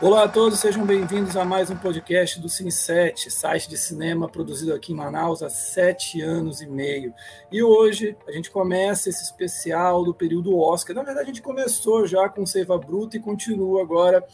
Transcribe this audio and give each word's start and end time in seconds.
Olá 0.00 0.22
a 0.22 0.28
todos, 0.28 0.60
sejam 0.60 0.86
bem-vindos 0.86 1.36
a 1.36 1.44
mais 1.44 1.70
um 1.70 1.76
podcast 1.76 2.38
do 2.38 2.46
Cine7, 2.46 3.30
site 3.30 3.68
de 3.68 3.76
cinema 3.76 4.28
produzido 4.28 4.72
aqui 4.72 4.92
em 4.92 4.94
Manaus 4.94 5.42
há 5.42 5.50
sete 5.50 6.22
anos 6.22 6.60
e 6.60 6.68
meio. 6.68 7.12
E 7.50 7.64
hoje 7.64 8.16
a 8.28 8.30
gente 8.30 8.48
começa 8.48 9.08
esse 9.08 9.24
especial 9.24 10.04
do 10.04 10.14
período 10.14 10.56
Oscar. 10.56 10.94
Na 10.94 11.02
verdade, 11.02 11.24
a 11.24 11.26
gente 11.26 11.42
começou 11.42 12.06
já 12.06 12.28
com 12.28 12.46
Seiva 12.46 12.78
Bruta 12.78 13.16
e 13.16 13.20
continua 13.20 13.82
agora 13.82 14.24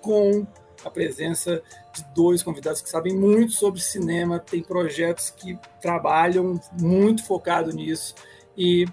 com 0.00 0.46
a 0.84 0.90
presença 0.90 1.60
de 1.92 2.04
dois 2.14 2.40
convidados 2.40 2.80
que 2.80 2.88
sabem 2.88 3.12
muito 3.12 3.54
sobre 3.54 3.80
cinema, 3.80 4.38
têm 4.38 4.62
projetos 4.62 5.30
que 5.30 5.58
trabalham 5.80 6.60
muito 6.80 7.24
focado 7.24 7.72
nisso 7.72 8.14
e 8.56 8.86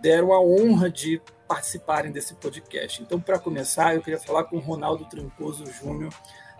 deram 0.00 0.32
a 0.32 0.40
honra 0.40 0.88
de 0.88 1.20
participarem 1.46 2.12
desse 2.12 2.34
podcast. 2.34 3.02
Então, 3.02 3.20
para 3.20 3.38
começar, 3.38 3.94
eu 3.94 4.02
queria 4.02 4.18
falar 4.18 4.44
com 4.44 4.56
o 4.56 4.60
Ronaldo 4.60 5.04
Tramposo 5.04 5.66
Júnior, 5.66 6.12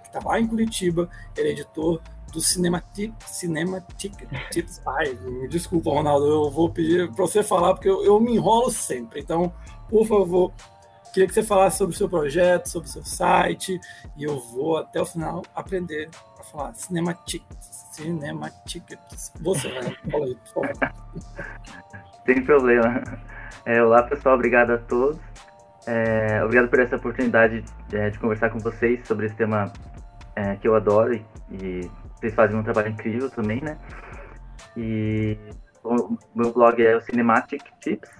que 0.03 0.09
está 0.09 0.21
lá 0.25 0.39
em 0.39 0.47
Curitiba, 0.47 1.09
ele 1.37 1.49
é 1.49 1.53
editor 1.53 2.01
do 2.33 2.41
Cinematic, 2.41 3.15
Cinematic 3.27 4.13
Tips. 4.51 4.83
Ai, 4.87 5.17
desculpa, 5.49 5.91
Ronaldo, 5.91 6.27
eu 6.27 6.51
vou 6.51 6.69
pedir 6.69 7.11
para 7.13 7.25
você 7.25 7.43
falar, 7.43 7.75
porque 7.75 7.89
eu, 7.89 8.05
eu, 8.05 8.21
me 8.21 8.35
enrolo 8.35 8.71
sempre. 8.71 9.21
Então, 9.21 9.53
por 9.89 10.07
favor, 10.07 10.53
queria 11.13 11.29
que 11.29 11.35
você 11.35 11.43
falasse 11.43 11.79
sobre 11.79 11.95
o 11.95 11.99
seu 11.99 12.09
projeto, 12.09 12.67
sobre 12.69 12.89
o 12.89 12.93
seu 12.93 13.05
site, 13.05 13.81
e 14.17 14.25
eu 14.25 14.41
vou 14.41 14.79
até 14.79 15.01
o 15.01 15.07
final 15.07 15.43
aprender 15.55 16.11
a 16.39 16.43
falar 16.43 16.75
Cinematic. 16.75 17.45
Cinematic. 17.93 18.99
Você, 19.41 19.69
né? 19.69 19.95
Fala 20.11 20.27
aí, 20.27 20.35
por 20.35 20.67
favor. 20.67 20.95
Sem 22.27 22.45
problema. 22.45 23.03
É, 23.67 23.83
olá, 23.83 24.03
pessoal, 24.03 24.35
obrigado 24.35 24.73
a 24.73 24.79
todos. 24.79 25.19
É, 25.87 26.45
obrigado 26.45 26.69
por 26.69 26.81
essa 26.81 26.97
oportunidade 26.97 27.65
é, 27.95 28.11
de 28.11 28.19
conversar 28.19 28.51
com 28.51 28.59
vocês 28.59 29.07
sobre 29.07 29.25
esse 29.25 29.35
tema 29.37 29.73
é, 30.37 30.57
que 30.57 30.69
eu 30.69 30.75
adoro 30.75 31.15
e, 31.15 31.25
e, 31.51 31.91
vocês 32.17 32.35
fazem 32.35 32.57
um 32.57 32.63
trabalho 32.63 32.91
incrível 32.91 33.31
também, 33.31 33.63
né? 33.63 33.79
E 34.77 35.39
o 35.83 36.19
meu 36.35 36.53
blog 36.53 36.85
é 36.85 36.95
o 36.95 37.01
Cinematic 37.01 37.63
Tips. 37.81 38.11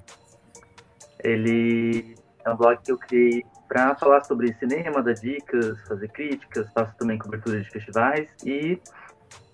Ele 1.23 2.15
é 2.43 2.51
um 2.51 2.57
blog 2.57 2.79
que 2.83 2.93
eu 2.93 2.99
criei 2.99 3.45
para 3.69 3.95
falar 3.97 4.25
sobre 4.25 4.55
cinema, 4.55 5.03
dar 5.03 5.13
dicas, 5.13 5.79
fazer 5.87 6.09
críticas, 6.09 6.73
faço 6.73 6.97
também 6.97 7.19
cobertura 7.19 7.61
de 7.61 7.69
festivais 7.69 8.31
e 8.45 8.81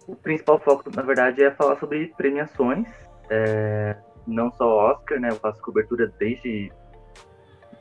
o 0.07 0.15
principal 0.15 0.61
foco, 0.61 0.89
na 0.95 1.03
verdade, 1.03 1.43
é 1.43 1.51
falar 1.51 1.77
sobre 1.81 2.13
premiações. 2.17 2.87
É, 3.29 3.97
não 4.31 4.51
só 4.53 4.93
Oscar, 4.93 5.21
né? 5.21 5.31
Eu 5.31 5.37
faço 5.37 5.61
cobertura 5.61 6.13
desde 6.19 6.73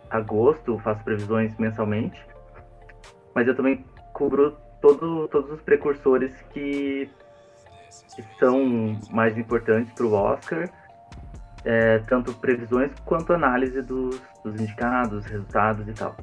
agosto, 0.10 0.80
faço 0.80 1.04
previsões 1.04 1.56
mensalmente. 1.58 2.20
Mas 3.34 3.48
eu 3.48 3.56
também 3.56 3.86
cubro 4.14 4.58
todo, 4.82 5.28
todos 5.28 5.52
os 5.52 5.62
precursores 5.62 6.34
que, 6.54 7.10
que 8.16 8.24
são 8.40 8.98
mais 9.12 9.38
importantes 9.38 9.94
para 9.94 10.06
o 10.06 10.14
Oscar, 10.14 10.70
é, 11.64 12.00
tanto 12.00 12.34
previsões 12.34 12.92
quanto 13.06 13.34
análise 13.34 13.82
dos, 13.82 14.20
dos 14.44 14.60
indicados, 14.60 15.26
resultados 15.26 15.88
e 15.88 15.94
tal. 15.94 16.16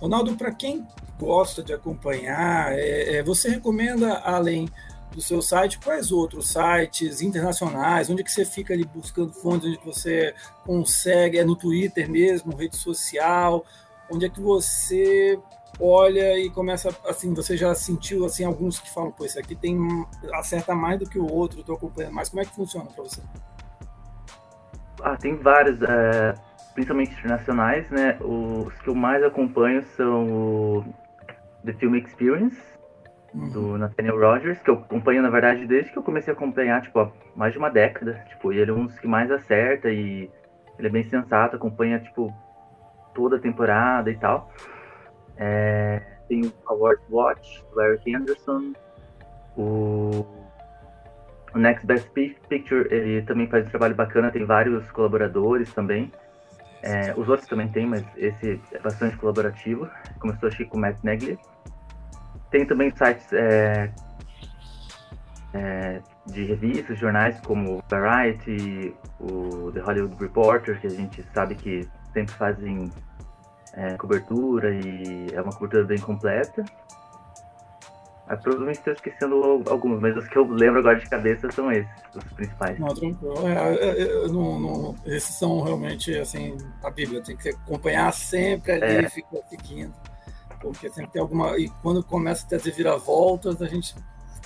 Ronaldo, 0.00 0.36
para 0.36 0.52
quem 0.52 0.86
gosta 1.18 1.62
de 1.62 1.72
acompanhar, 1.72 2.72
é, 2.72 3.16
é, 3.16 3.22
você 3.22 3.48
recomenda, 3.48 4.18
além 4.24 4.68
do 5.16 5.22
seu 5.22 5.40
site, 5.40 5.78
quais 5.78 6.12
outros 6.12 6.50
sites 6.50 7.22
internacionais, 7.22 8.10
onde 8.10 8.22
que 8.22 8.30
você 8.30 8.44
fica 8.44 8.74
ali 8.74 8.84
buscando 8.84 9.32
fontes, 9.32 9.66
onde 9.66 9.80
você 9.82 10.34
consegue, 10.62 11.38
é 11.38 11.44
no 11.44 11.56
Twitter 11.56 12.08
mesmo, 12.08 12.54
rede 12.54 12.76
social, 12.76 13.64
onde 14.12 14.26
é 14.26 14.28
que 14.28 14.40
você 14.40 15.40
olha 15.80 16.38
e 16.38 16.50
começa, 16.50 16.94
assim, 17.08 17.32
você 17.32 17.56
já 17.56 17.74
sentiu, 17.74 18.26
assim, 18.26 18.44
alguns 18.44 18.78
que 18.78 18.92
falam, 18.92 19.10
pô, 19.10 19.24
esse 19.24 19.38
aqui 19.38 19.54
tem, 19.54 19.78
acerta 20.34 20.74
mais 20.74 20.98
do 20.98 21.08
que 21.08 21.18
o 21.18 21.32
outro, 21.32 21.60
estou 21.60 21.76
acompanhando 21.76 22.12
mais, 22.12 22.28
como 22.28 22.42
é 22.42 22.44
que 22.44 22.54
funciona 22.54 22.90
para 22.90 23.02
você? 23.02 23.22
Ah, 25.02 25.16
tem 25.16 25.34
vários, 25.36 25.80
é, 25.80 26.34
principalmente 26.74 27.12
internacionais, 27.12 27.88
né, 27.90 28.18
os 28.20 28.72
que 28.82 28.88
eu 28.88 28.94
mais 28.94 29.22
acompanho 29.24 29.82
são 29.96 30.28
o 30.28 30.84
The 31.64 31.72
Film 31.72 31.94
Experience, 31.96 32.75
do 33.52 33.76
Nathaniel 33.76 34.18
Rogers, 34.18 34.58
que 34.60 34.70
eu 34.70 34.74
acompanho, 34.74 35.22
na 35.22 35.28
verdade, 35.28 35.66
desde 35.66 35.92
que 35.92 35.98
eu 35.98 36.02
comecei 36.02 36.32
a 36.32 36.36
acompanhar, 36.36 36.80
tipo, 36.80 36.98
há 36.98 37.10
mais 37.34 37.52
de 37.52 37.58
uma 37.58 37.70
década. 37.70 38.14
Tipo, 38.28 38.52
ele 38.52 38.70
é 38.70 38.74
um 38.74 38.86
dos 38.86 38.98
que 38.98 39.06
mais 39.06 39.30
acerta 39.30 39.90
e 39.90 40.30
ele 40.78 40.88
é 40.88 40.90
bem 40.90 41.04
sensato, 41.04 41.56
acompanha, 41.56 41.98
tipo, 41.98 42.32
toda 43.14 43.36
a 43.36 43.40
temporada 43.40 44.10
e 44.10 44.16
tal. 44.16 44.50
É, 45.36 46.00
tem 46.28 46.46
o 46.46 46.52
Award 46.66 47.02
Watch, 47.10 47.64
do 47.72 47.80
Eric 47.82 48.14
Anderson, 48.14 48.72
o, 49.56 50.26
o 51.54 51.58
Next 51.58 51.86
Best 51.86 52.10
Picture, 52.10 52.88
ele 52.90 53.22
também 53.22 53.46
faz 53.46 53.66
um 53.66 53.70
trabalho 53.70 53.94
bacana, 53.94 54.30
tem 54.30 54.44
vários 54.44 54.90
colaboradores 54.90 55.72
também. 55.74 56.10
É, 56.82 57.12
os 57.16 57.28
outros 57.28 57.48
também 57.48 57.68
tem, 57.68 57.86
mas 57.86 58.04
esse 58.16 58.60
é 58.72 58.78
bastante 58.78 59.16
colaborativo. 59.16 59.88
Começou, 60.20 60.48
acho 60.48 60.64
com 60.66 60.78
o 60.78 60.80
Matt 60.80 61.02
Neglia. 61.02 61.36
Tem 62.50 62.64
também 62.64 62.90
sites 62.96 63.32
é, 63.32 63.90
é, 65.52 66.00
de 66.26 66.44
revistas, 66.44 66.98
jornais 66.98 67.40
como 67.40 67.82
Variety, 67.88 68.94
o 69.20 69.72
The 69.72 69.80
Hollywood 69.80 70.16
Reporter, 70.20 70.80
que 70.80 70.86
a 70.86 70.90
gente 70.90 71.24
sabe 71.34 71.54
que 71.54 71.88
sempre 72.12 72.34
fazem 72.34 72.90
é, 73.74 73.96
cobertura 73.96 74.74
e 74.74 75.28
é 75.32 75.40
uma 75.40 75.52
cobertura 75.52 75.84
bem 75.84 75.98
completa. 75.98 76.64
Mas 78.28 78.40
provavelmente 78.40 78.78
estou 78.78 78.92
esquecendo 78.92 79.62
alguns, 79.68 80.00
mas 80.00 80.16
os 80.16 80.26
que 80.26 80.36
eu 80.36 80.44
lembro 80.48 80.80
agora 80.80 80.98
de 80.98 81.08
cabeça 81.08 81.48
são 81.52 81.70
esses, 81.70 81.88
os 82.12 82.24
principais. 82.32 82.76
Não, 82.78 82.88
tranquilo. 82.88 83.46
É, 83.46 83.74
é, 83.74 84.02
é, 84.02 84.28
não, 84.28 84.58
não, 84.58 84.96
esses 85.06 85.38
são 85.38 85.62
realmente 85.62 86.12
assim, 86.18 86.56
a 86.82 86.90
Bíblia, 86.90 87.22
tem 87.22 87.36
que 87.36 87.50
acompanhar 87.50 88.12
sempre 88.12 88.72
ali, 88.72 89.04
é. 89.04 89.08
ficar 89.08 89.38
seguindo 89.48 89.94
porque 90.60 90.88
sempre 90.90 91.12
tem 91.12 91.22
alguma. 91.22 91.58
E 91.58 91.68
quando 91.82 92.02
começa 92.02 92.44
a 92.44 92.48
ter 92.48 92.56
as 92.56 92.64
reviravoltas, 92.64 93.60
a 93.60 93.66
gente 93.66 93.94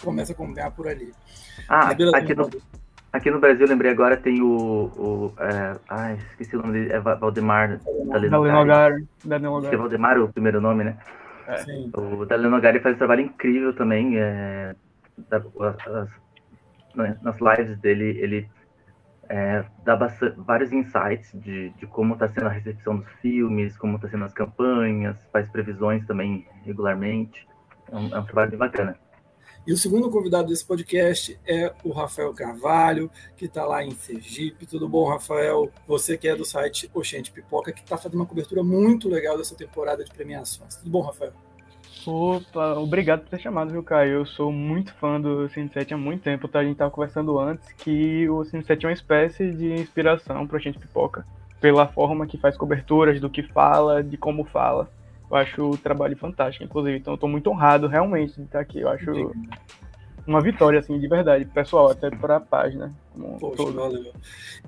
começa 0.02 0.32
a 0.32 0.34
acompanhar 0.34 0.70
por 0.70 0.88
ali. 0.88 1.12
Ah, 1.68 1.90
aqui 1.90 2.34
no, 2.34 2.50
aqui 3.12 3.30
no 3.30 3.40
Brasil, 3.40 3.66
lembrei 3.66 3.90
agora, 3.90 4.16
tem 4.16 4.42
o. 4.42 4.90
o 4.96 5.34
é, 5.38 5.76
ai, 5.88 6.18
esqueci 6.30 6.56
o 6.56 6.62
nome 6.62 6.72
dele, 6.72 6.92
é 6.92 7.00
Valdemar 7.00 7.80
Dalenogari. 9.24 9.74
É 9.74 9.78
Valdemar 9.78 10.18
o 10.18 10.32
primeiro 10.32 10.60
nome, 10.60 10.84
né? 10.84 10.96
É. 11.46 11.98
O 11.98 12.24
Dalenogari 12.24 12.80
faz 12.80 12.94
um 12.94 12.98
trabalho 12.98 13.22
incrível 13.22 13.74
também. 13.74 14.18
É, 14.18 14.74
as, 15.30 16.08
nas 17.22 17.36
lives 17.40 17.78
dele, 17.78 18.18
ele 18.20 18.48
é, 19.30 19.64
dá 19.84 19.94
bastante, 19.94 20.34
vários 20.40 20.72
insights 20.72 21.30
de, 21.34 21.70
de 21.70 21.86
como 21.86 22.14
está 22.14 22.28
sendo 22.28 22.48
a 22.48 22.50
recepção 22.50 22.96
dos 22.96 23.08
filmes, 23.22 23.76
como 23.76 23.94
está 23.94 24.08
sendo 24.08 24.24
as 24.24 24.32
campanhas, 24.32 25.16
faz 25.32 25.48
previsões 25.48 26.04
também 26.04 26.48
regularmente. 26.64 27.46
É 27.92 27.96
um, 27.96 28.12
é 28.12 28.18
um, 28.18 28.24
trabalho 28.24 28.50
bem 28.50 28.58
bacana. 28.58 28.98
E 29.64 29.72
o 29.72 29.76
segundo 29.76 30.10
convidado 30.10 30.48
desse 30.48 30.66
podcast 30.66 31.38
é 31.46 31.72
o 31.84 31.92
Rafael 31.92 32.34
Carvalho, 32.34 33.08
que 33.36 33.44
está 33.44 33.64
lá 33.64 33.84
em 33.84 33.92
Sergipe. 33.92 34.66
Tudo 34.66 34.88
bom, 34.88 35.08
Rafael? 35.08 35.70
Você 35.86 36.18
que 36.18 36.26
é 36.26 36.34
do 36.34 36.44
site 36.44 36.90
Oxente 36.92 37.30
Pipoca, 37.30 37.70
que 37.70 37.82
está 37.82 37.96
fazendo 37.96 38.16
uma 38.16 38.26
cobertura 38.26 38.64
muito 38.64 39.08
legal 39.08 39.38
dessa 39.38 39.54
temporada 39.54 40.04
de 40.04 40.10
premiações. 40.10 40.74
Tudo 40.74 40.90
bom, 40.90 41.02
Rafael? 41.02 41.32
Opa, 42.06 42.74
obrigado 42.74 43.20
por 43.20 43.28
ter 43.28 43.40
chamado, 43.40 43.70
viu, 43.70 43.82
Caio? 43.82 44.12
Eu 44.12 44.26
sou 44.26 44.50
muito 44.50 44.94
fã 44.94 45.20
do 45.20 45.48
Cine 45.50 45.68
7 45.68 45.94
há 45.94 45.96
muito 45.96 46.22
tempo, 46.22 46.48
tá? 46.48 46.60
A 46.60 46.64
gente 46.64 46.76
tava 46.76 46.90
conversando 46.90 47.38
antes 47.38 47.72
que 47.72 48.28
o 48.28 48.44
Cine 48.44 48.64
7 48.64 48.86
é 48.86 48.88
uma 48.88 48.94
espécie 48.94 49.50
de 49.50 49.72
inspiração 49.74 50.46
pra 50.46 50.58
gente 50.58 50.78
pipoca. 50.78 51.26
Pela 51.60 51.86
forma 51.86 52.26
que 52.26 52.38
faz 52.38 52.56
coberturas, 52.56 53.20
do 53.20 53.28
que 53.28 53.42
fala, 53.42 54.02
de 54.02 54.16
como 54.16 54.44
fala. 54.44 54.90
Eu 55.30 55.36
acho 55.36 55.70
o 55.70 55.76
trabalho 55.76 56.16
fantástico, 56.16 56.64
inclusive. 56.64 56.98
Então 56.98 57.14
eu 57.14 57.18
tô 57.18 57.28
muito 57.28 57.50
honrado 57.50 57.86
realmente 57.86 58.34
de 58.36 58.42
estar 58.42 58.60
aqui. 58.60 58.80
Eu 58.80 58.88
acho 58.88 59.32
uma 60.30 60.40
vitória, 60.40 60.78
assim, 60.78 60.98
de 60.98 61.08
verdade, 61.08 61.44
pessoal, 61.44 61.90
até 61.90 62.08
para 62.08 62.36
a 62.36 62.40
página. 62.40 62.94
Poxa, 63.40 63.72
valeu. 63.72 64.12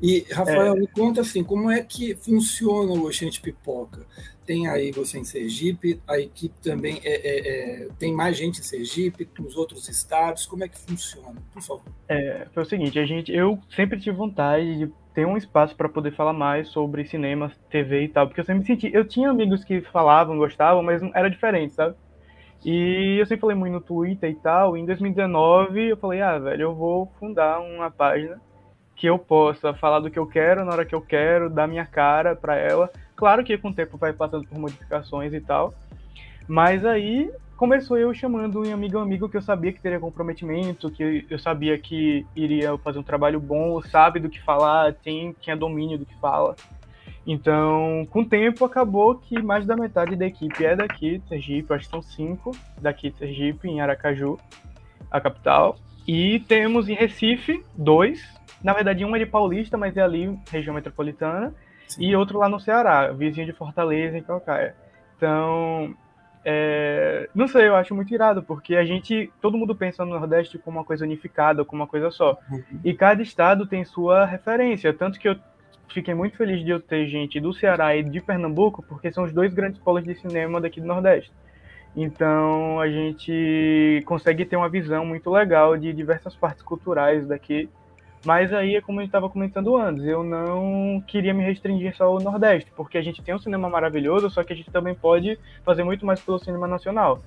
E, 0.03 0.27
Rafael, 0.33 0.77
é... 0.77 0.81
me 0.81 0.87
conta 0.89 1.21
assim, 1.21 1.45
como 1.45 1.71
é 1.71 1.83
que 1.83 2.17
funciona 2.17 2.93
o 2.93 3.07
Oxente 3.07 3.41
Pipoca? 3.41 4.05
Tem 4.45 4.67
aí 4.67 4.91
você 4.91 5.21
em 5.21 5.25
Sergipe, 5.25 6.01
a 6.09 6.19
equipe 6.19 6.55
também 6.61 7.01
é, 7.05 7.13
é, 7.15 7.85
é, 7.85 7.89
tem 7.97 8.13
mais 8.13 8.37
gente 8.37 8.59
em 8.59 8.65
Sergipe, 8.65 9.29
nos 9.39 9.57
outros 9.57 9.89
estados, 9.89 10.47
como 10.47 10.65
é 10.65 10.69
que 10.69 10.79
funciona? 10.79 11.41
Por 11.53 11.63
favor. 11.63 11.85
É, 12.09 12.49
foi 12.53 12.65
o 12.65 12.67
seguinte, 12.67 12.99
a 12.99 13.07
gente, 13.07 13.33
eu 13.33 13.57
sempre 13.77 14.01
tive 14.01 14.17
vontade 14.17 14.79
de 14.79 14.93
ter 15.15 15.25
um 15.25 15.37
espaço 15.37 15.77
para 15.77 15.89
poder 15.89 16.13
falar 16.13 16.33
mais 16.33 16.69
sobre 16.69 17.05
cinema, 17.05 17.53
TV 17.71 18.05
e 18.05 18.09
tal, 18.09 18.27
porque 18.27 18.41
eu 18.41 18.45
sempre 18.45 18.67
senti, 18.67 18.91
eu 18.93 19.05
tinha 19.05 19.31
amigos 19.31 19.63
que 19.63 19.81
falavam, 19.81 20.37
gostavam, 20.37 20.83
mas 20.83 21.01
era 21.15 21.31
diferente, 21.31 21.75
sabe? 21.75 21.95
E 22.65 23.17
eu 23.19 23.27
sempre 23.27 23.41
falei 23.41 23.57
muito 23.57 23.73
no 23.73 23.81
Twitter 23.81 24.31
e 24.31 24.35
tal. 24.35 24.77
E 24.77 24.81
em 24.81 24.87
2019 24.87 25.91
eu 25.91 25.97
falei, 25.97 26.21
ah, 26.21 26.39
velho, 26.39 26.63
eu 26.63 26.75
vou 26.75 27.11
fundar 27.19 27.61
uma 27.61 27.91
página 27.91 28.41
que 28.95 29.07
eu 29.07 29.19
possa 29.19 29.75
falar 29.75 30.01
do 30.01 30.11
que 30.11 30.19
eu 30.19 30.27
quero 30.27 30.65
na 30.65 30.73
hora 30.73 30.85
que 30.85 30.95
eu 30.95 31.01
quero, 31.01 31.51
dar 31.51 31.67
minha 31.67 31.85
cara 31.85 32.37
para 32.37 32.57
ela. 32.57 32.91
Claro 33.17 33.43
que 33.43 33.59
com 33.59 33.71
o 33.71 33.75
tempo 33.75 33.97
vai 33.97 34.13
passando 34.13 34.47
por 34.47 34.59
modificações 34.59 35.33
e 35.33 35.41
tal. 35.41 35.75
Mas 36.47 36.85
aí 36.85 37.31
começou 37.57 37.97
eu 37.97 38.13
chamando 38.13 38.61
um 38.61 38.73
amigo 38.73 38.99
amigo 38.99 39.29
que 39.29 39.37
eu 39.37 39.43
sabia 39.43 39.73
que 39.73 39.81
teria 39.81 39.99
comprometimento, 39.99 40.91
que 40.91 41.27
eu 41.29 41.39
sabia 41.39 41.79
que 41.79 42.27
iria 42.35 42.77
fazer 42.79 42.99
um 42.99 43.03
trabalho 43.03 43.41
bom, 43.41 43.81
sabe 43.83 44.21
do 44.21 44.29
que 44.29 44.43
falar, 44.43 44.95
tem, 44.95 45.35
tinha 45.41 45.57
domínio 45.57 45.99
do 45.99 46.07
que 46.07 46.15
fala. 46.19 46.57
Então, 47.27 48.07
com 48.11 48.23
o 48.23 48.25
tempo, 48.25 48.65
acabou 48.65 49.15
que 49.15 49.41
mais 49.41 49.65
da 49.65 49.77
metade 49.77 50.17
da 50.17 50.27
equipe 50.27 50.65
é 50.65 50.75
daqui 50.75 51.19
de 51.19 51.29
Sergipe, 51.29 51.73
acho 51.73 51.85
que 51.85 51.91
são 51.91 52.03
cinco 52.03 52.51
daqui 52.81 53.11
de 53.11 53.19
Sergipe, 53.19 53.69
em 53.69 53.81
Aracaju, 53.81 54.39
a 55.11 55.21
capital. 55.21 55.77
E 56.07 56.41
temos 56.41 56.89
em 56.89 56.95
Recife 56.95 57.65
dois. 57.77 58.21
Na 58.63 58.73
verdade, 58.73 59.05
um 59.05 59.15
é 59.15 59.21
de 59.21 59.27
Paulista, 59.27 59.79
mas 59.79 59.97
é 59.97 60.03
ali, 60.03 60.37
região 60.51 60.75
metropolitana. 60.75 61.55
Sim. 61.87 62.05
E 62.05 62.17
outro 62.17 62.39
lá 62.39 62.49
no 62.49 62.59
Ceará, 62.59 63.13
vizinho 63.13 63.47
de 63.47 63.53
Fortaleza, 63.53 64.19
em 64.19 64.23
Calcaia. 64.23 64.75
Então, 65.17 65.95
é... 66.45 67.29
não 67.33 67.47
sei, 67.47 67.69
eu 67.69 67.77
acho 67.77 67.95
muito 67.95 68.13
irado, 68.13 68.43
porque 68.43 68.75
a 68.75 68.85
gente, 68.85 69.33
todo 69.41 69.57
mundo 69.57 69.77
pensa 69.77 70.05
no 70.05 70.19
Nordeste 70.19 70.59
como 70.59 70.79
uma 70.79 70.85
coisa 70.85 71.05
unificada, 71.05 71.65
como 71.65 71.83
uma 71.83 71.89
coisa 71.89 72.11
só. 72.11 72.37
Uhum. 72.51 72.81
E 72.85 72.95
cada 72.95 73.23
estado 73.23 73.67
tem 73.67 73.85
sua 73.85 74.25
referência. 74.25 74.93
Tanto 74.93 75.21
que 75.21 75.29
eu 75.29 75.37
fiquei 75.89 76.15
muito 76.15 76.37
feliz 76.37 76.65
de 76.65 76.71
eu 76.71 76.81
ter 76.81 77.07
gente 77.07 77.41
do 77.41 77.53
Ceará 77.53 77.97
e 77.97 78.03
de 78.03 78.21
Pernambuco, 78.21 78.83
porque 78.83 79.13
são 79.13 79.25
os 79.25 79.33
dois 79.33 79.53
grandes 79.53 79.81
polos 79.81 80.05
de 80.05 80.15
cinema 80.15 80.61
daqui 80.61 80.81
do 80.81 80.87
Nordeste. 80.87 81.33
Então 81.95 82.81
a 82.81 82.89
gente 82.89 84.03
consegue 84.07 84.45
ter 84.45 84.57
uma 84.57 84.69
visão 84.69 85.05
muito 85.05 85.31
legal 85.31 85.77
de 85.77 85.93
diversas 85.93 86.35
partes 86.35 86.63
culturais 86.63 87.27
daqui. 87.27 87.69
Mas 88.25 88.53
aí 88.53 88.77
é 88.77 88.81
como 88.81 89.01
gente 89.01 89.09
estava 89.09 89.29
comentando 89.29 89.77
antes, 89.77 90.05
eu 90.05 90.23
não 90.23 91.03
queria 91.09 91.35
me 91.35 91.43
restringir 91.43 91.97
só 91.97 92.05
ao 92.05 92.21
Nordeste, 92.21 92.71
porque 92.77 92.97
a 92.97 93.03
gente 93.03 93.21
tem 93.21 93.35
um 93.35 93.39
cinema 93.39 93.69
maravilhoso, 93.69 94.31
só 94.31 94.45
que 94.45 94.53
a 94.53 94.57
gente 94.57 94.71
também 94.71 94.95
pode 94.95 95.37
fazer 95.65 95.83
muito 95.83 96.07
mais 96.07 96.21
pelo 96.21 96.39
cinema 96.39 96.69
nacional. 96.69 97.21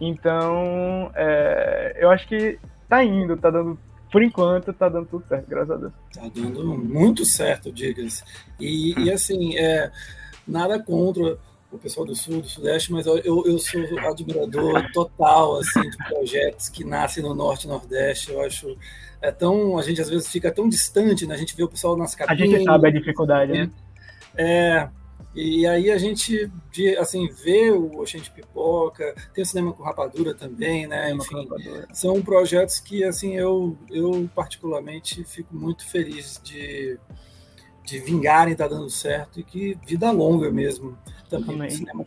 Então, 0.00 1.10
é, 1.14 1.98
eu 1.98 2.10
acho 2.10 2.26
que 2.26 2.58
tá 2.88 3.04
indo, 3.04 3.36
tá 3.36 3.50
dando 3.50 3.78
por 4.10 4.22
enquanto 4.22 4.72
tá 4.72 4.88
dando 4.88 5.06
tudo 5.06 5.24
certo, 5.28 5.48
graças 5.48 5.70
a 5.70 5.76
Deus. 5.76 5.92
Tá 6.14 6.30
dando 6.34 6.64
muito 6.78 7.24
certo, 7.24 7.72
diga-se. 7.72 8.22
E, 8.58 8.94
e, 8.98 9.12
assim, 9.12 9.56
é, 9.56 9.90
nada 10.46 10.82
contra 10.82 11.38
o 11.70 11.78
pessoal 11.78 12.06
do 12.06 12.14
Sul, 12.14 12.40
do 12.40 12.48
Sudeste, 12.48 12.92
mas 12.92 13.06
eu, 13.06 13.18
eu 13.18 13.58
sou 13.58 13.80
admirador 14.08 14.90
total 14.92 15.58
assim, 15.58 15.82
de 15.82 15.96
projetos 15.98 16.68
que 16.70 16.82
nascem 16.82 17.22
no 17.22 17.34
Norte 17.34 17.64
e 17.64 17.68
Nordeste. 17.68 18.32
Eu 18.32 18.40
acho 18.40 18.76
é 19.20 19.30
tão. 19.30 19.78
A 19.78 19.82
gente 19.82 20.00
às 20.00 20.08
vezes 20.08 20.28
fica 20.28 20.50
tão 20.50 20.68
distante, 20.68 21.26
né? 21.26 21.34
A 21.34 21.38
gente 21.38 21.56
vê 21.56 21.62
o 21.62 21.68
pessoal 21.68 21.96
nas 21.96 22.14
cabines. 22.14 22.54
A 22.54 22.58
gente 22.58 22.64
sabe 22.64 22.88
a 22.88 22.90
dificuldade, 22.90 23.52
né? 23.52 23.70
É, 24.36 24.88
e 25.34 25.66
aí 25.66 25.90
a 25.90 25.98
gente, 25.98 26.50
assim, 26.98 27.28
vê 27.28 27.70
o 27.70 28.00
Oxente 28.00 28.30
Pipoca, 28.30 29.14
tem 29.34 29.42
o 29.42 29.46
Cinema 29.46 29.72
com 29.72 29.82
Rapadura 29.82 30.34
também, 30.34 30.86
né? 30.86 31.12
Enfim, 31.12 31.48
são 31.92 32.20
projetos 32.22 32.80
que, 32.80 33.04
assim, 33.04 33.36
eu, 33.36 33.76
eu 33.90 34.28
particularmente 34.34 35.24
fico 35.24 35.54
muito 35.54 35.88
feliz 35.88 36.40
de, 36.42 36.98
de 37.84 37.98
vingarem, 37.98 38.56
tá 38.56 38.66
dando 38.66 38.90
certo, 38.90 39.38
e 39.38 39.44
que 39.44 39.78
vida 39.86 40.10
longa 40.10 40.50
mesmo. 40.50 40.98
Também, 41.28 41.56
também. 41.58 41.70
Cinema, 41.70 42.04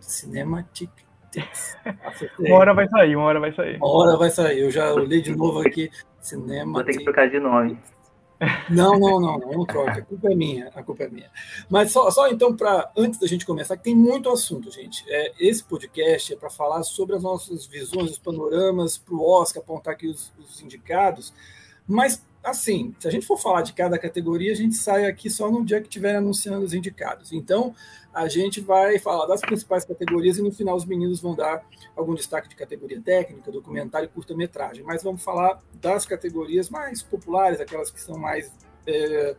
cinema 0.00 0.68
tic, 0.72 0.90
uma 2.38 2.56
hora 2.56 2.74
vai 2.74 2.88
sair, 2.88 3.16
uma 3.16 3.24
hora 3.26 3.40
vai 3.40 3.52
sair. 3.52 3.76
Uma 3.76 3.88
hora 3.88 4.16
vai 4.16 4.30
sair. 4.30 4.60
Eu 4.60 4.70
já 4.70 4.92
olhei 4.92 5.20
de 5.20 5.34
novo 5.34 5.60
aqui. 5.60 5.90
Cinema. 6.20 6.72
Vou 6.72 6.84
ter 6.84 6.96
que 6.96 7.04
trocar 7.04 7.28
de 7.28 7.38
nome. 7.38 7.78
Não, 8.70 8.98
não, 8.98 9.20
não, 9.20 9.38
não, 9.38 9.52
não 9.52 9.66
troca. 9.66 9.92
A 9.92 10.02
culpa 10.02 10.32
é 10.32 10.34
minha, 10.34 10.68
a 10.74 10.82
culpa 10.82 11.04
é 11.04 11.08
minha. 11.08 11.30
Mas 11.68 11.92
só, 11.92 12.10
só 12.10 12.28
então, 12.28 12.56
para 12.56 12.90
antes 12.96 13.20
da 13.20 13.26
gente 13.26 13.44
começar, 13.44 13.76
que 13.76 13.84
tem 13.84 13.94
muito 13.94 14.30
assunto, 14.30 14.70
gente. 14.70 15.04
É, 15.08 15.32
esse 15.38 15.62
podcast 15.62 16.32
é 16.32 16.36
para 16.36 16.48
falar 16.48 16.82
sobre 16.82 17.16
as 17.16 17.22
nossas 17.22 17.66
visões, 17.66 18.12
os 18.12 18.18
panoramas 18.18 18.96
para 18.96 19.14
o 19.14 19.28
Oscar, 19.28 19.62
apontar 19.62 19.94
aqui 19.94 20.06
os, 20.06 20.32
os 20.38 20.62
indicados. 20.62 21.34
Mas 21.86 22.24
assim, 22.42 22.94
se 22.98 23.06
a 23.06 23.10
gente 23.10 23.26
for 23.26 23.36
falar 23.36 23.62
de 23.62 23.72
cada 23.72 23.98
categoria, 23.98 24.52
a 24.52 24.56
gente 24.56 24.74
sai 24.74 25.06
aqui 25.06 25.28
só 25.28 25.50
no 25.50 25.64
dia 25.64 25.80
que 25.80 25.88
estiver 25.88 26.16
anunciando 26.16 26.64
os 26.64 26.72
indicados. 26.72 27.32
Então, 27.32 27.74
a 28.12 28.28
gente 28.28 28.60
vai 28.60 28.98
falar 28.98 29.26
das 29.26 29.40
principais 29.40 29.84
categorias 29.84 30.38
e 30.38 30.42
no 30.42 30.50
final 30.50 30.76
os 30.76 30.84
meninos 30.84 31.20
vão 31.20 31.34
dar 31.34 31.64
algum 31.96 32.14
destaque 32.14 32.48
de 32.48 32.56
categoria 32.56 33.00
técnica, 33.00 33.52
documentário 33.52 34.06
e 34.06 34.08
curta-metragem. 34.08 34.82
Mas 34.82 35.02
vamos 35.02 35.22
falar 35.22 35.60
das 35.74 36.06
categorias 36.06 36.70
mais 36.70 37.02
populares, 37.02 37.60
aquelas 37.60 37.90
que 37.90 38.00
são 38.00 38.18
mais 38.18 38.50
é, 38.86 39.36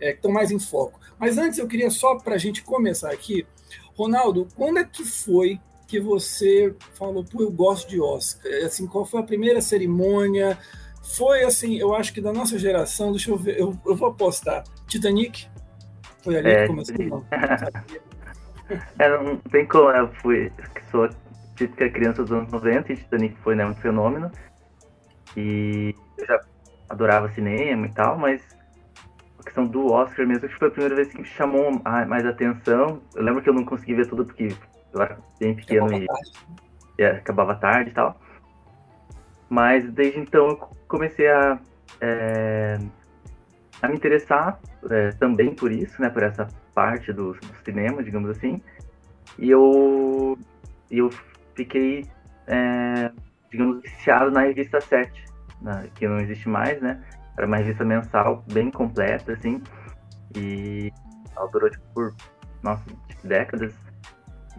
é, 0.00 0.10
que 0.12 0.18
estão 0.18 0.30
mais 0.30 0.50
em 0.50 0.58
foco. 0.58 0.98
Mas 1.18 1.36
antes 1.36 1.58
eu 1.58 1.66
queria 1.66 1.90
só 1.90 2.16
para 2.16 2.36
a 2.36 2.38
gente 2.38 2.62
começar 2.62 3.10
aqui, 3.10 3.46
Ronaldo, 3.94 4.48
quando 4.56 4.78
é 4.78 4.84
que 4.84 5.04
foi 5.04 5.60
que 5.86 6.00
você 6.00 6.74
falou, 6.94 7.24
pô, 7.24 7.42
eu 7.42 7.50
gosto 7.50 7.88
de 7.88 8.00
Oscar? 8.00 8.50
Assim, 8.64 8.86
qual 8.86 9.04
foi 9.04 9.20
a 9.20 9.24
primeira 9.24 9.60
cerimônia? 9.60 10.56
Foi 11.16 11.42
assim, 11.42 11.76
eu 11.76 11.94
acho 11.94 12.12
que 12.12 12.20
da 12.20 12.32
nossa 12.32 12.58
geração, 12.58 13.10
deixa 13.10 13.30
eu 13.30 13.36
ver, 13.36 13.58
eu, 13.58 13.76
eu 13.84 13.96
vou 13.96 14.08
apostar. 14.08 14.64
Titanic? 14.86 15.48
Foi 16.22 16.36
ali 16.36 16.50
é, 16.50 16.62
que 16.62 16.66
começou, 16.68 16.96
não. 16.98 17.24
é, 18.98 19.22
não 19.22 19.36
tem 19.36 19.66
como, 19.66 19.90
eu 19.90 20.08
fui, 20.14 20.52
sou 20.90 21.08
típica 21.56 21.90
criança 21.90 22.22
dos 22.22 22.32
anos 22.32 22.50
90 22.52 22.92
e 22.92 22.96
Titanic 22.96 23.36
foi 23.42 23.54
né, 23.54 23.66
um 23.66 23.74
fenômeno. 23.74 24.30
E 25.36 25.94
eu 26.18 26.26
já 26.26 26.40
adorava 26.88 27.30
cinema 27.32 27.86
e 27.86 27.92
tal, 27.92 28.18
mas 28.18 28.42
a 29.38 29.42
questão 29.42 29.66
do 29.66 29.92
Oscar 29.92 30.26
mesmo 30.26 30.48
que 30.48 30.58
foi 30.58 30.68
a 30.68 30.70
primeira 30.70 30.94
vez 30.94 31.08
que 31.08 31.18
me 31.18 31.24
chamou 31.24 31.80
mais 32.08 32.24
atenção. 32.26 33.00
Eu 33.14 33.22
lembro 33.22 33.42
que 33.42 33.48
eu 33.48 33.54
não 33.54 33.64
consegui 33.64 33.94
ver 33.94 34.08
tudo 34.08 34.24
porque 34.24 34.54
eu 34.92 35.02
era 35.02 35.18
bem 35.38 35.54
pequeno 35.54 35.86
acabava 35.86 36.02
e 36.02 36.06
tarde. 36.06 36.32
É, 36.98 37.06
acabava 37.06 37.54
tarde 37.54 37.90
e 37.90 37.94
tal. 37.94 38.20
Mas 39.48 39.90
desde 39.92 40.20
então 40.20 40.48
eu 40.48 40.79
comecei 40.90 41.28
a, 41.28 41.58
é, 42.00 42.78
a 43.80 43.88
me 43.88 43.94
interessar 43.94 44.60
é, 44.90 45.10
também 45.12 45.54
por 45.54 45.70
isso, 45.70 46.02
né, 46.02 46.10
por 46.10 46.22
essa 46.22 46.48
parte 46.74 47.12
do, 47.12 47.32
do, 47.32 47.54
cinema, 47.64 48.02
digamos 48.02 48.28
assim. 48.28 48.60
E 49.38 49.48
eu, 49.48 50.36
eu 50.90 51.08
fiquei, 51.54 52.04
é, 52.46 53.10
digamos, 53.50 53.80
viciado 53.82 54.30
na 54.30 54.40
revista 54.40 54.80
7, 54.80 55.24
né, 55.62 55.88
que 55.94 56.06
não 56.06 56.18
existe 56.18 56.48
mais, 56.48 56.82
né? 56.82 57.02
Era 57.38 57.46
uma 57.46 57.56
revista 57.56 57.84
mensal 57.84 58.44
bem 58.52 58.70
completa, 58.70 59.32
assim. 59.32 59.62
E 60.36 60.92
ela 61.36 61.46
durou 61.48 61.70
tipo, 61.70 61.84
por, 61.94 62.14
nossa, 62.62 62.84
décadas. 63.22 63.72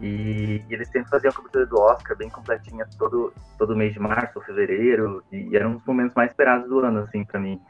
E, 0.02 0.64
e, 0.68 0.74
eles 0.74 0.88
sempre 0.88 1.08
faziam 1.08 1.30
a 1.30 1.34
cobertura 1.34 1.64
do 1.64 1.78
Oscar 1.78 2.16
bem 2.16 2.28
completinha 2.28 2.86
todo, 2.98 3.32
todo 3.56 3.76
mês 3.76 3.92
de 3.92 4.00
março 4.00 4.32
ou 4.38 4.44
fevereiro. 4.44 5.22
E, 5.30 5.48
e 5.48 5.56
eram 5.56 5.76
os 5.76 5.84
momentos 5.86 6.14
mais 6.14 6.30
esperados 6.30 6.68
do 6.68 6.80
ano, 6.80 7.00
assim, 7.00 7.24
para 7.24 7.38
mim. 7.38 7.60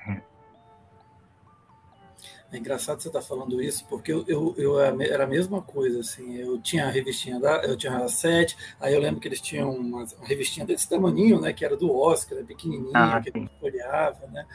É 2.52 2.58
engraçado 2.58 3.00
você 3.00 3.08
estar 3.08 3.20
tá 3.20 3.26
falando 3.26 3.62
isso, 3.62 3.86
porque 3.88 4.12
eu, 4.12 4.24
eu, 4.28 4.54
eu, 4.58 4.80
era 4.80 5.24
a 5.24 5.26
mesma 5.26 5.62
coisa, 5.62 6.00
assim, 6.00 6.36
eu 6.36 6.60
tinha 6.60 6.86
a 6.86 6.90
revistinha 6.90 7.40
da, 7.40 7.64
eu 7.64 7.78
tinha 7.78 7.96
a 7.96 8.08
sete, 8.08 8.54
aí 8.78 8.92
eu 8.92 9.00
lembro 9.00 9.20
que 9.20 9.26
eles 9.26 9.40
tinham 9.40 9.70
uma, 9.70 10.04
uma 10.04 10.26
revistinha 10.26 10.66
desse 10.66 10.86
tamaninho, 10.86 11.40
né, 11.40 11.54
que 11.54 11.64
era 11.64 11.78
do 11.78 11.90
Oscar, 11.90 12.36
né, 12.36 12.44
pequenininha, 12.44 12.92
ah, 12.92 13.22
que 13.22 13.30
a 13.34 13.38
gente 13.38 13.50
olhava, 13.58 14.26
né, 14.26 14.46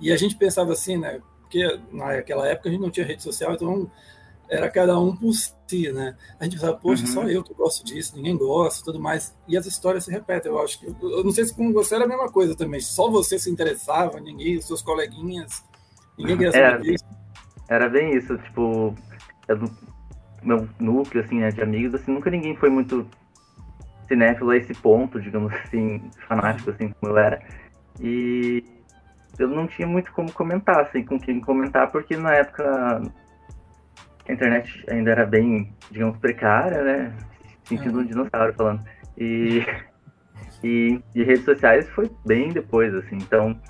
e 0.00 0.12
a 0.12 0.16
gente 0.16 0.36
pensava 0.36 0.72
assim, 0.72 0.96
né, 0.96 1.20
porque 1.40 1.80
naquela 1.90 2.46
época 2.46 2.68
a 2.68 2.72
gente 2.72 2.82
não 2.82 2.90
tinha 2.90 3.04
rede 3.04 3.24
social, 3.24 3.52
então 3.52 3.90
era 4.50 4.68
cada 4.68 4.98
um 4.98 5.14
por 5.14 5.32
si, 5.32 5.92
né? 5.92 6.16
A 6.38 6.44
gente 6.44 6.54
pensava, 6.56 6.76
poxa, 6.76 7.04
uhum. 7.04 7.12
só 7.12 7.22
eu 7.28 7.42
que 7.42 7.54
gosto 7.54 7.84
disso, 7.84 8.16
ninguém 8.16 8.36
gosta, 8.36 8.84
tudo 8.84 9.00
mais. 9.00 9.36
E 9.46 9.56
as 9.56 9.64
histórias 9.64 10.04
se 10.04 10.10
repetem, 10.10 10.50
eu 10.50 10.60
acho 10.60 10.80
que. 10.80 10.86
Eu 10.86 11.22
não 11.22 11.30
sei 11.30 11.44
se 11.44 11.54
com 11.54 11.72
você 11.72 11.94
era 11.94 12.04
a 12.04 12.08
mesma 12.08 12.28
coisa 12.28 12.56
também. 12.56 12.80
Só 12.80 13.08
você 13.08 13.38
se 13.38 13.48
interessava, 13.48 14.18
ninguém, 14.18 14.60
seus 14.60 14.82
coleguinhas, 14.82 15.64
ninguém 16.18 16.36
queria 16.36 16.52
saber 16.52 16.64
era, 16.64 16.78
disso. 16.80 17.04
Era 17.68 17.88
bem 17.88 18.16
isso, 18.16 18.36
tipo, 18.38 18.92
do 19.46 19.70
meu 20.42 20.68
núcleo, 20.80 21.22
assim, 21.22 21.38
né, 21.38 21.50
de 21.50 21.62
amigos, 21.62 21.94
assim, 21.94 22.12
nunca 22.12 22.30
ninguém 22.30 22.56
foi 22.56 22.70
muito 22.70 23.06
cinéfilo 24.08 24.50
a 24.50 24.56
esse 24.56 24.74
ponto, 24.74 25.20
digamos 25.20 25.52
assim, 25.54 26.10
fanático, 26.26 26.70
assim, 26.70 26.92
como 27.00 27.12
eu 27.12 27.18
era. 27.18 27.40
E 28.00 28.64
eu 29.38 29.46
não 29.46 29.68
tinha 29.68 29.86
muito 29.86 30.12
como 30.12 30.32
comentar, 30.32 30.80
assim, 30.80 31.04
com 31.04 31.20
quem 31.20 31.40
comentar, 31.40 31.92
porque 31.92 32.16
na 32.16 32.34
época 32.34 33.02
a 34.30 34.32
internet 34.32 34.84
ainda 34.88 35.10
era 35.10 35.26
bem, 35.26 35.72
digamos, 35.90 36.16
precária, 36.18 36.82
né? 36.82 37.12
Sentindo 37.64 37.98
um 37.98 38.04
dinossauro 38.04 38.54
falando. 38.54 38.84
E, 39.18 39.64
e, 40.62 41.00
e, 41.14 41.22
redes 41.24 41.44
sociais 41.44 41.88
foi 41.90 42.10
bem 42.24 42.52
depois, 42.52 42.94
assim. 42.94 43.16
Então, 43.16 43.60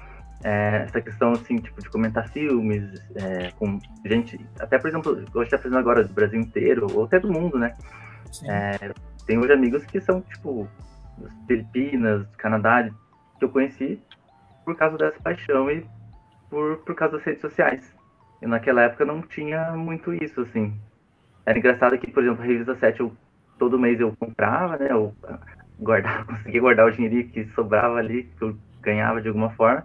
é, 0.45 0.85
essa 0.85 1.01
questão, 1.01 1.33
assim, 1.33 1.57
tipo, 1.57 1.81
de 1.83 1.89
comentar 1.89 2.29
filmes 2.29 2.85
é, 3.17 3.51
com 3.53 3.79
gente... 4.05 4.39
Até, 4.59 4.79
por 4.79 4.89
exemplo, 4.89 5.13
hoje 5.13 5.45
está 5.45 5.59
fazendo 5.59 5.79
agora 5.79 6.05
do 6.05 6.13
Brasil 6.13 6.39
inteiro, 6.39 6.87
ou 6.93 7.05
até 7.05 7.19
do 7.19 7.33
mundo, 7.33 7.59
né? 7.59 7.75
É, 8.45 8.93
tem 9.27 9.39
hoje 9.39 9.53
amigos 9.53 9.85
que 9.87 10.01
são, 10.01 10.21
tipo, 10.21 10.69
Filipinas, 11.47 12.27
Canadá, 12.37 12.89
que 13.39 13.45
eu 13.45 13.49
conheci 13.49 14.01
por 14.65 14.77
causa 14.77 14.99
dessa 14.99 15.21
paixão 15.21 15.71
e 15.71 15.87
por, 16.49 16.79
por 16.79 16.95
causa 16.95 17.17
das 17.17 17.25
redes 17.25 17.41
sociais. 17.41 18.00
E 18.41 18.47
naquela 18.47 18.83
época 18.83 19.05
não 19.05 19.23
tinha 19.23 19.73
muito 19.73 20.13
isso, 20.15 20.41
assim. 20.41 20.75
Era 21.45 21.59
engraçado 21.59 21.99
que, 21.99 22.11
por 22.11 22.23
exemplo, 22.23 22.43
a 22.43 22.47
revista 22.47 22.77
7 22.77 23.01
eu 23.01 23.13
todo 23.59 23.79
mês 23.79 24.01
eu 24.01 24.15
comprava, 24.17 24.79
né? 24.79 24.89
Eu 24.91 25.15
guardava, 25.79 26.25
conseguia 26.25 26.61
guardar 26.61 26.87
o 26.87 26.91
dinheiro 26.91 27.29
que 27.29 27.45
sobrava 27.55 27.97
ali, 27.97 28.25
que 28.39 28.43
eu 28.43 28.57
ganhava 28.81 29.21
de 29.21 29.29
alguma 29.29 29.51
forma. 29.51 29.85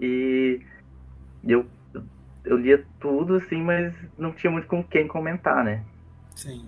E 0.00 0.60
eu, 1.44 1.66
eu 2.44 2.56
lia 2.56 2.84
tudo, 2.98 3.36
assim, 3.36 3.62
mas 3.62 3.94
não 4.18 4.32
tinha 4.32 4.50
muito 4.50 4.66
com 4.66 4.82
quem 4.82 5.08
comentar, 5.08 5.64
né? 5.64 5.82
Sim. 6.34 6.66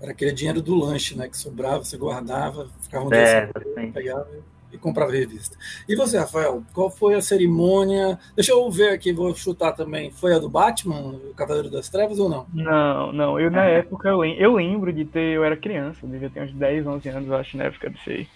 Era 0.00 0.12
aquele 0.12 0.32
dinheiro 0.32 0.60
do 0.60 0.74
lanche, 0.74 1.16
né? 1.16 1.28
Que 1.28 1.36
sobrava, 1.36 1.84
você 1.84 1.96
guardava, 1.96 2.68
ficava 2.82 3.06
um 3.06 3.12
é, 3.12 3.46
dia 3.46 3.92
pegava 3.92 4.28
e 4.72 4.78
comprava 4.78 5.12
revista. 5.12 5.56
E 5.88 5.94
você, 5.94 6.18
Rafael, 6.18 6.62
qual 6.72 6.90
foi 6.90 7.14
a 7.14 7.22
cerimônia? 7.22 8.18
Deixa 8.34 8.52
eu 8.52 8.70
ver 8.70 8.90
aqui, 8.90 9.12
vou 9.12 9.34
chutar 9.34 9.72
também. 9.72 10.10
Foi 10.10 10.34
a 10.34 10.38
do 10.38 10.48
Batman, 10.48 11.00
o 11.00 11.34
Cavaleiro 11.34 11.70
das 11.70 11.88
Trevas 11.88 12.18
ou 12.18 12.28
não? 12.28 12.46
Não, 12.52 13.12
não. 13.12 13.40
Eu 13.40 13.50
na 13.50 13.64
época 13.64 14.08
eu 14.08 14.18
lembro, 14.18 14.42
eu 14.42 14.54
lembro 14.54 14.92
de 14.92 15.04
ter, 15.04 15.36
eu 15.36 15.44
era 15.44 15.56
criança, 15.56 16.00
eu 16.02 16.08
devia 16.08 16.30
ter 16.30 16.42
uns 16.42 16.52
10, 16.52 16.86
11 16.86 17.08
anos, 17.08 17.28
eu 17.28 17.36
acho, 17.36 17.56
na 17.56 17.64
época 17.64 17.90
disso 17.90 18.10
aí. 18.10 18.26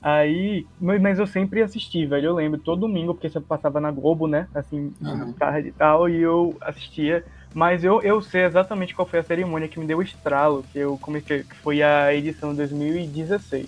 Aí, 0.00 0.64
mas 0.80 1.18
eu 1.18 1.26
sempre 1.26 1.60
assisti, 1.60 2.06
velho. 2.06 2.26
Eu 2.26 2.34
lembro 2.34 2.60
todo 2.60 2.82
domingo, 2.82 3.14
porque 3.14 3.28
você 3.28 3.40
passava 3.40 3.80
na 3.80 3.90
Globo, 3.90 4.28
né? 4.28 4.46
Assim, 4.54 4.92
uhum. 5.00 5.32
tarde 5.32 5.68
e 5.68 5.72
tal, 5.72 6.08
e 6.08 6.20
eu 6.22 6.56
assistia. 6.60 7.24
Mas 7.52 7.82
eu, 7.82 8.00
eu 8.02 8.22
sei 8.22 8.44
exatamente 8.44 8.94
qual 8.94 9.08
foi 9.08 9.18
a 9.18 9.24
cerimônia 9.24 9.66
que 9.66 9.80
me 9.80 9.86
deu 9.86 9.98
o 9.98 10.02
estralo, 10.02 10.64
que 10.72 10.78
eu 10.78 10.96
comecei, 10.98 11.42
que 11.42 11.56
foi 11.56 11.82
a 11.82 12.14
edição 12.14 12.54
2016. 12.54 13.66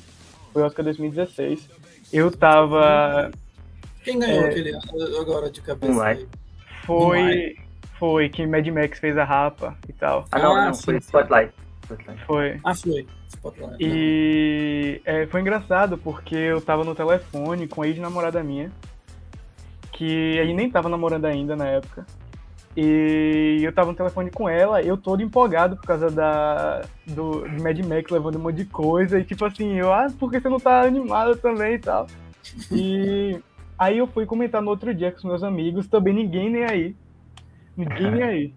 Foi 0.52 0.62
o 0.62 0.66
Oscar 0.66 0.85
2016. 0.85 1.69
Eu 2.12 2.31
tava. 2.31 3.31
Quem 4.02 4.19
ganhou 4.19 4.45
é, 4.45 4.49
aquele 4.49 4.73
agora 5.21 5.50
de 5.50 5.61
cabeça? 5.61 5.93
Moonlight. 5.93 6.29
Foi. 6.85 7.57
Foi 7.99 8.29
que 8.31 8.47
Mad 8.47 8.67
Max 8.69 8.99
fez 8.99 9.17
a 9.19 9.25
rapa 9.25 9.76
e 9.87 9.93
tal. 9.93 10.25
Ah, 10.33 10.38
não, 10.38 10.57
ah, 10.57 10.67
não, 10.67 10.75
foi 10.75 10.97
Spotlight. 10.97 11.52
Foi. 12.26 12.59
Ah, 12.64 12.75
foi. 12.75 13.07
Spotlight. 13.29 13.76
E 13.79 15.02
é, 15.05 15.26
foi 15.26 15.43
engraçado 15.43 15.99
porque 15.99 16.35
eu 16.35 16.61
tava 16.62 16.83
no 16.83 16.95
telefone 16.95 17.69
com 17.69 17.83
a 17.83 17.88
ex-namorada 17.88 18.43
minha, 18.43 18.73
que 19.93 20.38
a 20.40 20.45
gente 20.45 20.57
nem 20.57 20.71
tava 20.71 20.88
namorando 20.88 21.26
ainda 21.26 21.55
na 21.55 21.67
época. 21.67 22.07
E 22.76 23.58
eu 23.62 23.72
tava 23.72 23.90
no 23.90 23.96
telefone 23.96 24.30
com 24.30 24.48
ela, 24.48 24.80
eu 24.80 24.96
todo 24.96 25.22
empolgado 25.22 25.76
por 25.76 25.86
causa 25.86 26.08
da 26.08 26.82
do, 27.04 27.44
Mad 27.60 27.78
Max 27.80 28.10
levando 28.10 28.36
um 28.36 28.42
monte 28.42 28.56
de 28.56 28.64
coisa. 28.66 29.18
E 29.18 29.24
tipo 29.24 29.44
assim, 29.44 29.74
eu, 29.74 29.92
ah, 29.92 30.06
por 30.18 30.30
que 30.30 30.40
você 30.40 30.48
não 30.48 30.60
tá 30.60 30.82
animado 30.82 31.36
também 31.36 31.74
e 31.74 31.78
tal? 31.78 32.06
E 32.70 33.40
aí 33.76 33.98
eu 33.98 34.06
fui 34.06 34.24
comentar 34.24 34.62
no 34.62 34.70
outro 34.70 34.94
dia 34.94 35.10
com 35.10 35.18
os 35.18 35.24
meus 35.24 35.42
amigos, 35.42 35.88
também 35.88 36.14
ninguém 36.14 36.48
nem 36.48 36.64
aí. 36.64 36.96
Ninguém 37.76 38.10
nem 38.10 38.22
aí. 38.22 38.54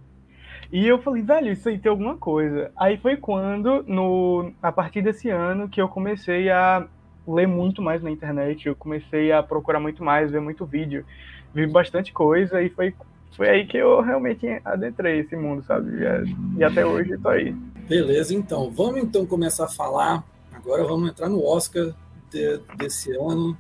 E 0.72 0.88
eu 0.88 1.00
falei, 1.00 1.22
velho, 1.22 1.52
isso 1.52 1.70
aí 1.70 1.78
tem 1.78 1.90
alguma 1.90 2.18
coisa. 2.18 2.72
Aí 2.76 2.98
foi 2.98 3.18
quando, 3.18 3.84
no, 3.88 4.52
a 4.62 4.72
partir 4.72 5.02
desse 5.02 5.30
ano, 5.30 5.70
que 5.70 5.82
eu 5.82 5.88
comecei 5.88 6.50
a 6.50 6.88
ler 7.28 7.48
muito 7.48 7.82
mais 7.82 8.02
na 8.04 8.12
internet, 8.12 8.68
eu 8.68 8.76
comecei 8.76 9.32
a 9.32 9.42
procurar 9.42 9.80
muito 9.80 10.04
mais, 10.04 10.32
ver 10.32 10.42
muito 10.42 10.66
vídeo, 10.66 11.06
vi 11.54 11.66
bastante 11.68 12.12
coisa, 12.12 12.62
e 12.62 12.70
foi 12.70 12.94
foi 13.36 13.50
aí 13.50 13.68
que 13.68 13.78
eu 13.78 14.02
realmente 14.02 14.48
adentrei 14.64 15.20
esse 15.20 15.36
mundo, 15.36 15.64
sabe? 15.64 15.92
E, 15.92 16.60
e 16.60 16.64
até 16.64 16.86
hoje 16.86 17.18
tô 17.18 17.30
aí. 17.30 17.54
Beleza, 17.88 18.34
então. 18.34 18.72
Vamos 18.72 19.02
então 19.02 19.26
começar 19.26 19.66
a 19.66 19.70
falar. 19.70 20.24
Agora 20.54 20.84
vamos 20.84 21.10
entrar 21.10 21.30
no 21.30 21.44
Oscar 21.44 21.94
de, 22.32 22.60
desse 22.78 23.12
ano. 23.16 23.58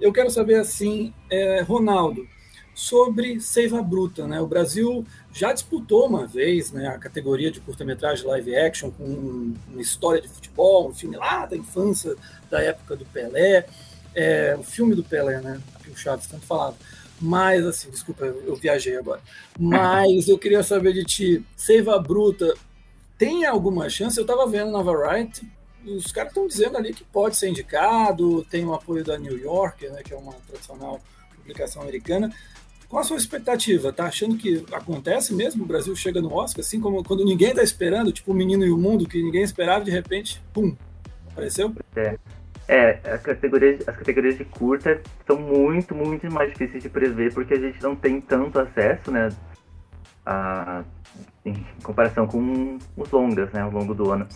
Eu 0.00 0.12
quero 0.12 0.30
saber 0.30 0.56
assim, 0.56 1.12
é, 1.30 1.60
Ronaldo, 1.60 2.26
sobre 2.74 3.40
Seiva 3.40 3.82
Bruta, 3.82 4.26
né? 4.26 4.40
O 4.40 4.46
Brasil 4.46 5.04
já 5.32 5.52
disputou 5.52 6.06
uma 6.06 6.26
vez, 6.26 6.72
né, 6.72 6.88
a 6.88 6.98
categoria 6.98 7.50
de 7.50 7.60
curta-metragem 7.60 8.26
live 8.26 8.56
action 8.56 8.90
com 8.90 9.54
uma 9.68 9.80
história 9.80 10.20
de 10.20 10.28
futebol, 10.28 10.88
um 10.88 10.94
filme 10.94 11.16
lá 11.16 11.46
da 11.46 11.56
infância, 11.56 12.14
da 12.50 12.62
época 12.62 12.96
do 12.96 13.04
Pelé, 13.04 13.66
é, 14.14 14.56
o 14.58 14.62
filme 14.62 14.94
do 14.94 15.04
Pelé, 15.04 15.40
né? 15.40 15.60
Que 15.82 15.90
o 15.90 15.96
Chaves 15.96 16.26
tanto 16.26 16.44
falava. 16.46 16.76
Mas, 17.22 17.64
assim, 17.64 17.88
desculpa, 17.88 18.24
eu 18.24 18.56
viajei 18.56 18.96
agora. 18.96 19.20
Mas 19.56 20.26
eu 20.26 20.36
queria 20.36 20.62
saber 20.64 20.92
de 20.92 21.04
ti, 21.04 21.46
Seiva 21.56 21.96
Bruta, 22.00 22.52
tem 23.16 23.46
alguma 23.46 23.88
chance? 23.88 24.18
Eu 24.18 24.22
estava 24.22 24.44
vendo 24.48 24.72
na 24.72 24.82
Variety, 24.82 25.48
os 25.84 26.10
caras 26.10 26.30
estão 26.30 26.48
dizendo 26.48 26.76
ali 26.76 26.92
que 26.92 27.04
pode 27.04 27.36
ser 27.36 27.48
indicado, 27.48 28.44
tem 28.50 28.64
o 28.64 28.74
apoio 28.74 29.04
da 29.04 29.16
New 29.16 29.38
Yorker, 29.38 29.92
né, 29.92 30.02
que 30.02 30.12
é 30.12 30.16
uma 30.16 30.32
tradicional 30.48 31.00
publicação 31.36 31.82
americana. 31.82 32.32
Qual 32.88 33.00
a 33.00 33.04
sua 33.04 33.16
expectativa? 33.16 33.92
Tá 33.92 34.06
achando 34.06 34.36
que 34.36 34.66
acontece 34.72 35.32
mesmo? 35.32 35.64
O 35.64 35.66
Brasil 35.66 35.94
chega 35.96 36.20
no 36.20 36.34
Oscar, 36.34 36.64
assim 36.64 36.80
como 36.80 37.02
quando 37.02 37.24
ninguém 37.24 37.50
está 37.50 37.62
esperando, 37.62 38.12
tipo 38.12 38.32
o 38.32 38.34
Menino 38.34 38.66
e 38.66 38.70
o 38.70 38.76
Mundo, 38.76 39.08
que 39.08 39.22
ninguém 39.22 39.42
esperava, 39.42 39.84
de 39.84 39.90
repente, 39.90 40.42
pum, 40.52 40.76
apareceu? 41.30 41.72
É. 41.96 42.18
É, 42.72 42.98
as 43.04 43.20
categorias, 43.20 43.86
as 43.86 43.94
categorias 43.94 44.38
de 44.38 44.46
curta 44.46 44.98
são 45.26 45.38
muito, 45.38 45.94
muito 45.94 46.32
mais 46.32 46.50
difíceis 46.52 46.82
de 46.82 46.88
prever 46.88 47.30
porque 47.34 47.52
a 47.52 47.60
gente 47.60 47.82
não 47.82 47.94
tem 47.94 48.18
tanto 48.18 48.58
acesso, 48.58 49.10
né? 49.10 49.28
A, 50.24 50.82
em 51.44 51.66
comparação 51.82 52.26
com 52.26 52.78
os 52.96 53.10
longas, 53.10 53.52
né? 53.52 53.60
Ao 53.60 53.70
longo 53.70 53.94
do 53.94 54.10
ano. 54.10 54.26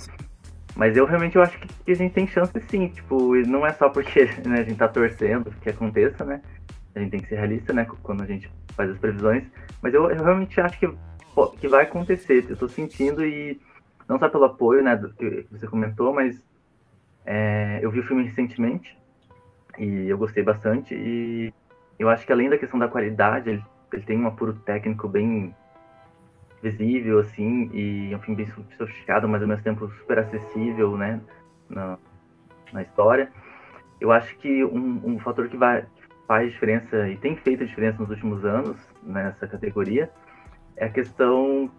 Mas 0.75 0.95
eu 0.99 1.07
realmente 1.07 1.37
eu 1.37 1.43
acho 1.43 1.59
que, 1.59 1.91
a 1.91 1.95
gente 1.95 2.13
tem 2.13 2.27
chance 2.27 2.53
sim, 2.69 2.89
tipo, 2.89 3.35
não 3.47 3.67
é 3.67 3.73
só 3.73 3.89
porque 3.89 4.27
né, 4.47 4.61
a 4.61 4.65
gente 4.65 4.77
tá 4.77 4.89
torcendo 4.89 5.51
que 5.63 5.71
aconteça, 5.71 6.23
né? 6.23 6.43
A 6.95 7.01
gente 7.01 7.13
tem 7.13 7.21
que 7.21 7.31
ser 7.31 7.37
realista, 7.37 7.73
né? 7.73 7.87
Quando 8.03 8.23
a 8.23 8.27
gente 8.27 8.53
faz 8.73 8.91
as 8.91 8.99
previsões. 8.99 9.45
Mas 9.81 9.95
eu, 9.95 10.11
eu 10.11 10.23
realmente 10.23 10.61
acho 10.61 10.79
que, 10.79 10.91
que 11.59 11.69
vai 11.69 11.85
acontecer. 11.85 12.45
Eu 12.47 12.57
tô 12.59 12.69
sentindo 12.69 13.25
e 13.25 13.59
não 14.07 14.19
só 14.19 14.29
pelo 14.29 14.45
apoio, 14.45 14.85
né, 14.85 14.95
do 14.95 15.09
que 15.15 15.47
você 15.51 15.67
comentou, 15.67 16.13
mas 16.13 16.39
é, 17.27 17.81
eu 17.83 17.91
vi 17.91 18.01
o 18.01 18.07
filme 18.07 18.23
recentemente 18.23 18.97
e 19.79 20.09
eu 20.09 20.17
gostei 20.17 20.43
bastante. 20.43 20.95
E 20.95 21.53
eu 21.99 22.09
acho 22.09 22.25
que 22.25 22.33
além 22.33 22.49
da 22.49 22.59
questão 22.59 22.79
da 22.79 22.89
qualidade, 22.89 23.51
ele, 23.51 23.65
ele 23.93 24.03
tem 24.03 24.19
um 24.19 24.27
apuro 24.27 24.55
técnico 24.55 25.09
bem 25.09 25.55
visível, 26.63 27.19
assim, 27.21 27.71
e 27.73 28.13
é 28.13 28.17
um 28.17 28.21
filme 28.21 28.45
bem 28.45 28.67
sofisticado, 28.77 29.29
mas 29.29 29.43
ao 29.43 29.49
mesmo 29.49 29.63
tempo 29.63 29.89
super 29.99 30.19
acessível, 30.19 30.97
né, 30.97 31.21
na, 31.69 31.99
na 32.73 32.83
história. 32.83 33.31
Eu 34.01 34.13
acho 34.13 34.37
que 34.39 34.65
um, 34.65 35.01
um 35.05 35.19
fator 35.19 35.49
que 35.49 35.57
vai, 35.57 35.85
faz 36.27 36.53
diferença 36.53 37.09
e 37.09 37.17
tem 37.17 37.37
feito 37.37 37.65
diferença 37.65 37.99
nos 37.99 38.11
últimos 38.11 38.45
anos 38.45 38.77
nessa 39.03 39.47
categoria 39.47 40.11
é 40.77 40.87
a 40.87 40.91
questão 40.91 41.71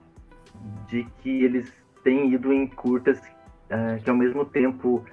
de 0.88 1.04
que 1.20 1.44
eles 1.44 1.72
têm 2.04 2.34
ido 2.34 2.52
em 2.52 2.66
curtas 2.66 3.20
uh, 3.20 4.02
que 4.04 4.10
ao 4.10 4.16
mesmo 4.16 4.46
tempo 4.46 5.06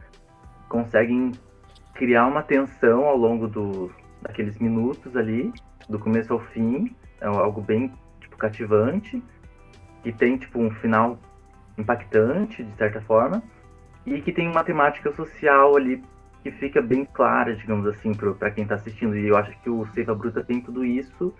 conseguem 0.75 1.31
criar 1.95 2.27
uma 2.27 2.43
tensão 2.43 3.05
ao 3.05 3.17
longo 3.17 3.47
do, 3.47 3.93
daqueles 4.21 4.59
minutos 4.59 5.17
ali, 5.17 5.53
do 5.89 6.01
começo 6.01 6.33
ao 6.33 6.41
fim, 6.41 6.93
é 7.21 7.27
algo 7.27 7.61
bem 7.61 7.93
tipo, 8.21 8.37
cativante, 8.37 9.23
que 10.03 10.13
tem 10.13 10.37
tipo 10.37 10.59
um 10.59 10.73
final 10.73 11.17
impactante, 11.79 12.65
de 12.65 12.77
certa 12.77 13.01
forma, 13.03 13.41
e 14.05 14.21
que 14.21 14.33
tem 14.33 14.49
uma 14.49 14.65
temática 14.65 15.13
social 15.13 15.77
ali 15.77 16.03
que 16.43 16.51
fica 16.51 16.83
bem 16.83 17.05
clara, 17.05 17.55
digamos 17.55 17.87
assim, 17.87 18.13
para 18.13 18.51
quem 18.51 18.65
está 18.65 18.75
assistindo. 18.75 19.17
E 19.17 19.29
eu 19.29 19.37
acho 19.37 19.57
que 19.61 19.71
o 19.71 19.87
Seiva 19.95 20.13
Bruta 20.13 20.43
tem 20.43 20.61
tudo 20.61 20.85
isso, 20.85 21.33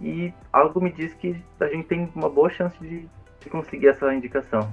e 0.00 0.34
algo 0.52 0.80
me 0.80 0.90
diz 0.90 1.14
que 1.14 1.40
a 1.60 1.68
gente 1.68 1.86
tem 1.86 2.10
uma 2.16 2.28
boa 2.28 2.50
chance 2.50 2.76
de, 2.80 3.08
de 3.38 3.48
conseguir 3.48 3.86
essa 3.86 4.12
indicação 4.12 4.68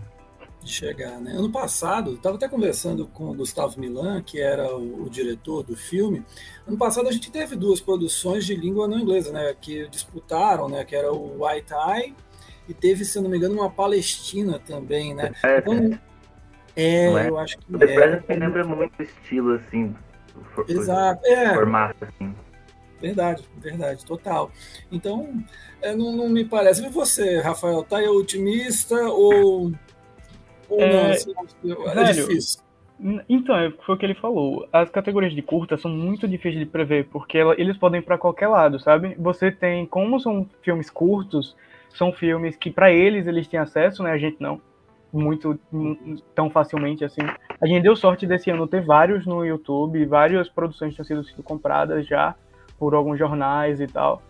de 0.62 0.72
chegar. 0.72 1.20
Né? 1.20 1.32
Ano 1.32 1.52
passado, 1.52 2.14
estava 2.14 2.36
até 2.36 2.48
conversando 2.48 3.08
com 3.08 3.30
o 3.30 3.34
Gustavo 3.34 3.80
Milan, 3.80 4.22
que 4.22 4.40
era 4.40 4.76
o, 4.76 5.04
o, 5.04 5.10
diretor 5.10 5.64
do 5.64 5.76
filme. 5.76 6.24
Ano 6.68 6.78
passado 6.78 7.08
a 7.08 7.12
gente 7.12 7.32
teve 7.32 7.56
duas 7.56 7.80
produções 7.80 8.46
de 8.46 8.56
língua 8.56 8.88
não 8.88 9.00
inglesa, 9.00 9.32
né, 9.32 9.56
que 9.60 9.88
disputaram, 9.90 10.68
né, 10.68 10.84
que 10.84 10.96
era 10.96 11.12
o 11.12 11.46
White 11.46 11.74
Eye 11.74 12.16
e 12.68 12.74
teve, 12.74 13.04
se 13.04 13.20
não 13.20 13.30
me 13.30 13.38
engano, 13.38 13.56
uma 13.56 13.70
Palestina 13.70 14.60
também, 14.60 15.16
né? 15.16 15.32
É, 15.44 15.58
então, 15.58 16.00
é, 16.76 17.06
é 17.06 17.30
eu 17.30 17.40
acho 17.40 17.58
que 17.58 17.76
o 17.76 17.80
The 17.80 17.86
é. 17.86 17.96
Present 17.96 18.40
lembra 18.40 18.64
muito 18.64 19.00
o 19.00 19.04
estilo 19.04 19.56
assim, 19.56 19.96
for, 20.54 20.70
Exato, 20.70 21.26
é. 21.26 21.54
formato 21.56 22.06
assim. 22.06 22.36
Verdade, 23.02 23.44
verdade, 23.58 24.06
total. 24.06 24.52
Então, 24.92 25.34
é, 25.82 25.96
não, 25.96 26.12
não, 26.16 26.30
me 26.30 26.44
parece. 26.44 26.86
E 26.86 26.90
você, 26.90 27.40
Rafael, 27.40 27.82
tá 27.84 27.98
aí 27.98 28.08
otimista 28.08 28.96
ou 29.08 29.72
ou 30.70 30.82
é, 30.82 30.94
não? 30.94 31.12
Assim, 31.12 31.34
é 31.66 31.94
velho, 31.94 32.28
difícil. 32.28 32.62
Então, 33.30 33.56
é, 33.56 33.72
foi 33.86 33.96
o 33.96 33.98
que 33.98 34.06
ele 34.06 34.14
falou. 34.14 34.68
As 34.74 34.90
categorias 34.90 35.34
de 35.34 35.42
curta 35.42 35.78
são 35.78 35.90
muito 35.90 36.28
difíceis 36.28 36.60
de 36.60 36.66
prever, 36.66 37.06
porque 37.06 37.38
eles 37.38 37.78
podem 37.78 38.02
ir 38.02 38.04
para 38.04 38.18
qualquer 38.18 38.48
lado, 38.48 38.80
sabe? 38.80 39.16
Você 39.18 39.52
tem, 39.52 39.86
como 39.86 40.20
são 40.20 40.46
filmes 40.62 40.90
curtos, 40.90 41.56
são 41.90 42.12
filmes 42.12 42.58
que 42.58 42.70
para 42.70 42.92
eles 42.92 43.26
eles 43.26 43.48
têm 43.48 43.60
acesso, 43.60 44.04
né? 44.04 44.12
A 44.12 44.18
gente 44.18 44.38
não, 44.40 44.62
muito 45.12 45.58
tão 46.36 46.50
facilmente 46.50 47.04
assim. 47.04 47.22
A 47.60 47.66
gente 47.66 47.84
deu 47.84 47.96
sorte 47.96 48.28
desse 48.28 48.50
ano 48.50 48.68
ter 48.68 48.82
vários 48.82 49.26
no 49.26 49.46
YouTube, 49.46 50.06
várias 50.06 50.50
produções 50.50 50.94
tinham 50.94 51.06
sido, 51.06 51.24
sido 51.24 51.44
compradas 51.44 52.06
já 52.06 52.36
por 52.78 52.94
alguns 52.94 53.18
jornais 53.18 53.80
e 53.80 53.88
tal. 53.88 54.22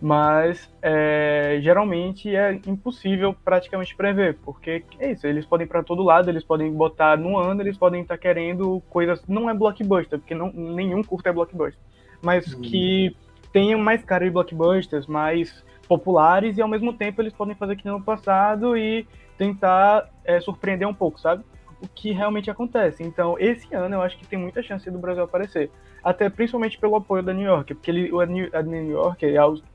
Mas 0.00 0.70
é, 0.82 1.58
geralmente 1.62 2.34
é 2.34 2.60
impossível 2.66 3.34
praticamente 3.44 3.96
prever, 3.96 4.38
porque 4.44 4.84
é 4.98 5.12
isso, 5.12 5.26
eles 5.26 5.46
podem 5.46 5.66
para 5.66 5.82
todo 5.82 6.02
lado, 6.02 6.28
eles 6.28 6.44
podem 6.44 6.72
botar 6.72 7.16
no 7.16 7.38
ano, 7.38 7.62
eles 7.62 7.76
podem 7.76 8.02
estar 8.02 8.16
tá 8.16 8.20
querendo 8.20 8.82
coisas, 8.90 9.22
não 9.26 9.48
é 9.48 9.54
blockbuster, 9.54 10.18
porque 10.18 10.34
não, 10.34 10.52
nenhum 10.52 11.02
curto 11.02 11.28
é 11.28 11.32
blockbuster, 11.32 11.80
mas 12.22 12.52
uhum. 12.52 12.60
que 12.60 13.16
tenham 13.52 13.78
mais 13.80 14.04
cara 14.04 14.24
de 14.24 14.30
blockbusters, 14.30 15.06
mais 15.06 15.64
populares, 15.88 16.58
e 16.58 16.62
ao 16.62 16.68
mesmo 16.68 16.92
tempo 16.92 17.22
eles 17.22 17.32
podem 17.32 17.54
fazer 17.54 17.76
que 17.76 17.86
no 17.86 18.02
passado 18.02 18.76
e 18.76 19.06
tentar 19.36 20.10
é, 20.24 20.40
surpreender 20.40 20.88
um 20.88 20.94
pouco, 20.94 21.20
sabe? 21.20 21.44
O 21.84 21.88
que 21.88 22.12
realmente 22.12 22.50
acontece. 22.50 23.02
Então, 23.02 23.36
esse 23.38 23.74
ano 23.74 23.96
eu 23.96 24.02
acho 24.02 24.16
que 24.16 24.26
tem 24.26 24.38
muita 24.38 24.62
chance 24.62 24.90
do 24.90 24.98
Brasil 24.98 25.22
aparecer. 25.22 25.70
Até 26.02 26.30
principalmente 26.30 26.78
pelo 26.78 26.96
apoio 26.96 27.22
da 27.22 27.32
New 27.32 27.44
York, 27.44 27.74
porque 27.74 27.90
ele, 27.90 28.10
a 28.52 28.62
New 28.62 28.90
York 28.90 29.26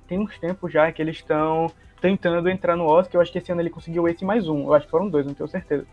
tem 0.08 0.20
uns 0.20 0.38
tempos 0.40 0.72
já 0.72 0.92
que 0.92 1.02
eles 1.02 1.18
estão 1.18 1.72
tentando 2.02 2.50
entrar 2.50 2.76
no 2.76 2.86
Oscar. 2.86 3.16
Eu 3.16 3.22
acho 3.22 3.32
que 3.32 3.38
esse 3.38 3.52
ano 3.52 3.62
ele 3.62 3.70
conseguiu 3.70 4.08
esse 4.08 4.26
mais 4.26 4.48
um. 4.48 4.64
Eu 4.64 4.74
acho 4.74 4.86
que 4.86 4.92
foram 4.92 5.10
dois, 5.10 5.26
não 5.26 5.34
tenho 5.34 5.48
certeza. 5.48 5.86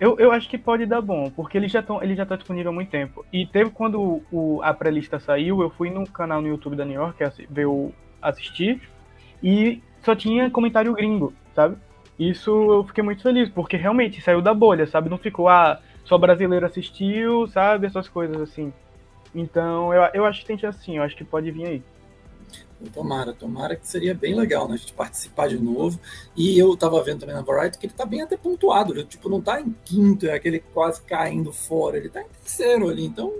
Eu, 0.00 0.18
eu 0.18 0.32
acho 0.32 0.48
que 0.48 0.58
pode 0.58 0.86
dar 0.86 1.00
bom, 1.00 1.30
porque 1.30 1.56
ele 1.56 1.68
já, 1.68 1.82
tão, 1.82 2.02
ele 2.02 2.14
já 2.14 2.24
disponível 2.24 2.70
há 2.70 2.74
muito 2.74 2.90
tempo. 2.90 3.24
E 3.32 3.46
teve 3.46 3.70
quando 3.70 4.22
o, 4.32 4.60
a 4.62 4.72
pré-lista 4.72 5.18
saiu, 5.18 5.62
eu 5.62 5.70
fui 5.70 5.90
no 5.90 6.06
canal 6.08 6.40
no 6.40 6.48
YouTube 6.48 6.76
da 6.76 6.84
New 6.84 6.94
York 6.94 7.18
ver 7.48 7.66
o, 7.66 7.92
assistir, 8.20 8.80
e 9.42 9.82
só 10.02 10.14
tinha 10.14 10.50
comentário 10.50 10.92
gringo, 10.94 11.32
sabe? 11.54 11.76
Isso 12.18 12.50
eu 12.50 12.84
fiquei 12.84 13.04
muito 13.04 13.22
feliz, 13.22 13.48
porque 13.48 13.76
realmente 13.76 14.22
saiu 14.22 14.40
da 14.40 14.54
bolha, 14.54 14.86
sabe? 14.86 15.10
Não 15.10 15.18
ficou, 15.18 15.48
ah, 15.48 15.80
só 16.04 16.16
brasileiro 16.16 16.64
assistiu, 16.64 17.46
sabe? 17.48 17.86
Essas 17.86 18.08
coisas 18.08 18.40
assim. 18.40 18.72
Então, 19.34 19.92
eu, 19.92 20.02
eu 20.14 20.24
acho 20.24 20.40
que 20.40 20.46
tem 20.46 20.58
chance 20.58 20.82
sim, 20.82 20.96
eu 20.96 21.02
acho 21.02 21.16
que 21.16 21.24
pode 21.24 21.50
vir 21.50 21.66
aí. 21.66 21.82
Tomara, 22.92 23.32
tomara 23.32 23.74
que 23.74 23.86
seria 23.86 24.14
bem 24.14 24.34
legal, 24.34 24.68
né? 24.68 24.74
A 24.74 24.76
gente 24.76 24.92
participar 24.92 25.48
de 25.48 25.58
novo. 25.58 25.98
E 26.36 26.58
eu 26.58 26.76
tava 26.76 27.02
vendo 27.02 27.20
também 27.20 27.34
na 27.34 27.40
Variety 27.40 27.78
que 27.78 27.86
ele 27.86 27.94
tá 27.94 28.04
bem 28.04 28.20
até 28.20 28.36
pontuado, 28.36 28.94
né? 28.94 29.02
tipo, 29.02 29.30
não 29.30 29.40
tá 29.40 29.60
em 29.60 29.74
quinto, 29.84 30.26
é 30.26 30.34
aquele 30.34 30.60
quase 30.60 31.00
caindo 31.02 31.52
fora, 31.52 31.96
ele 31.96 32.10
tá 32.10 32.20
em 32.20 32.28
terceiro 32.42 32.88
ali. 32.88 33.04
Então, 33.04 33.32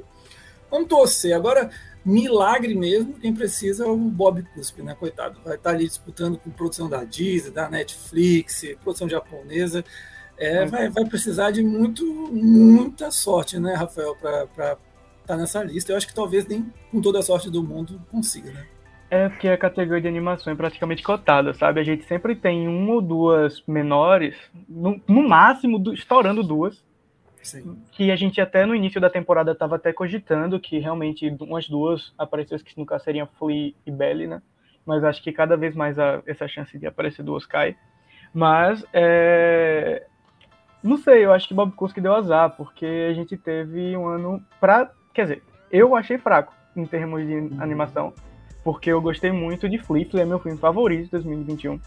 vamos 0.71 0.89
torcer. 0.89 1.37
Agora, 1.37 1.71
milagre 2.07 2.73
mesmo, 2.73 3.15
quem 3.15 3.35
precisa 3.35 3.85
é 3.85 3.89
o 3.89 3.97
Bob 3.97 4.41
Cuspe, 4.55 4.81
né? 4.81 4.95
Coitado, 4.95 5.41
vai 5.45 5.57
estar 5.57 5.71
tá 5.71 5.77
ali 5.77 5.87
disputando 5.87 6.39
com 6.39 6.51
produção 6.51 6.89
da 6.89 7.03
Disney, 7.03 7.51
da 7.51 7.69
Netflix, 7.69 8.63
produção 8.83 9.09
japonesa. 9.09 9.85
É, 10.39 10.63
uhum. 10.63 10.69
vai, 10.69 10.89
vai 10.89 11.05
precisar 11.05 11.51
de 11.51 11.63
muito, 11.63 12.05
muita 12.07 13.11
sorte, 13.11 13.59
né, 13.59 13.75
Rafael, 13.75 14.15
para 14.15 14.45
estar 14.45 14.79
tá 15.27 15.37
nessa 15.37 15.65
lista. 15.65 15.91
Eu 15.91 15.97
acho 15.97 16.07
que 16.07 16.15
talvez 16.15 16.47
nem 16.47 16.73
com 16.93 17.01
toda 17.01 17.19
a 17.19 17.23
sorte 17.23 17.51
do 17.51 17.63
mundo 17.63 18.01
consiga, 18.11 18.53
né? 18.53 18.67
É 19.11 19.29
porque 19.29 19.49
a 19.49 19.57
categoria 19.57 20.03
de 20.03 20.09
animação 20.09 20.53
é 20.53 20.57
praticamente 20.57 21.03
cotada, 21.03 21.55
sabe? 21.55 21.81
A 21.81 21.85
gente 21.85 22.05
sempre 22.05 22.37
tem 22.37 22.69
uma 22.69 22.95
ou 22.95 23.03
duas 23.03 23.63
menores, 23.67 24.37
no, 24.69 25.01
no 25.09 25.29
máximo 25.29 25.79
do, 25.79 25.93
estourando 25.93 26.43
duas. 26.43 26.85
Sim. 27.47 27.83
Que 27.93 28.11
a 28.11 28.17
gente 28.17 28.41
até 28.41 28.65
no 28.67 28.75
início 28.75 29.01
da 29.01 29.11
temporada 29.11 29.53
estava 29.53 29.77
até 29.77 29.93
cogitando 29.93 30.61
que 30.61 30.79
realmente 30.79 31.35
umas 31.41 31.69
duas 31.69 32.13
aparecessem, 32.19 32.67
que 32.67 32.85
caso 32.85 33.05
seriam 33.05 33.29
Flea 33.39 33.73
e 33.87 33.91
Belly, 33.91 34.27
né? 34.27 34.43
Mas 34.85 35.03
acho 35.05 35.23
que 35.23 35.33
cada 35.33 35.57
vez 35.57 35.75
mais 35.75 35.99
a, 35.99 36.23
essa 36.27 36.47
chance 36.47 36.79
de 36.79 36.87
aparecer 36.87 37.23
duas 37.23 37.45
cai. 37.45 37.77
Mas, 38.33 38.85
é... 38.93 40.07
não 40.83 40.97
sei, 40.97 41.25
eu 41.25 41.33
acho 41.33 41.49
que 41.49 41.55
Bob 41.55 41.73
Kuski 41.73 42.01
deu 42.01 42.15
azar, 42.15 42.51
porque 42.57 43.09
a 43.11 43.15
gente 43.15 43.37
teve 43.37 43.97
um 43.97 44.07
ano 44.07 44.43
pra. 44.61 44.91
Quer 45.13 45.23
dizer, 45.23 45.43
eu 45.71 45.97
achei 45.97 46.19
fraco 46.19 46.55
em 46.77 46.85
termos 46.85 47.27
de 47.27 47.35
uhum. 47.35 47.57
animação 47.61 48.13
porque 48.67 48.91
eu 48.91 49.01
gostei 49.01 49.31
muito 49.31 49.69
de 49.69 49.79
Flea, 49.79 50.05
Flea 50.11 50.25
é 50.25 50.27
meu 50.27 50.41
filme 50.41 50.59
favorito 50.59 51.05
de 51.05 51.11
2021, 51.13 51.79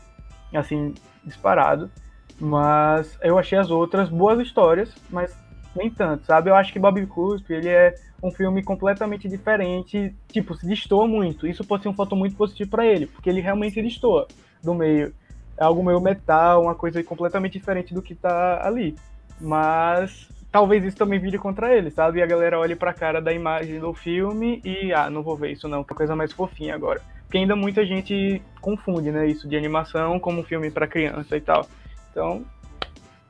assim, 0.55 0.93
disparado, 1.25 1.91
mas 2.39 3.19
eu 3.21 3.37
achei 3.37 3.57
as 3.57 3.69
outras 3.69 4.07
boas 4.07 4.39
histórias, 4.39 4.95
mas 5.09 5.37
nem 5.75 5.89
tanto, 5.89 6.25
sabe? 6.25 6.49
Eu 6.49 6.55
acho 6.55 6.73
que 6.73 6.79
Bob 6.79 7.05
Cuspe, 7.07 7.53
ele 7.53 7.69
é 7.69 7.93
um 8.21 8.31
filme 8.31 8.63
completamente 8.63 9.27
diferente, 9.27 10.13
tipo, 10.27 10.55
se 10.55 10.67
destoa 10.67 11.07
muito, 11.07 11.47
isso 11.47 11.63
pode 11.63 11.83
ser 11.83 11.89
um 11.89 11.93
fator 11.93 12.17
muito 12.17 12.35
positivo 12.35 12.69
para 12.69 12.85
ele, 12.85 13.05
porque 13.07 13.29
ele 13.29 13.41
realmente 13.41 13.81
destoa 13.81 14.27
do 14.63 14.73
meio, 14.73 15.13
é 15.57 15.63
algo 15.63 15.83
meio 15.83 16.01
metal, 16.01 16.63
uma 16.63 16.75
coisa 16.75 17.01
completamente 17.03 17.53
diferente 17.53 17.93
do 17.93 18.01
que 18.01 18.15
tá 18.15 18.65
ali, 18.65 18.95
mas 19.39 20.27
talvez 20.51 20.83
isso 20.83 20.97
também 20.97 21.19
vire 21.19 21.37
contra 21.37 21.75
ele, 21.75 21.91
sabe? 21.91 22.19
E 22.19 22.21
a 22.21 22.25
galera 22.25 22.59
olhe 22.59 22.75
pra 22.75 22.93
cara 22.93 23.21
da 23.21 23.31
imagem 23.31 23.79
do 23.79 23.93
filme 23.93 24.61
e, 24.65 24.91
ah, 24.93 25.09
não 25.09 25.23
vou 25.23 25.37
ver 25.37 25.51
isso 25.51 25.67
não, 25.67 25.83
que 25.83 25.93
coisa 25.93 26.15
mais 26.15 26.33
fofinha 26.33 26.75
agora. 26.75 27.01
Porque 27.23 27.37
ainda 27.37 27.55
muita 27.55 27.85
gente 27.85 28.41
confunde, 28.59 29.11
né, 29.11 29.27
isso 29.27 29.47
de 29.47 29.55
animação 29.55 30.19
como 30.19 30.41
um 30.41 30.43
filme 30.43 30.71
para 30.71 30.87
criança 30.87 31.37
e 31.37 31.41
tal. 31.41 31.65
Então, 32.11 32.43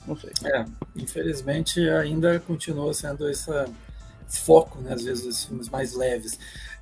não 0.10 0.18
sei. 0.18 0.32
É, 0.44 0.66
infelizmente 0.96 1.80
ainda 1.90 2.40
continua 2.40 2.94
sendo 2.94 3.30
esse 3.30 3.50
foco, 4.28 4.80
né, 4.82 4.94
às 4.94 5.04
vezes, 5.04 5.24
dos 5.24 5.46
filmes 5.46 5.70
mais 5.70 5.94
leves. 5.94 6.38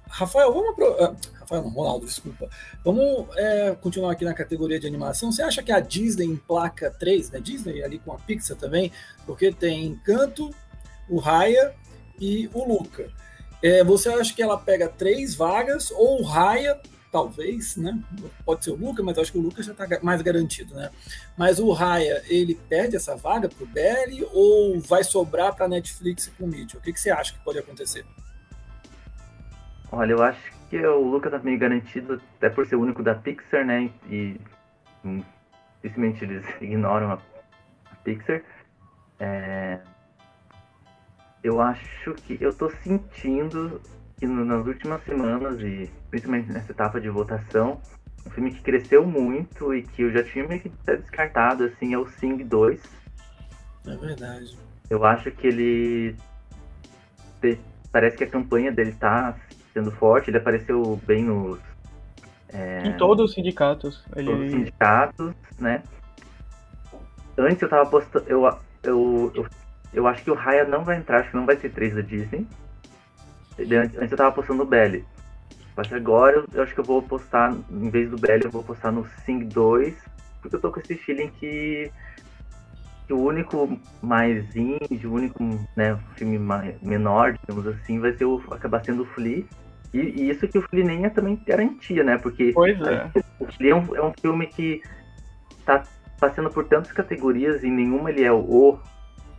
Rafael, 0.09 0.53
vamos 0.53 0.75
pro... 0.75 0.91
Uh, 0.93 1.15
Rafael 1.39 1.61
não, 1.61 1.69
Ronaldo, 1.69 2.05
desculpa. 2.05 2.49
Vamos 2.83 3.27
é, 3.35 3.75
continuar 3.81 4.11
aqui 4.11 4.25
na 4.25 4.33
categoria 4.33 4.79
de 4.79 4.87
animação. 4.87 5.31
Você 5.31 5.41
acha 5.41 5.61
que 5.61 5.71
a 5.71 5.79
Disney 5.79 6.25
emplaca 6.25 6.89
três, 6.89 7.29
né? 7.29 7.39
Disney 7.39 7.83
ali 7.83 7.99
com 7.99 8.11
a 8.11 8.17
Pixar 8.17 8.57
também, 8.57 8.91
porque 9.25 9.51
tem 9.51 9.85
Encanto, 9.85 10.49
o 11.09 11.19
Raya 11.19 11.73
e 12.19 12.49
o 12.53 12.65
Luca. 12.65 13.09
É, 13.61 13.83
você 13.83 14.09
acha 14.09 14.33
que 14.33 14.41
ela 14.41 14.57
pega 14.57 14.87
três 14.87 15.35
vagas 15.35 15.91
ou 15.91 16.21
o 16.21 16.23
Raya, 16.23 16.79
talvez, 17.11 17.77
né? 17.77 17.99
Pode 18.45 18.63
ser 18.63 18.71
o 18.71 18.75
Luca, 18.75 19.01
mas 19.01 19.17
acho 19.17 19.31
que 19.31 19.37
o 19.37 19.41
Luca 19.41 19.63
já 19.63 19.71
está 19.71 19.87
mais 20.01 20.21
garantido, 20.21 20.75
né? 20.75 20.89
Mas 21.37 21.59
o 21.59 21.71
Raya, 21.71 22.21
ele 22.27 22.55
perde 22.67 22.95
essa 22.95 23.15
vaga 23.15 23.49
para 23.49 23.63
o 23.63 23.67
Belly 23.67 24.27
ou 24.33 24.79
vai 24.79 25.03
sobrar 25.03 25.55
para 25.55 25.65
a 25.65 25.69
Netflix 25.69 26.27
com 26.37 26.45
o 26.45 26.47
Mitchell? 26.47 26.79
O 26.79 26.83
que, 26.83 26.93
que 26.93 26.99
você 26.99 27.09
acha 27.09 27.33
que 27.33 27.39
pode 27.39 27.59
acontecer? 27.59 28.05
Olha, 29.91 30.11
eu 30.11 30.21
acho 30.21 30.51
que 30.69 30.77
o 30.85 31.09
Luca 31.09 31.29
tá 31.29 31.39
meio 31.39 31.57
garantido, 31.57 32.21
até 32.37 32.49
por 32.49 32.67
ser 32.67 32.75
o 32.75 32.81
único 32.81 33.01
da 33.01 33.15
Pixar, 33.15 33.65
né? 33.65 33.89
E 34.09 34.39
hum, 35.03 35.23
dificilmente 35.81 36.23
eles 36.23 36.45
ignoram 36.61 37.11
a 37.11 37.19
Pixar. 38.03 38.41
É, 39.19 39.79
eu 41.43 41.61
acho 41.61 42.13
que 42.13 42.37
eu 42.41 42.53
tô 42.53 42.69
sentindo 42.69 43.81
que 44.17 44.25
nas 44.25 44.65
últimas 44.65 45.03
semanas, 45.03 45.59
e 45.61 45.89
principalmente 46.09 46.51
nessa 46.51 46.71
etapa 46.71 46.99
de 46.99 47.09
votação, 47.09 47.79
um 48.25 48.29
filme 48.31 48.51
que 48.51 48.61
cresceu 48.61 49.05
muito 49.05 49.73
e 49.73 49.83
que 49.83 50.01
eu 50.01 50.11
já 50.11 50.23
tinha 50.23 50.47
meio 50.47 50.59
que 50.59 50.71
descartado, 50.85 51.63
assim, 51.63 51.93
é 51.93 51.97
o 51.97 52.07
Sing 52.07 52.43
2. 52.43 52.81
É 53.87 53.95
verdade. 53.95 54.57
Eu 54.89 55.05
acho 55.05 55.31
que 55.31 55.47
ele. 55.47 56.15
Parece 57.91 58.17
que 58.17 58.23
a 58.23 58.29
campanha 58.29 58.71
dele 58.71 58.91
tá 58.93 59.37
sendo 59.73 59.91
forte, 59.91 60.29
ele 60.29 60.37
apareceu 60.37 60.99
bem 61.05 61.23
nos. 61.23 61.59
É, 62.49 62.87
em 62.87 62.97
todos 62.97 63.29
os 63.29 63.33
sindicatos. 63.35 64.03
Ele... 64.15 64.25
Todos 64.25 64.45
os 64.45 64.51
sindicatos, 64.51 65.33
né? 65.59 65.83
Antes 67.37 67.61
eu 67.61 67.69
tava 67.69 67.89
postando. 67.89 68.25
Eu, 68.27 68.49
eu, 68.83 69.31
eu, 69.35 69.47
eu 69.93 70.07
acho 70.07 70.23
que 70.23 70.31
o 70.31 70.35
Raya 70.35 70.65
não 70.65 70.83
vai 70.83 70.97
entrar, 70.97 71.19
acho 71.19 71.29
que 71.29 71.35
não 71.35 71.45
vai 71.45 71.57
ser 71.57 71.69
3 71.69 71.95
da 71.95 72.01
Disney. 72.01 72.47
Antes 73.59 74.11
eu 74.11 74.17
tava 74.17 74.31
postando 74.31 74.63
no 74.63 74.69
Belly. 74.69 75.05
Mas 75.75 75.93
agora 75.93 76.43
eu, 76.53 76.63
acho 76.63 76.73
que 76.73 76.79
eu 76.79 76.83
vou 76.83 77.01
postar, 77.03 77.55
em 77.69 77.89
vez 77.89 78.09
do 78.09 78.17
Belly, 78.17 78.45
eu 78.45 78.51
vou 78.51 78.63
postar 78.63 78.91
no 78.91 79.05
Sing 79.23 79.45
2, 79.45 79.95
porque 80.41 80.55
eu 80.55 80.59
tô 80.59 80.71
com 80.71 80.79
esse 80.79 80.95
feeling 80.95 81.29
que, 81.39 81.91
que 83.05 83.13
o 83.13 83.19
único 83.19 83.79
mais 84.01 84.55
indie, 84.55 85.05
o 85.05 85.13
único 85.13 85.43
né, 85.75 85.99
filme 86.15 86.39
mais, 86.39 86.81
menor, 86.81 87.33
digamos 87.33 87.67
assim, 87.67 87.99
vai 87.99 88.11
ser 88.13 88.25
o, 88.25 88.41
acabar 88.49 88.83
sendo 88.83 89.03
o 89.03 89.05
Flea. 89.05 89.45
E, 89.93 89.99
e, 89.99 90.29
isso 90.31 90.47
que 90.47 90.57
o 90.57 90.63
Flea 90.63 90.83
nem 90.83 91.05
é 91.05 91.09
também 91.09 91.39
garantia, 91.45 92.03
né? 92.03 92.17
Porque 92.17 92.51
pois 92.53 92.79
é. 92.81 93.11
o 93.39 93.45
Flea 93.45 93.71
é 93.71 93.75
um, 93.75 93.95
é 93.95 94.01
um 94.03 94.13
filme 94.19 94.47
que 94.47 94.81
tá 95.63 95.83
passando 96.19 96.49
por 96.49 96.65
tantas 96.65 96.91
categorias 96.91 97.63
e 97.63 97.69
nenhuma 97.69 98.09
ele 98.09 98.23
é 98.23 98.31
o, 98.31 98.39
o 98.39 98.79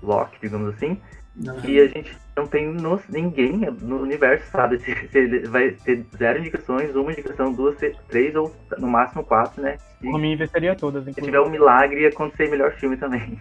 Loki, 0.00 0.38
digamos 0.40 0.74
assim. 0.74 1.00
Não. 1.38 1.64
E 1.64 1.80
a 1.80 1.86
gente 1.86 2.16
não 2.36 2.46
tem 2.46 2.66
no, 2.72 3.00
ninguém 3.08 3.58
no 3.80 4.02
universo 4.02 4.50
sabe 4.50 4.80
se, 4.80 4.92
se, 5.08 5.18
ele 5.18 5.46
vai 5.46 5.70
ter 5.70 6.04
zero 6.16 6.40
indicações, 6.40 6.94
uma 6.96 7.12
indicação, 7.12 7.52
duas, 7.52 7.76
três 8.08 8.34
ou 8.34 8.54
no 8.76 8.88
máximo 8.88 9.22
quatro, 9.24 9.62
né? 9.62 9.78
E, 10.02 10.10
Por 10.10 10.18
mim 10.18 10.36
venceria 10.36 10.74
todas. 10.74 11.02
Inclusive. 11.02 11.20
Se 11.20 11.26
tiver 11.26 11.40
um 11.40 11.50
milagre, 11.50 12.02
ia 12.02 12.08
acontecer 12.08 12.50
melhor 12.50 12.72
filme 12.72 12.96
também. 12.96 13.40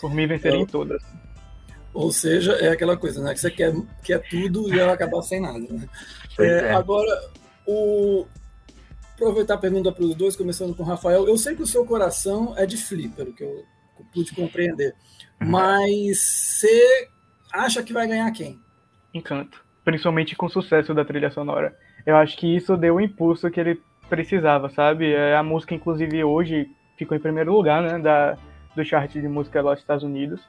Por 0.00 0.14
mim 0.14 0.26
venceria 0.26 0.60
então, 0.60 0.80
todas. 0.80 1.02
Ou 1.92 2.10
seja, 2.10 2.52
é 2.52 2.68
aquela 2.68 2.96
coisa, 2.96 3.22
né? 3.22 3.34
Que 3.34 3.40
você 3.40 3.50
quer, 3.50 3.74
quer 4.02 4.22
tudo 4.28 4.72
e 4.72 4.78
vai 4.78 4.90
acabar 4.90 5.20
sem 5.22 5.40
nada. 5.40 5.58
Né? 5.58 5.86
É, 6.38 6.46
é. 6.46 6.74
Agora, 6.74 7.12
o... 7.66 8.26
aproveitar 9.14 9.54
a 9.54 9.58
pergunta 9.58 9.92
para 9.92 10.04
os 10.04 10.14
dois, 10.14 10.36
começando 10.36 10.74
com 10.74 10.82
o 10.82 10.86
Rafael. 10.86 11.26
Eu 11.28 11.36
sei 11.36 11.54
que 11.54 11.62
o 11.62 11.66
seu 11.66 11.84
coração 11.84 12.54
é 12.56 12.64
de 12.64 12.76
flipper, 12.76 13.32
que 13.34 13.42
eu 13.42 13.64
pude 14.14 14.34
compreender. 14.34 14.94
Uhum. 15.40 15.48
Mas 15.50 16.18
você 16.18 17.08
acha 17.52 17.82
que 17.82 17.92
vai 17.92 18.06
ganhar 18.06 18.30
quem? 18.32 18.58
Encanto. 19.12 19.62
Principalmente 19.84 20.36
com 20.36 20.46
o 20.46 20.50
sucesso 20.50 20.94
da 20.94 21.04
trilha 21.04 21.30
sonora. 21.30 21.76
Eu 22.04 22.16
acho 22.16 22.36
que 22.36 22.56
isso 22.56 22.76
deu 22.76 22.96
o 22.96 23.00
impulso 23.00 23.50
que 23.50 23.60
ele 23.60 23.80
precisava, 24.08 24.68
sabe? 24.70 25.12
É, 25.12 25.36
a 25.36 25.42
música, 25.42 25.74
inclusive, 25.74 26.22
hoje 26.24 26.68
ficou 26.96 27.16
em 27.16 27.20
primeiro 27.20 27.52
lugar, 27.52 27.82
né? 27.82 27.98
Da, 27.98 28.36
do 28.74 28.84
chart 28.84 29.12
de 29.12 29.28
música 29.28 29.62
lá 29.62 29.72
dos 29.72 29.82
Estados 29.82 30.04
Unidos, 30.04 30.40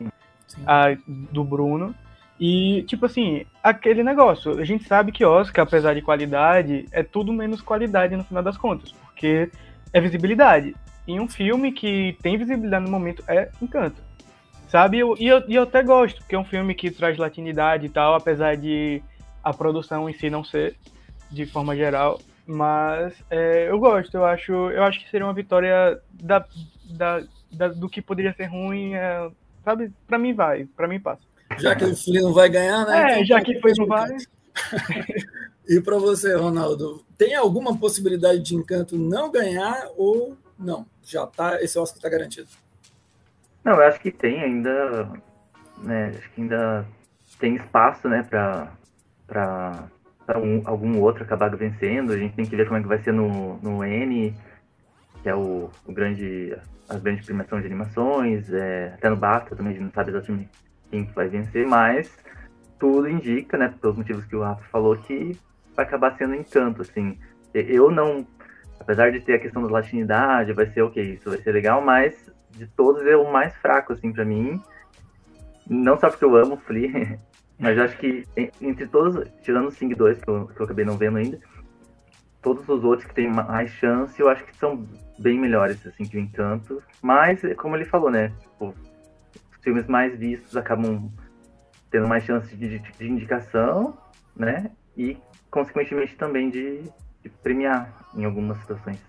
Sim. 0.48 0.62
A, 0.66 0.96
do 1.08 1.44
Bruno. 1.44 1.96
E, 2.40 2.84
tipo 2.84 3.06
assim, 3.06 3.46
aquele 3.62 4.02
negócio, 4.02 4.60
a 4.60 4.64
gente 4.64 4.86
sabe 4.86 5.12
que 5.12 5.26
Oscar, 5.26 5.66
apesar 5.68 5.94
de 5.94 6.02
qualidade, 6.02 6.86
é 6.92 7.04
tudo 7.04 7.34
menos 7.34 7.62
qualidade 7.62 8.16
no 8.16 8.24
final 8.24 8.42
das 8.42 8.58
contas, 8.58 8.94
porque 8.94 9.52
é 9.92 10.00
visibilidade. 10.00 10.74
E 11.06 11.20
um 11.20 11.28
filme 11.28 11.72
que 11.74 12.18
tem 12.22 12.38
visibilidade 12.38 12.86
no 12.86 12.92
momento 12.92 13.24
é 13.28 13.50
Encanto. 13.62 14.02
Sabe? 14.70 14.98
E 14.98 15.00
eu, 15.00 15.16
eu, 15.18 15.40
eu 15.50 15.64
até 15.64 15.82
gosto, 15.82 16.20
porque 16.20 16.36
é 16.36 16.40
um 16.40 16.46
filme 16.46 16.76
que 16.76 16.92
traz 16.92 17.18
latinidade 17.18 17.88
e 17.88 17.90
tal, 17.90 18.14
apesar 18.14 18.56
de 18.56 19.02
a 19.44 19.52
produção 19.52 20.10
em 20.10 20.14
si 20.14 20.30
não 20.30 20.44
ser, 20.44 20.76
de 21.32 21.46
forma 21.46 21.76
geral. 21.76 22.22
Mas 22.46 23.14
é, 23.30 23.70
eu 23.70 23.80
gosto, 23.80 24.16
eu 24.16 24.26
acho, 24.26 24.52
eu 24.52 24.84
acho 24.84 25.00
que 25.00 25.10
seria 25.10 25.26
uma 25.26 25.34
vitória 25.34 26.00
da, 26.12 26.46
da, 26.86 27.24
da 27.52 27.68
do 27.70 27.90
que 27.90 28.02
poderia 28.02 28.34
ser 28.34 28.46
ruim, 28.46 28.94
é, 28.94 29.30
sabe? 29.64 29.92
Pra 30.08 30.20
mim 30.20 30.34
vai, 30.34 30.66
pra 30.66 30.88
mim 30.88 31.00
passa. 31.00 31.22
Já 31.58 31.76
que 31.76 31.86
o 31.86 31.96
Flea 31.96 32.22
não 32.22 32.34
vai 32.34 32.48
ganhar, 32.48 32.86
né? 32.86 32.98
É, 32.98 33.14
então, 33.14 33.26
já 33.26 33.42
que 33.42 33.60
foi 33.60 33.74
não 33.76 33.88
vai. 33.88 34.10
e 35.68 35.82
para 35.82 35.98
você, 35.98 36.36
Ronaldo, 36.36 37.04
tem 37.18 37.34
alguma 37.34 37.76
possibilidade 37.76 38.40
de 38.42 38.56
Encanto 38.56 38.98
não 38.98 39.32
ganhar 39.32 39.88
ou 39.98 40.38
não? 40.58 40.86
Já 41.04 41.26
tá, 41.26 41.62
esse 41.62 41.78
Oscar 41.80 41.98
está 41.98 42.10
garantido? 42.10 42.50
Não, 43.64 43.74
eu 43.74 43.84
acho 43.84 44.00
que 44.00 44.12
tem 44.12 44.42
ainda, 44.42 45.10
né? 45.78 46.14
Acho 46.18 46.30
que 46.32 46.42
ainda 46.42 46.86
tem 47.40 47.56
espaço, 47.56 48.08
né, 48.10 48.24
para 48.24 48.72
para 50.26 50.38
um, 50.38 50.62
algum 50.66 51.00
outro 51.00 51.24
acabar 51.24 51.56
vencendo. 51.56 52.12
A 52.12 52.18
gente 52.18 52.36
tem 52.36 52.46
que 52.46 52.56
ver 52.56 52.66
como 52.66 52.78
é 52.78 52.82
que 52.82 52.88
vai 52.88 53.00
ser 53.00 53.12
no, 53.12 53.58
no 53.64 53.84
N, 53.84 54.36
que 55.24 55.30
é 55.30 55.34
o, 55.34 55.72
o 55.86 55.92
grande 55.92 56.56
a 56.90 56.98
grande 56.98 57.24
premiação 57.24 57.60
de 57.60 57.68
animações, 57.68 58.52
é, 58.52 58.94
até 58.96 59.10
no 59.10 59.16
BAFTA 59.16 59.56
também 59.56 59.74
a 59.74 59.76
gente 59.76 59.86
não 59.86 59.92
sabe 59.92 60.10
exatamente 60.10 60.50
quem 60.90 61.04
vai 61.06 61.28
vencer, 61.28 61.68
mas 61.68 62.12
tudo 62.80 63.08
indica, 63.08 63.58
né, 63.58 63.74
pelos 63.80 63.96
motivos 63.96 64.26
que 64.26 64.36
o 64.36 64.42
Rafa 64.42 64.64
falou, 64.72 64.98
que 64.98 65.38
vai 65.76 65.86
acabar 65.86 66.18
sendo 66.18 66.34
encanto, 66.34 66.82
assim. 66.82 67.18
Eu 67.54 67.92
não, 67.92 68.26
apesar 68.80 69.12
de 69.12 69.20
ter 69.20 69.36
a 69.36 69.40
questão 69.40 69.62
da 69.62 69.70
latinidade, 69.70 70.54
vai 70.54 70.66
ser 70.68 70.82
ok, 70.82 71.14
isso 71.14 71.30
vai 71.30 71.40
ser 71.40 71.52
legal, 71.52 71.82
mas 71.82 72.32
de 72.52 72.68
todos 72.68 73.06
é 73.06 73.16
o 73.16 73.32
mais 73.32 73.56
fraco, 73.58 73.94
assim, 73.94 74.12
para 74.12 74.26
mim. 74.26 74.62
Não 75.68 75.98
só 75.98 76.10
porque 76.10 76.26
eu 76.26 76.36
amo 76.36 76.58
Flea, 76.58 77.20
mas 77.58 77.78
eu 77.78 77.84
acho 77.84 77.98
que 77.98 78.26
entre 78.62 78.88
todos, 78.88 79.30
tirando 79.42 79.68
o 79.68 79.72
Sing 79.72 79.94
2, 79.94 80.22
que 80.22 80.30
eu, 80.30 80.48
que 80.48 80.60
eu 80.60 80.66
acabei 80.66 80.86
não 80.86 80.98
vendo 80.98 81.18
ainda, 81.18 81.40
todos 82.42 82.68
os 82.68 82.84
outros 82.84 83.08
que 83.08 83.14
têm 83.14 83.30
mais 83.30 83.70
chance, 83.72 84.20
eu 84.20 84.30
acho 84.30 84.44
que 84.46 84.56
são 84.58 84.88
bem 85.18 85.38
melhores, 85.38 85.86
assim, 85.86 86.06
que 86.06 86.18
o 86.18 86.20
Encanto. 86.20 86.82
Mas, 87.02 87.42
como 87.58 87.76
ele 87.76 87.86
falou, 87.86 88.10
né, 88.10 88.32
tipo, 88.40 88.74
os 89.52 89.58
filmes 89.62 89.88
mais 89.88 90.18
vistos 90.18 90.56
acabam 90.56 91.12
tendo 91.92 92.08
mais 92.08 92.24
chance 92.24 92.56
de, 92.56 92.80
de, 92.80 92.92
de 92.92 93.08
indicação, 93.10 93.98
né, 94.36 94.72
e, 94.96 95.18
consequentemente, 95.52 96.16
também 96.16 96.50
de, 96.50 96.84
de 97.22 97.30
premiar 97.44 97.94
em 98.16 98.26
algumas 98.26 98.58
situações. 98.60 99.09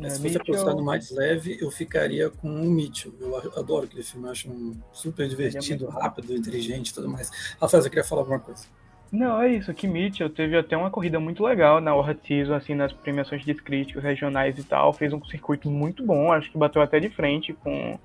É, 0.00 0.10
se 0.10 0.22
fosse 0.22 0.36
apostar 0.36 0.74
no 0.76 0.84
mais 0.84 1.10
leve, 1.10 1.58
eu 1.60 1.70
ficaria 1.70 2.30
com 2.30 2.48
o 2.48 2.70
Mitchell. 2.70 3.12
Eu 3.20 3.36
adoro 3.36 3.84
aquele 3.84 4.02
filme, 4.02 4.28
acho 4.28 4.50
um 4.50 4.76
super 4.92 5.28
divertido, 5.28 5.88
é 5.88 6.02
rápido, 6.02 6.34
inteligente 6.34 6.90
e 6.90 6.94
tudo 6.94 7.08
mais. 7.08 7.30
Rafael, 7.60 7.82
você 7.82 7.88
queria 7.88 8.04
falar 8.04 8.22
alguma 8.22 8.38
coisa? 8.38 8.66
Não, 9.10 9.40
é 9.40 9.52
isso. 9.54 9.72
Que 9.72 9.86
Mitchell 9.86 10.28
teve 10.28 10.56
até 10.56 10.76
uma 10.76 10.90
corrida 10.90 11.18
muito 11.18 11.42
legal 11.42 11.80
na 11.80 11.94
World 11.94 12.20
Season, 12.26 12.54
assim, 12.54 12.74
nas 12.74 12.92
premiações 12.92 13.44
de 13.44 13.54
críticos 13.54 14.02
regionais 14.02 14.58
e 14.58 14.62
tal. 14.62 14.92
Fez 14.92 15.12
um 15.12 15.24
circuito 15.24 15.70
muito 15.70 16.04
bom, 16.04 16.32
acho 16.32 16.50
que 16.50 16.58
bateu 16.58 16.82
até 16.82 17.00
de 17.00 17.08
frente 17.08 17.52
com 17.54 17.98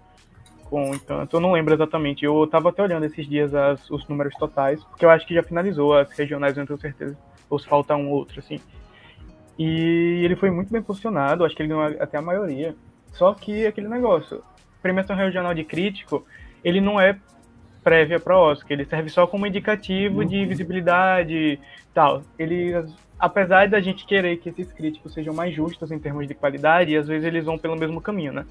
com 0.73 0.91
Encanto. 0.95 1.37
Eu 1.37 1.39
não 1.39 1.51
lembro 1.51 1.71
exatamente. 1.75 2.25
Eu 2.25 2.47
tava 2.47 2.69
até 2.69 2.81
olhando 2.81 3.05
esses 3.05 3.27
dias 3.27 3.53
as, 3.53 3.87
os 3.91 4.07
números 4.07 4.33
totais, 4.33 4.83
porque 4.85 5.05
eu 5.05 5.09
acho 5.11 5.27
que 5.27 5.35
já 5.35 5.43
finalizou 5.43 5.95
as 5.95 6.09
regionais, 6.17 6.57
eu 6.57 6.61
não 6.61 6.65
tenho 6.65 6.79
certeza. 6.79 7.15
Ou 7.47 7.59
se 7.59 7.67
falta 7.67 7.95
um 7.95 8.09
outro, 8.09 8.39
assim. 8.39 8.59
E 9.57 10.21
ele 10.23 10.35
foi 10.35 10.49
muito 10.49 10.71
bem 10.71 10.81
posicionado, 10.81 11.45
acho 11.45 11.55
que 11.55 11.61
ele 11.61 11.69
ganhou 11.69 11.85
até 11.99 12.17
a 12.17 12.21
maioria. 12.21 12.75
Só 13.11 13.33
que 13.33 13.65
aquele 13.65 13.87
negócio, 13.87 14.43
premiação 14.81 15.15
regional 15.15 15.53
de 15.53 15.63
crítico, 15.63 16.25
ele 16.63 16.81
não 16.81 16.99
é 16.99 17.17
prévia 17.83 18.19
para 18.19 18.37
Oscar, 18.37 18.71
ele 18.71 18.85
serve 18.85 19.09
só 19.09 19.27
como 19.27 19.45
indicativo 19.45 20.21
uhum. 20.21 20.25
de 20.25 20.45
visibilidade 20.45 21.59
tal. 21.93 22.23
Ele, 22.39 22.73
apesar 23.19 23.67
da 23.67 23.79
gente 23.79 24.05
querer 24.05 24.37
que 24.37 24.49
esses 24.49 24.71
críticos 24.71 25.13
sejam 25.13 25.33
mais 25.33 25.53
justos 25.53 25.91
em 25.91 25.99
termos 25.99 26.27
de 26.27 26.33
qualidade, 26.33 26.95
às 26.95 27.07
vezes 27.07 27.27
eles 27.27 27.45
vão 27.45 27.57
pelo 27.57 27.75
mesmo 27.75 28.01
caminho, 28.01 28.33
né? 28.33 28.45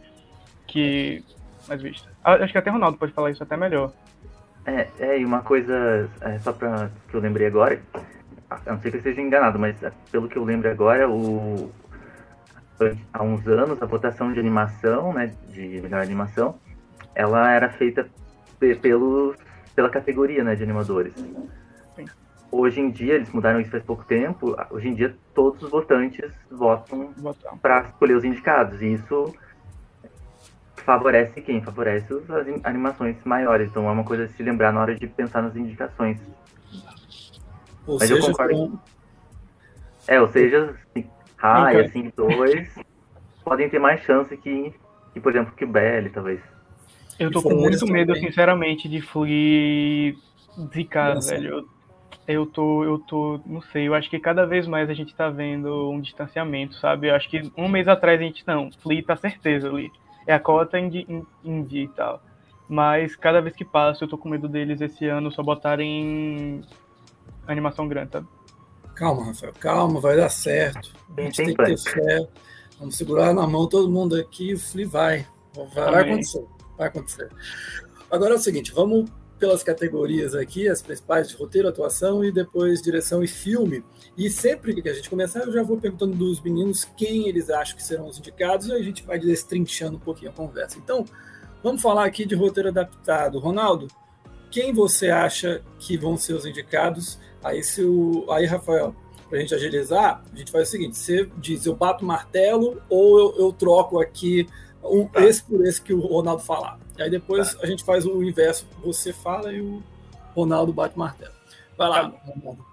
Que 0.67 1.25
mais 1.69 1.83
visto. 1.83 2.09
Ah, 2.23 2.35
acho 2.35 2.53
que 2.53 2.59
até 2.59 2.71
Ronaldo 2.71 2.99
pode 2.99 3.12
falar 3.12 3.31
isso 3.31 3.43
até 3.43 3.57
melhor. 3.57 3.93
É, 4.65 4.87
é 5.01 5.19
e 5.19 5.25
uma 5.25 5.41
coisa, 5.41 6.09
é, 6.21 6.38
só 6.38 6.53
para 6.53 6.91
que 7.09 7.15
eu 7.15 7.21
lembrei 7.21 7.47
agora, 7.47 7.81
a 8.67 8.73
não 8.73 8.81
ser 8.81 8.91
que 8.91 8.97
eu 8.97 8.99
esteja 8.99 9.21
enganado, 9.21 9.59
mas 9.59 9.83
é, 9.83 9.93
pelo 10.11 10.29
que 10.29 10.37
eu 10.37 10.45
lembro 10.45 10.71
agora, 10.71 11.09
o, 11.09 11.71
há 13.12 13.23
uns 13.23 13.47
anos 13.47 13.83
a 13.83 13.87
votação 13.87 14.33
de 14.33 14.41
animação, 14.41 15.12
né, 15.12 15.33
de 15.49 15.81
melhor 15.81 16.03
animação, 16.03 16.59
ela 17.15 17.51
era 17.51 17.69
feita 17.71 18.09
pelo, 18.81 19.35
pela 19.75 19.91
categoria 19.91 20.43
né, 20.43 20.55
de 20.55 20.62
animadores. 20.62 21.15
Sim. 21.15 22.07
Hoje 22.51 22.81
em 22.81 22.91
dia, 22.91 23.15
eles 23.15 23.31
mudaram 23.31 23.61
isso 23.61 23.71
faz 23.71 23.83
pouco 23.83 24.05
tempo, 24.05 24.55
hoje 24.71 24.88
em 24.88 24.95
dia 24.95 25.17
todos 25.35 25.62
os 25.62 25.71
votantes 25.71 26.31
votam 26.51 27.15
para 27.62 27.81
escolher 27.81 28.15
os 28.15 28.25
indicados, 28.25 28.83
e 28.83 28.93
isso 28.93 29.35
favorece 30.85 31.41
quem? 31.41 31.62
Favorece 31.62 32.12
as 32.12 32.65
animações 32.65 33.17
maiores, 33.25 33.71
então 33.71 33.88
é 33.88 33.93
uma 33.93 34.05
coisa 34.05 34.25
a 34.25 34.29
se 34.29 34.43
lembrar 34.43 34.73
na 34.73 34.81
hora 34.81 34.95
de 34.95 35.07
pensar 35.07 35.43
nas 35.43 35.57
indicações. 35.57 36.21
Ou 37.87 37.99
Mas 37.99 38.09
seja, 38.09 38.21
eu 38.21 38.27
concordo. 38.27 38.55
Com... 38.55 38.79
É, 40.07 40.21
ou 40.21 40.29
seja, 40.29 40.75
Rai, 41.37 41.81
assim, 41.81 42.12
dois 42.16 42.75
podem 43.45 43.68
ter 43.68 43.79
mais 43.79 44.01
chance 44.03 44.37
que, 44.37 44.73
que 45.12 45.21
por 45.21 45.33
exemplo, 45.33 45.55
que 45.55 45.64
o 45.64 45.68
Belly, 45.68 46.11
talvez. 46.11 46.40
Eu 47.18 47.31
tô 47.31 47.42
com 47.42 47.55
muito 47.55 47.87
medo, 47.87 48.14
também. 48.14 48.29
sinceramente, 48.29 48.88
de 48.88 49.01
Flea 49.01 50.14
zicar, 50.73 51.18
velho. 51.21 51.59
Eu, 51.59 51.68
eu 52.27 52.47
tô, 52.47 52.85
eu 52.85 52.99
tô, 52.99 53.40
não 53.45 53.61
sei, 53.61 53.88
eu 53.88 53.95
acho 53.95 54.09
que 54.09 54.18
cada 54.18 54.47
vez 54.47 54.66
mais 54.66 54.88
a 54.88 54.95
gente 54.95 55.14
tá 55.14 55.29
vendo 55.29 55.90
um 55.90 56.01
distanciamento, 56.01 56.75
sabe? 56.77 57.09
Eu 57.09 57.14
acho 57.14 57.29
que 57.29 57.51
um 57.57 57.68
mês 57.68 57.88
atrás 57.88 58.21
a 58.21 58.23
gente, 58.23 58.45
não, 58.47 58.71
Flea 58.71 59.03
tá 59.03 59.16
certeza 59.16 59.68
ali. 59.68 59.90
É 60.27 60.35
a 60.35 60.40
cota 60.40 60.79
indie, 60.79 61.07
indie 61.45 61.85
e 61.85 61.88
tal. 61.88 62.23
Mas 62.68 63.16
cada 63.16 63.40
vez 63.40 63.55
que 63.55 63.64
passa, 63.64 64.05
eu 64.05 64.09
tô 64.09 64.16
com 64.16 64.29
medo 64.29 64.49
deles 64.49 64.81
esse 64.81 65.07
ano 65.07 65.31
só 65.33 65.42
botarem 65.42 66.62
animação 67.46 67.88
grande, 67.88 68.11
tá? 68.11 68.24
Calma, 68.94 69.24
Rafael, 69.24 69.52
calma, 69.59 70.00
vai 70.00 70.16
dar 70.16 70.28
certo. 70.28 70.92
A 71.16 71.22
gente 71.22 71.37
tem, 71.37 71.46
tem 71.46 71.57
que 71.57 71.64
ter 71.64 71.78
fé. 71.78 72.28
Vamos 72.78 72.96
segurar 72.96 73.33
na 73.33 73.46
mão 73.46 73.68
todo 73.68 73.90
mundo 73.90 74.16
aqui, 74.16 74.55
o 74.55 74.59
Flea 74.59 74.88
vai. 74.88 75.26
Vai, 75.55 75.66
vai 75.90 76.02
acontecer. 76.02 76.44
Vai 76.76 76.88
acontecer. 76.88 77.28
Agora 78.11 78.35
é 78.35 78.37
o 78.37 78.40
seguinte, 78.40 78.72
vamos 78.72 79.11
pelas 79.42 79.64
categorias 79.64 80.37
aqui, 80.37 80.68
as 80.68 80.81
principais 80.81 81.28
de 81.28 81.35
roteiro, 81.35 81.66
atuação 81.66 82.24
e 82.24 82.31
depois 82.31 82.81
direção 82.81 83.24
e 83.24 83.26
filme. 83.26 83.83
E 84.16 84.31
sempre 84.31 84.81
que 84.81 84.88
a 84.88 84.92
gente 84.92 85.11
começar, 85.11 85.40
eu 85.40 85.52
já 85.52 85.64
vou 85.64 85.78
perguntando 85.78 86.14
dos 86.14 86.40
meninos 86.40 86.85
quem 86.96 87.26
eles 87.26 87.50
acham 87.50 87.76
que 87.76 87.83
serão 87.83 88.07
os 88.07 88.18
indicados 88.18 88.68
e 88.68 88.72
a 88.72 88.81
gente 88.81 89.02
vai 89.02 89.18
destrinchando 89.18 89.96
um 89.96 90.00
pouquinho 90.00 90.31
a 90.31 90.35
conversa. 90.35 90.78
Então, 90.78 91.05
vamos 91.61 91.83
falar 91.83 92.05
aqui 92.05 92.24
de 92.24 92.37
roteiro 92.37 92.68
adaptado. 92.68 93.40
Ronaldo, 93.40 93.88
quem 94.48 94.72
você 94.72 95.11
acha 95.11 95.61
que 95.76 95.96
vão 95.96 96.16
ser 96.16 96.35
os 96.35 96.46
indicados? 96.46 97.18
Aí, 97.42 97.62
se 97.62 97.85
o, 97.85 98.26
aí 98.31 98.46
Rafael, 98.46 98.94
para 99.28 99.38
a 99.38 99.40
gente 99.40 99.55
agilizar, 99.55 100.22
a 100.33 100.37
gente 100.37 100.52
faz 100.52 100.68
o 100.68 100.70
seguinte: 100.70 100.96
você 100.96 101.28
diz, 101.38 101.66
eu 101.66 101.74
bato 101.74 102.05
martelo 102.05 102.81
ou 102.88 103.18
eu, 103.18 103.46
eu 103.46 103.52
troco 103.52 104.00
aqui 104.00 104.46
um, 104.85 105.07
tá. 105.07 105.20
esse 105.22 105.42
por 105.44 105.64
esse 105.64 105.81
que 105.81 105.92
o 105.92 106.00
Ronaldo 106.00 106.42
falar. 106.42 106.78
Aí 106.98 107.11
depois 107.11 107.55
tá. 107.55 107.61
a 107.62 107.66
gente 107.66 107.85
faz 107.85 108.05
o 108.05 108.22
inverso, 108.22 108.66
você 108.83 109.12
fala 109.12 109.52
e 109.52 109.61
o 109.61 109.83
Ronaldo 110.35 110.72
bate 110.72 110.98
martelo. 110.98 111.33
Vai 111.76 111.88
lá, 111.88 112.11
tá. 112.11 112.18
Ronaldo. 112.26 112.64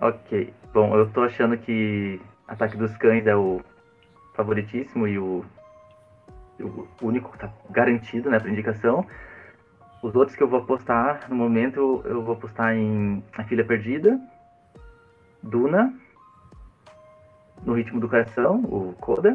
Ok. 0.00 0.52
Bom, 0.72 0.96
eu 0.96 1.08
tô 1.12 1.22
achando 1.22 1.56
que 1.56 2.20
Ataque 2.48 2.76
dos 2.76 2.96
Cães 2.96 3.26
é 3.26 3.36
o 3.36 3.60
favoritíssimo 4.34 5.06
e 5.06 5.18
o, 5.18 5.44
o 6.60 6.88
único 7.00 7.30
que 7.32 7.38
tá 7.38 7.52
garantido 7.70 8.30
né, 8.30 8.40
para 8.40 8.50
indicação. 8.50 9.06
Os 10.04 10.14
outros 10.14 10.36
que 10.36 10.42
eu 10.42 10.48
vou 10.48 10.58
apostar 10.60 11.30
no 11.30 11.34
momento, 11.34 12.02
eu 12.04 12.22
vou 12.22 12.34
apostar 12.34 12.74
em 12.76 13.24
A 13.38 13.42
Filha 13.44 13.64
Perdida, 13.64 14.20
Duna, 15.42 15.94
No 17.64 17.72
Ritmo 17.72 18.00
do 18.00 18.08
Coração, 18.10 18.56
o 18.64 18.94
Coda. 19.00 19.34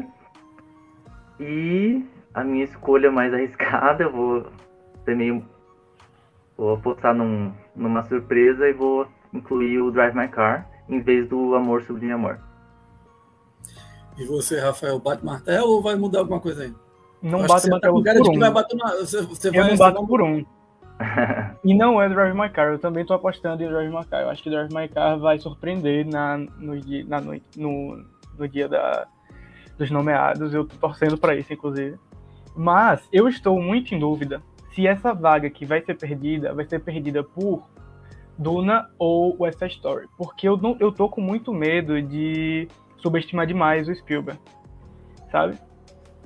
E 1.40 2.06
a 2.32 2.44
minha 2.44 2.62
escolha 2.62 3.10
mais 3.10 3.34
arriscada, 3.34 4.04
eu 4.04 4.12
vou 4.12 4.46
ser 5.04 5.16
meio. 5.16 5.44
Vou 6.56 6.74
apostar 6.74 7.16
num, 7.16 7.52
numa 7.74 8.04
surpresa 8.04 8.68
e 8.68 8.72
vou 8.72 9.08
incluir 9.34 9.80
o 9.80 9.90
Drive 9.90 10.14
My 10.14 10.28
Car 10.28 10.70
em 10.88 11.00
vez 11.00 11.28
do 11.28 11.56
Amor 11.56 11.82
Sublime 11.82 12.12
Amor. 12.12 12.38
E 14.16 14.24
você, 14.24 14.60
Rafael, 14.60 15.00
bate 15.00 15.24
martelo 15.24 15.66
ou 15.66 15.82
vai 15.82 15.96
mudar 15.96 16.20
alguma 16.20 16.38
coisa 16.38 16.62
aí? 16.62 16.72
Não 17.20 17.44
bate 17.44 17.64
tá 17.64 17.70
martelo 17.72 18.04
tá 18.04 18.14
por 18.14 18.30
um. 18.30 18.38
Vai 18.38 18.50
bater 18.52 18.76
uma... 18.76 18.96
você, 18.98 19.20
você 19.22 19.48
eu 19.48 19.52
vai, 19.52 19.70
não 19.70 19.76
bato 19.76 20.06
por 20.06 20.22
um. 20.22 20.44
e 21.64 21.74
não 21.74 22.00
é 22.00 22.08
Drive 22.08 22.34
My 22.34 22.48
Car, 22.50 22.72
eu 22.72 22.78
também 22.78 23.04
tô 23.04 23.14
apostando 23.14 23.62
em 23.62 23.68
Drive 23.68 23.90
My 23.90 24.04
Car. 24.04 24.22
Eu 24.22 24.30
acho 24.30 24.42
que 24.42 24.50
Drive 24.50 24.72
My 24.72 24.88
Car 24.88 25.18
vai 25.18 25.38
surpreender 25.38 26.06
na, 26.06 26.36
no, 26.36 26.78
dia, 26.78 27.04
na 27.06 27.20
noite, 27.20 27.44
no, 27.56 28.04
no 28.38 28.48
dia 28.48 28.68
da, 28.68 29.06
dos 29.78 29.90
nomeados. 29.90 30.52
Eu 30.52 30.66
tô 30.66 30.76
torcendo 30.76 31.16
para 31.16 31.34
isso, 31.34 31.52
inclusive. 31.52 31.96
Mas 32.54 33.08
eu 33.12 33.28
estou 33.28 33.60
muito 33.60 33.94
em 33.94 33.98
dúvida 33.98 34.42
se 34.74 34.86
essa 34.86 35.12
vaga 35.12 35.48
que 35.50 35.64
vai 35.64 35.80
ser 35.82 35.94
perdida 35.96 36.52
vai 36.52 36.64
ser 36.64 36.80
perdida 36.80 37.22
por 37.22 37.62
Duna 38.36 38.90
ou 38.98 39.36
West 39.40 39.58
Side 39.58 39.74
Story. 39.74 40.06
Porque 40.16 40.48
eu, 40.48 40.56
não, 40.56 40.76
eu 40.80 40.92
tô 40.92 41.08
com 41.08 41.20
muito 41.20 41.52
medo 41.52 42.00
de 42.00 42.68
subestimar 42.98 43.46
demais 43.46 43.88
o 43.88 43.94
Spielberg, 43.94 44.40
sabe? 45.30 45.58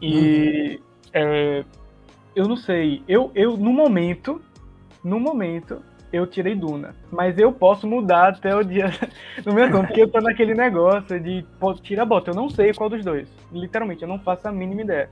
E 0.01 0.81
uhum. 0.81 0.83
é, 1.13 1.65
eu 2.35 2.49
não 2.49 2.57
sei, 2.57 3.03
eu, 3.07 3.31
eu 3.35 3.57
no 3.57 3.73
momento, 3.73 4.41
no 5.05 5.21
momento, 5.21 5.83
eu 6.13 6.27
tirei 6.27 6.55
Duna. 6.55 6.95
Mas 7.11 7.39
eu 7.39 7.53
posso 7.53 7.87
mudar 7.87 8.29
até 8.29 8.55
o 8.55 8.63
dia 8.63 8.87
do 9.45 9.53
meu 9.53 9.69
nome, 9.69 9.89
porque 9.89 10.03
eu 10.03 10.09
tô 10.09 10.21
naquele 10.21 10.55
negócio 10.55 11.21
de 11.21 11.45
tira 11.83 12.05
bota. 12.05 12.31
Eu 12.31 12.35
não 12.35 12.49
sei 12.49 12.73
qual 12.73 12.89
dos 12.89 13.05
dois. 13.05 13.29
Literalmente, 13.53 14.03
eu 14.03 14.09
não 14.09 14.19
faço 14.19 14.49
a 14.49 14.53
mínima 14.53 14.83
ideia 14.83 15.11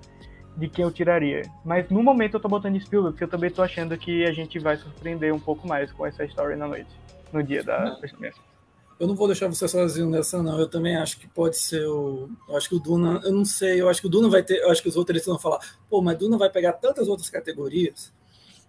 de 0.56 0.68
quem 0.68 0.84
eu 0.84 0.90
tiraria. 0.90 1.42
Mas 1.64 1.88
no 1.90 2.02
momento 2.02 2.34
eu 2.34 2.40
tô 2.40 2.48
botando 2.48 2.80
Spielberg, 2.80 3.14
porque 3.14 3.24
eu 3.24 3.28
também 3.28 3.50
tô 3.50 3.62
achando 3.62 3.96
que 3.96 4.24
a 4.24 4.32
gente 4.32 4.58
vai 4.58 4.76
surpreender 4.76 5.34
um 5.34 5.40
pouco 5.40 5.66
mais 5.66 5.90
com 5.92 6.06
essa 6.06 6.24
história 6.24 6.56
na 6.56 6.68
noite, 6.68 6.90
no 7.32 7.42
dia 7.42 7.62
da 7.62 7.96
fechamento. 8.00 8.40
Eu 9.00 9.08
não 9.08 9.16
vou 9.16 9.26
deixar 9.26 9.48
você 9.48 9.66
sozinho 9.66 10.08
nessa, 10.08 10.40
não. 10.42 10.58
Eu 10.60 10.68
também 10.68 10.96
acho 10.96 11.18
que 11.18 11.26
pode 11.26 11.58
ser 11.58 11.84
o. 11.88 12.30
Eu 12.48 12.56
acho 12.56 12.68
que 12.68 12.76
o 12.76 12.78
Duna. 12.78 13.20
Eu 13.24 13.32
não 13.32 13.44
sei. 13.44 13.80
Eu 13.80 13.88
acho 13.88 14.00
que 14.00 14.06
o 14.06 14.10
Duna 14.10 14.28
vai 14.28 14.44
ter. 14.44 14.58
Eu 14.58 14.70
acho 14.70 14.80
que 14.80 14.88
os 14.88 14.96
outros 14.96 15.24
vão 15.26 15.38
falar. 15.38 15.58
Pô, 15.90 16.00
mas 16.00 16.16
Duna 16.16 16.38
vai 16.38 16.48
pegar 16.48 16.74
tantas 16.74 17.08
outras 17.08 17.28
categorias 17.28 18.12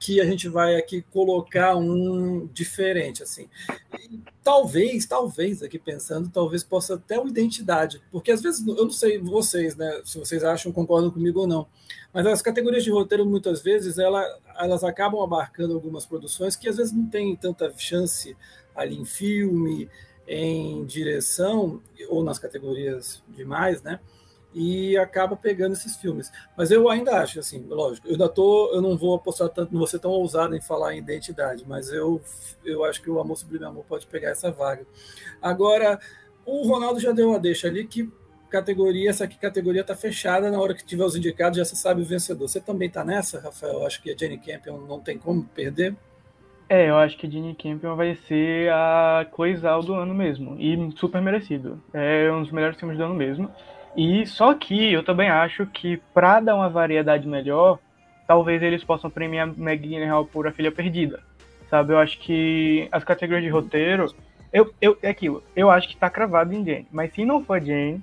que 0.03 0.19
a 0.19 0.25
gente 0.25 0.49
vai 0.49 0.75
aqui 0.75 1.01
colocar 1.01 1.77
um 1.77 2.45
diferente, 2.47 3.23
assim. 3.23 3.47
E 3.97 4.19
talvez, 4.43 5.05
talvez, 5.05 5.63
aqui 5.63 5.79
pensando, 5.79 6.29
talvez 6.29 6.61
possa 6.61 6.95
até 6.95 7.17
uma 7.17 7.29
identidade, 7.29 8.01
porque 8.11 8.29
às 8.29 8.41
vezes, 8.41 8.67
eu 8.67 8.83
não 8.83 8.91
sei 8.91 9.17
vocês, 9.17 9.77
né, 9.77 10.01
se 10.03 10.19
vocês 10.19 10.43
acham, 10.43 10.73
concordam 10.73 11.09
comigo 11.09 11.39
ou 11.39 11.47
não, 11.47 11.67
mas 12.13 12.27
as 12.27 12.41
categorias 12.41 12.83
de 12.83 12.91
roteiro, 12.91 13.25
muitas 13.25 13.61
vezes, 13.61 13.97
ela, 13.97 14.21
elas 14.59 14.83
acabam 14.83 15.21
abarcando 15.21 15.73
algumas 15.73 16.05
produções 16.05 16.57
que 16.57 16.67
às 16.67 16.75
vezes 16.75 16.91
não 16.91 17.05
tem 17.05 17.33
tanta 17.37 17.73
chance 17.77 18.35
ali 18.75 18.97
em 18.97 19.05
filme, 19.05 19.89
em 20.27 20.83
direção, 20.83 21.81
ou 22.09 22.25
nas 22.25 22.37
categorias 22.37 23.23
demais, 23.29 23.81
né, 23.81 24.01
e 24.53 24.97
acaba 24.97 25.35
pegando 25.35 25.73
esses 25.73 25.95
filmes. 25.95 26.31
Mas 26.55 26.71
eu 26.71 26.89
ainda 26.89 27.17
acho, 27.17 27.39
assim, 27.39 27.65
lógico, 27.67 28.07
eu 28.07 28.13
ainda 28.13 28.29
tô, 28.29 28.71
eu 28.73 28.81
não 28.81 28.97
vou 28.97 29.15
apostar 29.15 29.49
tanto, 29.49 29.71
não 29.71 29.79
vou 29.79 29.87
ser 29.87 29.99
tão 29.99 30.11
ousado 30.11 30.55
em 30.55 30.61
falar 30.61 30.93
em 30.93 30.99
identidade, 30.99 31.63
mas 31.67 31.91
eu, 31.91 32.21
eu 32.63 32.83
acho 32.85 33.01
que 33.01 33.09
o 33.09 33.19
Amor 33.19 33.37
Sublime 33.37 33.65
Amor 33.65 33.85
pode 33.85 34.05
pegar 34.07 34.29
essa 34.29 34.51
vaga. 34.51 34.85
Agora, 35.41 35.99
o 36.45 36.67
Ronaldo 36.67 36.99
já 36.99 37.11
deu 37.11 37.29
uma 37.29 37.39
deixa 37.39 37.67
ali 37.67 37.87
que 37.87 38.11
categoria, 38.49 39.09
essa 39.09 39.23
aqui 39.23 39.37
categoria 39.39 39.81
está 39.81 39.95
fechada, 39.95 40.51
na 40.51 40.59
hora 40.59 40.75
que 40.75 40.85
tiver 40.85 41.03
os 41.03 41.15
indicados 41.15 41.57
já 41.57 41.65
se 41.65 41.75
sabe 41.75 42.03
o 42.03 42.05
vencedor. 42.05 42.47
Você 42.47 42.59
também 42.59 42.87
está 42.87 43.03
nessa, 43.03 43.39
Rafael? 43.39 43.79
Eu 43.79 43.87
acho 43.87 44.01
que 44.01 44.11
a 44.11 44.15
Jenny 44.15 44.37
Campion 44.37 44.77
não 44.77 44.99
tem 44.99 45.17
como 45.17 45.43
perder. 45.43 45.95
É, 46.69 46.89
eu 46.89 46.97
acho 46.97 47.17
que 47.17 47.25
a 47.25 47.29
Jenny 47.29 47.55
Campion 47.55 47.95
vai 47.95 48.15
ser 48.27 48.71
a 48.71 49.27
coisa 49.31 49.75
do 49.79 49.95
ano 49.95 50.13
mesmo. 50.13 50.55
E 50.59 50.77
super 50.97 51.21
merecido. 51.21 51.81
É 51.93 52.31
um 52.31 52.43
dos 52.43 52.51
melhores 52.51 52.77
filmes 52.77 52.97
do 52.97 53.03
ano 53.03 53.15
mesmo. 53.15 53.49
E 53.95 54.25
só 54.25 54.53
que 54.53 54.91
eu 54.91 55.03
também 55.03 55.29
acho 55.29 55.65
que 55.67 55.97
para 56.13 56.39
dar 56.39 56.55
uma 56.55 56.69
variedade 56.69 57.27
melhor, 57.27 57.79
talvez 58.27 58.61
eles 58.61 58.83
possam 58.83 59.09
premiar 59.09 59.47
Maggie 59.55 59.89
Gyllenhaal 59.89 60.25
por 60.25 60.47
A 60.47 60.51
Filha 60.51 60.71
Perdida. 60.71 61.21
Sabe, 61.69 61.93
eu 61.93 61.97
acho 61.97 62.19
que 62.19 62.87
as 62.91 63.03
categorias 63.03 63.43
de 63.43 63.49
roteiro, 63.49 64.13
eu, 64.51 64.71
eu 64.79 64.97
é 65.01 65.09
aquilo, 65.09 65.43
eu 65.55 65.71
acho 65.71 65.87
que 65.89 65.97
tá 65.97 66.09
cravado 66.09 66.53
em 66.53 66.63
Jane, 66.63 66.87
mas 66.91 67.11
se 67.13 67.25
não 67.25 67.43
for 67.43 67.59
Jane, 67.59 68.01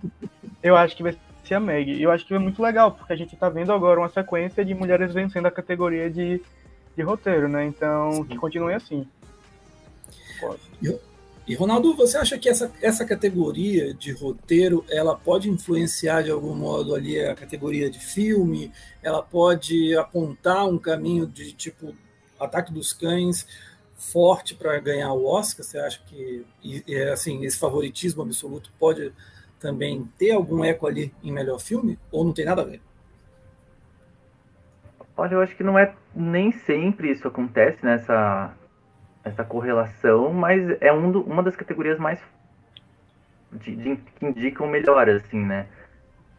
eu 0.62 0.76
acho 0.76 0.96
que 0.96 1.02
vai 1.02 1.16
ser 1.44 1.54
a 1.54 1.60
Maggie. 1.60 2.00
Eu 2.00 2.10
acho 2.10 2.24
que 2.26 2.34
é 2.34 2.38
muito 2.38 2.62
legal, 2.62 2.92
porque 2.92 3.12
a 3.12 3.16
gente 3.16 3.36
tá 3.36 3.48
vendo 3.48 3.72
agora 3.72 4.00
uma 4.00 4.08
sequência 4.08 4.64
de 4.64 4.74
mulheres 4.74 5.12
vencendo 5.12 5.46
a 5.46 5.50
categoria 5.50 6.10
de, 6.10 6.40
de 6.96 7.02
roteiro, 7.02 7.48
né? 7.48 7.64
Então, 7.64 8.12
Sim. 8.12 8.24
que 8.24 8.36
continue 8.36 8.74
assim. 8.74 9.06
Eu, 10.82 11.00
e 11.50 11.54
Ronaldo, 11.56 11.96
você 11.96 12.16
acha 12.16 12.38
que 12.38 12.48
essa, 12.48 12.70
essa 12.80 13.04
categoria 13.04 13.92
de 13.92 14.12
roteiro 14.12 14.84
ela 14.88 15.16
pode 15.16 15.50
influenciar 15.50 16.22
de 16.22 16.30
algum 16.30 16.54
modo 16.54 16.94
ali 16.94 17.20
a 17.20 17.34
categoria 17.34 17.90
de 17.90 17.98
filme? 17.98 18.72
Ela 19.02 19.20
pode 19.20 19.96
apontar 19.96 20.68
um 20.68 20.78
caminho 20.78 21.26
de 21.26 21.52
tipo 21.52 21.92
Ataque 22.38 22.72
dos 22.72 22.92
Cães 22.92 23.48
forte 23.96 24.54
para 24.54 24.78
ganhar 24.78 25.12
o 25.12 25.26
Oscar? 25.26 25.66
Você 25.66 25.76
acha 25.76 26.00
que 26.06 26.46
e, 26.62 26.84
assim 27.12 27.44
esse 27.44 27.58
favoritismo 27.58 28.22
absoluto 28.22 28.72
pode 28.78 29.12
também 29.58 30.08
ter 30.16 30.30
algum 30.30 30.64
eco 30.64 30.86
ali 30.86 31.12
em 31.20 31.32
melhor 31.32 31.58
filme 31.58 31.98
ou 32.12 32.24
não 32.24 32.32
tem 32.32 32.44
nada 32.44 32.62
a 32.62 32.64
ver? 32.64 32.80
Olha, 35.16 35.34
eu 35.34 35.40
acho 35.40 35.56
que 35.56 35.64
não 35.64 35.76
é 35.76 35.92
nem 36.14 36.52
sempre 36.52 37.10
isso 37.10 37.26
acontece 37.26 37.84
nessa 37.84 38.54
essa 39.24 39.44
correlação, 39.44 40.32
mas 40.32 40.76
é 40.80 40.92
um 40.92 41.10
do, 41.10 41.22
uma 41.22 41.42
das 41.42 41.56
categorias 41.56 41.98
mais 41.98 42.20
de, 43.52 43.76
de, 43.76 43.96
que 43.96 44.26
indicam 44.26 44.66
melhoras, 44.66 45.22
assim, 45.24 45.44
né? 45.44 45.66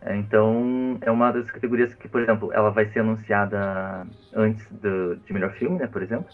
É, 0.03 0.15
então, 0.15 0.97
é 1.01 1.11
uma 1.11 1.31
das 1.31 1.49
categorias 1.51 1.93
que, 1.93 2.07
por 2.07 2.21
exemplo, 2.21 2.51
ela 2.53 2.71
vai 2.71 2.85
ser 2.87 3.01
anunciada 3.01 4.07
antes 4.33 4.65
do, 4.71 5.15
de 5.17 5.33
melhor 5.33 5.51
filme, 5.51 5.77
né, 5.77 5.87
por 5.87 6.01
exemplo. 6.01 6.25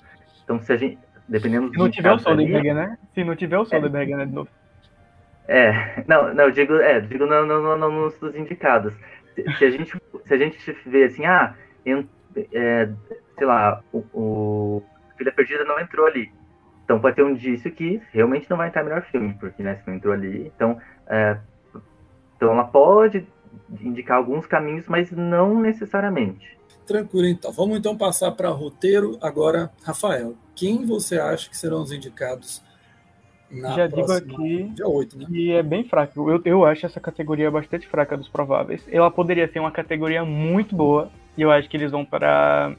Então, 0.43 0.59
se 0.61 0.71
a 0.71 0.77
gente, 0.77 0.97
dependendo 1.27 1.69
Se 1.71 1.77
não 1.77 1.89
tiver 1.89 2.11
o 2.11 2.19
Soderbergh, 2.19 2.73
né? 2.73 2.97
Se 3.13 3.23
não 3.25 3.35
tiver 3.35 3.57
o 3.57 3.65
Soderbergh, 3.65 4.13
é, 4.13 4.17
né, 4.17 4.25
de 4.25 4.31
novo. 4.31 4.49
É, 5.49 6.03
não, 6.07 6.33
não, 6.33 6.45
eu 6.45 6.51
digo, 6.51 6.75
é, 6.75 7.01
digo 7.01 7.25
no, 7.25 7.45
no, 7.45 7.77
no, 7.77 7.91
nos 7.91 8.17
dos 8.19 8.35
indicados. 8.35 8.93
Se, 9.35 9.43
se, 9.57 9.65
a 9.65 9.69
gente, 9.69 9.97
se 10.25 10.33
a 10.33 10.37
gente 10.37 10.77
vê 10.85 11.03
assim, 11.03 11.25
ah, 11.25 11.53
é, 12.53 12.89
sei 13.37 13.47
lá, 13.47 13.81
o, 13.91 13.99
o 14.13 14.83
Filha 15.17 15.31
Perdida 15.31 15.63
não 15.65 15.79
entrou 15.79 16.05
ali. 16.05 16.31
Então 16.83 16.99
pode 16.99 17.15
ter 17.15 17.23
um 17.23 17.31
indício 17.31 17.71
que 17.71 18.01
realmente 18.13 18.49
não 18.49 18.57
vai 18.57 18.69
entrar 18.69 18.83
melhor 18.83 19.01
filme, 19.03 19.33
porque 19.39 19.61
né, 19.61 19.75
se 19.75 19.87
não 19.87 19.95
entrou 19.95 20.13
ali. 20.13 20.51
Então, 20.55 20.79
é, 21.07 21.37
então 22.35 22.51
ela 22.51 22.63
pode 22.63 23.27
indicar 23.81 24.17
alguns 24.17 24.45
caminhos, 24.45 24.87
mas 24.87 25.11
não 25.11 25.59
necessariamente. 25.59 26.57
Tranquilo, 26.85 27.27
então. 27.27 27.51
Vamos 27.51 27.77
então 27.77 27.97
passar 27.97 28.31
para 28.31 28.49
roteiro. 28.49 29.17
Agora, 29.21 29.69
Rafael, 29.83 30.35
quem 30.55 30.85
você 30.85 31.19
acha 31.19 31.49
que 31.49 31.57
serão 31.57 31.81
os 31.81 31.91
indicados 31.91 32.63
na 33.51 33.69
Já 33.75 33.89
próxima, 33.89 34.21
digo 34.21 34.35
aqui 34.35 34.63
dia 34.73 34.87
8, 34.87 35.17
né? 35.17 35.25
que 35.27 35.51
é 35.51 35.63
bem 35.63 35.83
fraco. 35.83 36.29
Eu, 36.29 36.41
eu 36.45 36.65
acho 36.65 36.85
essa 36.85 36.99
categoria 36.99 37.51
bastante 37.51 37.87
fraca 37.87 38.15
dos 38.15 38.29
prováveis. 38.29 38.85
Ela 38.89 39.11
poderia 39.11 39.47
ser 39.51 39.59
uma 39.59 39.71
categoria 39.71 40.23
muito 40.23 40.75
boa, 40.75 41.11
e 41.37 41.41
eu 41.41 41.51
acho 41.51 41.69
que 41.69 41.75
eles 41.75 41.91
vão 41.91 42.05
para 42.05 42.75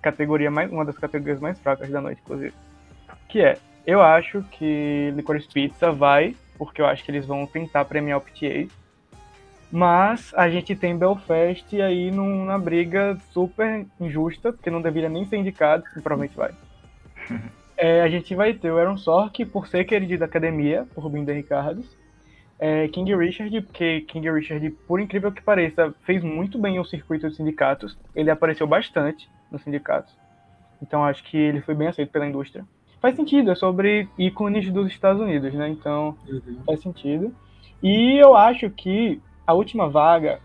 categoria 0.00 0.50
mais 0.50 0.70
uma 0.70 0.84
das 0.84 0.98
categorias 0.98 1.40
mais 1.40 1.58
fracas 1.60 1.88
da 1.90 2.00
noite, 2.00 2.20
inclusive 2.24 2.54
que 3.30 3.40
é, 3.40 3.56
eu 3.86 4.02
acho 4.02 4.42
que 4.50 5.12
Licorice 5.14 5.48
Pizza 5.48 5.90
vai, 5.92 6.36
porque 6.58 6.82
eu 6.82 6.86
acho 6.86 7.04
que 7.04 7.10
eles 7.10 7.24
vão 7.24 7.46
tentar 7.46 7.84
premiar 7.84 8.18
o 8.18 8.20
PTA, 8.20 8.66
mas 9.70 10.34
a 10.34 10.50
gente 10.50 10.74
tem 10.74 10.98
Belfast 10.98 11.80
aí 11.80 12.10
numa 12.10 12.58
briga 12.58 13.16
super 13.30 13.86
injusta, 14.00 14.52
porque 14.52 14.68
não 14.68 14.82
deveria 14.82 15.08
nem 15.08 15.24
ser 15.24 15.36
indicado, 15.36 15.84
e 15.96 16.00
provavelmente 16.00 16.36
vai. 16.36 16.52
É, 17.82 18.02
a 18.02 18.10
gente 18.10 18.34
vai 18.34 18.52
ter 18.52 18.70
o 18.70 18.76
Aaron 18.76 18.98
Sork, 18.98 19.42
por 19.46 19.66
ser 19.66 19.84
querido 19.84 20.18
da 20.18 20.26
academia, 20.26 20.86
por 20.94 21.08
Binder 21.08 21.34
Ricardos. 21.34 21.96
É, 22.60 22.86
King 22.88 23.16
Richard, 23.16 23.58
porque 23.62 24.02
King 24.02 24.30
Richard, 24.30 24.70
por 24.86 25.00
incrível 25.00 25.32
que 25.32 25.42
pareça, 25.42 25.94
fez 26.04 26.22
muito 26.22 26.58
bem 26.58 26.78
o 26.78 26.84
circuito 26.84 27.26
dos 27.26 27.36
sindicatos. 27.36 27.98
Ele 28.14 28.30
apareceu 28.30 28.66
bastante 28.66 29.28
nos 29.50 29.62
sindicatos. 29.62 30.14
Então 30.82 31.04
acho 31.04 31.24
que 31.24 31.36
ele 31.36 31.62
foi 31.62 31.74
bem 31.74 31.88
aceito 31.88 32.12
pela 32.12 32.26
indústria 32.26 32.64
faz 33.00 33.16
sentido, 33.16 33.50
é 33.50 33.54
sobre 33.54 34.08
ícones 34.18 34.70
dos 34.70 34.86
Estados 34.88 35.20
Unidos, 35.20 35.52
né? 35.54 35.68
Então 35.68 36.16
uhum. 36.28 36.58
faz 36.66 36.80
sentido. 36.80 37.34
E 37.82 38.16
eu 38.18 38.36
acho 38.36 38.68
que 38.70 39.20
a 39.46 39.54
última 39.54 39.88
vaga, 39.88 40.38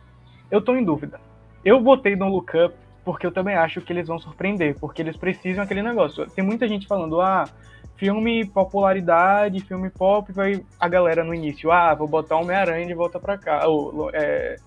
eu 0.49 0.61
tô 0.61 0.75
em 0.75 0.83
dúvida. 0.83 1.19
Eu 1.63 1.81
botei 1.81 2.15
no 2.15 2.29
Look 2.29 2.51
Up 2.55 2.75
porque 3.03 3.27
eu 3.27 3.31
também 3.31 3.55
acho 3.55 3.81
que 3.81 3.93
eles 3.93 4.07
vão 4.07 4.17
surpreender, 4.17 4.79
porque 4.79 5.01
eles 5.01 5.15
precisam 5.15 5.63
aquele 5.63 5.83
negócio. 5.83 6.25
Tem 6.31 6.43
muita 6.43 6.67
gente 6.67 6.87
falando, 6.87 7.21
ah, 7.21 7.47
filme 7.95 8.45
popularidade, 8.45 9.61
filme 9.61 9.89
pop, 9.89 10.31
vai 10.31 10.63
a 10.79 10.87
galera 10.87 11.23
no 11.23 11.33
início, 11.33 11.71
ah, 11.71 11.93
vou 11.93 12.07
botar 12.07 12.37
Homem-Aranha 12.37 12.85
de 12.85 12.93
volta 12.93 13.19
pra 13.19 13.37
cá. 13.37 13.67
Ou, 13.67 14.09
é... 14.13 14.57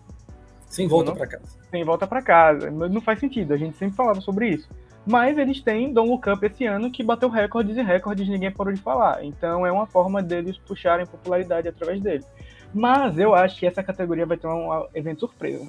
Sem 0.67 0.87
volta 0.87 1.13
para 1.15 1.27
casa. 1.27 1.59
Sem 1.71 1.85
volta 1.85 2.07
para 2.07 2.23
casa. 2.23 2.71
Não 2.71 3.01
faz 3.01 3.19
sentido, 3.21 3.55
a 3.55 3.57
gente 3.57 3.77
sempre 3.77 3.97
falava 3.97 4.21
sobre 4.21 4.49
isso. 4.49 4.69
Mas 5.07 5.39
eles 5.39 5.63
têm 5.63 5.93
Don't 5.93 6.11
Look 6.11 6.29
Up 6.29 6.45
esse 6.45 6.67
ano 6.67 6.91
que 6.91 7.03
bateu 7.03 7.31
recordes 7.31 7.77
e 7.79 7.83
recordes 7.83 8.29
ninguém 8.29 8.51
parou 8.51 8.73
de 8.73 8.81
falar. 8.81 9.25
Então 9.25 9.67
é 9.67 9.73
uma 9.73 9.87
forma 9.87 10.23
deles 10.23 10.59
puxarem 10.59 11.07
popularidade 11.07 11.67
através 11.67 12.01
dele. 12.03 12.25
Mas 12.75 13.19
eu 13.19 13.35
acho 13.35 13.59
que 13.59 13.67
essa 13.67 13.83
categoria 13.83 14.27
vai 14.27 14.37
ter 14.37 14.47
um 14.47 14.87
evento 14.95 15.21
surpresa. 15.21 15.67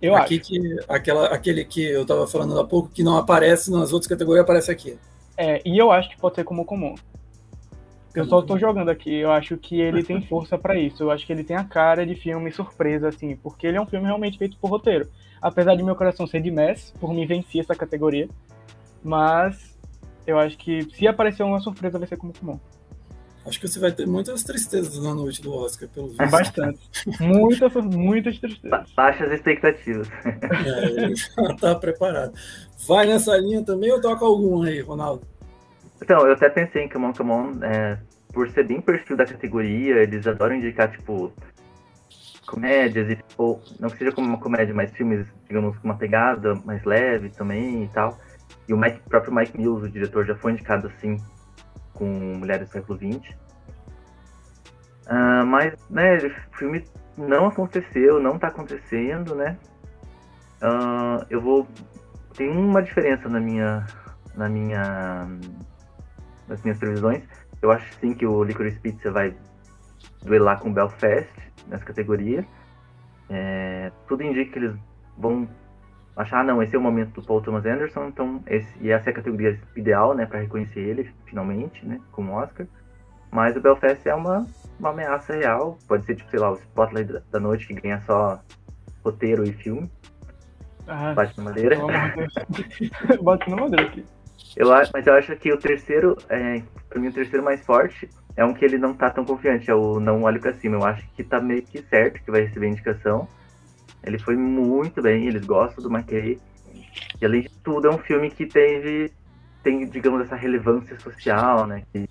Eu 0.00 0.14
aqui 0.14 0.38
acho. 0.38 0.44
Que, 0.48 0.78
aquela, 0.88 1.26
aquele 1.26 1.64
que 1.64 1.84
eu 1.84 2.02
estava 2.02 2.26
falando 2.28 2.58
há 2.60 2.64
pouco, 2.64 2.88
que 2.88 3.02
não 3.02 3.16
aparece 3.16 3.72
nas 3.72 3.92
outras 3.92 4.08
categorias, 4.08 4.44
aparece 4.44 4.70
aqui. 4.70 4.96
É, 5.42 5.62
e 5.64 5.78
eu 5.78 5.90
acho 5.90 6.10
que 6.10 6.18
pode 6.18 6.34
ser 6.34 6.44
como 6.44 6.66
comum. 6.66 6.94
Eu 8.14 8.26
só 8.26 8.42
tô 8.42 8.58
jogando 8.58 8.90
aqui, 8.90 9.14
eu 9.14 9.32
acho 9.32 9.56
que 9.56 9.80
ele 9.80 10.02
tem 10.02 10.20
força 10.20 10.58
para 10.58 10.78
isso. 10.78 11.02
Eu 11.02 11.10
acho 11.10 11.24
que 11.24 11.32
ele 11.32 11.42
tem 11.42 11.56
a 11.56 11.64
cara 11.64 12.04
de 12.04 12.14
filme 12.14 12.52
surpresa, 12.52 13.08
assim, 13.08 13.34
porque 13.36 13.66
ele 13.66 13.78
é 13.78 13.80
um 13.80 13.86
filme 13.86 14.04
realmente 14.04 14.36
feito 14.36 14.58
por 14.58 14.68
roteiro. 14.68 15.08
Apesar 15.40 15.76
de 15.76 15.82
meu 15.82 15.96
coração 15.96 16.26
ser 16.26 16.42
de 16.42 16.50
mess, 16.50 16.92
por 17.00 17.14
mim 17.14 17.24
venci 17.24 17.58
essa 17.58 17.74
categoria. 17.74 18.28
Mas 19.02 19.78
eu 20.26 20.38
acho 20.38 20.58
que 20.58 20.82
se 20.94 21.08
aparecer 21.08 21.42
uma 21.42 21.60
surpresa 21.60 21.98
vai 21.98 22.06
ser 22.06 22.18
como 22.18 22.34
comum. 22.38 22.60
Acho 23.50 23.58
que 23.58 23.66
você 23.66 23.80
vai 23.80 23.90
ter 23.90 24.06
muitas 24.06 24.44
tristezas 24.44 25.02
na 25.02 25.12
noite 25.12 25.42
do 25.42 25.52
Oscar, 25.52 25.88
pelo 25.88 26.06
visto. 26.06 26.30
Bastante. 26.30 26.78
muitas, 27.18 27.74
muitas 27.74 28.38
tristezas. 28.38 28.92
Baixas 28.92 29.32
expectativas. 29.32 30.08
É, 30.24 30.84
ele 30.86 31.16
já 31.16 31.56
tá 31.60 31.74
preparado. 31.74 32.32
Vai 32.86 33.08
nessa 33.08 33.36
linha 33.38 33.64
também 33.64 33.90
ou 33.90 34.00
toca 34.00 34.24
algum 34.24 34.62
aí, 34.62 34.80
Ronaldo? 34.80 35.26
Então, 36.00 36.24
eu 36.28 36.34
até 36.34 36.48
pensei 36.48 36.84
em 36.84 36.88
Come 36.88 37.06
On, 37.06 37.12
Come 37.12 37.30
On, 37.32 37.64
é, 37.64 37.98
por 38.32 38.48
ser 38.52 38.68
bem 38.68 38.80
perfil 38.80 39.16
da 39.16 39.26
categoria, 39.26 39.96
eles 39.96 40.24
adoram 40.28 40.54
indicar, 40.54 40.88
tipo, 40.88 41.32
comédias, 42.46 43.10
e, 43.10 43.18
ou 43.36 43.60
não 43.80 43.90
que 43.90 43.98
seja 43.98 44.12
como 44.12 44.28
uma 44.28 44.38
comédia, 44.38 44.72
mas 44.72 44.92
filmes, 44.92 45.26
digamos, 45.48 45.76
com 45.78 45.88
uma 45.88 45.96
pegada 45.96 46.54
mais 46.64 46.84
leve 46.84 47.30
também 47.30 47.82
e 47.82 47.88
tal. 47.88 48.16
E 48.68 48.72
o 48.72 48.78
Mike, 48.78 49.00
próprio 49.08 49.34
Mike 49.34 49.58
Mills, 49.58 49.84
o 49.84 49.90
diretor, 49.90 50.24
já 50.24 50.36
foi 50.36 50.52
indicado 50.52 50.86
assim 50.86 51.16
com 52.00 52.06
Mulheres 52.06 52.68
do 52.68 52.72
Século 52.72 52.98
XX. 52.98 53.28
Uh, 53.30 53.36
ah, 55.06 55.44
mas, 55.44 55.74
né, 55.90 56.16
o 56.16 56.56
filme 56.56 56.82
não 57.16 57.46
aconteceu, 57.46 58.18
não 58.18 58.38
tá 58.38 58.48
acontecendo, 58.48 59.34
né? 59.34 59.58
Uh, 60.62 61.24
eu 61.28 61.40
vou. 61.42 61.68
Tem 62.34 62.48
uma 62.50 62.82
diferença 62.82 63.28
na 63.28 63.38
minha. 63.38 63.86
Na 64.34 64.48
minha. 64.48 65.28
Nas 66.48 66.62
minhas 66.62 66.78
previsões. 66.78 67.22
Eu 67.60 67.70
acho 67.70 67.92
sim 68.00 68.14
que 68.14 68.24
o 68.26 68.42
Licorice 68.42 68.80
Pizza 68.80 69.10
vai 69.10 69.36
duelar 70.22 70.58
com 70.58 70.72
Belfast 70.72 71.30
nessa 71.68 71.84
categoria. 71.84 72.46
É, 73.28 73.92
tudo 74.08 74.22
indica 74.22 74.52
que 74.52 74.58
eles 74.58 74.74
vão 75.18 75.46
achar, 76.20 76.40
ah, 76.40 76.44
não, 76.44 76.62
esse 76.62 76.74
é 76.74 76.78
o 76.78 76.82
momento 76.82 77.20
do 77.20 77.26
Paul 77.26 77.40
Thomas 77.40 77.64
Anderson, 77.64 78.06
então 78.06 78.42
esse, 78.46 78.68
e 78.80 78.90
essa 78.90 79.10
é 79.10 79.12
a 79.12 79.16
categoria 79.16 79.58
ideal, 79.76 80.14
né, 80.14 80.26
para 80.26 80.40
reconhecer 80.40 80.80
ele, 80.80 81.10
finalmente, 81.26 81.84
né, 81.84 82.00
como 82.12 82.32
Oscar. 82.32 82.66
Mas 83.30 83.56
o 83.56 83.60
Belfast 83.60 84.06
é 84.08 84.14
uma, 84.14 84.46
uma 84.78 84.90
ameaça 84.90 85.34
real, 85.34 85.78
pode 85.86 86.04
ser, 86.04 86.16
tipo, 86.16 86.30
sei 86.30 86.40
lá, 86.40 86.50
o 86.50 86.56
Spotlight 86.56 87.22
da, 87.30 87.40
noite 87.40 87.66
que 87.66 87.74
ganha 87.74 88.00
só 88.00 88.40
roteiro 89.04 89.44
e 89.44 89.52
filme. 89.52 89.90
Ah, 90.86 91.14
Bate 91.14 91.38
na 91.38 91.44
madeira. 91.44 91.76
Bate 93.22 93.48
na 93.48 93.56
madeira 93.56 93.86
aqui. 93.86 94.04
Eu, 94.56 94.68
mas 94.92 95.06
eu 95.06 95.14
acho 95.14 95.36
que 95.36 95.52
o 95.52 95.58
terceiro, 95.58 96.16
é, 96.28 96.62
pra 96.88 97.00
mim, 97.00 97.08
o 97.08 97.12
terceiro 97.12 97.44
mais 97.44 97.64
forte 97.64 98.08
é 98.36 98.44
um 98.44 98.52
que 98.52 98.64
ele 98.64 98.78
não 98.78 98.94
tá 98.94 99.10
tão 99.10 99.24
confiante, 99.24 99.70
é 99.70 99.74
o 99.74 100.00
Não 100.00 100.22
Olhe 100.22 100.40
Pra 100.40 100.52
Cima. 100.54 100.76
Eu 100.76 100.84
acho 100.84 101.06
que 101.12 101.22
tá 101.22 101.40
meio 101.40 101.62
que 101.62 101.82
certo 101.82 102.22
que 102.22 102.30
vai 102.30 102.42
receber 102.42 102.68
indicação. 102.68 103.28
Ele 104.02 104.18
foi 104.18 104.36
muito 104.36 105.02
bem, 105.02 105.26
eles 105.26 105.44
gostam 105.44 105.82
do 105.82 105.90
McKay. 105.90 106.40
E 107.20 107.24
além 107.24 107.42
de 107.42 107.50
tudo, 107.62 107.88
é 107.88 107.90
um 107.90 107.98
filme 107.98 108.30
que 108.30 108.46
teve, 108.46 109.12
tem, 109.62 109.86
digamos, 109.86 110.22
essa 110.22 110.36
relevância 110.36 110.98
social, 111.00 111.66
né? 111.66 111.82
Que, 111.92 112.08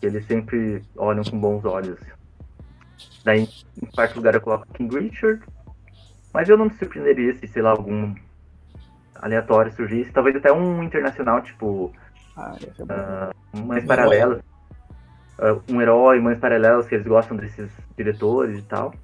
que 0.00 0.06
eles 0.06 0.24
sempre 0.26 0.82
olham 0.96 1.24
com 1.24 1.38
bons 1.38 1.64
olhos. 1.64 1.98
Daí, 3.24 3.48
em 3.82 3.86
quarto 3.86 4.16
lugar, 4.16 4.34
eu 4.34 4.40
coloco 4.40 4.66
King 4.74 4.98
Richard. 4.98 5.42
Mas 6.32 6.48
eu 6.48 6.56
não 6.56 6.66
me 6.66 6.74
surpreenderia 6.74 7.34
se, 7.34 7.46
sei 7.48 7.62
lá, 7.62 7.70
algum 7.70 8.14
aleatório 9.16 9.72
surgisse. 9.72 10.12
Talvez 10.12 10.36
até 10.36 10.52
um 10.52 10.82
internacional, 10.82 11.40
tipo. 11.42 11.92
Ah, 12.36 12.56
uh, 13.54 13.58
Mães 13.58 13.84
Paralelas. 13.84 14.40
Uh, 15.38 15.62
um 15.72 15.80
herói, 15.80 16.20
Mães 16.20 16.38
Paralelas, 16.38 16.86
que 16.86 16.94
eles 16.94 17.06
gostam 17.06 17.36
desses 17.36 17.70
diretores 17.96 18.58
e 18.58 18.62
tal. 18.62 18.94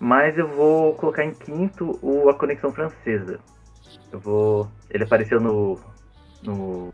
Mas 0.00 0.38
eu 0.38 0.48
vou 0.48 0.94
colocar 0.94 1.22
em 1.22 1.34
quinto 1.34 1.98
o 2.00 2.30
A 2.30 2.34
Conexão 2.34 2.72
Francesa. 2.72 3.38
Eu 4.10 4.18
vou. 4.18 4.66
Ele 4.88 5.04
apareceu 5.04 5.38
no. 5.38 5.78
no, 6.42 6.90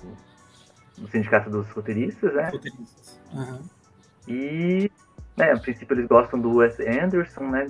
no 0.99 1.09
Sindicato 1.09 1.49
dos 1.49 1.71
Roteiristas, 1.71 2.35
né? 2.35 2.51
Roteiristas. 2.51 3.21
Uhum. 3.33 3.62
E. 4.27 4.90
Né, 5.37 5.53
a 5.53 5.59
princípio 5.59 5.95
eles 5.95 6.09
gostam 6.09 6.40
do 6.40 6.57
Wes 6.57 6.81
Anderson, 6.81 7.45
né? 7.45 7.69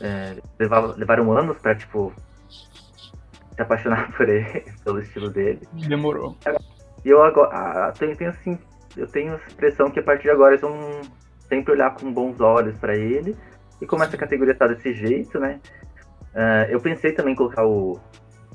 É, 0.00 0.36
levaram, 0.58 0.94
levaram 0.96 1.32
anos 1.32 1.56
pra, 1.58 1.74
tipo, 1.74 2.12
se 2.48 3.60
apaixonar 3.60 4.12
por 4.16 4.28
ele, 4.28 4.66
pelo 4.84 5.00
estilo 5.00 5.30
dele. 5.30 5.66
Demorou. 5.72 6.36
E 7.04 7.08
eu 7.08 7.24
agora. 7.24 7.92
tenho, 7.98 8.16
tenho 8.16 8.30
assim. 8.30 8.56
Eu 8.96 9.08
tenho 9.08 9.34
a 9.34 9.50
impressão 9.50 9.90
que 9.90 9.98
a 9.98 10.02
partir 10.02 10.24
de 10.24 10.30
agora 10.30 10.52
eles 10.52 10.60
vão 10.60 11.00
sempre 11.48 11.72
olhar 11.72 11.92
com 11.94 12.12
bons 12.12 12.40
olhos 12.40 12.78
para 12.78 12.96
ele 12.96 13.36
e 13.80 13.86
como 13.86 14.02
essa 14.02 14.16
categoria 14.16 14.54
tá 14.54 14.66
desse 14.66 14.92
jeito, 14.94 15.38
né? 15.38 15.60
Uh, 16.34 16.70
eu 16.70 16.80
pensei 16.80 17.12
também 17.12 17.32
em 17.32 17.36
colocar 17.36 17.66
o, 17.66 17.98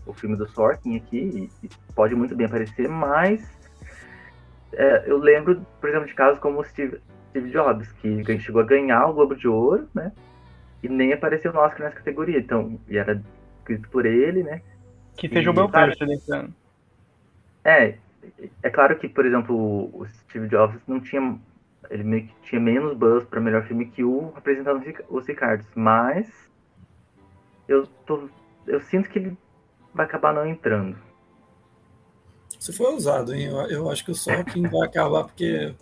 o 0.05 0.13
filme 0.13 0.35
do 0.35 0.47
Sorkin 0.47 0.97
aqui, 0.97 1.49
e, 1.61 1.65
e 1.65 1.69
pode 1.95 2.15
muito 2.15 2.35
bem 2.35 2.45
aparecer, 2.45 2.87
mas 2.87 3.41
uh, 4.73 5.03
eu 5.05 5.17
lembro, 5.17 5.65
por 5.79 5.89
exemplo, 5.89 6.07
de 6.07 6.13
casos 6.13 6.39
como 6.39 6.59
o 6.59 6.63
Steve, 6.63 6.99
Steve 7.29 7.49
Jobs, 7.49 7.91
que 7.93 8.39
chegou 8.39 8.61
a 8.61 8.65
ganhar 8.65 9.07
o 9.07 9.13
Globo 9.13 9.35
de 9.35 9.47
Ouro, 9.47 9.87
né? 9.93 10.11
E 10.83 10.89
nem 10.89 11.13
apareceu 11.13 11.53
no 11.53 11.59
Oscar 11.59 11.85
nessa 11.85 11.97
categoria. 11.97 12.39
Então, 12.39 12.79
e 12.87 12.97
era 12.97 13.21
escrito 13.59 13.89
por 13.89 14.05
ele, 14.05 14.43
né? 14.43 14.61
Que 15.15 15.29
seja 15.29 15.49
e, 15.49 15.51
o 15.51 15.53
meu 15.53 15.69
ano. 16.31 16.53
É, 17.63 17.95
é 18.63 18.69
claro 18.69 18.97
que, 18.97 19.07
por 19.07 19.25
exemplo, 19.25 19.55
o 19.55 20.05
Steve 20.07 20.47
Jobs 20.47 20.79
não 20.87 20.99
tinha 20.99 21.39
ele 21.89 22.03
meio 22.03 22.27
que 22.27 22.33
tinha 22.43 22.61
menos 22.61 22.95
buzz 22.95 23.25
para 23.25 23.41
melhor 23.41 23.65
filme 23.65 23.85
que 23.85 24.03
o 24.03 24.31
apresentando 24.35 24.83
os 25.09 25.27
Ricardos, 25.27 25.67
mas 25.75 26.27
eu 27.67 27.87
tô, 28.05 28.29
eu 28.67 28.79
sinto 28.81 29.09
que 29.09 29.19
ele 29.19 29.37
vai 29.93 30.05
acabar 30.05 30.33
não 30.33 30.45
entrando. 30.45 30.97
Isso 32.59 32.73
foi 32.73 32.93
usado, 32.93 33.33
hein? 33.33 33.47
Eu, 33.47 33.57
eu 33.67 33.89
acho 33.89 34.05
que 34.05 34.11
o 34.11 34.15
Sorkin 34.15 34.67
vai 34.67 34.87
acabar 34.87 35.23
porque 35.23 35.73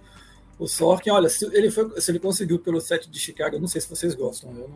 o 0.58 0.68
Sorkin, 0.68 1.10
olha, 1.10 1.30
se 1.30 1.46
ele 1.56 1.70
foi, 1.70 2.00
se 2.00 2.12
ele 2.12 2.20
conseguiu 2.20 2.60
pelo 2.60 2.80
set 2.80 3.10
de 3.10 3.20
Chicago, 3.20 3.56
eu 3.56 3.60
não 3.60 3.68
sei 3.68 3.82
se 3.82 3.90
vocês 3.90 4.16
gostam, 4.16 4.52
eu 4.52 4.70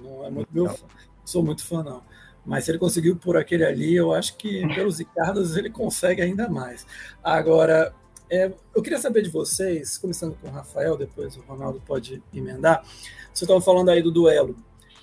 não, 0.00 0.10
não 0.10 0.26
é 0.26 0.30
muito 0.30 0.48
meu 0.52 0.68
fã, 0.68 0.86
sou 1.24 1.42
muito 1.42 1.64
fã 1.64 1.82
não. 1.82 2.02
Mas 2.44 2.64
se 2.64 2.70
ele 2.70 2.78
conseguiu 2.78 3.16
por 3.16 3.36
aquele 3.36 3.64
ali, 3.64 3.94
eu 3.94 4.12
acho 4.12 4.36
que 4.36 4.66
pelos 4.74 4.98
Ricardos 4.98 5.56
ele 5.56 5.70
consegue 5.70 6.22
ainda 6.22 6.48
mais. 6.48 6.86
Agora, 7.22 7.94
é, 8.32 8.50
eu 8.74 8.80
queria 8.80 8.98
saber 8.98 9.20
de 9.20 9.28
vocês, 9.28 9.98
começando 9.98 10.34
com 10.40 10.48
o 10.48 10.50
Rafael, 10.50 10.96
depois 10.96 11.36
o 11.36 11.42
Ronaldo 11.42 11.82
pode 11.84 12.22
emendar. 12.32 12.82
Vocês 12.82 13.42
estavam 13.42 13.60
falando 13.60 13.90
aí 13.90 14.00
do 14.00 14.10
duelo 14.10 14.56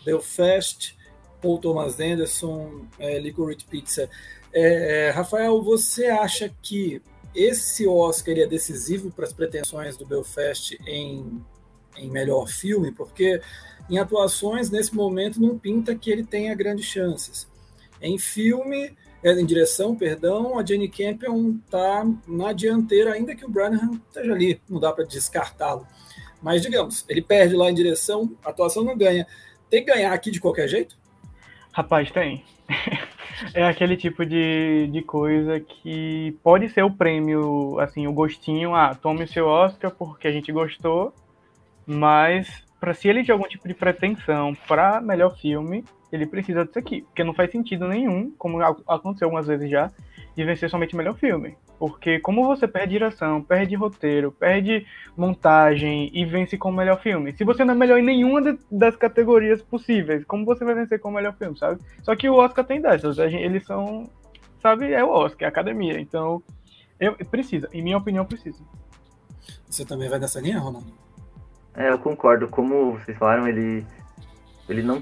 Belfast, 0.03 0.97
Paul 1.39 1.59
Thomas 1.59 1.99
Anderson, 1.99 2.87
é, 2.97 3.19
Licorice 3.19 3.65
Pizza. 3.65 4.09
É, 4.51 5.11
Rafael, 5.11 5.61
você 5.61 6.07
acha 6.07 6.51
que 6.59 7.03
esse 7.35 7.87
Oscar 7.87 8.35
é 8.35 8.47
decisivo 8.47 9.11
para 9.11 9.25
as 9.25 9.33
pretensões 9.33 9.95
do 9.95 10.07
Belfast 10.07 10.75
em, 10.87 11.39
em 11.97 12.09
melhor 12.09 12.47
filme? 12.47 12.91
Porque 12.91 13.39
em 13.87 13.99
atuações, 13.99 14.71
nesse 14.71 14.95
momento, 14.95 15.39
não 15.39 15.55
pinta 15.55 15.93
que 15.93 16.09
ele 16.09 16.23
tenha 16.23 16.55
grandes 16.55 16.87
chances. 16.87 17.47
Em 18.01 18.17
filme, 18.17 18.87
é, 18.87 18.97
em 19.23 19.45
direção, 19.45 19.95
perdão, 19.95 20.57
a 20.57 20.65
Jenny 20.65 20.88
Campion 20.88 21.55
está 21.65 22.05
na 22.28 22.53
dianteira, 22.53 23.13
ainda 23.13 23.36
que 23.36 23.45
o 23.45 23.49
Branham 23.49 23.99
esteja 24.07 24.34
ali, 24.34 24.61
não 24.70 24.80
dá 24.80 24.91
para 24.93 25.05
descartá-lo. 25.05 25.86
Mas, 26.41 26.61
digamos, 26.61 27.05
ele 27.09 27.22
perde 27.22 27.55
lá 27.55 27.70
em 27.70 27.74
direção, 27.74 28.32
a 28.43 28.49
atuação 28.49 28.84
não 28.84 28.97
ganha. 28.97 29.28
Tem 29.70 29.84
que 29.84 29.91
ganhar 29.91 30.13
aqui 30.13 30.32
de 30.32 30.39
qualquer 30.39 30.67
jeito? 30.67 30.97
Rapaz, 31.72 32.09
tem. 32.11 32.43
é 33.53 33.63
aquele 33.65 33.97
tipo 33.97 34.26
de, 34.26 34.88
de 34.88 35.01
coisa 35.01 35.59
que 35.59 36.38
pode 36.41 36.70
ser 36.70 36.84
o 36.84 36.91
prêmio, 36.91 37.78
assim, 37.80 38.07
o 38.07 38.13
gostinho, 38.13 38.74
ah, 38.74 38.95
tome 38.95 39.24
o 39.24 39.28
seu 39.28 39.45
Oscar 39.45 39.91
porque 39.91 40.28
a 40.28 40.32
gente 40.32 40.51
gostou, 40.51 41.13
mas 41.86 42.63
para 42.80 42.93
se 42.93 43.09
ele 43.09 43.24
ter 43.24 43.34
algum 43.34 43.47
tipo 43.47 43.67
de 43.67 43.74
pretensão 43.74 44.55
para 44.67 45.01
melhor 45.01 45.38
filme, 45.38 45.84
ele 46.12 46.26
precisa 46.26 46.66
disso 46.66 46.80
aqui. 46.80 47.01
Porque 47.01 47.24
não 47.24 47.34
faz 47.34 47.51
sentido 47.51 47.88
nenhum, 47.88 48.32
como 48.38 48.62
aconteceu 48.62 49.28
algumas 49.28 49.47
vezes 49.47 49.70
já, 49.70 49.91
de 50.36 50.43
vencer 50.43 50.70
somente 50.70 50.93
o 50.93 50.97
melhor 50.97 51.16
filme. 51.16 51.57
Porque 51.78 52.20
como 52.20 52.45
você 52.45 52.68
perde 52.68 52.93
direção, 52.93 53.41
perde 53.41 53.76
roteiro, 53.76 54.32
perde 54.32 54.86
montagem 55.16 56.10
e 56.14 56.26
vence 56.26 56.57
com 56.57 56.70
o 56.70 56.74
melhor 56.74 56.99
filme? 57.01 57.32
Se 57.34 57.43
você 57.43 57.64
não 57.64 57.74
é 57.74 57.78
melhor 57.78 57.99
em 57.99 58.03
nenhuma 58.03 58.57
das 58.70 58.95
categorias 58.95 59.62
possíveis, 59.62 60.26
como 60.26 60.45
você 60.45 60.66
vai 60.66 60.76
vencer 60.76 60.99
com 60.99 61.10
o 61.10 61.14
melhor 61.14 61.34
filme, 61.36 61.57
sabe? 61.57 61.82
Só 62.03 62.16
que 62.16 62.30
o 62.30 62.36
Oscar 62.36 62.66
tem 62.66 62.82
dessas, 62.82 63.18
eles 63.18 63.66
são, 63.66 64.10
sabe, 64.62 64.91
é 64.91 65.03
o 65.03 65.10
Oscar, 65.10 65.43
é 65.43 65.45
a 65.45 65.49
academia. 65.49 65.99
Então, 65.99 66.43
eu, 66.99 67.16
precisa, 67.32 67.70
em 67.72 67.82
minha 67.82 67.97
opinião, 67.97 68.26
precisa. 68.26 68.62
Você 69.70 69.86
também 69.86 70.10
vai 70.10 70.20
nessa 70.20 70.41
linha, 70.41 70.60
Ronaldo? 70.60 70.91
É, 71.76 71.89
eu 71.89 71.99
concordo. 71.99 72.47
Como 72.47 72.97
vocês 72.97 73.18
falaram, 73.18 73.47
ele. 73.47 73.86
Ele 74.68 74.84
não. 74.84 75.01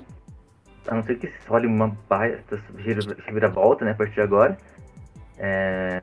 A 0.87 0.95
não 0.95 1.03
ser 1.03 1.17
que 1.17 1.27
se 1.27 1.33
olhe 1.49 1.67
uma 1.67 1.89
baita 2.09 2.59
reviravolta, 3.25 3.85
né, 3.85 3.91
a 3.91 3.95
partir 3.95 4.15
de 4.15 4.21
agora. 4.21 4.57
É, 5.37 6.01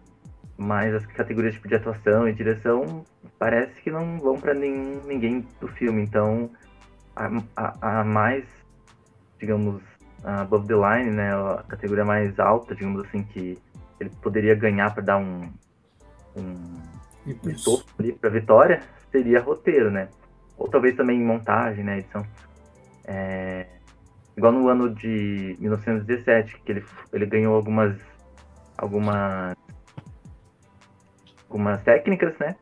mas 0.57 0.95
as 0.95 1.07
categorias 1.07 1.55
tipo, 1.55 1.69
de 1.69 1.75
atuação 1.75 2.29
e 2.29 2.33
direção 2.33 3.05
parece 3.39 3.81
que 3.83 3.91
não 3.91 4.19
vão 4.19 4.39
para 4.39 4.55
ninguém 4.55 5.47
do 5.61 5.69
filme. 5.69 6.03
Então, 6.03 6.51
a, 7.17 7.31
a, 7.57 8.01
a, 8.01 8.05
mais, 8.05 8.45
digamos, 9.39 9.83
above 10.23 10.67
the 10.67 10.75
line, 10.75 11.11
né, 11.11 11.35
a 11.35 11.65
categoria 11.69 12.05
mais 12.05 12.39
alta, 12.39 12.75
digamos 12.75 13.05
assim, 13.07 13.23
que 13.25 13.59
ele 14.01 14.11
poderia 14.23 14.55
ganhar 14.55 14.93
para 14.95 15.03
dar 15.03 15.19
um, 15.19 15.43
um, 16.37 16.81
um 17.27 17.55
topo 17.65 17.85
ali 17.99 18.13
para 18.13 18.31
vitória, 18.31 18.83
seria 19.11 19.41
roteiro, 19.41 19.91
né? 19.91 20.09
Ou 20.57 20.69
talvez 20.69 20.97
também 20.97 21.21
montagem, 21.21 21.85
né, 21.85 21.99
edição. 21.99 22.25
É, 23.05 23.67
igual 24.37 24.53
no 24.53 24.69
ano 24.69 24.95
de 24.95 25.57
1917, 25.59 26.61
que 26.65 26.73
ele, 26.73 26.85
ele 27.13 27.27
ganhou 27.27 27.55
algumas 27.55 27.97
algumas 28.77 29.55
algumas 31.49 31.83
técnicas, 31.83 32.37
né? 32.39 32.57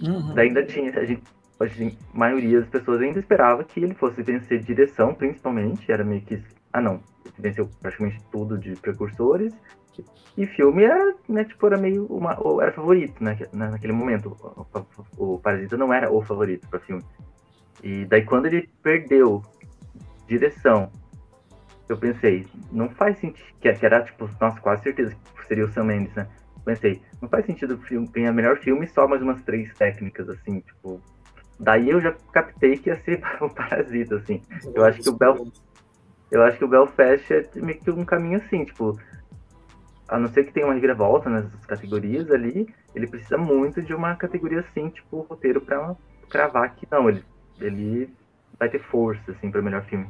Uhum. 0.00 0.34
Daí 0.34 0.48
ainda 0.48 0.64
tinha, 0.64 0.90
a 0.98 1.04
gente, 1.04 1.22
a 1.60 2.18
maioria 2.18 2.60
das 2.60 2.68
pessoas 2.68 3.00
ainda 3.00 3.20
esperava 3.20 3.62
que 3.62 3.78
ele 3.78 3.94
fosse 3.94 4.22
vencer 4.22 4.60
direção, 4.60 5.14
principalmente, 5.14 5.90
era 5.92 6.02
meio 6.02 6.22
que, 6.22 6.42
ah 6.72 6.80
não, 6.80 7.00
ele 7.24 7.34
venceu 7.38 7.70
praticamente 7.80 8.20
tudo 8.32 8.58
de 8.58 8.74
precursores, 8.76 9.54
e 10.36 10.46
filme 10.46 10.82
era, 10.82 11.14
né, 11.28 11.44
tipo, 11.44 11.66
era 11.66 11.76
meio 11.76 12.06
uma, 12.06 12.36
era 12.60 12.72
favorito, 12.72 13.22
né, 13.22 13.38
naquele 13.52 13.92
momento, 13.92 14.36
o, 15.16 15.34
o 15.34 15.38
Parasita 15.38 15.76
não 15.76 15.92
era 15.92 16.10
o 16.10 16.22
favorito 16.22 16.66
para 16.68 16.80
filme. 16.80 17.04
E 17.82 18.04
daí 18.06 18.24
quando 18.24 18.46
ele 18.46 18.68
perdeu 18.82 19.42
direção, 20.26 20.90
eu 21.88 21.96
pensei, 21.96 22.46
não 22.70 22.88
faz 22.88 23.18
sentido, 23.18 23.44
que 23.60 23.68
era 23.68 24.02
tipo, 24.02 24.28
nossa, 24.40 24.60
quase 24.60 24.82
certeza 24.82 25.14
que 25.36 25.46
seria 25.46 25.64
o 25.64 25.72
Sam 25.72 25.84
Mendes, 25.84 26.14
né? 26.14 26.26
Pensei, 26.64 27.02
não 27.20 27.28
faz 27.28 27.44
sentido 27.44 27.74
o 27.74 27.78
filme 27.78 28.06
ganhar 28.08 28.32
melhor 28.32 28.58
filme 28.58 28.86
só 28.86 29.08
mais 29.08 29.20
umas 29.20 29.42
três 29.42 29.72
técnicas, 29.74 30.28
assim, 30.28 30.60
tipo. 30.60 31.00
Daí 31.58 31.90
eu 31.90 32.00
já 32.00 32.14
captei 32.32 32.76
que 32.76 32.88
ia 32.88 32.96
ser 33.02 33.20
o 33.40 33.50
Parasita, 33.50 34.16
assim. 34.16 34.42
Eu 34.74 34.84
acho 34.84 35.00
que 35.00 35.08
o 35.08 35.12
Bel. 35.12 35.46
Eu 36.30 36.42
acho 36.42 36.56
que 36.56 36.64
o 36.64 36.68
Belfast 36.68 37.30
é 37.30 37.46
meio 37.56 37.78
que 37.78 37.90
um 37.90 38.04
caminho 38.04 38.38
assim, 38.38 38.64
tipo. 38.64 38.98
A 40.08 40.18
não 40.18 40.28
ser 40.28 40.44
que 40.44 40.52
tenha 40.52 40.66
uma 40.66 40.74
reviravolta 40.74 41.30
nessas 41.30 41.66
categorias 41.66 42.30
ali, 42.30 42.68
ele 42.94 43.06
precisa 43.06 43.38
muito 43.38 43.80
de 43.80 43.94
uma 43.94 44.14
categoria 44.14 44.60
assim, 44.60 44.90
tipo, 44.90 45.20
roteiro 45.22 45.60
pra 45.60 45.96
cravar 46.28 46.74
que 46.74 46.86
não, 46.90 47.08
ele, 47.08 47.24
ele 47.60 48.12
vai 48.58 48.68
ter 48.68 48.78
força, 48.78 49.32
assim, 49.32 49.50
para 49.50 49.62
melhor 49.62 49.82
filme. 49.84 50.06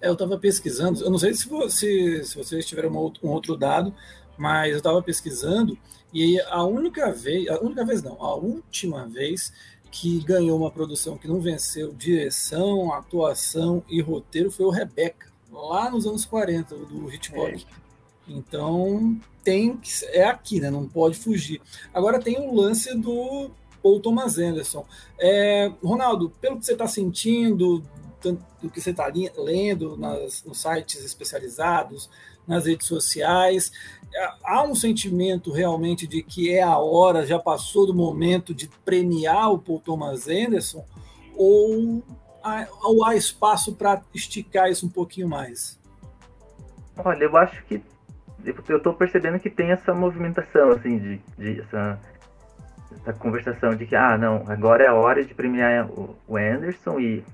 É, 0.00 0.08
eu 0.08 0.12
estava 0.12 0.38
pesquisando, 0.38 1.02
eu 1.02 1.10
não 1.10 1.18
sei 1.18 1.34
se, 1.34 1.48
você, 1.48 2.22
se 2.24 2.36
vocês 2.36 2.66
tiveram 2.66 2.90
um 2.90 3.28
outro, 3.28 3.56
dado, 3.56 3.94
mas 4.36 4.72
eu 4.72 4.78
estava 4.78 5.02
pesquisando 5.02 5.76
e 6.12 6.40
a 6.42 6.64
única 6.64 7.12
vez, 7.12 7.48
a 7.48 7.60
única 7.60 7.84
vez 7.84 8.02
não, 8.02 8.22
a 8.22 8.34
última 8.34 9.06
vez 9.06 9.52
que 9.90 10.20
ganhou 10.20 10.58
uma 10.58 10.70
produção 10.70 11.16
que 11.16 11.26
não 11.26 11.40
venceu 11.40 11.92
direção, 11.92 12.92
atuação 12.92 13.82
e 13.88 14.00
roteiro 14.00 14.50
foi 14.50 14.66
o 14.66 14.70
Rebecca, 14.70 15.28
lá 15.50 15.90
nos 15.90 16.06
anos 16.06 16.24
40, 16.24 16.74
do 16.76 17.12
Hitchcock. 17.12 17.66
É. 17.66 17.88
Então, 18.28 19.18
tem 19.42 19.76
que, 19.76 19.90
é 20.06 20.24
aqui, 20.24 20.60
né? 20.60 20.70
Não 20.70 20.86
pode 20.86 21.18
fugir. 21.18 21.60
Agora 21.92 22.20
tem 22.20 22.38
o 22.38 22.54
lance 22.54 22.94
do 22.94 23.50
Paul 23.82 24.00
Thomas 24.00 24.38
Anderson. 24.38 24.84
É, 25.18 25.72
Ronaldo, 25.82 26.30
pelo 26.40 26.58
que 26.58 26.66
você 26.66 26.72
está 26.72 26.86
sentindo, 26.86 27.82
tanto 28.20 28.42
do 28.60 28.70
que 28.70 28.80
você 28.80 28.90
está 28.90 29.10
lendo 29.36 29.96
nas, 29.96 30.44
nos 30.44 30.60
sites 30.60 31.04
especializados, 31.04 32.10
nas 32.46 32.66
redes 32.66 32.86
sociais. 32.86 33.70
Há 34.42 34.62
um 34.62 34.74
sentimento 34.74 35.52
realmente 35.52 36.06
de 36.06 36.22
que 36.22 36.50
é 36.50 36.62
a 36.62 36.78
hora, 36.78 37.26
já 37.26 37.38
passou 37.38 37.86
do 37.86 37.94
momento 37.94 38.54
de 38.54 38.68
premiar 38.84 39.52
o 39.52 39.58
Paul 39.58 39.80
Thomas 39.80 40.28
Anderson, 40.28 40.84
ou 41.36 42.02
há, 42.42 42.66
ou 42.82 43.04
há 43.04 43.14
espaço 43.14 43.74
para 43.74 44.02
esticar 44.14 44.70
isso 44.70 44.86
um 44.86 44.90
pouquinho 44.90 45.28
mais? 45.28 45.78
Olha, 46.96 47.24
eu 47.24 47.36
acho 47.36 47.62
que 47.66 47.82
eu 48.68 48.78
estou 48.78 48.94
percebendo 48.94 49.38
que 49.38 49.50
tem 49.50 49.70
essa 49.70 49.92
movimentação, 49.92 50.70
assim, 50.70 50.98
de, 50.98 51.20
de 51.36 51.60
essa, 51.60 52.00
essa 52.92 53.12
conversação 53.12 53.74
de 53.74 53.86
que, 53.86 53.94
ah, 53.94 54.16
não, 54.16 54.44
agora 54.46 54.84
é 54.84 54.86
a 54.88 54.94
hora 54.94 55.24
de 55.24 55.34
premiar 55.34 55.88
o 55.90 56.36
Anderson 56.36 56.98
e 56.98 57.24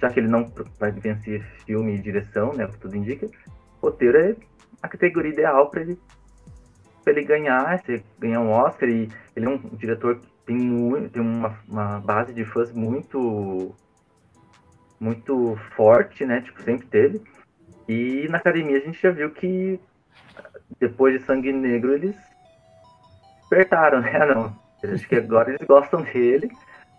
já 0.00 0.10
que 0.10 0.20
ele 0.20 0.28
não 0.28 0.50
vai 0.78 0.92
vencer 0.92 1.42
filme 1.64 1.94
e 1.94 1.98
direção, 1.98 2.52
né, 2.54 2.64
o 2.64 2.68
que 2.68 2.78
tudo 2.78 2.96
indica, 2.96 3.28
roteiro 3.82 4.18
é 4.18 4.36
a 4.82 4.88
categoria 4.88 5.32
ideal 5.32 5.70
para 5.70 5.82
ele, 5.82 5.98
ele 7.06 7.22
ganhar, 7.22 7.78
se 7.84 8.02
ganhar 8.18 8.40
um 8.40 8.50
Oscar. 8.50 8.88
E 8.88 9.08
ele 9.34 9.46
é 9.46 9.48
um 9.48 9.58
diretor 9.58 10.18
que 10.18 10.28
tem, 10.44 10.56
muito, 10.56 11.10
tem 11.10 11.22
uma, 11.22 11.58
uma 11.68 12.00
base 12.00 12.32
de 12.32 12.44
fãs 12.44 12.72
muito 12.72 13.74
muito 14.98 15.56
forte, 15.76 16.24
né? 16.24 16.40
Tipo, 16.40 16.62
sempre 16.62 16.86
teve. 16.86 17.22
E 17.86 18.26
na 18.28 18.38
academia 18.38 18.78
a 18.78 18.80
gente 18.80 19.00
já 19.00 19.10
viu 19.10 19.30
que 19.30 19.78
depois 20.80 21.18
de 21.18 21.24
Sangue 21.24 21.52
Negro 21.52 21.92
eles 21.92 22.16
despertaram, 23.40 24.00
né? 24.00 24.18
Não, 24.26 24.56
acho 24.82 25.06
que 25.06 25.16
agora 25.16 25.50
eles 25.50 25.66
gostam 25.66 26.02
dele, 26.02 26.50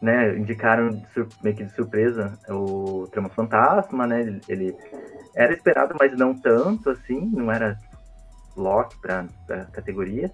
né? 0.01 0.37
Indicaram 0.37 1.01
meio 1.43 1.55
que 1.55 1.63
de 1.63 1.73
surpresa 1.73 2.37
o 2.49 3.07
Trama 3.11 3.29
Fantasma, 3.29 4.05
né? 4.05 4.21
Ele, 4.21 4.41
ele 4.47 4.75
era 5.35 5.53
esperado, 5.53 5.95
mas 5.99 6.15
não 6.17 6.33
tanto, 6.33 6.89
assim, 6.89 7.29
não 7.33 7.51
era 7.51 7.77
lock 8.55 8.95
para 9.01 9.25
a 9.49 9.65
categoria. 9.65 10.31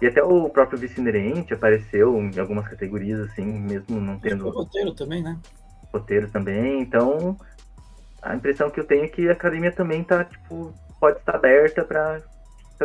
E 0.00 0.06
até 0.06 0.22
o 0.22 0.48
próprio 0.50 0.78
vice-inerente 0.78 1.54
apareceu 1.54 2.18
em 2.18 2.38
algumas 2.38 2.66
categorias, 2.66 3.20
assim, 3.20 3.44
mesmo 3.44 4.00
não 4.00 4.18
tendo. 4.18 4.48
O 4.48 4.50
roteiro 4.50 4.92
também, 4.94 5.22
né? 5.22 5.38
Roteiro 5.92 6.28
também, 6.30 6.80
então 6.80 7.36
a 8.22 8.34
impressão 8.34 8.70
que 8.70 8.80
eu 8.80 8.84
tenho 8.84 9.04
é 9.04 9.08
que 9.08 9.28
a 9.28 9.32
academia 9.32 9.70
também 9.70 10.02
tá, 10.02 10.24
tipo, 10.24 10.72
pode 10.98 11.18
estar 11.18 11.34
aberta 11.34 11.84
para 11.84 12.20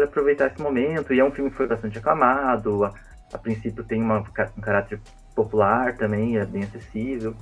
aproveitar 0.03 0.47
esse 0.47 0.61
momento. 0.61 1.13
E 1.13 1.19
é 1.19 1.23
um 1.23 1.31
filme 1.31 1.49
que 1.49 1.57
foi 1.57 1.67
bastante 1.67 1.97
aclamado, 1.97 2.83
a, 2.83 2.93
a 3.33 3.37
princípio 3.37 3.83
tem 3.83 4.01
uma, 4.01 4.19
um 4.19 4.61
caráter 4.61 4.99
popular 5.37 5.95
também, 5.95 6.37
é 6.37 6.45
bem 6.45 6.63
acessível. 6.63 7.35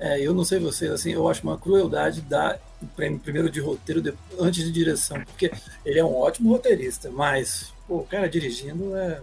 É, 0.00 0.18
eu 0.20 0.32
não 0.32 0.42
sei 0.42 0.58
vocês, 0.58 0.90
assim, 0.90 1.12
eu 1.12 1.28
acho 1.28 1.42
uma 1.42 1.58
crueldade 1.58 2.22
dar 2.22 2.58
o 2.82 2.86
prêmio 2.86 3.20
primeiro 3.20 3.50
de 3.50 3.60
roteiro 3.60 4.00
de, 4.00 4.14
antes 4.40 4.64
de 4.64 4.72
direção, 4.72 5.22
porque 5.22 5.52
ele 5.84 6.00
é 6.00 6.04
um 6.04 6.16
ótimo 6.16 6.50
roteirista, 6.50 7.10
mas 7.10 7.72
pô, 7.86 7.98
o 7.98 8.06
cara 8.06 8.28
dirigindo 8.28 8.96
é, 8.96 9.20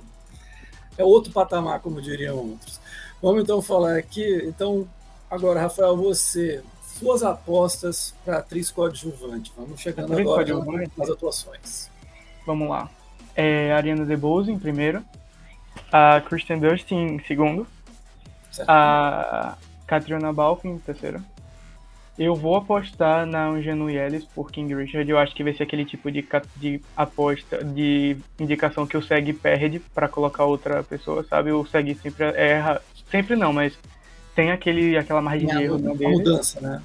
é 0.98 1.04
outro 1.04 1.34
patamar, 1.34 1.80
como 1.80 2.02
diriam 2.02 2.38
outros. 2.38 2.80
Vamos 3.22 3.44
então 3.44 3.62
falar 3.62 3.98
aqui. 3.98 4.44
Então, 4.46 4.88
agora, 5.30 5.62
Rafael, 5.62 5.98
você, 5.98 6.64
suas 7.00 7.24
apostas 7.24 8.16
para 8.24 8.38
atriz 8.38 8.72
coadjuvante. 8.72 9.52
Vamos 9.58 9.80
chegando 9.82 10.14
atriz 10.14 10.28
agora 10.28 10.92
nas 10.98 11.10
atuações. 11.10 11.90
Vamos 12.46 12.70
lá. 12.70 12.90
É, 13.36 13.72
Ariana 13.74 14.06
DeBose 14.06 14.52
em 14.52 14.58
primeiro, 14.58 15.04
a 15.92 16.22
Kristen 16.22 16.60
Dust 16.60 16.92
em 16.92 17.20
segundo, 17.26 17.68
certo. 18.52 18.70
a 18.70 19.58
Katrina 19.88 20.32
Balfe 20.32 20.68
em 20.68 20.78
terceiro. 20.78 21.22
Eu 22.18 22.36
vou 22.36 22.56
apostar 22.56 23.26
na 23.26 23.48
Angenu 23.48 23.90
Ellis 23.90 24.26
por 24.26 24.52
King 24.52 24.76
Richard. 24.76 25.10
Eu 25.10 25.18
acho 25.18 25.34
que 25.34 25.44
vai 25.44 25.54
ser 25.54 25.64
aquele 25.64 25.86
tipo 25.86 26.12
de, 26.12 26.26
de 26.58 26.82
aposta, 26.96 27.64
de 27.64 28.18
indicação 28.40 28.86
que 28.86 28.98
o 28.98 29.02
SEG 29.02 29.34
perde 29.34 29.80
para 29.80 30.08
colocar 30.08 30.44
outra 30.44 30.84
pessoa, 30.84 31.24
sabe? 31.24 31.52
O 31.52 31.66
SEG 31.66 31.96
sempre 31.96 32.26
erra. 32.36 32.82
Sempre 33.10 33.36
não, 33.36 33.52
mas 33.52 33.78
tem 34.36 34.52
aquele, 34.52 34.98
aquela 34.98 35.22
margem 35.22 35.48
de 35.48 35.64
erro 35.64 35.78
dele. 35.78 36.08
mudança, 36.08 36.62
né? 36.62 36.82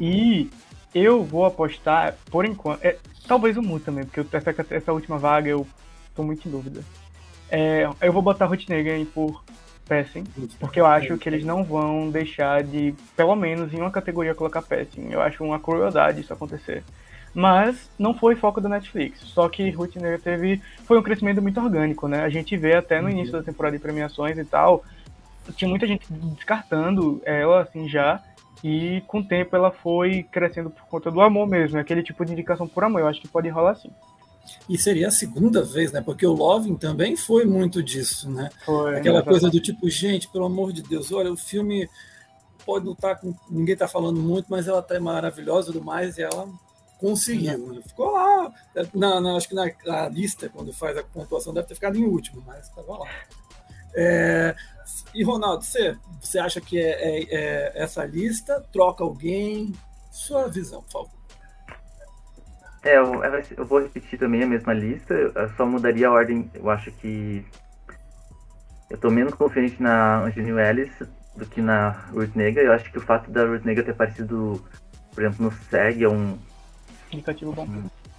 E 0.00 0.50
eu 0.94 1.24
vou 1.24 1.44
apostar, 1.44 2.16
por 2.30 2.44
enquanto. 2.44 2.84
É, 2.84 2.96
talvez 3.26 3.56
o 3.56 3.62
Mu 3.62 3.80
também, 3.80 4.04
porque 4.04 4.36
essa, 4.36 4.54
essa 4.70 4.92
última 4.92 5.18
vaga 5.18 5.48
eu 5.48 5.66
tô 6.14 6.22
muito 6.22 6.46
em 6.46 6.50
dúvida. 6.50 6.82
É, 7.50 7.88
eu 8.00 8.12
vou 8.12 8.22
botar 8.22 8.46
Ruth 8.46 8.68
Negan 8.68 9.04
por 9.06 9.42
Passing, 9.88 10.24
porque 10.60 10.80
eu 10.80 10.86
acho 10.86 11.18
que 11.18 11.28
eles 11.28 11.44
não 11.44 11.64
vão 11.64 12.10
deixar 12.10 12.62
de, 12.62 12.94
pelo 13.16 13.34
menos 13.34 13.74
em 13.74 13.80
uma 13.80 13.90
categoria, 13.90 14.34
colocar 14.34 14.62
Passing. 14.62 15.08
Eu 15.10 15.20
acho 15.20 15.42
uma 15.42 15.58
crueldade 15.58 16.20
isso 16.20 16.32
acontecer. 16.32 16.84
Mas 17.34 17.90
não 17.98 18.14
foi 18.14 18.34
foco 18.36 18.60
da 18.60 18.68
Netflix. 18.68 19.20
Só 19.20 19.48
que 19.48 19.70
Ruth 19.70 19.96
Negra 19.96 20.18
teve. 20.18 20.60
Foi 20.84 20.98
um 20.98 21.02
crescimento 21.02 21.40
muito 21.40 21.60
orgânico, 21.60 22.08
né? 22.08 22.22
A 22.22 22.28
gente 22.28 22.56
vê 22.56 22.74
até 22.74 23.00
no 23.00 23.06
uhum. 23.06 23.12
início 23.12 23.32
da 23.32 23.42
temporada 23.42 23.76
de 23.76 23.82
premiações 23.82 24.36
e 24.38 24.44
tal. 24.44 24.84
Tinha 25.56 25.68
muita 25.68 25.86
gente 25.86 26.06
descartando 26.10 27.20
ela, 27.24 27.62
assim, 27.62 27.88
já. 27.88 28.22
E 28.62 29.02
com 29.06 29.20
o 29.20 29.24
tempo 29.24 29.56
ela 29.56 29.70
foi 29.70 30.24
crescendo 30.24 30.70
por 30.70 30.84
conta 30.86 31.10
do 31.10 31.20
amor 31.20 31.48
mesmo. 31.48 31.78
Aquele 31.78 32.02
tipo 32.02 32.24
de 32.24 32.32
indicação 32.32 32.66
por 32.66 32.84
amor. 32.84 33.00
Eu 33.00 33.08
acho 33.08 33.20
que 33.20 33.28
pode 33.28 33.48
rolar 33.48 33.72
assim. 33.72 33.90
E 34.68 34.78
seria 34.78 35.08
a 35.08 35.10
segunda 35.10 35.62
vez, 35.62 35.92
né? 35.92 36.00
Porque 36.00 36.26
o 36.26 36.32
Loving 36.32 36.76
também 36.76 37.16
foi 37.16 37.44
muito 37.44 37.82
disso, 37.82 38.30
né? 38.30 38.50
Foi, 38.64 38.96
Aquela 38.96 39.22
coisa 39.22 39.50
do 39.50 39.60
tipo, 39.60 39.88
gente, 39.88 40.28
pelo 40.28 40.44
amor 40.44 40.72
de 40.72 40.82
Deus, 40.82 41.12
olha, 41.12 41.32
o 41.32 41.36
filme 41.36 41.88
pode 42.64 42.84
não 42.84 42.92
estar 42.92 43.16
tá 43.16 43.20
com. 43.20 43.34
Ninguém 43.48 43.74
está 43.74 43.88
falando 43.88 44.20
muito, 44.20 44.46
mas 44.48 44.68
ela 44.68 44.80
está 44.80 44.98
maravilhosa 45.00 45.70
e 45.70 45.72
tudo 45.72 45.84
mais, 45.84 46.18
e 46.18 46.22
ela 46.22 46.48
conseguiu. 46.98 47.58
Né? 47.72 47.80
Ficou 47.86 48.12
lá. 48.12 48.52
Na, 48.94 49.20
na, 49.20 49.36
acho 49.36 49.48
que 49.48 49.54
na, 49.54 49.70
na, 49.84 50.08
lista, 50.08 50.48
quando 50.48 50.72
faz 50.72 50.96
a 50.96 51.02
pontuação, 51.02 51.52
deve 51.52 51.66
ter 51.66 51.74
ficado 51.74 51.96
em 51.96 52.04
último, 52.04 52.42
mas 52.46 52.68
estava 52.68 52.98
lá. 52.98 53.08
É, 53.94 54.54
e 55.12 55.24
Ronaldo, 55.24 55.64
você, 55.64 55.96
você 56.20 56.38
acha 56.38 56.60
que 56.60 56.78
é, 56.78 56.90
é, 56.90 57.22
é 57.30 57.82
essa 57.82 58.04
lista 58.04 58.64
troca 58.72 59.02
alguém? 59.02 59.72
Sua 60.10 60.48
visão, 60.48 60.82
por 60.82 60.92
favor. 60.92 61.19
É, 62.82 62.96
eu, 62.96 63.22
eu, 63.56 63.66
vou 63.66 63.80
repetir 63.80 64.18
também 64.18 64.42
a 64.42 64.46
mesma 64.46 64.72
lista, 64.72 65.12
eu 65.12 65.50
só 65.56 65.66
mudaria 65.66 66.08
a 66.08 66.12
ordem. 66.12 66.50
Eu 66.54 66.70
acho 66.70 66.90
que 66.92 67.44
eu 68.88 68.96
tô 68.96 69.10
menos 69.10 69.34
confiante 69.34 69.82
na 69.82 70.22
Angelina 70.22 70.62
Ellis 70.68 70.90
do 71.36 71.46
que 71.46 71.60
na 71.60 71.90
Ruth 72.12 72.34
Nega. 72.34 72.60
Eu 72.60 72.72
acho 72.72 72.90
que 72.90 72.98
o 72.98 73.02
fato 73.02 73.30
da 73.30 73.44
Ruth 73.44 73.64
Nega 73.64 73.82
ter 73.82 73.90
aparecido, 73.90 74.64
por 75.14 75.22
exemplo, 75.22 75.44
no 75.44 75.52
SEG 75.52 76.04
é 76.04 76.08
um. 76.08 76.38
Indicativo 77.12 77.52
bom. 77.52 77.68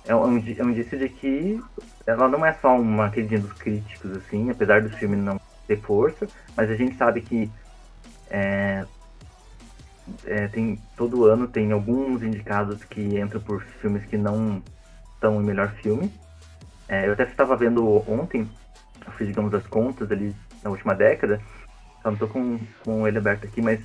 É 0.05 0.16
um, 0.16 0.38
é 0.38 0.64
um 0.64 0.70
indício 0.70 0.97
de 0.97 1.09
que 1.09 1.62
ela 2.05 2.28
não 2.28 2.45
é 2.45 2.53
só 2.53 2.80
uma 2.80 3.09
queridinha 3.09 3.41
dos 3.41 3.53
críticos, 3.53 4.12
assim, 4.18 4.49
apesar 4.49 4.82
do 4.82 4.89
filme 4.89 5.16
não 5.16 5.39
ter 5.68 5.80
força, 5.80 6.28
mas 6.55 6.70
a 6.70 6.76
gente 6.76 6.95
sabe 6.97 7.22
que 7.22 7.49
é, 8.30 8.86
é, 10.26 10.47
tem 10.47 10.80
todo 10.95 11.26
ano 11.26 11.47
tem 11.47 11.72
alguns 11.72 12.24
indicados 12.24 12.84
que 12.84 13.20
entram 13.20 13.41
por 13.41 13.62
filmes 13.82 14.05
que 14.05 14.18
não 14.18 14.62
estão 15.16 15.41
em 15.41 15.45
melhor 15.45 15.72
filme. 15.82 16.12
É, 16.88 17.07
eu 17.07 17.14
até 17.14 17.24
estava 17.24 17.55
vendo 17.55 17.86
ontem, 18.09 18.49
eu 19.05 19.12
fiz, 19.14 19.28
digamos, 19.28 19.53
as 19.53 19.66
contas 19.68 20.12
ali 20.12 20.36
na 20.64 20.70
última 20.70 20.93
década, 20.93 21.41
eu 22.03 22.12
não 22.12 22.14
estou 22.14 22.28
com, 22.28 22.59
com 22.84 23.07
ele 23.07 23.18
aberto 23.18 23.45
aqui, 23.45 23.62
mas 23.62 23.80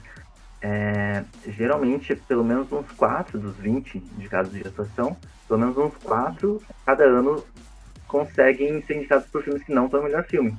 é, 0.61 1.23
geralmente, 1.47 2.17
pelo 2.17 2.45
menos 2.45 2.73
uns 2.73 2.91
4 2.93 3.39
dos 3.39 3.57
20 3.57 3.99
indicados 3.99 4.53
de 4.53 4.67
atuação, 4.67 5.17
pelo 5.47 5.61
menos 5.61 5.77
uns 5.77 5.97
4 6.03 6.61
cada 6.85 7.05
ano 7.05 7.45
conseguem 8.09 8.83
ser 8.83 8.97
indicados 8.97 9.27
por 9.29 9.43
filmes 9.43 9.63
que 9.63 9.73
não 9.73 9.87
estão 9.87 10.01
em 10.01 10.05
melhor 10.05 10.25
filme. 10.25 10.57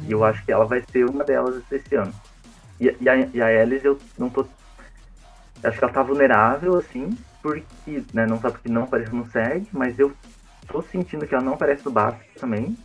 E 0.00 0.12
eu 0.12 0.24
acho 0.24 0.44
que 0.44 0.52
ela 0.52 0.64
vai 0.64 0.82
ser 0.90 1.04
uma 1.04 1.22
delas 1.24 1.62
esse 1.70 1.94
ano. 1.94 2.12
E, 2.80 2.96
e, 3.00 3.08
a, 3.08 3.16
e 3.16 3.42
a 3.42 3.62
Alice 3.62 3.84
eu 3.84 3.98
não 4.18 4.30
tô 4.30 4.46
acho 5.62 5.78
que 5.78 5.84
ela 5.84 5.92
tá 5.92 6.02
vulnerável, 6.02 6.76
assim, 6.76 7.16
porque, 7.42 8.04
né, 8.12 8.26
não 8.26 8.40
só 8.40 8.50
porque 8.50 8.68
não 8.68 8.84
aparece 8.84 9.14
no 9.14 9.26
SEG, 9.30 9.66
mas 9.72 9.98
eu 9.98 10.12
tô 10.66 10.82
sentindo 10.82 11.26
que 11.26 11.34
ela 11.34 11.44
não 11.44 11.54
aparece 11.54 11.84
no 11.84 11.90
BAFTA 11.90 12.24
também. 12.38 12.76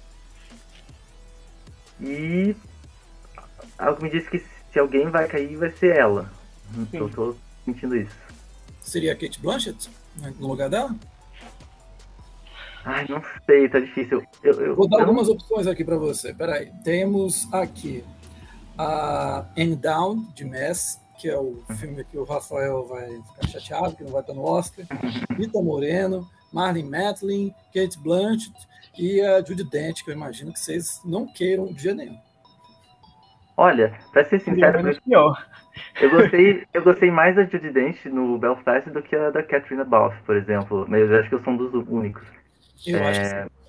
E 1.99 2.55
algo 3.77 4.01
me 4.01 4.09
diz 4.09 4.27
que 4.27 4.39
se 4.71 4.79
alguém 4.79 5.09
vai 5.09 5.27
cair, 5.27 5.55
vai 5.55 5.71
ser 5.71 5.95
ela. 5.95 6.29
Eu 6.91 7.09
tô 7.09 7.35
sentindo 7.63 7.95
isso. 7.95 8.15
Seria 8.81 9.13
a 9.13 9.15
Kate 9.15 9.39
Blanchett 9.39 9.89
né, 10.17 10.33
no 10.39 10.47
lugar 10.47 10.69
dela? 10.69 10.95
Ai, 12.83 13.05
não 13.09 13.21
sei, 13.45 13.67
tá 13.67 13.79
difícil. 13.79 14.23
Eu, 14.43 14.61
eu, 14.61 14.75
Vou 14.75 14.87
dar 14.87 14.97
eu 14.97 15.01
algumas 15.01 15.27
opções 15.27 15.65
aqui 15.65 15.83
para 15.83 15.97
você. 15.97 16.33
Peraí. 16.33 16.71
Temos 16.83 17.51
aqui 17.51 18.03
a 18.77 19.45
Anne 19.57 19.75
Down, 19.75 20.27
de 20.35 20.45
Mess, 20.45 20.99
que 21.17 21.29
é 21.29 21.37
o 21.37 21.63
filme 21.77 22.03
que 22.03 22.17
o 22.17 22.23
Rafael 22.23 22.85
vai 22.85 23.07
ficar 23.21 23.47
chateado, 23.47 23.95
que 23.95 24.03
não 24.03 24.11
vai 24.11 24.21
estar 24.21 24.33
no 24.33 24.43
Oscar, 24.43 24.85
Rita 25.37 25.61
Moreno, 25.61 26.27
Marlene 26.53 26.89
Matlin, 26.89 27.53
Kate 27.73 27.97
Blanchett 27.99 28.55
e 28.97 29.21
a 29.21 29.43
Judy 29.43 29.63
Dent, 29.63 30.03
que 30.03 30.11
eu 30.11 30.15
imagino 30.15 30.53
que 30.53 30.59
vocês 30.59 31.01
não 31.03 31.27
queiram 31.27 31.67
de 31.67 31.83
jeito 31.83 31.97
nenhum. 31.97 32.17
Olha, 33.57 33.97
pra 34.11 34.25
ser 34.25 34.41
sincero, 34.41 34.79
eu, 35.07 35.33
eu 36.01 36.09
gostei, 36.09 36.65
eu 36.73 36.83
gostei 36.83 37.09
mais 37.09 37.35
da 37.35 37.45
Judy 37.45 37.71
Dent 37.71 38.05
no 38.05 38.37
Belfast 38.37 38.89
do 38.89 39.01
que 39.01 39.15
a 39.15 39.29
da 39.29 39.41
Katrina 39.43 39.85
Balfe, 39.85 40.21
por 40.23 40.35
exemplo. 40.35 40.85
Mas 40.89 41.09
eu 41.09 41.19
acho 41.19 41.29
que 41.29 41.35
eu 41.35 41.43
sou 41.43 41.53
um 41.53 41.57
dos 41.57 41.73
únicos. 41.87 42.23
Eu 42.85 42.99
é... 42.99 43.09
acho 43.09 43.19
que 43.21 43.64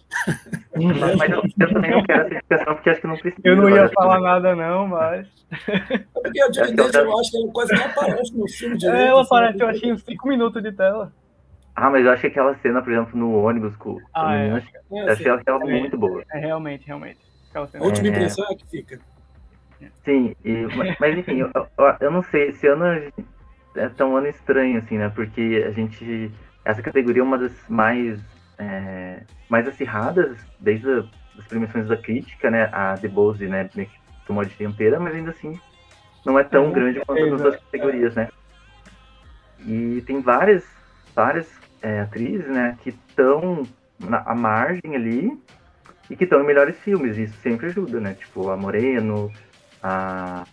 mas, 0.74 1.16
mas 1.16 1.30
eu, 1.30 1.42
eu, 1.58 1.68
também 1.72 1.90
não 1.90 2.02
quero 2.02 2.20
essa 2.22 2.34
explicação 2.34 2.74
porque 2.74 2.90
acho 2.90 3.00
que 3.00 3.06
não 3.06 3.16
precisa. 3.16 3.42
Eu 3.44 3.56
não 3.56 3.70
ia 3.70 3.88
falar 3.88 4.20
nada, 4.20 4.54
não, 4.54 4.86
mas. 4.86 5.26
É 5.68 5.98
porque 6.12 6.40
a 6.40 6.46
Judy 6.46 6.74
Dench, 6.74 6.94
eu 6.94 7.18
acho 7.18 7.30
que 7.30 7.36
ela 7.36 7.52
quase 7.52 7.74
não 7.74 7.84
aparece 7.84 8.36
no 8.36 8.48
filme 8.48 8.76
direito. 8.76 9.00
É, 9.00 9.06
ela 9.06 9.20
assim, 9.20 9.34
aparece, 9.34 9.60
eu 9.60 9.68
achei 9.68 9.92
uns 9.92 10.02
5 10.02 10.28
minutos 10.28 10.62
de 10.62 10.72
tela. 10.72 11.12
Ah, 11.74 11.90
mas 11.90 12.04
eu 12.04 12.12
achei 12.12 12.30
aquela 12.30 12.54
cena, 12.56 12.82
por 12.82 12.92
exemplo, 12.92 13.18
no 13.18 13.34
ônibus 13.44 13.76
com 13.76 13.98
ah, 14.14 14.34
é. 14.34 14.50
eu 14.50 14.56
achei 15.12 15.26
ela, 15.26 15.42
ela 15.44 15.70
é, 15.70 15.80
muito 15.80 15.98
boa. 15.98 16.24
É, 16.32 16.38
realmente, 16.38 16.86
realmente. 16.86 17.18
A 17.54 17.84
última 17.84 18.08
impressão 18.08 18.44
é 18.50 18.54
que 18.54 18.66
fica. 18.66 18.98
Sim, 20.04 20.34
e, 20.44 20.66
mas 20.98 21.18
enfim, 21.18 21.40
eu, 21.40 21.50
eu, 21.54 21.96
eu, 22.00 22.10
não 22.10 22.22
sei, 22.22 22.48
esse 22.48 22.66
ano 22.66 22.84
é 23.76 23.88
tão 23.90 24.12
um 24.12 24.16
ano 24.16 24.26
estranho, 24.26 24.78
assim, 24.78 24.96
né? 24.98 25.10
Porque 25.14 25.64
a 25.66 25.70
gente. 25.70 26.30
Essa 26.64 26.82
categoria 26.82 27.20
é 27.20 27.24
uma 27.24 27.38
das 27.38 27.52
mais 27.68 28.20
é, 28.58 29.22
mais 29.48 29.66
acirradas, 29.66 30.36
desde 30.58 30.88
as 31.38 31.46
premiações 31.46 31.88
da 31.88 31.96
crítica, 31.96 32.50
né? 32.50 32.68
A 32.72 32.94
The 32.94 33.08
Bose, 33.08 33.46
né, 33.46 33.68
tomou 34.26 34.42
a 34.42 34.46
dianteira, 34.46 34.98
mas 34.98 35.14
ainda 35.14 35.30
assim 35.30 35.58
não 36.24 36.38
é 36.38 36.44
tão 36.44 36.68
é, 36.68 36.72
grande 36.72 37.00
quanto 37.00 37.24
as 37.24 37.32
outras 37.32 37.56
categorias, 37.56 38.14
né? 38.14 38.28
E 39.60 40.02
tem 40.06 40.20
várias, 40.20 40.64
várias 41.14 41.48
é, 41.80 42.00
atrizes, 42.00 42.48
né, 42.48 42.76
que 42.82 42.90
estão 42.90 43.62
à 44.10 44.34
margem 44.34 44.94
ali 44.94 45.40
e 46.10 46.16
que 46.16 46.24
estão 46.24 46.40
em 46.40 46.46
melhores 46.46 46.78
filmes. 46.80 47.16
Isso 47.16 47.36
sempre 47.40 47.66
ajuda, 47.66 48.00
né? 48.00 48.14
Tipo, 48.14 48.50
a 48.50 48.56
Moreno, 48.56 49.32
a... 49.82 50.44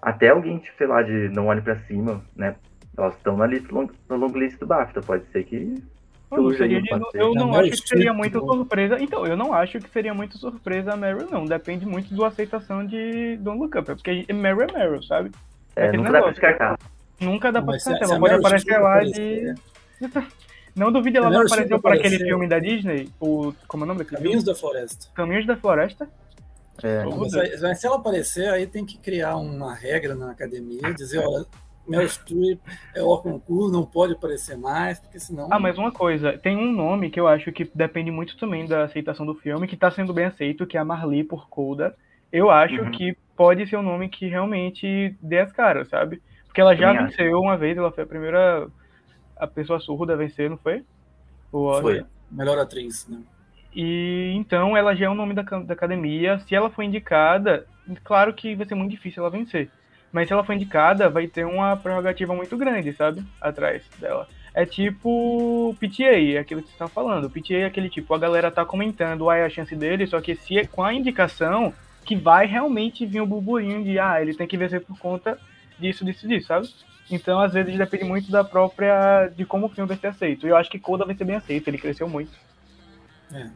até 0.00 0.28
alguém, 0.28 0.58
tipo, 0.58 0.76
sei 0.76 0.86
lá, 0.86 1.02
de 1.02 1.28
Não 1.30 1.46
Olhe 1.46 1.60
para 1.60 1.78
Cima, 1.80 2.22
né? 2.34 2.56
Elas 2.96 3.14
estão 3.16 3.36
na 3.36 3.46
lista, 3.46 3.68
na 4.08 4.16
longa 4.16 4.38
lista 4.38 4.58
do 4.58 4.66
BAFTA. 4.66 5.00
Pode 5.02 5.26
ser 5.26 5.44
que 5.44 5.82
eu 7.14 7.34
não 7.34 7.54
acho 7.54 7.70
que 7.70 7.88
seria 7.88 8.12
muito 8.12 8.40
surpresa. 8.40 8.98
Então, 9.00 9.26
eu 9.26 9.36
não 9.36 9.52
acho 9.52 9.78
que 9.78 9.88
seria 9.90 10.12
muito 10.12 10.36
surpresa 10.38 10.92
a 10.92 10.96
Meryl, 10.96 11.28
não. 11.30 11.44
Depende 11.44 11.86
muito 11.86 12.14
da 12.14 12.26
aceitação 12.26 12.84
de 12.84 13.36
Don't 13.36 13.60
Look 13.60 13.78
Up. 13.78 13.86
Porque 13.86 14.26
Meryl 14.32 14.62
é 14.62 14.72
Meryl, 14.72 15.02
sabe? 15.02 15.30
É, 15.76 15.92
nunca 15.92 16.10
dá 16.12 16.22
pra 16.22 16.30
descartar. 16.30 16.78
Nunca 17.20 17.52
dá 17.52 17.62
pra 17.62 17.74
descartar. 17.74 18.04
Ela 18.04 18.18
pode 18.18 18.34
aparecer 18.34 18.78
lá 18.78 19.02
de. 19.04 19.54
Não 20.74 20.92
duvide, 20.92 21.16
ela 21.16 21.30
não 21.30 21.40
apareceu 21.42 21.80
para 21.80 21.94
aquele 21.94 22.18
filme 22.18 22.46
da 22.46 22.58
Disney, 22.58 23.08
o. 23.18 23.54
Como 23.66 23.84
é 23.84 23.86
o 23.86 23.88
nome 23.88 24.00
daquele 24.00 24.16
Caminhos 24.16 24.42
filme? 24.42 24.54
da 24.54 24.54
Floresta. 24.54 25.06
Caminhos 25.14 25.46
da 25.46 25.56
Floresta. 25.56 26.08
É. 26.82 27.02
Mas, 27.62 27.80
se 27.80 27.86
ela 27.86 27.96
aparecer, 27.96 28.48
aí 28.50 28.66
tem 28.66 28.84
que 28.84 28.98
criar 28.98 29.36
uma 29.36 29.74
regra 29.74 30.14
na 30.14 30.32
academia, 30.32 30.92
dizer, 30.92 31.20
olha, 31.26 31.46
Meryl 31.88 32.08
Streep 32.08 32.60
é 32.94 33.02
o 33.02 33.16
concurso, 33.18 33.72
não 33.72 33.84
pode 33.84 34.14
aparecer 34.14 34.56
mais, 34.56 34.98
porque 34.98 35.18
senão. 35.20 35.48
Ah, 35.50 35.58
mas 35.58 35.78
uma 35.78 35.92
coisa, 35.92 36.36
tem 36.38 36.56
um 36.56 36.72
nome 36.72 37.10
que 37.10 37.20
eu 37.20 37.28
acho 37.28 37.52
que 37.52 37.70
depende 37.74 38.10
muito 38.10 38.36
também 38.36 38.66
da 38.66 38.84
aceitação 38.84 39.24
do 39.24 39.34
filme, 39.34 39.66
que 39.66 39.74
está 39.74 39.90
sendo 39.90 40.12
bem 40.12 40.26
aceito, 40.26 40.66
que 40.66 40.76
é 40.76 40.80
a 40.80 40.84
Marli 40.84 41.24
por 41.24 41.48
Coda. 41.48 41.94
Eu 42.32 42.50
acho 42.50 42.82
uhum. 42.82 42.90
que 42.90 43.16
pode 43.36 43.66
ser 43.68 43.76
um 43.76 43.82
nome 43.82 44.08
que 44.08 44.26
realmente 44.26 45.16
dê 45.20 45.40
as 45.40 45.52
caras, 45.52 45.88
sabe? 45.88 46.20
Porque 46.46 46.60
ela 46.60 46.74
já 46.74 46.92
venceu 46.92 47.38
uma 47.38 47.56
vez, 47.56 47.76
ela 47.76 47.92
foi 47.92 48.04
a 48.04 48.06
primeira 48.06 48.68
a 49.36 49.46
pessoa 49.46 49.78
surda 49.78 50.14
a 50.14 50.16
vencer, 50.16 50.48
não 50.48 50.56
foi? 50.56 50.82
O 51.52 51.80
foi, 51.80 52.04
melhor 52.30 52.58
atriz, 52.58 53.06
né? 53.06 53.20
E 53.74 54.32
então 54.34 54.74
ela 54.74 54.94
já 54.96 55.06
é 55.06 55.08
o 55.08 55.14
nome 55.14 55.34
da, 55.34 55.42
da 55.42 55.74
academia. 55.74 56.38
Se 56.40 56.54
ela 56.54 56.70
for 56.70 56.82
indicada, 56.82 57.66
claro 58.02 58.32
que 58.32 58.54
vai 58.54 58.66
ser 58.66 58.74
muito 58.74 58.90
difícil 58.90 59.22
ela 59.22 59.30
vencer. 59.30 59.70
Mas 60.12 60.28
se 60.28 60.32
ela 60.32 60.44
for 60.44 60.54
indicada, 60.54 61.10
vai 61.10 61.26
ter 61.26 61.44
uma 61.44 61.76
prerrogativa 61.76 62.34
muito 62.34 62.56
grande, 62.56 62.92
sabe? 62.92 63.22
Atrás 63.40 63.82
dela. 63.98 64.28
É 64.54 64.64
tipo 64.64 65.76
PTA, 65.78 66.36
é 66.36 66.38
aquilo 66.38 66.62
que 66.62 66.70
você 66.70 66.78
tá 66.78 66.88
falando. 66.88 67.28
PTA 67.28 67.54
é 67.54 67.64
aquele 67.66 67.90
tipo, 67.90 68.14
a 68.14 68.18
galera 68.18 68.50
tá 68.50 68.64
comentando, 68.64 69.28
ah, 69.28 69.36
é 69.36 69.44
a 69.44 69.50
chance 69.50 69.74
dele, 69.76 70.06
só 70.06 70.20
que 70.20 70.34
se 70.34 70.58
é 70.58 70.66
com 70.66 70.82
a 70.82 70.94
indicação 70.94 71.74
que 72.04 72.16
vai 72.16 72.46
realmente 72.46 73.04
vir 73.04 73.20
o 73.20 73.24
um 73.24 73.26
burburinho 73.26 73.84
de, 73.84 73.98
ah, 73.98 74.22
ele 74.22 74.34
tem 74.34 74.46
que 74.46 74.56
vencer 74.56 74.80
por 74.80 74.98
conta 74.98 75.38
disso, 75.78 76.04
disso, 76.04 76.26
disso, 76.26 76.46
sabe? 76.46 76.68
Então, 77.10 77.38
às 77.38 77.52
vezes, 77.52 77.76
depende 77.76 78.04
muito 78.04 78.30
da 78.30 78.42
própria. 78.42 79.28
de 79.28 79.44
como 79.44 79.66
o 79.66 79.68
filme 79.68 79.88
vai 79.88 79.96
ser 79.96 80.08
aceito. 80.08 80.46
E 80.46 80.50
eu 80.50 80.56
acho 80.56 80.70
que 80.70 80.78
Coda 80.78 81.04
vai 81.04 81.14
ser 81.14 81.24
bem 81.24 81.36
aceito, 81.36 81.68
ele 81.68 81.78
cresceu 81.78 82.08
muito. 82.08 82.32
É. 83.32 83.48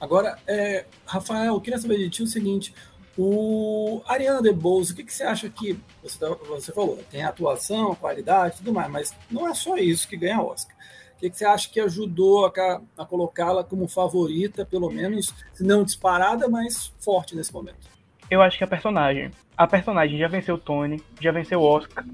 Agora, 0.00 0.38
é, 0.46 0.86
Rafael, 1.06 1.54
eu 1.54 1.60
queria 1.60 1.78
saber 1.78 1.98
de 1.98 2.10
ti 2.10 2.22
o 2.22 2.26
seguinte: 2.26 2.74
o 3.20 4.00
Ariana 4.06 4.40
DeBose, 4.40 4.92
o 4.92 4.96
que, 4.96 5.02
que 5.02 5.12
você 5.12 5.24
acha 5.24 5.50
que 5.50 5.76
você, 6.00 6.16
tá, 6.20 6.28
você 6.48 6.72
falou? 6.72 7.02
Tem 7.10 7.24
atuação, 7.24 7.92
qualidade, 7.96 8.58
tudo 8.58 8.72
mais, 8.72 8.88
mas 8.88 9.14
não 9.28 9.48
é 9.48 9.54
só 9.54 9.76
isso 9.76 10.06
que 10.06 10.16
ganha 10.16 10.40
Oscar. 10.40 10.76
O 11.16 11.20
que, 11.20 11.28
que 11.28 11.36
você 11.36 11.44
acha 11.44 11.68
que 11.68 11.80
ajudou 11.80 12.46
a, 12.46 12.80
a 12.96 13.04
colocá-la 13.04 13.64
como 13.64 13.88
favorita, 13.88 14.64
pelo 14.64 14.88
menos, 14.88 15.34
se 15.52 15.64
não 15.64 15.82
disparada, 15.82 16.48
mas 16.48 16.92
forte 17.00 17.34
nesse 17.34 17.52
momento? 17.52 17.88
Eu 18.30 18.40
acho 18.40 18.56
que 18.56 18.62
a 18.62 18.68
personagem. 18.68 19.32
A 19.56 19.66
personagem 19.66 20.16
já 20.16 20.28
venceu 20.28 20.54
o 20.54 20.58
Tony, 20.58 21.02
já 21.20 21.32
venceu 21.32 21.60
o 21.60 21.64
Oscar, 21.64 22.04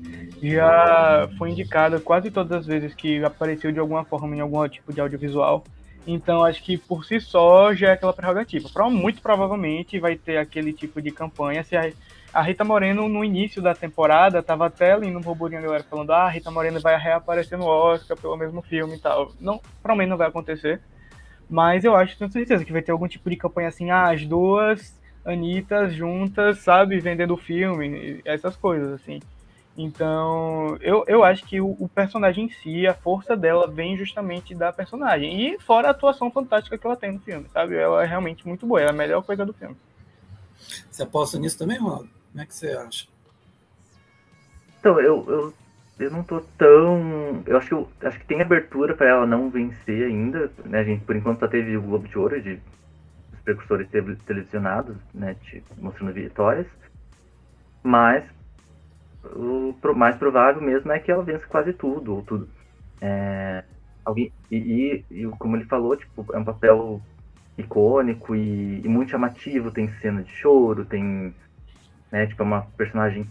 já 0.42 1.28
foi 1.36 1.50
indicada 1.50 2.00
quase 2.00 2.30
todas 2.30 2.61
as 2.61 2.66
vezes 2.66 2.94
que 2.94 3.22
apareceu 3.22 3.70
de 3.70 3.78
alguma 3.78 4.07
forma 4.07 4.34
em 4.34 4.40
algum 4.40 4.66
tipo 4.66 4.90
de 4.90 5.02
audiovisual. 5.02 5.62
Então 6.07 6.44
acho 6.44 6.62
que 6.62 6.76
por 6.76 7.05
si 7.05 7.20
só 7.20 7.74
já 7.74 7.88
é 7.88 7.92
aquela 7.92 8.12
prerrogativa. 8.12 8.68
Muito 8.90 9.22
provavelmente 9.22 9.98
vai 9.98 10.16
ter 10.16 10.36
aquele 10.36 10.72
tipo 10.72 11.00
de 11.00 11.11
campanha. 11.11 11.64
Se 11.64 11.76
a, 11.76 11.90
a 12.32 12.42
Rita 12.42 12.64
Moreno, 12.64 13.09
no 13.09 13.24
início 13.24 13.62
da 13.62 13.74
temporada, 13.74 14.42
tava 14.42 14.66
até 14.66 14.92
ali 14.92 15.11
no 15.11 15.20
burburinho 15.20 15.61
a 15.61 15.64
galera 15.64 15.84
falando: 15.84 16.12
ah, 16.12 16.24
a 16.24 16.28
Rita 16.28 16.50
Moreno 16.50 16.80
vai 16.80 16.98
reaparecer 16.98 17.59
no 17.59 17.66
Oscar 17.66 18.16
pelo 18.16 18.36
mesmo 18.36 18.61
filme 18.62 18.96
e 18.96 19.00
tal. 19.00 19.32
Não, 19.40 19.61
provavelmente 19.82 20.11
não 20.11 20.18
vai 20.18 20.28
acontecer. 20.28 20.80
Mas 21.48 21.84
eu 21.84 21.94
acho, 21.94 22.18
tenho 22.18 22.30
certeza 22.30 22.64
que 22.64 22.72
vai 22.72 22.82
ter 22.82 22.92
algum 22.92 23.07
tipo 23.07 23.28
de 23.28 23.36
campanha 23.36 23.68
assim, 23.68 23.90
ah, 23.90 24.11
as 24.11 24.24
duas 24.26 24.98
Anitas 25.24 25.94
juntas, 25.94 26.59
sabe, 26.59 27.00
vendendo 27.00 27.32
o 27.32 27.38
filme, 27.38 28.20
essas 28.26 28.55
coisas, 28.57 28.92
assim. 28.92 29.20
Então, 29.76 30.76
eu, 30.80 31.04
eu 31.08 31.24
acho 31.24 31.44
que 31.44 31.60
o, 31.60 31.76
o, 31.80 31.88
personagem 31.88 32.44
em 32.46 32.50
si, 32.50 32.86
a 32.86 32.94
força 32.94 33.36
dela 33.36 33.68
vem 33.68 33.96
justamente 33.96 34.54
da 34.54 34.72
personagem. 34.72 35.48
E 35.48 35.58
fora 35.58 35.88
a 35.88 35.90
atuação 35.90 36.30
fantástica 36.30 36.78
que 36.78 36.86
ela 36.86 36.96
tem 36.96 37.12
no 37.12 37.20
filme, 37.20 37.46
sabe? 37.52 37.74
Ela 37.74 38.04
é 38.04 38.06
realmente 38.06 38.46
muito 38.46 38.66
boa, 38.66 38.80
é 38.80 38.88
a 38.88 38.92
melhor 38.92 39.22
coisa 39.24 39.44
do 39.44 39.52
filme. 39.52 39.76
Você 40.90 41.02
aposta 41.02 41.38
nisso 41.38 41.58
também, 41.58 41.78
Ronaldo? 41.78 42.08
Como 42.30 42.42
é 42.42 42.46
que 42.46 42.54
você 42.54 42.68
acha? 42.70 43.08
Então, 44.78 45.00
eu, 45.00 45.24
eu, 45.28 45.54
eu 45.98 46.10
não 46.10 46.22
tô 46.22 46.40
tão. 46.56 47.42
Eu 47.44 47.56
acho 47.56 47.68
que, 47.68 47.74
eu, 47.74 47.88
acho 48.02 48.18
que 48.20 48.26
tem 48.26 48.40
abertura 48.40 48.94
para 48.94 49.08
ela 49.08 49.26
não 49.26 49.50
vencer 49.50 50.06
ainda. 50.06 50.52
Né? 50.64 50.78
A 50.78 50.84
gente, 50.84 51.04
por 51.04 51.16
enquanto, 51.16 51.40
só 51.40 51.48
teve 51.48 51.76
o 51.76 51.82
Globo 51.82 52.06
de 52.06 52.16
Ouro 52.16 52.40
de 52.40 52.60
os 53.32 53.40
precursores 53.40 53.88
televisionados, 54.24 54.96
né? 55.12 55.34
mostrando 55.78 56.12
vitórias. 56.12 56.66
Mas 57.82 58.24
o 59.34 59.74
mais 59.94 60.16
provável 60.16 60.60
mesmo 60.60 60.92
é 60.92 60.98
que 60.98 61.10
ela 61.10 61.22
vença 61.22 61.46
quase 61.46 61.72
tudo, 61.72 62.16
ou 62.16 62.22
tudo. 62.22 62.48
É, 63.00 63.64
alguém, 64.04 64.32
e, 64.50 65.04
e, 65.10 65.26
como 65.38 65.56
ele 65.56 65.64
falou, 65.64 65.96
tipo, 65.96 66.26
é 66.32 66.38
um 66.38 66.44
papel 66.44 67.00
icônico 67.56 68.34
e, 68.34 68.80
e, 68.84 68.88
muito 68.88 69.10
chamativo, 69.10 69.70
tem 69.70 69.88
cena 70.00 70.22
de 70.22 70.30
choro, 70.30 70.84
tem, 70.84 71.34
né, 72.10 72.26
tipo, 72.26 72.42
é 72.42 72.46
uma 72.46 72.62
personagem 72.76 73.26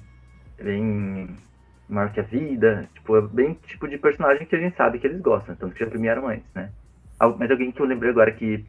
bem 0.62 1.30
maior 1.88 2.12
que 2.12 2.20
a 2.20 2.24
vida, 2.24 2.88
tipo, 2.94 3.18
é 3.18 3.22
bem 3.22 3.54
tipo 3.68 3.88
de 3.88 3.98
personagem 3.98 4.48
que 4.48 4.56
a 4.56 4.60
gente 4.60 4.76
sabe 4.76 5.00
que 5.00 5.08
eles 5.08 5.22
gostam, 5.22 5.56
tanto 5.56 5.74
que 5.74 5.84
já 5.84 5.90
premiaram 5.90 6.28
antes, 6.28 6.48
né. 6.54 6.72
Mas 7.38 7.52
alguém 7.52 7.72
que 7.72 7.80
eu 7.82 7.86
lembrei 7.86 8.12
agora 8.12 8.32
que 8.32 8.66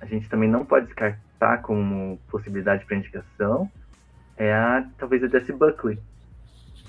a 0.00 0.06
gente 0.06 0.28
também 0.28 0.48
não 0.48 0.64
pode 0.64 0.86
descartar 0.86 1.58
como 1.58 2.18
possibilidade 2.30 2.84
para 2.84 2.96
indicação 2.96 3.70
é 4.36 4.52
a, 4.52 4.86
talvez 4.96 5.22
a 5.24 5.28
Jessie 5.28 5.54
Buckley, 5.54 5.98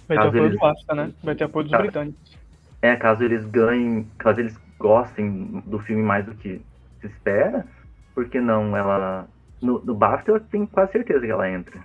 Vai 0.10 0.18
ter 0.18 0.28
apoio 0.28 0.46
eles... 0.46 0.54
do 0.54 0.60
BAFTA, 0.60 0.96
né? 0.96 1.14
Vai 1.24 1.36
ter 1.36 1.44
apoio 1.44 1.64
dos 1.66 1.72
caso... 1.72 1.84
britânicos. 1.84 2.38
É, 2.82 2.96
caso 2.96 3.24
eles 3.24 3.46
ganhem, 3.46 4.08
caso 4.18 4.40
eles 4.40 4.58
gostem 4.80 5.62
do 5.68 5.78
filme 5.80 6.02
mais 6.02 6.26
do 6.26 6.34
que 6.34 6.62
se 7.00 7.08
espera, 7.08 7.66
por 8.16 8.28
que 8.28 8.42
não 8.42 8.76
ela. 8.76 9.28
No, 9.62 9.80
no 9.84 9.94
BAFTA 9.94 10.32
eu 10.32 10.40
tenho 10.40 10.68
quase 10.68 10.94
certeza 10.94 11.20
que 11.20 11.32
ela 11.32 11.50
entra. 11.50 11.80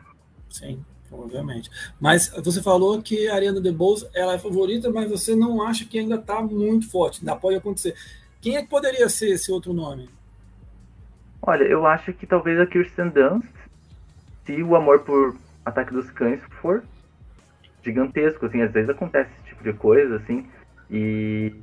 Sim, 0.49 0.83
provavelmente. 1.09 1.71
Mas 2.01 2.29
você 2.43 2.63
falou 2.63 3.03
que 3.03 3.29
a 3.29 3.35
Ariana 3.35 3.61
DeBose 3.61 4.09
ela 4.15 4.35
é 4.35 4.39
favorita, 4.39 4.91
mas 4.91 5.11
você 5.11 5.35
não 5.35 5.61
acha 5.61 5.85
que 5.85 5.99
ainda 5.99 6.15
está 6.15 6.41
muito 6.41 6.91
forte. 6.91 7.21
Ainda 7.21 7.37
pode 7.37 7.57
acontecer. 7.57 7.95
Quem 8.41 8.57
é 8.57 8.63
que 8.63 8.69
poderia 8.69 9.09
ser 9.09 9.31
esse 9.31 9.53
outro 9.53 9.73
nome? 9.73 10.09
Olha, 11.43 11.65
eu 11.65 11.85
acho 11.87 12.13
que 12.15 12.27
talvez 12.27 12.59
a 12.59 12.67
Kirsten 12.67 13.11
Dunst, 13.11 13.53
se 14.47 14.63
o 14.63 14.77
amor 14.77 15.01
por 15.01 15.37
Ataque 15.65 15.93
dos 15.93 16.11
Cães 16.11 16.41
for 16.63 16.83
gigantesco, 17.85 18.47
assim, 18.47 18.63
às 18.63 18.73
vezes 18.73 18.91
acontece 18.91 19.31
esse 19.33 19.45
tipo 19.45 19.63
de 19.63 19.73
coisa, 19.73 20.17
assim, 20.17 20.47
e 20.91 21.55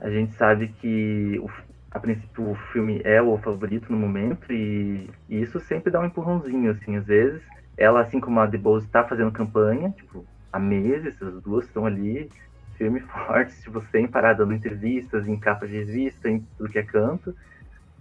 a 0.00 0.10
gente 0.10 0.32
sabe 0.34 0.68
que 0.68 1.38
o, 1.40 1.50
a 1.90 2.00
princípio 2.00 2.50
o 2.50 2.54
filme 2.72 3.00
é 3.04 3.20
o 3.20 3.36
favorito 3.38 3.92
no 3.92 3.98
momento 3.98 4.52
e, 4.52 5.10
e, 5.28 5.40
isso 5.40 5.60
sempre 5.60 5.92
dá 5.92 6.00
um 6.00 6.06
empurrãozinho, 6.06 6.70
assim, 6.70 6.96
às 6.96 7.06
vezes 7.06 7.42
ela, 7.76 8.00
assim 8.00 8.20
como 8.20 8.40
a 8.40 8.48
The 8.48 8.58
Bose, 8.58 8.86
está 8.86 9.04
fazendo 9.04 9.32
campanha, 9.32 9.90
tipo, 9.90 10.24
há 10.52 10.58
meses, 10.58 11.20
as 11.22 11.42
duas 11.42 11.66
estão 11.66 11.86
ali, 11.86 12.30
firme 12.76 13.00
e 13.00 13.02
fortes, 13.08 13.62
tipo, 13.62 13.80
sem 13.90 14.06
parar 14.06 14.34
dando 14.34 14.54
entrevistas, 14.54 15.28
em 15.28 15.38
capas 15.38 15.70
de 15.70 15.76
revista, 15.76 16.28
em 16.28 16.40
tudo 16.56 16.70
que 16.70 16.78
é 16.78 16.82
canto, 16.82 17.34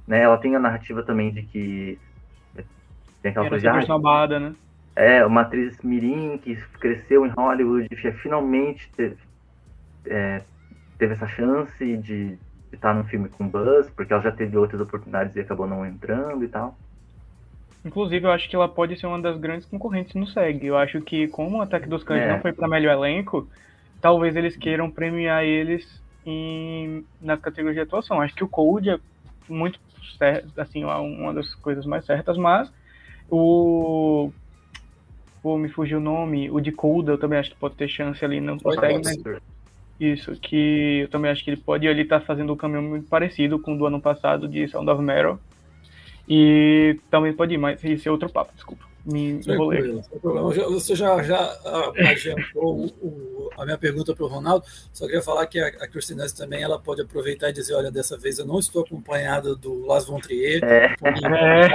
né, 0.07 0.21
ela 0.21 0.37
tem 0.37 0.55
a 0.55 0.59
narrativa 0.59 1.03
também 1.03 1.31
de 1.31 1.43
que 1.43 1.99
tem 3.21 3.31
aquela 3.31 3.45
Era 3.45 3.49
coisa 3.49 3.61
de, 3.61 3.67
ah, 3.67 4.39
né? 4.39 4.55
É 4.95 5.25
uma 5.25 5.41
atriz 5.41 5.81
mirim 5.81 6.37
que 6.37 6.55
cresceu 6.79 7.25
em 7.25 7.29
Hollywood, 7.29 7.89
que 7.89 8.11
finalmente 8.13 8.89
teve, 8.95 9.17
é, 10.05 10.41
teve 10.97 11.13
essa 11.13 11.27
chance 11.27 11.97
de, 11.97 12.37
estar 12.71 12.93
num 12.93 13.03
filme 13.03 13.29
com 13.29 13.47
Buzz, 13.47 13.89
porque 13.95 14.13
ela 14.13 14.21
já 14.21 14.31
teve 14.31 14.57
outras 14.57 14.81
oportunidades 14.81 15.35
e 15.35 15.39
acabou 15.39 15.67
não 15.67 15.85
entrando 15.85 16.43
e 16.43 16.47
tal. 16.47 16.77
Inclusive, 17.83 18.25
eu 18.25 18.31
acho 18.31 18.49
que 18.49 18.55
ela 18.55 18.67
pode 18.67 18.99
ser 18.99 19.07
uma 19.07 19.21
das 19.21 19.37
grandes 19.37 19.65
concorrentes 19.65 20.13
no 20.13 20.27
SEG. 20.27 20.65
Eu 20.65 20.77
acho 20.77 21.01
que, 21.01 21.27
como 21.29 21.57
o 21.57 21.61
Ataque 21.61 21.87
dos 21.87 22.03
Cães 22.03 22.23
é. 22.23 22.31
não 22.33 22.41
foi 22.41 22.51
para 22.51 22.67
melhor 22.67 22.93
elenco, 22.93 23.47
talvez 24.01 24.35
eles 24.35 24.57
queiram 24.57 24.91
premiar 24.91 25.43
eles 25.43 26.01
em, 26.25 27.05
nas 27.21 27.39
categorias 27.39 27.75
de 27.75 27.81
atuação. 27.81 28.21
Acho 28.21 28.35
que 28.35 28.43
o 28.43 28.49
Cold 28.49 28.89
é 28.89 28.99
muito 29.47 29.79
certo, 30.17 30.59
assim, 30.59 30.83
uma 30.83 31.33
das 31.33 31.55
coisas 31.55 31.85
mais 31.85 32.05
certas, 32.05 32.37
mas 32.37 32.71
o 33.29 34.31
pô, 35.41 35.57
me 35.57 35.69
fugiu 35.69 35.97
o 35.97 36.01
nome, 36.01 36.49
o 36.49 36.59
de 36.59 36.71
Coda, 36.71 37.13
eu 37.13 37.17
também 37.17 37.39
acho 37.39 37.51
que 37.51 37.57
pode 37.57 37.75
ter 37.75 37.87
chance 37.87 38.23
ali, 38.23 38.39
não 38.39 38.57
consegue, 38.57 39.01
mas... 39.03 39.17
Isso, 39.99 40.31
que 40.39 41.01
eu 41.01 41.09
também 41.09 41.29
acho 41.29 41.43
que 41.43 41.49
ele 41.49 41.57
pode 41.57 41.85
ele 41.85 42.03
estar 42.03 42.21
tá 42.21 42.25
fazendo 42.25 42.53
um 42.53 42.55
caminho 42.55 42.83
muito 42.83 43.09
parecido 43.09 43.59
com 43.59 43.73
o 43.73 43.77
do 43.77 43.85
ano 43.85 43.99
passado 43.99 44.47
de 44.47 44.65
Sound 44.69 44.89
of 44.89 45.03
Metal. 45.03 45.37
E 46.27 46.97
também 47.09 47.33
pode 47.33 47.55
ir, 47.55 47.57
mas 47.57 47.83
isso 47.83 48.07
é 48.07 48.11
outro 48.11 48.29
papo, 48.29 48.53
desculpa 48.55 48.88
me 49.05 49.41
enrolei. 49.45 50.01
Você 50.69 50.95
já, 50.95 51.21
já 51.23 51.57
adiantou 52.09 52.85
o, 53.01 53.49
a 53.57 53.65
minha 53.65 53.77
pergunta 53.77 54.15
para 54.15 54.23
o 54.23 54.27
Ronaldo, 54.27 54.65
só 54.93 55.05
queria 55.05 55.21
falar 55.21 55.45
que 55.47 55.59
a, 55.59 55.67
a 55.67 55.87
Cristinese 55.87 56.35
também 56.35 56.61
ela 56.61 56.79
pode 56.79 57.01
aproveitar 57.01 57.49
e 57.49 57.53
dizer, 57.53 57.73
olha, 57.73 57.91
dessa 57.91 58.17
vez 58.17 58.39
eu 58.39 58.45
não 58.45 58.59
estou 58.59 58.83
acompanhada 58.83 59.55
do 59.55 59.85
Las 59.85 60.05
Von 60.05 60.19
Trier, 60.19 60.63
é. 60.63 60.95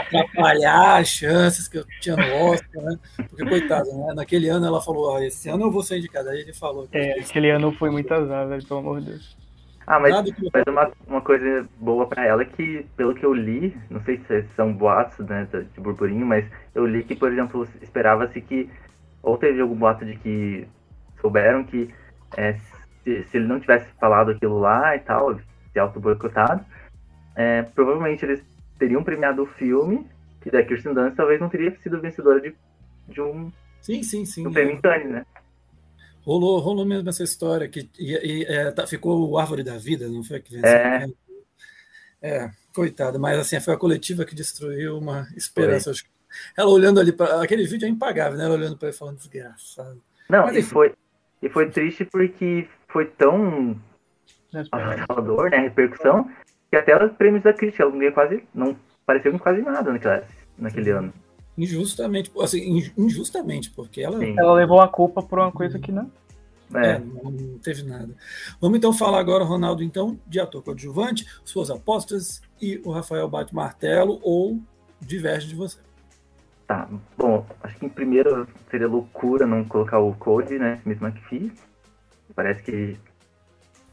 atrapalhar 0.00 1.00
as 1.00 1.08
chances 1.08 1.68
que 1.68 1.78
eu 1.78 1.84
tinha 2.00 2.16
no 2.16 2.50
Oscar, 2.50 2.82
né? 2.82 2.98
Porque, 3.28 3.44
coitada, 3.44 3.90
né? 3.92 4.14
naquele 4.14 4.48
ano 4.48 4.66
ela 4.66 4.80
falou, 4.80 5.16
ah, 5.16 5.24
esse 5.24 5.48
ano 5.48 5.64
eu 5.64 5.70
vou 5.70 5.82
ser 5.82 5.98
indicada, 5.98 6.30
aí 6.30 6.40
ele 6.40 6.52
falou. 6.52 6.88
É, 6.92 7.20
aquele 7.20 7.50
ano 7.50 7.72
foi 7.72 7.90
muito 7.90 8.12
azar, 8.12 8.48
velho, 8.48 8.66
pelo 8.66 8.80
amor 8.80 9.00
de 9.00 9.06
Deus. 9.10 9.43
Ah, 9.86 10.00
mas, 10.00 10.14
mas 10.52 10.64
uma, 10.66 10.90
uma 11.06 11.20
coisa 11.20 11.68
boa 11.78 12.06
para 12.06 12.24
ela 12.24 12.42
é 12.42 12.46
que, 12.46 12.86
pelo 12.96 13.14
que 13.14 13.24
eu 13.24 13.34
li, 13.34 13.76
não 13.90 14.00
sei 14.02 14.18
se 14.26 14.42
são 14.56 14.72
boatos 14.72 15.18
né, 15.26 15.46
de 15.52 15.80
burburinho, 15.80 16.24
mas 16.24 16.46
eu 16.74 16.86
li 16.86 17.04
que, 17.04 17.14
por 17.14 17.30
exemplo, 17.30 17.68
esperava-se 17.82 18.40
que, 18.40 18.70
ou 19.22 19.36
teve 19.36 19.60
algum 19.60 19.76
boato 19.76 20.04
de 20.04 20.16
que 20.16 20.66
souberam 21.20 21.64
que 21.64 21.92
é, 22.36 22.54
se, 23.02 23.24
se, 23.24 23.36
ele 23.36 23.46
não 23.46 23.60
tivesse 23.60 23.86
falado 24.00 24.30
aquilo 24.30 24.58
lá 24.58 24.96
e 24.96 25.00
tal, 25.00 25.38
se 25.72 25.78
auto-boicotado, 25.78 26.64
é, 27.36 27.62
provavelmente 27.62 28.24
eles 28.24 28.42
teriam 28.78 29.04
premiado 29.04 29.42
o 29.42 29.46
filme, 29.46 30.06
e 30.44 30.50
da 30.50 30.62
Kirsten 30.62 30.94
Dunst 30.94 31.16
talvez 31.16 31.40
não 31.40 31.48
teria 31.48 31.74
sido 31.80 32.00
vencedora 32.00 32.40
de, 32.40 32.54
de 33.08 33.20
um, 33.20 33.50
sim, 33.80 34.02
sim, 34.02 34.24
sim, 34.24 34.46
um 34.46 34.52
prêmio 34.52 34.78
é. 34.84 35.04
né? 35.04 35.26
Rolou, 36.24 36.58
rolou 36.58 36.86
mesmo 36.86 37.08
essa 37.08 37.22
história 37.22 37.68
que 37.68 37.88
e, 37.98 38.12
e, 38.12 38.44
é, 38.44 38.70
tá, 38.70 38.86
ficou 38.86 39.30
o 39.30 39.38
Árvore 39.38 39.62
da 39.62 39.76
Vida, 39.76 40.08
não 40.08 40.24
foi 40.24 40.40
que? 40.40 40.64
É. 40.64 41.06
É, 42.22 42.50
coitada, 42.74 43.18
mas 43.18 43.38
assim, 43.38 43.60
foi 43.60 43.74
a 43.74 43.78
coletiva 43.78 44.24
que 44.24 44.34
destruiu 44.34 44.96
uma 44.96 45.28
esperança. 45.36 45.92
Ela 46.56 46.70
olhando 46.70 46.98
ali 46.98 47.12
para 47.12 47.42
aquele 47.42 47.66
vídeo 47.66 47.84
é 47.84 47.88
impagável, 47.88 48.38
né? 48.38 48.44
Ela 48.46 48.54
olhando 48.54 48.78
para 48.78 48.88
ele 48.88 48.96
falando 48.96 49.18
desgraçado. 49.18 50.00
Não, 50.30 50.46
mas, 50.46 50.56
e 50.56 50.62
foi 50.62 50.94
e 51.42 51.48
foi 51.50 51.68
triste 51.68 52.06
porque 52.06 52.66
foi 52.88 53.04
tão 53.04 53.78
avassalador, 54.72 55.50
né, 55.50 55.58
a 55.58 55.60
repercussão, 55.60 56.30
que 56.70 56.76
até 56.76 56.96
os 57.04 57.12
prêmios 57.12 57.42
da 57.42 57.52
crítica 57.52 57.82
ela 57.82 57.92
não 57.92 57.98
ganhou 57.98 58.14
quase, 58.14 58.44
não 58.54 58.76
pareceu 59.04 59.38
quase 59.38 59.60
nada 59.60 59.92
naquela, 59.92 60.26
naquele 60.56 60.90
ano. 60.90 61.12
Injustamente, 61.56 62.32
assim, 62.40 62.90
injustamente, 62.96 63.70
porque 63.70 64.00
ela. 64.00 64.18
Sim. 64.18 64.34
Ela 64.38 64.54
levou 64.54 64.80
a 64.80 64.88
culpa 64.88 65.22
por 65.22 65.38
uma 65.38 65.52
coisa 65.52 65.78
que 65.78 65.92
não. 65.92 66.10
É. 66.74 66.92
é. 66.92 66.98
não 66.98 67.58
teve 67.58 67.82
nada. 67.84 68.14
Vamos 68.60 68.78
então 68.78 68.92
falar 68.92 69.20
agora, 69.20 69.44
Ronaldo, 69.44 69.82
então, 69.82 70.18
de 70.26 70.40
ator 70.40 70.62
coadjuvante, 70.62 71.26
suas 71.44 71.70
apostas 71.70 72.40
e 72.60 72.80
o 72.84 72.90
Rafael 72.90 73.28
bate 73.28 73.54
martelo 73.54 74.18
ou 74.22 74.60
diverge 75.00 75.46
de 75.46 75.54
você. 75.54 75.78
Tá, 76.66 76.88
bom, 77.16 77.46
acho 77.62 77.76
que 77.76 77.86
em 77.86 77.90
primeiro 77.90 78.48
seria 78.70 78.88
loucura 78.88 79.46
não 79.46 79.64
colocar 79.64 79.98
o 79.98 80.14
Code, 80.14 80.58
né, 80.58 80.80
Smith 80.80 81.02
McPhee. 81.02 81.52
Parece 82.34 82.62
que 82.62 82.96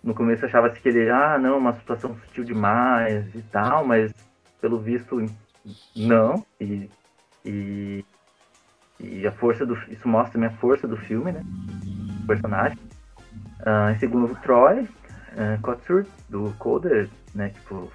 no 0.03 0.16
começo 0.16 0.45
achava-se 0.45 0.80
que 0.80 0.89
ele, 0.89 1.09
ah, 1.09 1.38
não, 1.38 1.57
uma 1.57 1.78
situação 1.78 2.16
sutil 2.26 2.43
demais 2.43 3.26
e 3.36 3.41
tal, 3.51 3.86
mas 3.86 4.14
pelo 4.62 4.80
visto, 4.80 5.24
não. 5.95 6.45
E 6.59 6.89
e, 7.46 8.06
e 9.00 9.26
a 9.26 9.32
força 9.32 9.66
do 9.66 9.76
isso 9.89 10.08
mostra 10.08 10.34
também 10.34 10.50
a 10.50 10.60
força 10.60 10.88
do 10.88 10.98
filme, 10.98 11.32
né? 11.32 11.44
O 12.24 12.28
personagem. 12.28 12.78
Uh, 13.62 13.92
em 13.92 14.00
segundo, 14.00 14.32
o 14.32 14.36
Troy 14.38 14.82
uh, 14.82 16.06
do 16.30 16.54
Coder, 16.58 17.10
né? 17.34 17.50
Tipo, 17.50 17.92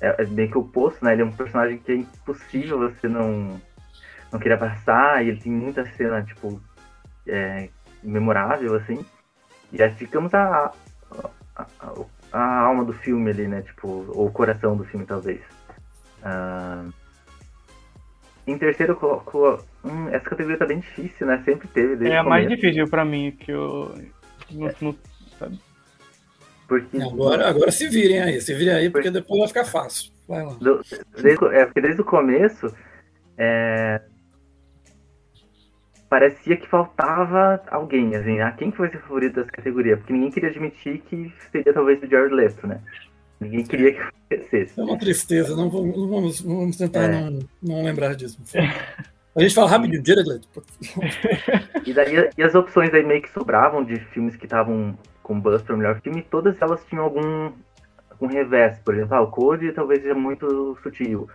é, 0.00 0.22
é 0.22 0.26
meio 0.26 0.50
que 0.50 0.58
o 0.58 0.62
oposto, 0.62 1.04
né? 1.04 1.12
Ele 1.12 1.22
é 1.22 1.24
um 1.24 1.32
personagem 1.32 1.78
que 1.78 1.92
é 1.92 1.96
impossível 1.96 2.78
você 2.78 3.08
não, 3.08 3.60
não 4.32 4.40
querer 4.40 4.58
passar, 4.58 5.24
e 5.24 5.28
ele 5.28 5.40
tem 5.40 5.52
muita 5.52 5.84
cena, 5.92 6.22
tipo, 6.22 6.60
é, 7.26 7.68
memorável, 8.02 8.74
assim. 8.74 9.04
E 9.72 9.82
aí 9.82 9.94
ficamos 9.94 10.34
a, 10.34 10.72
a, 11.56 11.66
a, 11.80 11.94
a, 12.32 12.60
alma 12.60 12.84
do 12.84 12.92
filme 12.92 13.30
ali, 13.30 13.46
né? 13.46 13.62
Tipo, 13.62 14.06
ou 14.08 14.26
o 14.26 14.32
coração 14.32 14.76
do 14.76 14.84
filme, 14.84 15.06
talvez. 15.06 15.40
Uh, 16.22 16.92
em 18.50 18.58
terceiro, 18.58 18.92
eu 18.92 18.96
coloco. 18.96 19.64
Hum, 19.84 20.08
essa 20.08 20.24
categoria 20.24 20.58
tá 20.58 20.66
bem 20.66 20.80
difícil, 20.80 21.26
né? 21.26 21.42
Sempre 21.44 21.68
teve. 21.68 21.96
Desde 21.96 22.14
é 22.14 22.18
a 22.18 22.22
mais 22.22 22.48
difícil 22.48 22.88
pra 22.88 23.04
mim, 23.04 23.32
que 23.32 23.50
eu. 23.50 23.94
Não, 24.50 24.70
não, 24.80 24.96
sabe? 25.38 25.58
Porque... 26.68 27.02
Agora, 27.02 27.48
agora 27.48 27.72
se 27.72 27.88
virem 27.88 28.22
aí, 28.22 28.40
se 28.40 28.54
virem 28.54 28.74
aí, 28.74 28.90
porque 28.90 29.10
depois 29.10 29.40
vai 29.40 29.48
ficar 29.48 29.64
fácil. 29.64 30.12
Vai 30.28 30.44
lá. 30.44 30.52
Do, 30.54 30.80
desde, 31.20 31.44
é, 31.46 31.64
porque 31.64 31.80
desde 31.80 32.00
o 32.00 32.04
começo, 32.04 32.72
é, 33.36 34.00
parecia 36.08 36.56
que 36.56 36.68
faltava 36.68 37.60
alguém, 37.68 38.14
assim, 38.14 38.40
ah, 38.40 38.52
quem 38.52 38.70
foi 38.70 38.88
seu 38.90 39.00
favorito 39.00 39.34
dessa 39.36 39.50
categoria? 39.50 39.96
Porque 39.96 40.12
ninguém 40.12 40.30
queria 40.30 40.50
admitir 40.50 41.00
que 41.08 41.32
seria 41.50 41.72
talvez 41.72 42.02
o 42.02 42.06
Jared 42.06 42.34
Leto, 42.34 42.66
né? 42.66 42.80
Ninguém 43.40 43.64
queria 43.64 43.94
que 43.94 44.00
acontecesse. 44.00 44.78
É 44.78 44.82
uma 44.82 44.98
tristeza, 44.98 45.56
não 45.56 45.70
vamos, 45.70 45.96
vamos, 45.96 46.40
vamos 46.42 46.76
tentar 46.76 47.04
é. 47.04 47.08
não, 47.08 47.38
não 47.62 47.82
lembrar 47.82 48.14
disso. 48.14 48.38
A 49.34 49.40
gente 49.40 49.54
fala 49.54 49.70
rapidinho, 49.70 50.04
Jared 50.04 50.28
Leto. 50.28 50.48
e, 51.86 51.94
daí, 51.94 52.30
e 52.36 52.42
as 52.42 52.54
opções 52.54 52.92
aí 52.92 53.04
meio 53.04 53.22
que 53.22 53.30
sobravam 53.30 53.84
de 53.84 53.96
filmes 54.06 54.36
que 54.36 54.44
estavam 54.44 54.98
com 55.22 55.40
buzz 55.40 55.62
para 55.62 55.74
o 55.74 55.78
melhor 55.78 56.00
filme, 56.00 56.22
todas 56.22 56.60
elas 56.60 56.84
tinham 56.86 57.04
algum, 57.04 57.52
algum 58.10 58.26
revés. 58.26 58.78
Por 58.80 58.94
exemplo, 58.94 59.14
ah, 59.14 59.22
o 59.22 59.30
Code 59.30 59.72
talvez 59.72 60.02
seja 60.02 60.14
muito 60.14 60.76
sutil. 60.82 61.28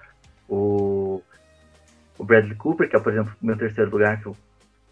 O, 0.48 1.24
o 2.18 2.24
Bradley 2.24 2.56
Cooper, 2.56 2.90
que 2.90 2.96
é, 2.96 3.00
por 3.00 3.14
exemplo, 3.14 3.34
meu 3.42 3.58
terceiro 3.58 3.90
lugar, 3.90 4.22
que 4.22 4.28
eu 4.28 4.36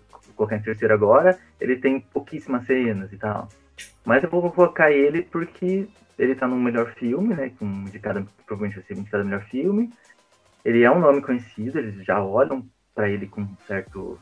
vou 0.09 0.34
colocar 0.36 0.55
em 0.55 0.61
terceiro 0.61 0.93
agora, 0.93 1.38
ele 1.59 1.76
tem 1.76 1.99
pouquíssimas 1.99 2.66
cenas 2.66 3.11
e 3.11 3.18
tal. 3.18 3.49
Mas 4.05 4.24
eu 4.24 4.30
vou 4.30 4.49
colocar 4.49 4.91
ele 4.91 5.24
porque 5.24 5.88
ele 6.18 6.36
tá 6.36 6.47
no 6.47 6.55
melhor 6.55 6.93
filme, 6.93 7.34
né? 7.34 7.51
Com 7.57 7.66
indicado, 7.66 8.28
provavelmente 8.45 8.76
vai 8.80 8.86
ser 8.86 8.97
indicado 8.97 9.26
melhor 9.26 9.43
filme. 9.43 9.91
Ele 10.64 10.84
é 10.84 10.91
um 10.91 10.99
nome 10.99 11.22
conhecido, 11.22 11.80
eles 11.80 12.05
já 12.05 12.24
olham 12.24 12.66
para 12.95 13.09
ele 13.09 13.28
com 13.28 13.47
certo, 13.68 14.20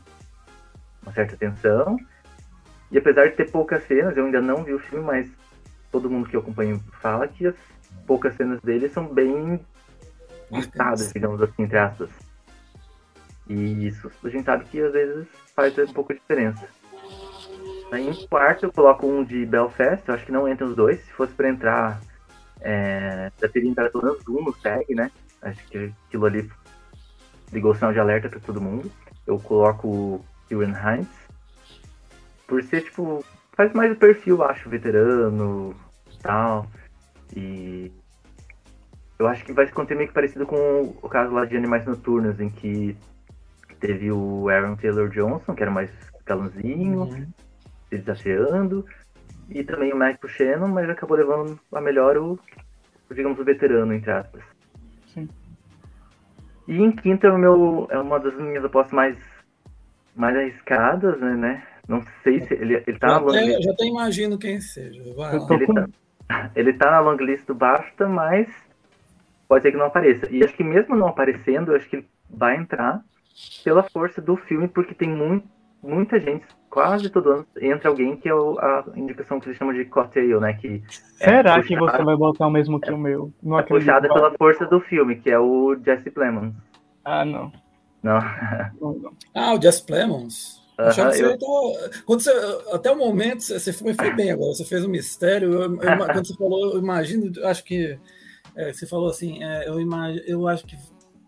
uma 1.02 1.12
certa 1.12 1.34
atenção. 1.34 1.96
E 2.90 2.98
apesar 2.98 3.28
de 3.28 3.36
ter 3.36 3.50
poucas 3.50 3.84
cenas, 3.84 4.16
eu 4.16 4.24
ainda 4.24 4.40
não 4.40 4.64
vi 4.64 4.74
o 4.74 4.78
filme, 4.78 5.04
mas 5.04 5.30
todo 5.90 6.10
mundo 6.10 6.28
que 6.28 6.36
eu 6.36 6.40
acompanho 6.40 6.82
fala 7.00 7.28
que 7.28 7.46
as 7.46 7.56
poucas 8.06 8.34
cenas 8.34 8.60
dele 8.60 8.88
são 8.88 9.06
bem 9.06 9.60
listadas, 10.50 11.12
digamos 11.12 11.40
assim, 11.40 11.62
entre 11.62 11.78
aspas. 11.78 12.10
E 13.48 13.86
isso 13.86 14.10
a 14.22 14.28
gente 14.28 14.44
sabe 14.44 14.64
que 14.64 14.80
às 14.80 14.92
vezes 14.92 15.26
faz 15.54 15.76
um 15.78 15.92
pouco 15.92 16.12
de 16.12 16.20
diferença. 16.20 16.66
Em 17.98 18.26
quarto 18.26 18.64
eu 18.64 18.72
coloco 18.72 19.06
um 19.06 19.22
de 19.22 19.44
Belfast, 19.44 20.08
eu 20.08 20.14
acho 20.14 20.24
que 20.24 20.32
não 20.32 20.48
entra 20.48 20.66
os 20.66 20.74
dois. 20.74 21.00
Se 21.00 21.12
fosse 21.12 21.32
para 21.34 21.48
entrar, 21.48 22.00
é, 22.60 23.30
já 23.40 23.48
teria 23.48 23.70
entrado 23.70 23.90
pelo 23.92 24.04
menos 24.04 24.26
um 24.28 24.44
no 24.44 24.52
tag, 24.52 24.94
né? 24.94 25.10
Acho 25.42 25.66
que 25.68 25.92
aquilo 26.06 26.26
ali 26.26 26.50
ligou 27.52 27.72
o 27.72 27.74
sinal 27.74 27.92
de 27.92 28.00
alerta 28.00 28.28
para 28.28 28.40
todo 28.40 28.60
mundo. 28.60 28.90
Eu 29.26 29.38
coloco 29.38 29.88
o 29.88 30.24
Kieran 30.48 30.72
Hines, 30.72 31.08
por 32.46 32.62
ser, 32.62 32.82
tipo, 32.82 33.24
faz 33.52 33.72
mais 33.72 33.92
o 33.92 33.96
perfil, 33.96 34.42
acho, 34.42 34.68
veterano 34.68 35.74
tal. 36.22 36.66
E 37.34 37.90
eu 39.18 39.26
acho 39.26 39.44
que 39.44 39.52
vai 39.52 39.64
acontecer 39.64 39.94
meio 39.94 40.08
que 40.08 40.14
parecido 40.14 40.46
com 40.46 40.94
o 41.02 41.08
caso 41.08 41.32
lá 41.32 41.44
de 41.44 41.56
Animais 41.56 41.86
Noturnos, 41.86 42.40
em 42.40 42.50
que 42.50 42.96
teve 43.80 44.12
o 44.12 44.48
Aaron 44.48 44.76
Taylor 44.76 45.08
Johnson, 45.08 45.54
que 45.54 45.62
era 45.62 45.70
mais 45.70 45.90
galãozinho, 46.24 47.00
uhum. 47.00 47.26
Se 47.92 47.98
desafiando, 47.98 48.86
e 49.50 49.62
também 49.62 49.92
o 49.92 49.96
Mike 49.96 50.26
Shannon, 50.28 50.68
mas 50.68 50.88
acabou 50.88 51.16
levando 51.16 51.60
a 51.72 51.80
melhor 51.80 52.16
o, 52.16 52.38
digamos, 53.14 53.38
o 53.38 53.44
veterano, 53.44 53.92
entre 53.92 54.10
aspas. 54.10 54.42
Sim. 55.08 55.28
E 56.66 56.78
em 56.78 56.90
quinta 56.90 57.26
é, 57.26 57.30
o 57.30 57.38
meu, 57.38 57.86
é 57.90 57.98
uma 57.98 58.18
das 58.18 58.34
minhas 58.34 58.64
apostas 58.64 58.92
mais, 58.92 59.16
mais 60.16 60.36
arriscadas, 60.36 61.20
né, 61.20 61.34
né? 61.34 61.66
Não 61.86 62.02
sei 62.22 62.40
se 62.40 62.54
ele, 62.54 62.82
ele 62.86 62.98
tá 62.98 63.08
já 63.08 63.14
na 63.14 63.20
long 63.20 63.32
list. 63.32 63.62
Já 63.62 63.72
até 63.72 63.84
imagino 63.84 64.38
quem 64.38 64.60
seja. 64.60 65.02
Vai 65.14 65.38
lá. 65.38 65.46
Ele, 65.50 65.66
tá, 65.66 66.50
ele 66.54 66.72
tá 66.72 66.90
na 66.90 67.00
long 67.00 67.16
list 67.16 67.46
do 67.46 67.54
Basta, 67.54 68.08
mas 68.08 68.48
pode 69.46 69.62
ser 69.62 69.72
que 69.72 69.76
não 69.76 69.86
apareça. 69.86 70.26
E 70.30 70.42
acho 70.42 70.54
que 70.54 70.64
mesmo 70.64 70.96
não 70.96 71.08
aparecendo, 71.08 71.74
acho 71.74 71.88
que 71.90 71.96
ele 71.96 72.08
vai 72.30 72.56
entrar 72.56 73.02
pela 73.64 73.82
força 73.82 74.22
do 74.22 74.36
filme, 74.36 74.68
porque 74.68 74.94
tem 74.94 75.10
muito, 75.10 75.46
muita 75.82 76.18
gente, 76.20 76.46
quase 76.72 77.10
todo 77.10 77.30
ano, 77.30 77.46
entra 77.60 77.90
alguém 77.90 78.16
que 78.16 78.30
é 78.30 78.32
a 78.32 78.84
indicação 78.96 79.38
que 79.38 79.46
eles 79.46 79.58
chamam 79.58 79.74
de 79.74 79.84
cocktail, 79.84 80.40
né? 80.40 80.54
Que 80.54 80.82
é 81.20 81.28
Será 81.28 81.58
é 81.58 81.62
que 81.62 81.76
você 81.76 82.02
vai 82.02 82.16
botar 82.16 82.46
o 82.46 82.50
mesmo 82.50 82.80
que 82.80 82.90
o 82.90 82.96
meu? 82.96 83.30
Não 83.42 83.58
é 83.58 83.62
puxada 83.62 84.08
pela 84.08 84.32
força 84.38 84.64
do 84.64 84.80
filme, 84.80 85.16
que 85.16 85.30
é 85.30 85.38
o 85.38 85.76
Jesse 85.84 86.10
Plemons. 86.10 86.54
Ah, 87.04 87.26
não. 87.26 87.52
Não. 88.02 88.18
ah, 89.34 89.54
o 89.54 89.60
Jesse 89.60 89.84
Plemons. 89.84 90.62
Uh 90.78 90.84
-huh, 90.84 91.14
eu... 91.20 91.38
Tô... 91.38 91.76
Quando 92.06 92.22
você, 92.22 92.32
até 92.72 92.90
o 92.90 92.96
momento, 92.96 93.42
você 93.42 93.70
foi, 93.70 93.92
foi 93.92 94.14
bem 94.14 94.30
agora, 94.30 94.54
você 94.54 94.64
fez 94.64 94.82
um 94.82 94.88
mistério. 94.88 95.52
Eu, 95.52 95.62
eu, 95.62 95.76
quando 95.78 96.26
você 96.26 96.34
falou, 96.34 96.72
eu 96.72 96.78
imagino, 96.78 97.30
acho 97.44 97.62
que 97.64 97.98
é, 98.56 98.72
você 98.72 98.86
falou 98.86 99.10
assim, 99.10 99.44
é, 99.44 99.68
eu, 99.68 99.78
imagino, 99.78 100.24
eu 100.26 100.48
acho 100.48 100.64
que 100.64 100.78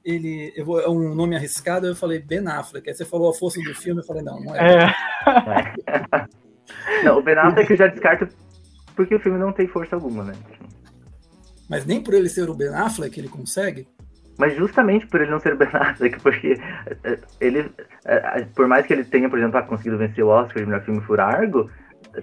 ele 0.04 0.52
eu 0.54 0.64
vou, 0.64 0.80
é 0.80 0.88
um 0.88 1.14
nome 1.14 1.36
arriscado, 1.36 1.86
eu 1.86 1.96
falei 1.96 2.18
Ben 2.18 2.46
Affleck. 2.46 2.88
Aí 2.88 2.94
você 2.94 3.04
falou 3.04 3.30
a 3.30 3.34
força 3.34 3.60
do 3.60 3.74
filme, 3.74 4.00
eu 4.00 4.06
falei, 4.06 4.22
não, 4.22 4.40
não 4.40 4.54
é. 4.54 4.84
é. 4.84 6.26
não, 7.04 7.18
o 7.18 7.22
Ben 7.22 7.36
Affleck 7.36 7.70
eu 7.70 7.76
já 7.76 7.86
descarto 7.86 8.28
porque 8.94 9.14
o 9.14 9.20
filme 9.20 9.38
não 9.38 9.52
tem 9.52 9.66
força 9.66 9.96
alguma, 9.96 10.24
né? 10.24 10.34
Mas 11.68 11.86
nem 11.86 12.02
por 12.02 12.14
ele 12.14 12.28
ser 12.28 12.48
o 12.48 12.54
Ben 12.54 12.74
Affleck 12.74 13.18
ele 13.18 13.28
consegue? 13.28 13.88
Mas 14.38 14.56
justamente 14.56 15.06
por 15.06 15.20
ele 15.20 15.30
não 15.30 15.40
ser 15.40 15.56
Ben 15.56 15.68
Affleck, 15.72 16.20
porque 16.20 16.56
é, 17.04 17.18
ele, 17.40 17.70
é, 18.04 18.44
por 18.54 18.66
mais 18.66 18.86
que 18.86 18.92
ele 18.92 19.04
tenha, 19.04 19.28
por 19.28 19.38
exemplo, 19.38 19.62
conseguido 19.64 19.98
vencer 19.98 20.24
o 20.24 20.28
Oscar 20.28 20.58
de 20.58 20.66
melhor 20.66 20.84
filme 20.84 21.00
por 21.02 21.20
Argo, 21.20 21.70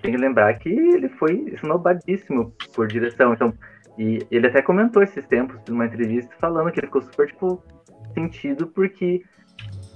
tem 0.01 0.11
que 0.11 0.17
lembrar 0.17 0.53
que 0.55 0.69
ele 0.69 1.09
foi 1.09 1.53
snobadíssimo 1.55 2.53
por 2.73 2.87
direção. 2.87 3.33
Então, 3.33 3.53
e 3.97 4.25
ele 4.31 4.47
até 4.47 4.61
comentou 4.61 5.03
esses 5.03 5.25
tempos 5.27 5.59
numa 5.67 5.85
entrevista 5.85 6.33
falando 6.39 6.71
que 6.71 6.79
ele 6.79 6.87
ficou 6.87 7.01
super, 7.01 7.27
tipo, 7.27 7.63
sentido 8.13 8.67
porque 8.67 9.23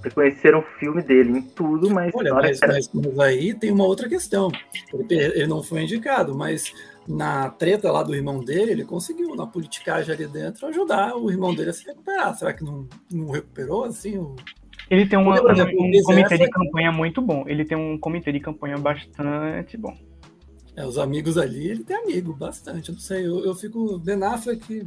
reconheceram 0.02 0.60
o 0.60 0.62
filme 0.78 1.02
dele 1.02 1.38
em 1.38 1.42
tudo, 1.42 1.90
mas. 1.90 2.14
Olha, 2.14 2.34
mas, 2.34 2.62
era... 2.62 2.74
mas, 2.74 3.18
aí 3.18 3.54
tem 3.54 3.70
uma 3.70 3.84
outra 3.84 4.08
questão. 4.08 4.50
Ele, 4.92 5.14
ele, 5.14 5.46
não 5.46 5.62
foi 5.62 5.82
indicado, 5.82 6.36
mas 6.36 6.72
na 7.08 7.50
treta 7.50 7.90
lá 7.90 8.02
do 8.02 8.14
irmão 8.14 8.44
dele, 8.44 8.72
ele 8.72 8.84
conseguiu, 8.84 9.34
na 9.34 9.46
politicagem 9.46 10.14
ali 10.14 10.26
dentro, 10.26 10.66
ajudar 10.66 11.16
o 11.16 11.30
irmão 11.30 11.54
dele 11.54 11.70
a 11.70 11.72
se 11.72 11.84
recuperar. 11.86 12.34
Será 12.36 12.52
que 12.52 12.64
não, 12.64 12.86
não 13.10 13.30
recuperou 13.30 13.84
assim? 13.84 14.18
O... 14.18 14.36
Ele 14.88 15.06
tem 15.06 15.18
uma, 15.18 15.40
um, 15.40 15.52
um 15.52 16.02
comitê 16.04 16.38
de 16.38 16.48
campanha 16.48 16.92
muito 16.92 17.20
bom. 17.20 17.44
Ele 17.46 17.64
tem 17.64 17.76
um 17.76 17.98
comitê 17.98 18.30
de 18.30 18.40
campanha 18.40 18.78
bastante 18.78 19.76
bom. 19.76 19.96
É, 20.76 20.84
os 20.84 20.98
amigos 20.98 21.38
ali, 21.38 21.68
ele 21.68 21.82
tem 21.82 21.96
amigo, 21.96 22.34
bastante. 22.34 22.90
Eu 22.90 22.94
não 22.94 23.00
sei, 23.00 23.26
eu, 23.26 23.44
eu 23.44 23.54
fico. 23.54 23.98
Ben 23.98 24.22
Affleck, 24.22 24.86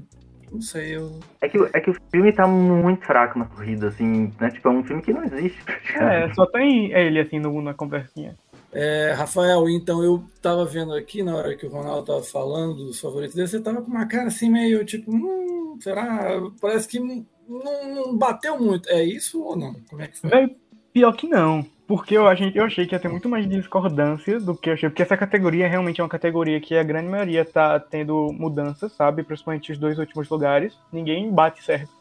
não 0.51 0.61
sei, 0.61 0.95
eu. 0.95 1.19
É 1.41 1.49
que, 1.49 1.57
é 1.73 1.79
que 1.79 1.89
o 1.89 1.95
filme 2.11 2.31
tá 2.31 2.47
muito 2.47 3.05
fraco 3.05 3.39
na 3.39 3.45
corrida, 3.45 3.87
assim, 3.87 4.31
né? 4.39 4.51
Tipo, 4.51 4.67
é 4.67 4.71
um 4.71 4.83
filme 4.83 5.01
que 5.01 5.11
não 5.11 5.23
existe. 5.23 5.59
É, 5.99 6.31
só 6.33 6.45
tem 6.45 6.91
ele, 6.91 7.19
assim, 7.19 7.39
no, 7.39 7.59
na 7.61 7.73
conversinha. 7.73 8.37
É, 8.71 9.13
Rafael, 9.13 9.67
então 9.67 10.03
eu 10.03 10.23
tava 10.41 10.63
vendo 10.63 10.93
aqui 10.93 11.23
na 11.23 11.35
hora 11.35 11.55
que 11.55 11.65
o 11.65 11.69
Ronaldo 11.69 12.05
tava 12.05 12.21
falando 12.21 12.75
dos 12.75 12.99
favoritos 12.99 13.35
dele, 13.35 13.47
você 13.47 13.59
tava 13.59 13.81
com 13.81 13.89
uma 13.89 14.05
cara 14.05 14.27
assim 14.27 14.47
meio 14.47 14.85
tipo, 14.85 15.11
hum, 15.11 15.75
será? 15.81 16.39
Parece 16.61 16.87
que 16.87 16.99
não, 16.99 17.25
não 17.47 18.15
bateu 18.15 18.59
muito. 18.59 18.87
É 18.89 19.03
isso 19.03 19.41
ou 19.41 19.55
não? 19.55 19.73
Como 19.89 20.01
é 20.03 20.07
que 20.07 20.19
foi? 20.19 20.29
É, 20.29 20.49
pior 20.93 21.13
que 21.13 21.27
não. 21.27 21.65
Porque 21.89 22.15
eu 22.15 22.27
achei, 22.27 22.51
eu 22.53 22.65
achei 22.65 22.85
que 22.85 22.93
ia 22.93 22.99
ter 22.99 23.07
muito 23.07 23.27
mais 23.27 23.49
discordância 23.49 24.39
do 24.39 24.55
que 24.55 24.69
eu 24.69 24.75
achei. 24.75 24.87
Porque 24.87 25.01
essa 25.01 25.17
categoria 25.17 25.67
realmente 25.67 25.99
é 25.99 26.03
uma 26.03 26.09
categoria 26.09 26.61
que 26.61 26.77
a 26.77 26.83
grande 26.83 27.09
maioria 27.09 27.43
tá 27.43 27.79
tendo 27.79 28.31
mudanças, 28.31 28.91
sabe? 28.91 29.23
Principalmente 29.23 29.71
os 29.71 29.79
dois 29.79 29.97
últimos 29.97 30.29
lugares. 30.29 30.77
Ninguém 30.93 31.33
bate 31.33 31.63
certo. 31.63 31.91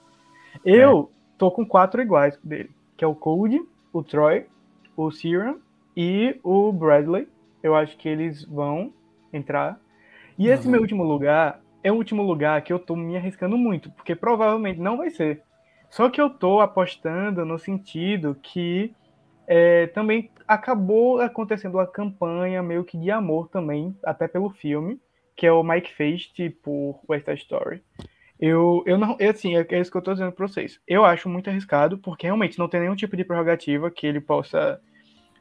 Eu 0.63 1.09
é. 1.11 1.39
tô 1.39 1.51
com 1.51 1.65
quatro 1.65 2.03
iguais 2.03 2.39
dele. 2.45 2.71
Que 2.99 3.05
é 3.05 3.09
o 3.09 3.15
Cold, 3.15 3.59
o 3.91 4.03
Troy, 4.03 4.45
o 4.95 5.11
Serum 5.11 5.57
e 5.97 6.39
o 6.45 6.71
Bradley. 6.71 7.27
Eu 7.63 7.75
acho 7.75 7.97
que 7.97 8.11
eles 8.11 8.45
vão 8.45 8.93
entrar. 9.33 9.81
E 10.37 10.49
esse 10.49 10.67
uhum. 10.67 10.73
meu 10.73 10.83
último 10.83 11.03
lugar 11.03 11.63
é 11.83 11.91
o 11.91 11.95
último 11.95 12.23
lugar 12.23 12.61
que 12.61 12.75
eu 12.75 12.79
tô 12.79 12.95
me 12.95 13.17
arriscando 13.17 13.57
muito. 13.57 13.91
Porque 13.93 14.15
provavelmente 14.15 14.79
não 14.79 14.99
vai 14.99 15.09
ser. 15.09 15.41
Só 15.89 16.11
que 16.11 16.21
eu 16.21 16.29
tô 16.29 16.61
apostando 16.61 17.43
no 17.47 17.59
sentido 17.59 18.37
que 18.43 18.95
é, 19.51 19.87
também 19.89 20.31
acabou 20.47 21.21
acontecendo 21.21 21.77
uma 21.77 21.87
campanha 21.87 22.63
meio 22.63 22.85
que 22.85 22.99
de 22.99 23.11
amor 23.11 23.49
também, 23.49 23.97
até 24.05 24.29
pelo 24.29 24.51
filme, 24.51 25.01
que 25.35 25.47
é 25.47 25.53
o 25.53 25.63
Mike 25.63 25.95
Feist 25.95 26.51
por 26.63 27.01
West 27.09 27.25
Side 27.25 27.41
Story. 27.41 27.83
Eu, 28.39 28.85
eu 28.87 28.99
não, 28.99 29.17
assim, 29.29 29.57
é, 29.57 29.67
é 29.71 29.81
isso 29.81 29.91
que 29.91 29.97
eu 29.97 30.03
tô 30.03 30.13
dizendo 30.13 30.33
pra 30.33 30.47
vocês. 30.47 30.79
Eu 30.87 31.03
acho 31.03 31.31
muito 31.31 31.49
arriscado, 31.49 31.97
porque 31.97 32.27
realmente 32.27 32.59
não 32.59 32.69
tem 32.69 32.81
nenhum 32.81 32.95
tipo 32.95 33.17
de 33.17 33.25
prerrogativa 33.25 33.91
que 33.91 34.07
ele 34.07 34.21
possa 34.21 34.79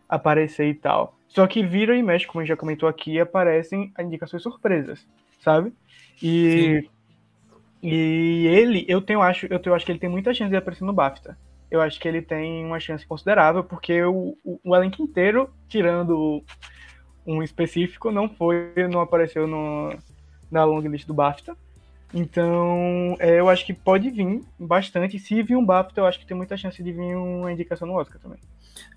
aparecer 0.07 0.69
e 0.69 0.73
tal. 0.73 1.17
Só 1.27 1.45
que 1.45 1.61
vira 1.61 1.95
e 1.95 2.01
mexe, 2.01 2.25
como 2.25 2.39
a 2.39 2.43
gente 2.43 2.49
já 2.49 2.57
comentou 2.57 2.87
aqui, 2.87 3.19
aparecem 3.19 3.91
indicações 3.99 4.41
surpresas, 4.41 5.05
sabe? 5.41 5.73
E, 6.23 6.81
Sim. 6.81 6.89
e 7.83 8.47
ele, 8.47 8.85
eu 8.87 9.01
tenho, 9.01 9.21
acho, 9.21 9.47
eu 9.47 9.59
tenho, 9.59 9.75
acho 9.75 9.85
que 9.85 9.91
ele 9.91 9.99
tem 9.99 10.09
muita 10.09 10.33
chance 10.33 10.49
de 10.49 10.55
aparecer 10.55 10.85
no 10.85 10.93
BAFTA. 10.93 11.37
Eu 11.69 11.81
acho 11.81 11.99
que 11.99 12.07
ele 12.07 12.21
tem 12.21 12.65
uma 12.65 12.79
chance 12.79 13.05
considerável, 13.05 13.63
porque 13.63 14.01
o, 14.03 14.37
o, 14.43 14.59
o 14.63 14.75
elenco 14.75 15.01
inteiro, 15.01 15.49
tirando 15.67 16.43
um 17.25 17.43
específico, 17.43 18.09
não 18.09 18.29
foi, 18.29 18.71
não 18.89 19.01
apareceu 19.01 19.45
no, 19.45 19.93
na 20.49 20.63
long 20.63 20.79
list 20.79 21.05
do 21.05 21.13
BAFTA. 21.13 21.57
Então, 22.13 23.17
é, 23.19 23.39
eu 23.39 23.49
acho 23.49 23.65
que 23.65 23.73
pode 23.73 24.09
vir 24.09 24.41
bastante. 24.57 25.19
Se 25.19 25.43
vir 25.43 25.57
um 25.57 25.65
BAFTA, 25.65 26.01
eu 26.01 26.05
acho 26.05 26.19
que 26.19 26.25
tem 26.25 26.37
muita 26.37 26.55
chance 26.55 26.81
de 26.81 26.91
vir 26.91 27.15
uma 27.15 27.51
indicação 27.51 27.87
no 27.87 27.95
Oscar 27.95 28.19
também. 28.19 28.39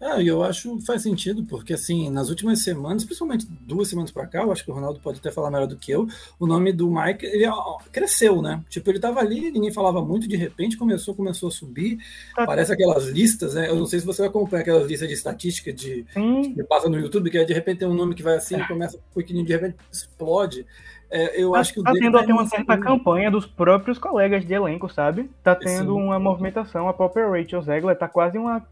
Ah, 0.01 0.21
e 0.21 0.29
eu 0.29 0.43
acho 0.43 0.79
que 0.79 0.87
faz 0.87 1.03
sentido, 1.03 1.45
porque 1.45 1.75
assim, 1.75 2.11
nas 2.11 2.29
últimas 2.29 2.63
semanas, 2.63 3.05
principalmente 3.05 3.47
duas 3.63 3.89
semanas 3.89 4.11
para 4.11 4.27
cá, 4.27 4.43
eu 4.43 4.53
acho 4.53 4.65
que 4.65 4.71
o 4.71 4.75
Ronaldo 4.75 5.01
pode 5.01 5.19
até 5.19 5.31
falar 5.31 5.51
melhor 5.51 5.67
do 5.67 5.77
que 5.77 5.91
eu, 5.91 6.07
o 6.39 6.47
nome 6.47 6.73
do 6.73 6.91
Mike, 6.91 7.25
ele 7.27 7.47
cresceu, 7.93 8.41
né? 8.41 8.63
Tipo, 8.69 8.91
ele 8.91 8.99
tava 8.99 9.21
ali, 9.21 9.51
ninguém 9.51 9.73
falava 9.73 10.03
muito, 10.03 10.29
de 10.29 10.37
repente 10.37 10.77
começou, 10.77 11.15
começou 11.15 11.49
a 11.49 11.53
subir, 11.53 11.99
ah, 12.37 12.47
parece 12.47 12.73
aquelas 12.73 13.07
listas, 13.07 13.55
né? 13.55 13.69
Eu 13.69 13.77
não 13.77 13.87
sei 13.87 14.01
se 14.01 14.07
você 14.07 14.23
vai 14.23 14.29
acompanhar 14.29 14.63
aquelas 14.63 14.87
listas 14.87 15.09
de 15.09 15.15
estatística 15.15 15.73
de, 15.73 16.05
que 16.55 16.65
passa 16.65 16.89
no 16.89 16.99
YouTube, 16.99 17.31
que 17.31 17.39
é, 17.39 17.45
de 17.45 17.53
repente 17.53 17.81
tem 17.81 17.89
um 17.89 17.95
nome 17.95 18.15
que 18.15 18.23
vai 18.23 18.37
assim, 18.37 18.57
é. 18.57 18.67
começa 18.67 18.99
pequenininho, 19.15 19.47
de 19.47 19.53
repente 19.53 19.77
explode. 19.93 20.67
É, 21.11 21.43
eu 21.43 21.51
tá, 21.51 21.59
acho 21.59 21.75
que 21.75 21.83
tá 21.83 21.93
tendo 21.93 22.17
até 22.17 22.33
uma 22.33 22.47
certa 22.47 22.79
campanha 22.79 23.31
dos 23.31 23.45
próprios 23.45 23.99
colegas 23.99 24.47
de 24.47 24.55
elenco, 24.55 24.89
sabe? 24.89 25.29
Tá 25.43 25.57
tendo 25.57 25.97
uma 25.97 26.21
movimentação. 26.21 26.89
A 26.89 26.93
própria 26.93 27.29
Rachel 27.29 27.63
Zegler 27.63 27.99
tá 27.99 28.07
quase 28.07 28.39
uma 28.39 28.65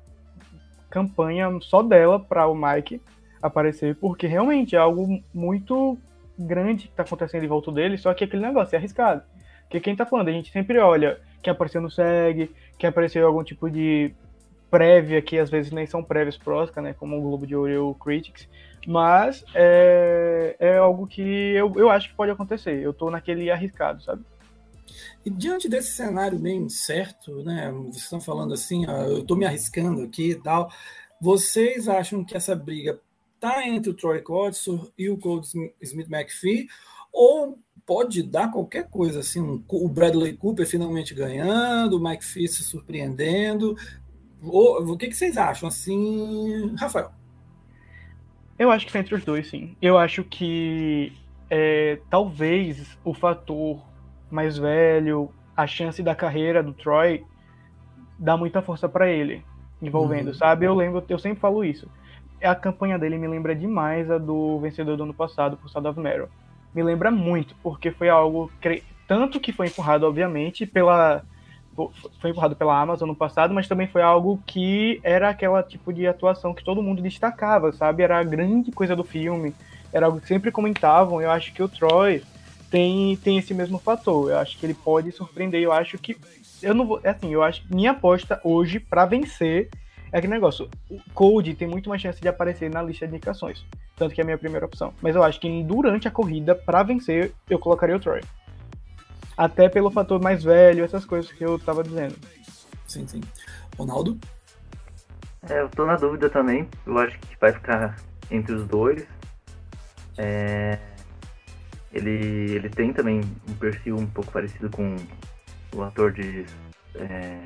campanha 0.90 1.48
só 1.60 1.82
dela 1.82 2.18
para 2.18 2.46
o 2.46 2.54
Mike 2.54 3.00
aparecer, 3.42 3.94
porque 3.96 4.26
realmente 4.26 4.74
é 4.74 4.78
algo 4.78 5.22
muito 5.32 5.98
grande 6.38 6.88
que 6.88 6.94
tá 6.94 7.02
acontecendo 7.02 7.44
em 7.44 7.48
volta 7.48 7.70
dele, 7.72 7.98
só 7.98 8.12
que 8.14 8.24
aquele 8.24 8.42
negócio 8.42 8.74
é 8.74 8.78
arriscado. 8.78 9.22
Porque 9.62 9.80
quem 9.80 9.96
tá 9.96 10.06
falando, 10.06 10.28
a 10.28 10.32
gente 10.32 10.50
sempre 10.50 10.78
olha 10.78 11.20
quem 11.42 11.50
apareceu 11.50 11.80
no 11.80 11.90
SEG, 11.90 12.50
quem 12.78 12.88
apareceu 12.88 13.26
algum 13.26 13.44
tipo 13.44 13.70
de 13.70 14.12
prévia, 14.70 15.20
que 15.22 15.38
às 15.38 15.50
vezes 15.50 15.72
nem 15.72 15.86
são 15.86 16.02
prévias 16.02 16.36
pro 16.36 16.66
né? 16.80 16.94
Como 16.98 17.18
o 17.18 17.22
Globo 17.22 17.46
de 17.46 17.54
Ouro 17.54 17.72
e 17.72 17.78
o 17.78 17.94
Critics. 17.94 18.48
Mas 18.86 19.44
é, 19.54 20.56
é 20.58 20.78
algo 20.78 21.06
que 21.06 21.22
eu, 21.22 21.72
eu 21.76 21.90
acho 21.90 22.08
que 22.08 22.14
pode 22.14 22.30
acontecer. 22.30 22.80
Eu 22.80 22.92
tô 22.92 23.10
naquele 23.10 23.50
arriscado, 23.50 24.02
sabe? 24.02 24.24
E 25.24 25.30
diante 25.30 25.68
desse 25.68 25.92
cenário 25.92 26.38
bem 26.38 26.62
incerto, 26.62 27.42
né? 27.42 27.70
Vocês 27.72 28.04
estão 28.04 28.20
falando 28.20 28.54
assim, 28.54 28.86
ó, 28.88 29.04
eu 29.04 29.18
estou 29.18 29.36
me 29.36 29.44
arriscando 29.44 30.02
aqui 30.02 30.30
e 30.30 30.34
tal. 30.34 30.70
Vocês 31.20 31.88
acham 31.88 32.24
que 32.24 32.36
essa 32.36 32.54
briga 32.54 33.00
tá 33.40 33.66
entre 33.66 33.90
o 33.90 33.94
Troy 33.94 34.20
Kotsur 34.20 34.90
e 34.96 35.08
o 35.10 35.18
Cold 35.18 35.46
Smith 35.80 36.08
McPhee? 36.10 36.68
Ou 37.12 37.58
pode 37.84 38.22
dar 38.22 38.50
qualquer 38.50 38.88
coisa, 38.88 39.20
assim, 39.20 39.40
um, 39.40 39.64
o 39.66 39.88
Bradley 39.88 40.36
Cooper 40.36 40.66
finalmente 40.66 41.14
ganhando, 41.14 41.96
o 41.96 42.06
McPhee 42.06 42.46
se 42.46 42.62
surpreendendo? 42.62 43.76
Ou, 44.42 44.92
o 44.92 44.96
que, 44.96 45.08
que 45.08 45.16
vocês 45.16 45.36
acham, 45.36 45.68
assim, 45.68 46.74
Rafael? 46.76 47.10
Eu 48.58 48.70
acho 48.70 48.86
que 48.86 48.98
entre 48.98 49.14
os 49.14 49.24
dois, 49.24 49.48
sim. 49.48 49.76
Eu 49.80 49.96
acho 49.96 50.22
que 50.24 51.12
é, 51.48 51.98
talvez 52.10 52.98
o 53.04 53.14
fator 53.14 53.82
mais 54.30 54.58
velho, 54.58 55.30
a 55.56 55.66
chance 55.66 56.02
da 56.02 56.14
carreira 56.14 56.62
do 56.62 56.72
Troy 56.72 57.24
dá 58.18 58.36
muita 58.36 58.62
força 58.62 58.88
para 58.88 59.08
ele, 59.08 59.44
envolvendo, 59.80 60.28
uhum. 60.28 60.34
sabe? 60.34 60.66
Eu 60.66 60.74
lembro, 60.74 61.04
eu 61.08 61.18
sempre 61.18 61.40
falo 61.40 61.64
isso. 61.64 61.88
A 62.42 62.54
campanha 62.54 62.98
dele 62.98 63.18
me 63.18 63.26
lembra 63.26 63.54
demais 63.54 64.10
a 64.10 64.18
do 64.18 64.58
vencedor 64.60 64.96
do 64.96 65.02
ano 65.02 65.14
passado, 65.14 65.56
por 65.56 65.68
Sound 65.68 65.88
of 65.88 65.98
Meryl. 65.98 66.28
Me 66.74 66.82
lembra 66.82 67.10
muito, 67.10 67.54
porque 67.62 67.90
foi 67.90 68.08
algo 68.08 68.50
tanto 69.06 69.40
que 69.40 69.52
foi 69.52 69.66
empurrado, 69.66 70.06
obviamente, 70.06 70.66
pela 70.66 71.24
foi 72.20 72.30
empurrado 72.30 72.56
pela 72.56 72.80
Amazon 72.80 73.08
no 73.08 73.14
passado, 73.14 73.54
mas 73.54 73.68
também 73.68 73.86
foi 73.86 74.02
algo 74.02 74.42
que 74.44 74.98
era 75.04 75.28
aquela 75.28 75.62
tipo 75.62 75.92
de 75.92 76.08
atuação 76.08 76.52
que 76.52 76.64
todo 76.64 76.82
mundo 76.82 77.00
destacava, 77.00 77.70
sabe? 77.70 78.02
Era 78.02 78.18
a 78.18 78.24
grande 78.24 78.72
coisa 78.72 78.96
do 78.96 79.04
filme, 79.04 79.54
era 79.92 80.06
algo 80.06 80.20
que 80.20 80.26
sempre 80.26 80.50
comentavam. 80.50 81.22
Eu 81.22 81.30
acho 81.30 81.52
que 81.52 81.62
o 81.62 81.68
Troy 81.68 82.22
tem, 82.70 83.16
tem 83.16 83.38
esse 83.38 83.54
mesmo 83.54 83.78
fator. 83.78 84.30
Eu 84.30 84.38
acho 84.38 84.58
que 84.58 84.66
ele 84.66 84.74
pode 84.74 85.12
surpreender. 85.12 85.60
Eu 85.60 85.72
acho 85.72 85.98
que. 85.98 86.16
Eu 86.62 86.74
não 86.74 86.86
vou. 86.86 87.00
Assim, 87.04 87.32
eu 87.32 87.42
acho 87.42 87.62
que 87.62 87.74
minha 87.74 87.92
aposta 87.92 88.40
hoje 88.44 88.78
para 88.78 89.06
vencer 89.06 89.68
é 90.12 90.18
aquele 90.18 90.32
negócio. 90.32 90.68
O 90.90 90.98
Code 91.14 91.54
tem 91.54 91.68
muito 91.68 91.88
mais 91.88 92.00
chance 92.00 92.20
de 92.20 92.28
aparecer 92.28 92.70
na 92.70 92.82
lista 92.82 93.06
de 93.06 93.14
indicações. 93.14 93.64
Tanto 93.96 94.14
que 94.14 94.20
é 94.20 94.22
a 94.22 94.24
minha 94.24 94.38
primeira 94.38 94.66
opção. 94.66 94.92
Mas 95.00 95.14
eu 95.14 95.22
acho 95.22 95.40
que 95.40 95.62
durante 95.62 96.08
a 96.08 96.10
corrida, 96.10 96.54
para 96.54 96.82
vencer, 96.82 97.32
eu 97.48 97.58
colocaria 97.58 97.96
o 97.96 98.00
Troy. 98.00 98.20
Até 99.36 99.68
pelo 99.68 99.90
fator 99.90 100.20
mais 100.20 100.42
velho, 100.42 100.84
essas 100.84 101.04
coisas 101.04 101.30
que 101.30 101.44
eu 101.44 101.58
tava 101.58 101.82
dizendo. 101.82 102.16
Sim, 102.86 103.06
sim. 103.06 103.20
Ronaldo? 103.76 104.18
É, 105.48 105.60
eu 105.60 105.68
tô 105.68 105.86
na 105.86 105.96
dúvida 105.96 106.28
também. 106.28 106.68
Eu 106.86 106.98
acho 106.98 107.18
que 107.18 107.36
vai 107.40 107.52
ficar 107.52 107.96
entre 108.30 108.54
os 108.54 108.66
dois. 108.66 109.06
É, 110.16 110.78
ele, 111.92 112.54
ele 112.54 112.68
tem 112.68 112.92
também 112.92 113.20
um 113.48 113.54
perfil 113.54 113.96
um 113.96 114.06
pouco 114.06 114.30
parecido 114.32 114.70
com 114.70 114.96
o 115.74 115.82
ator 115.82 116.12
de 116.12 116.44
é, 116.94 117.44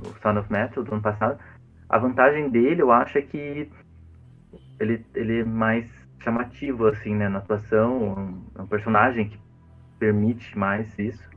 o 0.00 0.12
Sound 0.20 0.38
of 0.40 0.52
Metal 0.52 0.82
do 0.82 0.92
ano 0.92 1.02
passado. 1.02 1.38
A 1.88 1.98
vantagem 1.98 2.48
dele, 2.48 2.82
eu 2.82 2.90
acho, 2.90 3.18
é 3.18 3.22
que 3.22 3.70
ele, 4.78 5.04
ele 5.14 5.40
é 5.40 5.44
mais 5.44 5.86
chamativo, 6.20 6.86
assim, 6.86 7.14
né, 7.14 7.28
na 7.28 7.38
atuação. 7.38 8.42
É 8.56 8.62
um 8.62 8.66
personagem 8.66 9.28
que 9.28 9.38
permite 9.98 10.56
mais 10.56 10.98
isso. 10.98 11.28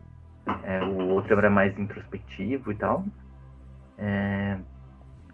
É, 0.64 0.84
o 0.84 1.08
outro 1.10 1.40
é 1.40 1.50
mais 1.50 1.78
introspectivo 1.78 2.72
e 2.72 2.76
tal. 2.76 3.06
É, 3.98 4.58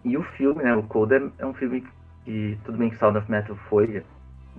e 0.03 0.17
o 0.17 0.23
filme, 0.23 0.63
né, 0.63 0.75
o 0.75 0.83
Coda 0.83 1.31
é 1.37 1.45
um 1.45 1.53
filme 1.53 1.85
que, 2.23 2.57
tudo 2.63 2.77
bem 2.77 2.89
que 2.89 2.97
Sound 2.97 3.17
of 3.17 3.29
Metal 3.29 3.55
foi 3.69 4.03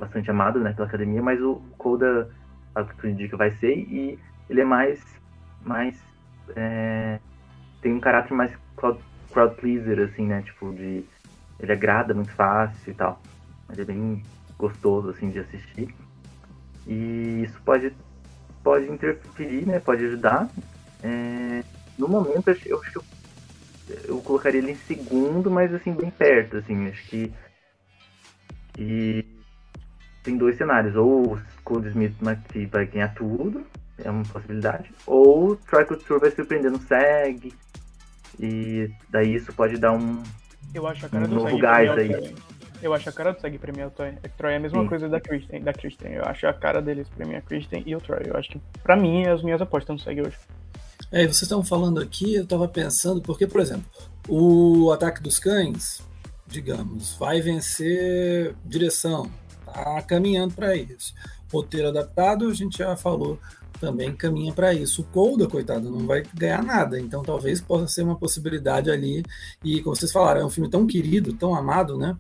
bastante 0.01 0.31
amado 0.31 0.59
né, 0.59 0.73
pela 0.73 0.89
academia, 0.89 1.23
mas 1.23 1.41
o 1.41 1.57
Coda, 1.79 2.29
a 2.75 2.83
que 2.83 2.97
tu 2.97 3.07
indica, 3.07 3.37
vai 3.37 3.51
ser, 3.53 3.77
e 3.77 4.19
ele 4.49 4.63
é 4.63 4.65
mais. 4.65 5.05
mais 5.63 6.03
é, 6.57 7.21
tem 7.81 7.93
um 7.93 8.01
caráter 8.01 8.35
mais 8.35 8.53
crowd, 8.77 8.99
crowd 9.33 9.55
pleaser, 9.57 10.01
assim, 10.01 10.27
né? 10.27 10.43
Tipo, 10.43 10.73
de. 10.73 11.05
Ele 11.61 11.73
agrada 11.73 12.15
muito 12.15 12.33
fácil 12.33 12.91
e 12.91 12.95
tal. 12.95 13.21
Mas 13.69 13.79
é 13.79 13.85
bem 13.85 14.25
gostoso, 14.59 15.11
assim, 15.11 15.31
de 15.31 15.39
assistir. 15.39 15.95
E 16.87 17.43
isso 17.45 17.61
pode, 17.63 17.93
pode 18.65 18.91
interferir, 18.91 19.67
né? 19.67 19.79
Pode 19.79 20.05
ajudar. 20.07 20.49
É, 21.03 21.63
no 21.99 22.09
momento, 22.09 22.49
eu 22.49 22.81
acho 22.81 22.93
que 22.93 22.99
eu, 22.99 23.05
eu 24.05 24.21
colocaria 24.23 24.61
ele 24.61 24.73
em 24.73 24.77
segundo, 24.87 25.51
mas 25.51 25.73
assim, 25.75 25.93
bem 25.93 26.11
perto, 26.11 26.57
assim. 26.57 26.89
Acho 26.89 27.05
que. 27.09 27.33
E 28.79 29.40
tem 30.23 30.37
dois 30.37 30.57
cenários. 30.57 30.95
Ou 30.97 31.35
o 31.35 31.43
Cold 31.65 31.89
Smith 31.89 32.15
McPhee 32.21 32.67
vai 32.67 32.87
ganhar 32.87 33.15
tudo, 33.15 33.65
é 34.03 34.11
uma 34.11 34.25
possibilidade. 34.25 34.91
Ou 35.07 35.51
o 35.51 35.57
Troy 35.57 35.85
Couture 35.85 36.21
vai 36.21 36.31
surpreender 36.31 36.71
no 36.71 36.81
SEG. 36.81 37.53
E 38.39 38.91
daí 39.11 39.35
isso 39.35 39.53
pode 39.53 39.77
dar 39.77 39.93
um, 39.93 40.23
eu 40.75 40.87
acho 40.87 41.07
a 41.07 41.09
cara 41.09 41.25
um 41.25 41.29
do 41.29 41.35
novo 41.35 41.59
gás 41.59 41.91
aí. 41.91 42.35
Eu 42.83 42.95
acho 42.95 43.09
a 43.09 43.13
cara 43.13 43.33
do 43.33 43.41
SEG 43.41 43.59
premiar 43.59 43.89
o 43.89 43.91
Troy. 43.91 44.15
Troy 44.39 44.53
é 44.53 44.57
a 44.57 44.61
mesma 44.61 44.83
Sim. 44.83 44.89
coisa 44.89 45.09
da 45.09 45.21
Kristen, 45.21 45.63
da 45.63 45.73
Kristen. 45.73 46.13
Eu 46.13 46.25
acho 46.25 46.47
a 46.47 46.53
cara 46.53 46.81
deles 46.81 47.09
premiar 47.09 47.41
a 47.41 47.43
Kristen 47.43 47.83
e 47.85 47.95
o 47.95 48.01
Troy. 48.01 48.23
Eu 48.27 48.37
acho 48.37 48.51
que, 48.51 48.61
pra 48.83 48.97
mim, 48.97 49.27
as 49.27 49.43
minhas 49.43 49.61
apostas 49.61 49.97
no 49.97 50.03
SEG 50.03 50.23
hoje. 50.23 50.37
É, 51.13 51.23
vocês 51.23 51.43
estão 51.43 51.65
falando 51.65 52.01
aqui, 52.01 52.37
eu 52.37 52.45
estava 52.45 52.69
pensando, 52.69 53.21
porque, 53.21 53.47
por 53.47 53.61
exemplo, 53.61 53.85
o 54.29 54.91
Ataque 54.93 55.23
dos 55.23 55.39
Cães, 55.39 56.01
digamos, 56.47 57.17
vai 57.19 57.41
vencer 57.41 58.55
direção, 58.65 59.31
está 59.71 60.03
caminhando 60.03 60.55
para 60.55 60.77
isso. 60.77 61.15
Roteiro 61.53 61.89
adaptado, 61.89 62.49
a 62.49 62.55
gente 62.55 62.79
já 62.79 62.97
falou, 62.97 63.39
também 63.81 64.15
caminha 64.15 64.53
para 64.53 64.75
isso. 64.75 65.03
O 65.03 65.05
Colda, 65.07 65.49
coitado, 65.49 65.91
não 65.91 66.07
vai 66.07 66.23
ganhar 66.35 66.63
nada, 66.63 67.01
então 67.01 67.23
talvez 67.23 67.61
possa 67.61 67.89
ser 67.89 68.03
uma 68.03 68.17
possibilidade 68.17 68.91
ali. 68.91 69.25
E 69.65 69.83
como 69.83 69.97
vocês 69.97 70.13
falaram, 70.13 70.43
é 70.43 70.45
um 70.45 70.51
filme 70.51 70.69
tão 70.69 70.87
querido, 70.87 71.33
tão 71.33 71.55
amado, 71.55 71.97
né? 71.97 72.17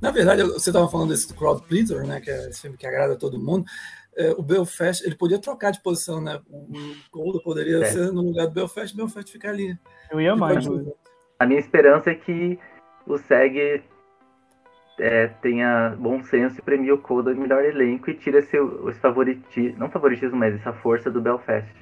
Na 0.00 0.10
verdade, 0.10 0.42
você 0.44 0.70
estava 0.70 0.88
falando 0.88 1.10
desse 1.10 1.34
Crowd 1.34 1.62
Pleaser, 1.66 2.06
né? 2.06 2.20
Que 2.20 2.30
é 2.30 2.48
esse 2.48 2.62
filme 2.62 2.76
que 2.76 2.86
agrada 2.86 3.16
todo 3.16 3.38
mundo. 3.38 3.64
É, 4.16 4.30
o 4.32 4.42
Belfast, 4.42 5.04
ele 5.04 5.16
podia 5.16 5.38
trocar 5.38 5.72
de 5.72 5.82
posição, 5.82 6.20
né? 6.20 6.40
O, 6.48 6.68
Colda 7.10 7.40
poderia 7.42 7.78
é. 7.78 7.84
ser 7.86 8.12
no 8.12 8.22
lugar 8.22 8.46
do 8.46 8.54
Belfast, 8.54 8.94
o 8.94 8.96
Belfast 8.96 9.30
ficar 9.30 9.50
ali. 9.50 9.76
Eu 10.10 10.20
ia 10.20 10.36
mais. 10.36 10.64
A 11.38 11.46
minha 11.46 11.58
esperança 11.58 12.10
é 12.10 12.14
que 12.14 12.58
o 13.06 13.16
SEG 13.18 13.82
é, 15.00 15.28
tenha 15.40 15.96
bom 15.98 16.22
senso 16.22 16.58
e 16.58 16.62
premia 16.62 16.94
o 16.94 16.98
Coda 16.98 17.34
melhor 17.34 17.64
elenco 17.64 18.10
e 18.10 18.14
tira 18.14 18.42
seu, 18.42 18.88
esse 18.88 19.00
favoritismo, 19.00 19.78
não 19.78 19.90
favoritismo, 19.90 20.36
mas 20.36 20.54
essa 20.54 20.72
força 20.72 21.10
do 21.10 21.20
Belfast. 21.20 21.74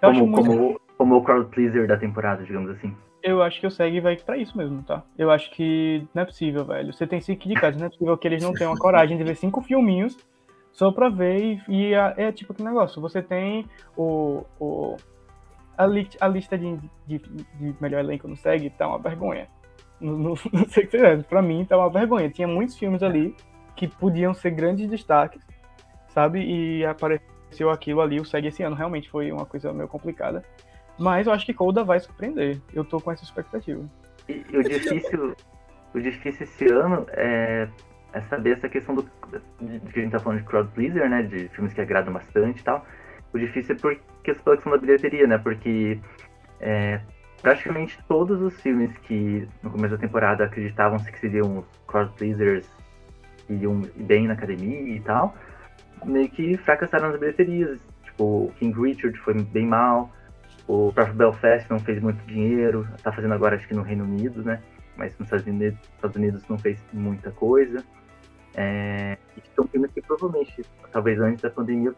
como, 0.00 0.26
muito... 0.26 0.46
como, 0.46 0.80
como 0.96 1.16
o 1.16 1.24
crowd 1.24 1.50
pleaser 1.50 1.86
da 1.86 1.96
temporada, 1.96 2.44
digamos 2.44 2.70
assim. 2.70 2.94
Eu 3.22 3.42
acho 3.42 3.60
que 3.60 3.66
o 3.66 3.70
SEG 3.70 4.00
vai 4.00 4.16
para 4.16 4.36
isso 4.36 4.56
mesmo, 4.56 4.82
tá? 4.82 5.02
Eu 5.18 5.30
acho 5.30 5.50
que 5.50 6.06
não 6.14 6.22
é 6.22 6.24
possível, 6.24 6.64
velho. 6.64 6.92
Você 6.92 7.06
tem 7.06 7.20
cinco 7.20 7.48
de 7.48 7.54
casa, 7.54 7.78
não 7.78 7.86
é 7.86 7.90
possível 7.90 8.16
que 8.16 8.28
eles 8.28 8.42
não 8.42 8.52
tenham 8.52 8.72
a 8.72 8.78
coragem 8.78 9.18
de 9.18 9.24
ver 9.24 9.34
cinco 9.34 9.60
filminhos 9.60 10.16
só 10.72 10.92
pra 10.92 11.08
ver 11.08 11.60
e, 11.68 11.88
e 11.90 11.94
é 11.94 12.30
tipo 12.30 12.54
que 12.54 12.62
negócio. 12.62 13.02
Você 13.02 13.20
tem 13.20 13.66
o, 13.96 14.44
o 14.60 14.96
a, 15.76 15.86
li, 15.86 16.08
a 16.20 16.28
lista 16.28 16.56
de, 16.56 16.78
de, 17.06 17.18
de, 17.18 17.74
melhor 17.80 18.00
elenco 18.00 18.28
no 18.28 18.36
SEG 18.36 18.70
tá 18.70 18.86
uma 18.86 18.98
vergonha. 18.98 19.48
Sei 20.68 20.84
o 20.84 20.88
que 20.88 20.98
você 20.98 21.24
pra 21.28 21.42
mim 21.42 21.64
tá 21.64 21.76
uma 21.76 21.90
vergonha. 21.90 22.30
Tinha 22.30 22.48
muitos 22.48 22.76
filmes 22.76 23.02
ali 23.02 23.34
que 23.74 23.86
podiam 23.86 24.34
ser 24.34 24.50
grandes 24.50 24.88
destaques, 24.88 25.42
sabe? 26.08 26.40
E 26.40 26.84
apareceu 26.84 27.70
aquilo 27.70 28.00
ali, 28.00 28.20
o 28.20 28.24
SEG 28.24 28.48
esse 28.48 28.62
ano 28.62 28.76
realmente 28.76 29.08
foi 29.08 29.30
uma 29.30 29.46
coisa 29.46 29.72
meio 29.72 29.88
complicada. 29.88 30.42
Mas 30.98 31.26
eu 31.26 31.32
acho 31.32 31.46
que 31.46 31.54
Coda 31.54 31.84
vai 31.84 32.00
surpreender. 32.00 32.60
Eu 32.74 32.84
tô 32.84 33.00
com 33.00 33.12
essa 33.12 33.22
expectativa. 33.22 33.84
E, 34.28 34.44
e 34.50 34.56
o 34.56 34.62
difícil, 34.62 35.36
o 35.94 36.00
difícil 36.00 36.42
esse 36.42 36.66
ano 36.66 37.06
é, 37.10 37.68
é 38.12 38.20
saber 38.22 38.56
essa 38.56 38.68
questão 38.68 38.96
do. 38.96 39.04
Que 39.04 40.00
a 40.00 40.02
gente 40.02 40.10
tá 40.10 40.18
falando 40.18 40.40
de 40.40 40.44
crowd 40.44 40.68
pleaser, 40.74 41.08
né? 41.08 41.22
De 41.22 41.48
filmes 41.50 41.72
que 41.72 41.80
agradam 41.80 42.12
bastante 42.12 42.60
e 42.60 42.64
tal. 42.64 42.84
O 43.32 43.38
difícil 43.38 43.76
é 43.76 43.78
porque 43.78 44.30
as 44.32 44.40
questão 44.40 44.72
da 44.72 44.78
bilheteria, 44.78 45.26
né? 45.26 45.38
Porque 45.38 46.00
é, 46.60 47.00
praticamente 47.42 47.98
todos 48.08 48.40
os 48.40 48.60
filmes 48.60 48.96
que 48.98 49.48
no 49.62 49.70
começo 49.70 49.94
da 49.94 50.00
temporada 50.00 50.44
acreditavam 50.44 50.98
que 50.98 51.18
seriam 51.18 51.64
crowd 51.86 52.12
pleasers 52.16 52.68
e 53.48 53.54
iam 53.54 53.82
bem 53.96 54.26
na 54.26 54.34
academia 54.34 54.96
e 54.96 55.00
tal, 55.00 55.34
meio 56.04 56.28
que 56.28 56.56
fracassaram 56.58 57.10
nas 57.10 57.18
bilheterias. 57.18 57.80
Tipo, 58.04 58.52
King 58.58 58.80
Richard 58.80 59.18
foi 59.20 59.34
bem 59.34 59.66
mal. 59.66 60.10
O 60.66 60.92
próprio 60.92 61.14
Belfast 61.16 61.70
não 61.70 61.78
fez 61.78 62.02
muito 62.02 62.22
dinheiro, 62.26 62.86
tá 63.02 63.10
fazendo 63.10 63.32
agora 63.32 63.56
acho 63.56 63.66
que 63.66 63.74
no 63.74 63.82
Reino 63.82 64.04
Unido, 64.04 64.42
né? 64.42 64.60
Mas 64.96 65.16
nos 65.18 65.26
Estados 65.26 65.46
Unidos, 65.46 65.78
Estados 65.94 66.16
Unidos 66.16 66.42
não 66.48 66.58
fez 66.58 66.84
muita 66.92 67.30
coisa. 67.30 67.82
É, 68.54 69.16
e 69.36 69.42
são 69.54 69.66
filmes 69.68 69.90
que 69.92 70.02
provavelmente, 70.02 70.62
talvez 70.92 71.18
antes 71.20 71.40
da 71.40 71.48
pandemia, 71.48 71.94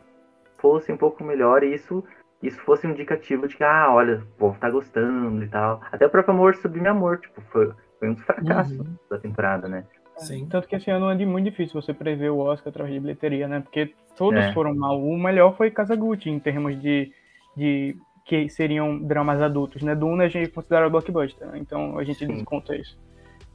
fosse 0.58 0.92
um 0.92 0.96
pouco 0.96 1.24
melhor 1.24 1.64
e 1.64 1.74
isso, 1.74 2.04
isso 2.42 2.58
fosse 2.60 2.86
um 2.86 2.90
indicativo 2.90 3.46
de 3.46 3.56
que, 3.56 3.64
ah, 3.64 3.92
olha, 3.92 4.16
o 4.18 4.38
povo 4.38 4.58
tá 4.58 4.70
gostando 4.70 5.42
e 5.44 5.48
tal. 5.48 5.80
Até 5.92 6.06
o 6.06 6.10
próprio 6.10 6.34
Amor 6.34 6.56
Sublime 6.56 6.88
Amor, 6.88 7.18
tipo, 7.18 7.40
foi, 7.52 7.72
foi 7.98 8.08
um 8.08 8.14
dos 8.14 8.24
fracassos 8.24 8.78
uhum. 8.78 8.96
da 9.10 9.18
temporada, 9.18 9.68
né? 9.68 9.84
Sim. 10.16 10.46
Tanto 10.46 10.68
que 10.68 10.76
esse 10.76 10.90
ano 10.90 11.10
é 11.10 11.26
muito 11.26 11.50
difícil 11.50 11.80
você 11.80 11.94
prever 11.94 12.30
o 12.30 12.38
Oscar 12.38 12.68
através 12.68 12.94
de 12.94 13.00
bilheteria, 13.00 13.48
né? 13.48 13.60
Porque 13.60 13.94
todos 14.16 14.40
é. 14.40 14.52
foram 14.52 14.74
mal. 14.74 15.00
O 15.00 15.18
melhor 15.18 15.56
foi 15.56 15.70
Casa 15.70 15.96
Gucci, 15.96 16.28
em 16.28 16.38
termos 16.38 16.80
de, 16.80 17.10
de 17.56 17.96
que 18.24 18.48
seriam 18.48 18.98
dramas 18.98 19.40
adultos, 19.40 19.82
né? 19.82 19.94
Duna 19.94 20.24
a 20.24 20.28
gente 20.28 20.50
considera 20.50 20.88
blockbuster, 20.88 21.46
né? 21.48 21.58
então 21.58 21.98
a 21.98 22.04
gente 22.04 22.26
desconta 22.26 22.76
isso. 22.76 22.98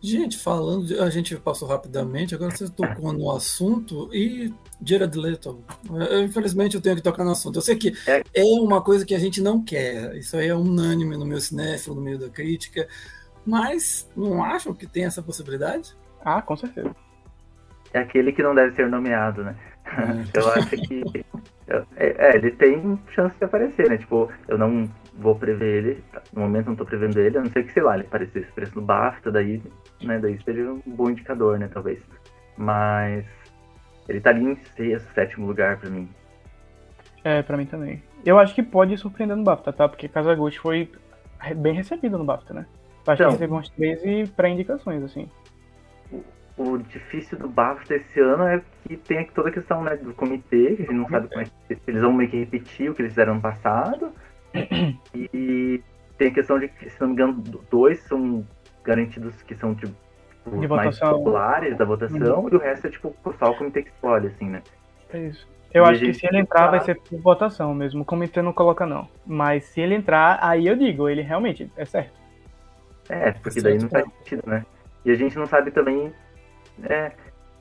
Gente, 0.02 0.38
falando, 0.38 0.86
de, 0.86 1.00
a 1.00 1.10
gente 1.10 1.36
passou 1.38 1.68
rapidamente, 1.68 2.36
agora 2.36 2.56
você 2.56 2.70
tocou 2.70 3.12
no 3.12 3.32
assunto 3.32 4.10
e 4.14 4.54
Jared 4.84 5.18
Leto. 5.18 5.64
Eu, 5.90 6.24
infelizmente 6.24 6.76
eu 6.76 6.82
tenho 6.82 6.96
que 6.96 7.02
tocar 7.02 7.24
no 7.24 7.32
assunto. 7.32 7.58
Eu 7.58 7.62
sei 7.62 7.76
que 7.76 7.94
é. 8.08 8.22
é 8.34 8.44
uma 8.44 8.82
coisa 8.82 9.06
que 9.06 9.16
a 9.16 9.20
gente 9.20 9.42
não 9.42 9.64
quer, 9.64 10.16
isso 10.16 10.38
aí 10.38 10.48
é 10.48 10.56
unânime 10.56 11.18
no 11.18 11.26
meu 11.26 11.40
cinéfilo, 11.40 11.96
no 11.96 12.02
meio 12.02 12.20
da 12.20 12.30
crítica, 12.30 12.88
mas 13.46 14.10
não 14.16 14.44
acham 14.44 14.74
que 14.74 14.86
tem 14.86 15.06
essa 15.06 15.24
possibilidade? 15.24 15.96
Ah, 16.24 16.42
com 16.42 16.56
certeza. 16.56 16.96
É 17.94 18.00
aquele 18.00 18.32
que 18.32 18.44
não 18.44 18.54
deve 18.54 18.76
ser 18.76 18.90
nomeado, 18.90 19.44
né? 19.44 19.56
É. 19.86 20.30
Eu 20.40 20.50
acho 20.50 20.70
que 20.70 21.26
é, 21.68 21.86
é, 21.98 22.36
ele 22.36 22.52
tem 22.52 23.00
chance 23.14 23.36
de 23.38 23.46
aparecer, 23.46 23.90
né? 23.90 23.98
Tipo, 23.98 24.32
eu 24.48 24.58
não 24.58 24.90
vou 25.18 25.36
prever 25.36 25.84
ele, 25.84 26.04
no 26.34 26.42
momento 26.42 26.68
não 26.68 26.76
tô 26.76 26.86
prevendo 26.86 27.20
ele, 27.20 27.38
a 27.38 27.42
não 27.42 27.50
ser 27.50 27.64
que, 27.64 27.72
sei 27.72 27.84
lá, 27.84 27.96
ele 27.96 28.06
aparecesse 28.06 28.52
preço 28.52 28.76
no 28.76 28.82
BAFTA, 28.82 29.32
daí, 29.32 29.62
né, 30.02 30.20
daí 30.20 30.38
seria 30.44 30.72
um 30.72 30.82
bom 30.86 31.10
indicador, 31.10 31.58
né, 31.58 31.70
talvez. 31.72 32.00
Mas 32.58 33.26
ele 34.08 34.20
tá 34.20 34.30
ali 34.30 34.46
em 34.46 34.56
sexto, 34.76 35.14
sétimo 35.14 35.48
lugar 35.48 35.78
para 35.78 35.90
mim. 35.90 36.10
É, 37.24 37.42
para 37.42 37.58
mim 37.58 37.66
também. 37.66 38.04
Eu 38.26 38.40
acho 38.40 38.54
que 38.54 38.62
pode 38.62 38.98
surpreender 38.98 39.36
no 39.36 39.44
BAFTA, 39.44 39.74
tá? 39.74 39.88
Porque 39.88 40.08
Casaguchi 40.08 40.60
foi 40.60 40.92
bem 41.56 41.74
recebido 41.74 42.18
no 42.18 42.26
BAFTA, 42.26 42.54
né? 42.54 42.66
Acho 43.08 43.22
então, 43.22 43.28
que 43.28 43.34
recebeu 43.34 43.58
uns 43.58 43.70
13 43.70 44.32
pré-indicações, 44.36 45.04
assim 45.04 45.30
o 46.58 46.78
difícil 46.78 47.38
do 47.38 47.50
BAFTA 47.50 47.96
esse 47.96 48.20
ano 48.20 48.44
é 48.44 48.62
que 48.88 48.96
tem 48.96 49.26
toda 49.28 49.50
a 49.50 49.52
questão 49.52 49.84
né, 49.84 49.96
do 49.98 50.14
comitê, 50.14 50.76
que 50.76 50.84
a 50.84 50.86
gente 50.86 50.94
não 50.94 51.10
sabe 51.10 51.28
como 51.28 51.42
é 51.42 51.46
que 51.46 51.80
eles 51.88 52.02
vão 52.02 52.14
meio 52.14 52.30
que 52.30 52.38
repetir 52.38 52.90
o 52.90 52.96
que 52.96 53.02
eles 53.02 53.12
fizeram 53.12 53.36
no 53.36 53.42
passado. 53.42 54.12
E 55.16 55.82
tem 56.18 56.30
a 56.30 56.34
questão 56.34 56.60
de 56.60 56.68
que, 56.68 56.90
se 56.90 57.00
não 57.02 57.08
me 57.08 57.14
engano, 57.14 57.34
dois 57.70 58.00
são 58.02 58.46
garantidos 58.84 59.42
que 59.44 59.56
são 59.56 59.76
tipo, 59.76 59.94
os 60.46 60.68
mais 60.68 61.00
populares 61.00 61.78
da 61.78 61.86
votação, 61.86 62.42
uhum. 62.42 62.50
e 62.52 62.56
o 62.56 62.60
resto 62.60 62.88
é 62.88 62.90
tipo 62.90 63.16
só 63.38 63.52
o 63.52 63.58
comitê 63.58 63.84
que 63.84 63.90
escolhe, 63.90 64.28
assim, 64.28 64.50
né? 64.50 64.62
É 65.12 65.20
isso. 65.20 65.48
Eu 65.74 65.84
e 65.84 65.90
acho 65.90 66.00
que 66.00 66.14
se 66.14 66.26
ele 66.26 66.40
entrar 66.40 66.68
vai 66.68 66.80
ser 66.80 66.96
por 66.96 67.20
votação 67.20 67.74
mesmo. 67.74 68.04
O 68.04 68.06
comitê 68.06 68.42
não 68.42 68.54
coloca, 68.54 68.86
não. 68.86 69.10
Mas 69.26 69.66
se 69.66 69.82
ele 69.82 69.94
entrar, 69.94 70.40
aí 70.42 70.68
eu 70.68 70.76
digo, 70.76 71.10
ele 71.10 71.22
realmente 71.22 71.70
é 71.76 71.84
certo. 71.84 72.14
É, 73.10 73.32
porque 73.34 73.62
daí 73.62 73.78
não 73.78 73.90
faz 73.90 74.06
sentido, 74.20 74.44
né? 74.48 74.66
E 75.04 75.12
a 75.12 75.16
gente 75.16 75.38
não 75.38 75.46
sabe 75.46 75.72
também 75.72 76.14
é, 76.84 77.12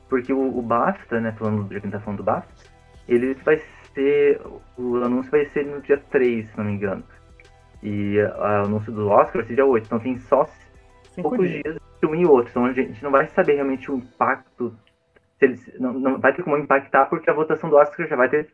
porque 0.09 0.33
o, 0.33 0.59
o 0.59 0.63
BAFTA, 0.63 1.21
né, 1.21 1.33
falando, 1.33 1.63
já 1.63 1.69
que 1.69 1.75
a 1.75 1.81
gente 1.81 1.93
tá 1.93 2.01
falando 2.01 2.19
do 2.19 2.25
BAFTA, 2.25 2.71
ele 3.09 3.35
vai 3.35 3.61
ser, 3.95 4.41
o 4.77 4.97
anúncio 4.97 5.31
vai 5.31 5.47
ser 5.47 5.65
no 5.65 5.81
dia 5.81 5.99
3, 6.11 6.49
se 6.49 6.59
não 6.59 6.65
me 6.65 6.73
engano. 6.73 7.03
E 7.83 8.19
o 8.19 8.43
anúncio 8.43 8.93
do 8.93 9.09
Oscar 9.09 9.37
vai 9.37 9.45
ser 9.45 9.55
dia 9.55 9.67
8, 9.67 9.87
então 9.87 10.01
tem 10.01 10.19
só 10.19 10.47
Cinco 11.11 11.31
poucos 11.31 11.49
dias. 11.49 11.63
dias 11.63 11.77
entre 11.77 12.09
um 12.09 12.15
e 12.15 12.27
outro. 12.27 12.51
Então 12.51 12.65
a 12.65 12.73
gente 12.73 13.03
não 13.03 13.11
vai 13.11 13.27
saber 13.29 13.55
realmente 13.55 13.91
o 13.91 13.97
impacto, 13.97 14.75
se 15.39 15.45
eles, 15.45 15.81
não, 15.81 15.93
não 15.93 16.19
vai 16.19 16.33
ter 16.33 16.43
como 16.43 16.57
impactar, 16.57 17.07
porque 17.07 17.31
a 17.31 17.35
votação 17.35 17.71
do 17.71 17.77
Oscar 17.77 18.07
já 18.07 18.17
vai 18.17 18.29
ter 18.29 18.49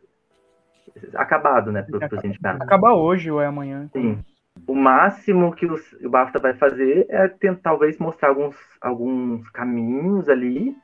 acabado, 1.14 1.70
né, 1.70 1.86
indicados. 2.24 2.60
Acabar 2.60 2.94
hoje 2.94 3.30
ou 3.30 3.40
é 3.40 3.46
amanhã. 3.46 3.88
Sim. 3.92 4.18
O 4.66 4.74
máximo 4.74 5.54
que 5.54 5.64
os, 5.64 5.92
o 6.02 6.10
BAFTA 6.10 6.38
vai 6.38 6.54
fazer 6.54 7.06
é 7.08 7.28
tentar, 7.28 7.70
talvez, 7.70 7.98
mostrar 7.98 8.28
alguns, 8.30 8.56
alguns 8.80 9.48
caminhos 9.50 10.28
ali 10.28 10.76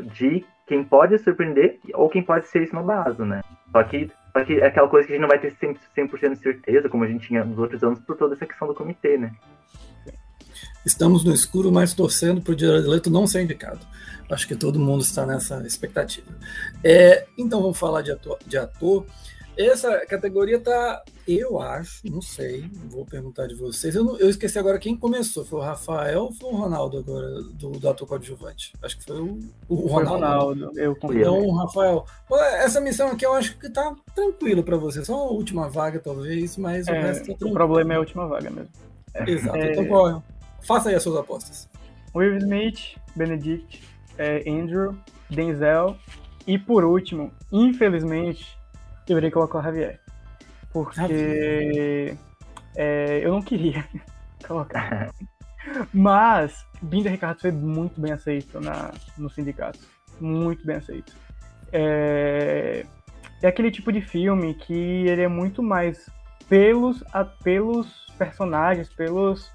de 0.00 0.44
quem 0.66 0.84
pode 0.84 1.18
surpreender 1.18 1.78
ou 1.94 2.08
quem 2.08 2.22
pode 2.22 2.46
ser 2.48 2.62
esnobado, 2.62 3.24
né? 3.24 3.42
Só 3.70 3.82
que, 3.84 4.10
só 4.32 4.44
que 4.44 4.54
é 4.54 4.66
aquela 4.66 4.88
coisa 4.88 5.06
que 5.06 5.12
a 5.12 5.16
gente 5.16 5.22
não 5.22 5.28
vai 5.28 5.38
ter 5.38 5.52
100%, 5.54 5.78
100 5.94 6.30
de 6.32 6.36
certeza, 6.36 6.88
como 6.88 7.04
a 7.04 7.08
gente 7.08 7.26
tinha 7.26 7.44
nos 7.44 7.58
outros 7.58 7.82
anos, 7.82 8.00
por 8.00 8.16
toda 8.16 8.34
essa 8.34 8.46
questão 8.46 8.68
do 8.68 8.74
comitê, 8.74 9.18
né? 9.18 9.32
Estamos 10.84 11.24
no 11.24 11.32
escuro, 11.32 11.70
mas 11.70 11.94
torcendo 11.94 12.40
para 12.40 12.54
o 12.54 12.58
Jared 12.58 12.86
Leto 12.86 13.10
não 13.10 13.26
ser 13.26 13.42
indicado. 13.42 13.80
Acho 14.30 14.48
que 14.48 14.56
todo 14.56 14.80
mundo 14.80 15.02
está 15.02 15.24
nessa 15.26 15.64
expectativa. 15.66 16.26
É, 16.82 17.26
então 17.38 17.60
vamos 17.60 17.78
falar 17.78 18.02
de 18.02 18.10
ator. 18.10 18.38
De 18.46 18.56
ator. 18.56 19.06
Essa 19.56 20.06
categoria 20.06 20.58
tá, 20.58 21.02
eu 21.28 21.60
acho, 21.60 22.00
não 22.10 22.22
sei, 22.22 22.64
vou 22.86 23.04
perguntar 23.04 23.46
de 23.46 23.54
vocês. 23.54 23.94
Eu, 23.94 24.02
não, 24.02 24.18
eu 24.18 24.30
esqueci 24.30 24.58
agora 24.58 24.78
quem 24.78 24.96
começou. 24.96 25.44
Foi 25.44 25.58
o 25.58 25.62
Rafael 25.62 26.22
ou 26.22 26.32
foi 26.32 26.50
o 26.50 26.56
Ronaldo 26.56 26.98
agora, 26.98 27.42
do, 27.52 27.70
do 27.72 27.88
ator 27.88 28.08
coadjuvante? 28.08 28.72
Acho 28.82 28.98
que 28.98 29.04
foi 29.04 29.20
o, 29.20 29.38
o 29.68 29.86
Ronaldo. 29.86 30.08
Foi 30.08 30.18
Ronaldo, 30.18 30.72
eu 30.78 30.96
Então, 31.02 31.50
Rafael, 31.52 32.06
essa 32.54 32.80
missão 32.80 33.08
aqui 33.08 33.26
eu 33.26 33.34
acho 33.34 33.58
que 33.58 33.68
tá 33.68 33.94
tranquilo 34.14 34.62
para 34.62 34.76
você. 34.76 35.04
Só 35.04 35.14
a 35.14 35.30
última 35.30 35.68
vaga, 35.68 35.98
talvez, 35.98 36.56
mas 36.56 36.88
é, 36.88 36.92
o 36.92 37.02
resto 37.02 37.20
tá 37.20 37.26
tranquilo. 37.26 37.50
O 37.50 37.54
problema 37.54 37.92
é 37.92 37.96
a 37.96 38.00
última 38.00 38.26
vaga 38.26 38.48
mesmo. 38.48 38.70
Exato. 39.26 39.58
É... 39.58 39.72
Então, 39.72 39.86
qual, 39.86 40.22
faça 40.62 40.88
aí 40.88 40.94
as 40.94 41.02
suas 41.02 41.16
apostas. 41.16 41.68
Will 42.14 42.38
Smith, 42.38 42.96
Benedict, 43.14 43.82
é, 44.16 44.48
Andrew, 44.48 44.96
Denzel 45.28 45.96
e 46.46 46.58
por 46.58 46.84
último, 46.84 47.32
infelizmente 47.50 48.61
eu 49.08 49.18
iria 49.18 49.30
colocar 49.30 49.58
o 49.58 49.62
Javier. 49.62 50.00
Porque 50.72 52.16
é, 52.76 53.20
eu 53.22 53.32
não 53.32 53.42
queria 53.42 53.84
colocar. 54.46 55.10
Mas 55.92 56.64
Binder 56.80 57.12
Ricardo 57.12 57.40
foi 57.40 57.52
muito 57.52 58.00
bem 58.00 58.12
aceito 58.12 58.60
na, 58.60 58.92
no 59.16 59.30
sindicato. 59.30 59.78
Muito 60.20 60.64
bem 60.66 60.76
aceito. 60.76 61.12
É, 61.72 62.84
é 63.42 63.46
aquele 63.46 63.70
tipo 63.70 63.92
de 63.92 64.00
filme 64.00 64.54
que 64.54 64.74
ele 65.06 65.22
é 65.22 65.28
muito 65.28 65.62
mais 65.62 66.08
pelos, 66.48 67.02
a, 67.12 67.24
pelos 67.24 68.06
personagens, 68.18 68.88
pelos, 68.90 69.50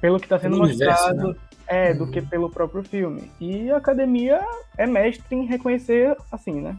pelo 0.00 0.18
que 0.18 0.26
está 0.26 0.38
sendo 0.38 0.58
mostrado, 0.58 1.28
né? 1.28 1.34
é, 1.66 1.94
do 1.94 2.10
que 2.10 2.20
uhum. 2.20 2.26
pelo 2.26 2.50
próprio 2.50 2.82
filme. 2.82 3.30
E 3.40 3.70
a 3.70 3.76
academia 3.76 4.40
é 4.76 4.86
mestre 4.86 5.36
em 5.36 5.46
reconhecer 5.46 6.16
assim, 6.30 6.60
né? 6.60 6.76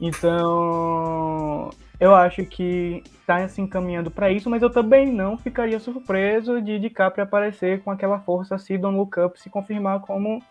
Então, 0.00 1.70
eu 2.00 2.14
acho 2.14 2.44
que 2.46 3.02
está 3.20 3.46
se 3.46 3.60
encaminhando 3.60 4.10
para 4.10 4.32
isso, 4.32 4.48
mas 4.48 4.62
eu 4.62 4.70
também 4.70 5.12
não 5.12 5.36
ficaria 5.36 5.78
surpreso 5.78 6.62
de 6.62 6.78
DiCaprio 6.78 7.24
aparecer 7.24 7.82
com 7.82 7.90
aquela 7.90 8.18
força 8.20 8.58
se 8.58 8.78
Don't 8.78 8.96
Look 8.96 9.20
Up 9.20 9.38
se 9.38 9.50
confirmar 9.50 10.00
como, 10.00 10.42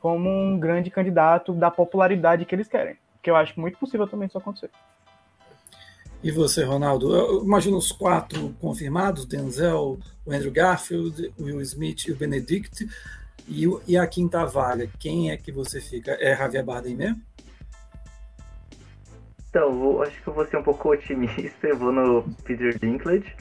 como 0.00 0.28
um 0.28 0.58
grande 0.58 0.90
candidato 0.90 1.54
da 1.54 1.70
popularidade 1.70 2.44
que 2.44 2.54
eles 2.54 2.68
querem. 2.68 2.96
Que 3.22 3.30
eu 3.30 3.36
acho 3.36 3.58
muito 3.58 3.78
possível 3.78 4.06
também 4.06 4.28
isso 4.28 4.36
acontecer. 4.36 4.70
E 6.22 6.30
você, 6.30 6.62
Ronaldo? 6.64 7.16
Eu 7.16 7.42
imagino 7.42 7.78
os 7.78 7.90
quatro 7.90 8.54
confirmados: 8.60 9.24
Denzel, 9.24 9.98
o 10.26 10.32
Andrew 10.32 10.52
Garfield, 10.52 11.32
o 11.38 11.44
Will 11.44 11.62
Smith 11.62 12.06
e 12.06 12.12
o 12.12 12.16
Benedict. 12.16 12.86
E, 13.48 13.64
e 13.88 13.96
a 13.96 14.06
quinta 14.06 14.44
vaga, 14.44 14.88
quem 14.98 15.30
é 15.30 15.36
que 15.36 15.50
você 15.50 15.80
fica? 15.80 16.16
É 16.20 16.36
Javier 16.36 16.64
Bardem 16.64 16.94
mesmo? 16.94 17.20
Então, 19.50 19.76
vou, 19.76 20.02
acho 20.04 20.22
que 20.22 20.28
eu 20.28 20.32
vou 20.32 20.46
ser 20.46 20.56
um 20.58 20.62
pouco 20.62 20.90
otimista, 20.90 21.66
eu 21.66 21.76
vou 21.76 21.92
no 21.92 22.22
Peter 22.44 22.78
Dinklage. 22.78 23.36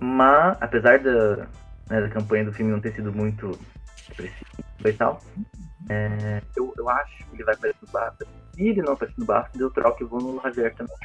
Mas, 0.00 0.58
apesar 0.60 0.98
da, 0.98 1.48
né, 1.88 2.00
da 2.00 2.08
campanha 2.08 2.44
do 2.44 2.52
filme 2.52 2.72
não 2.72 2.80
ter 2.80 2.92
sido 2.92 3.12
muito 3.12 3.56
expressiva 3.96 4.44
e 4.84 4.92
tal, 4.92 5.22
é, 5.88 6.42
eu, 6.56 6.74
eu 6.76 6.88
acho 6.88 7.24
que 7.26 7.36
ele 7.36 7.44
vai 7.44 7.54
aparecer 7.54 7.78
no 7.80 7.92
BAFTA. 7.92 8.26
Se 8.54 8.68
ele 8.68 8.82
não 8.82 8.92
aparecer 8.92 9.20
no 9.20 9.24
BAFTA, 9.24 9.58
eu 9.58 9.70
troco 9.70 10.02
e 10.02 10.06
vou 10.06 10.20
no 10.20 10.42
Javier 10.42 10.74
também. 10.74 10.96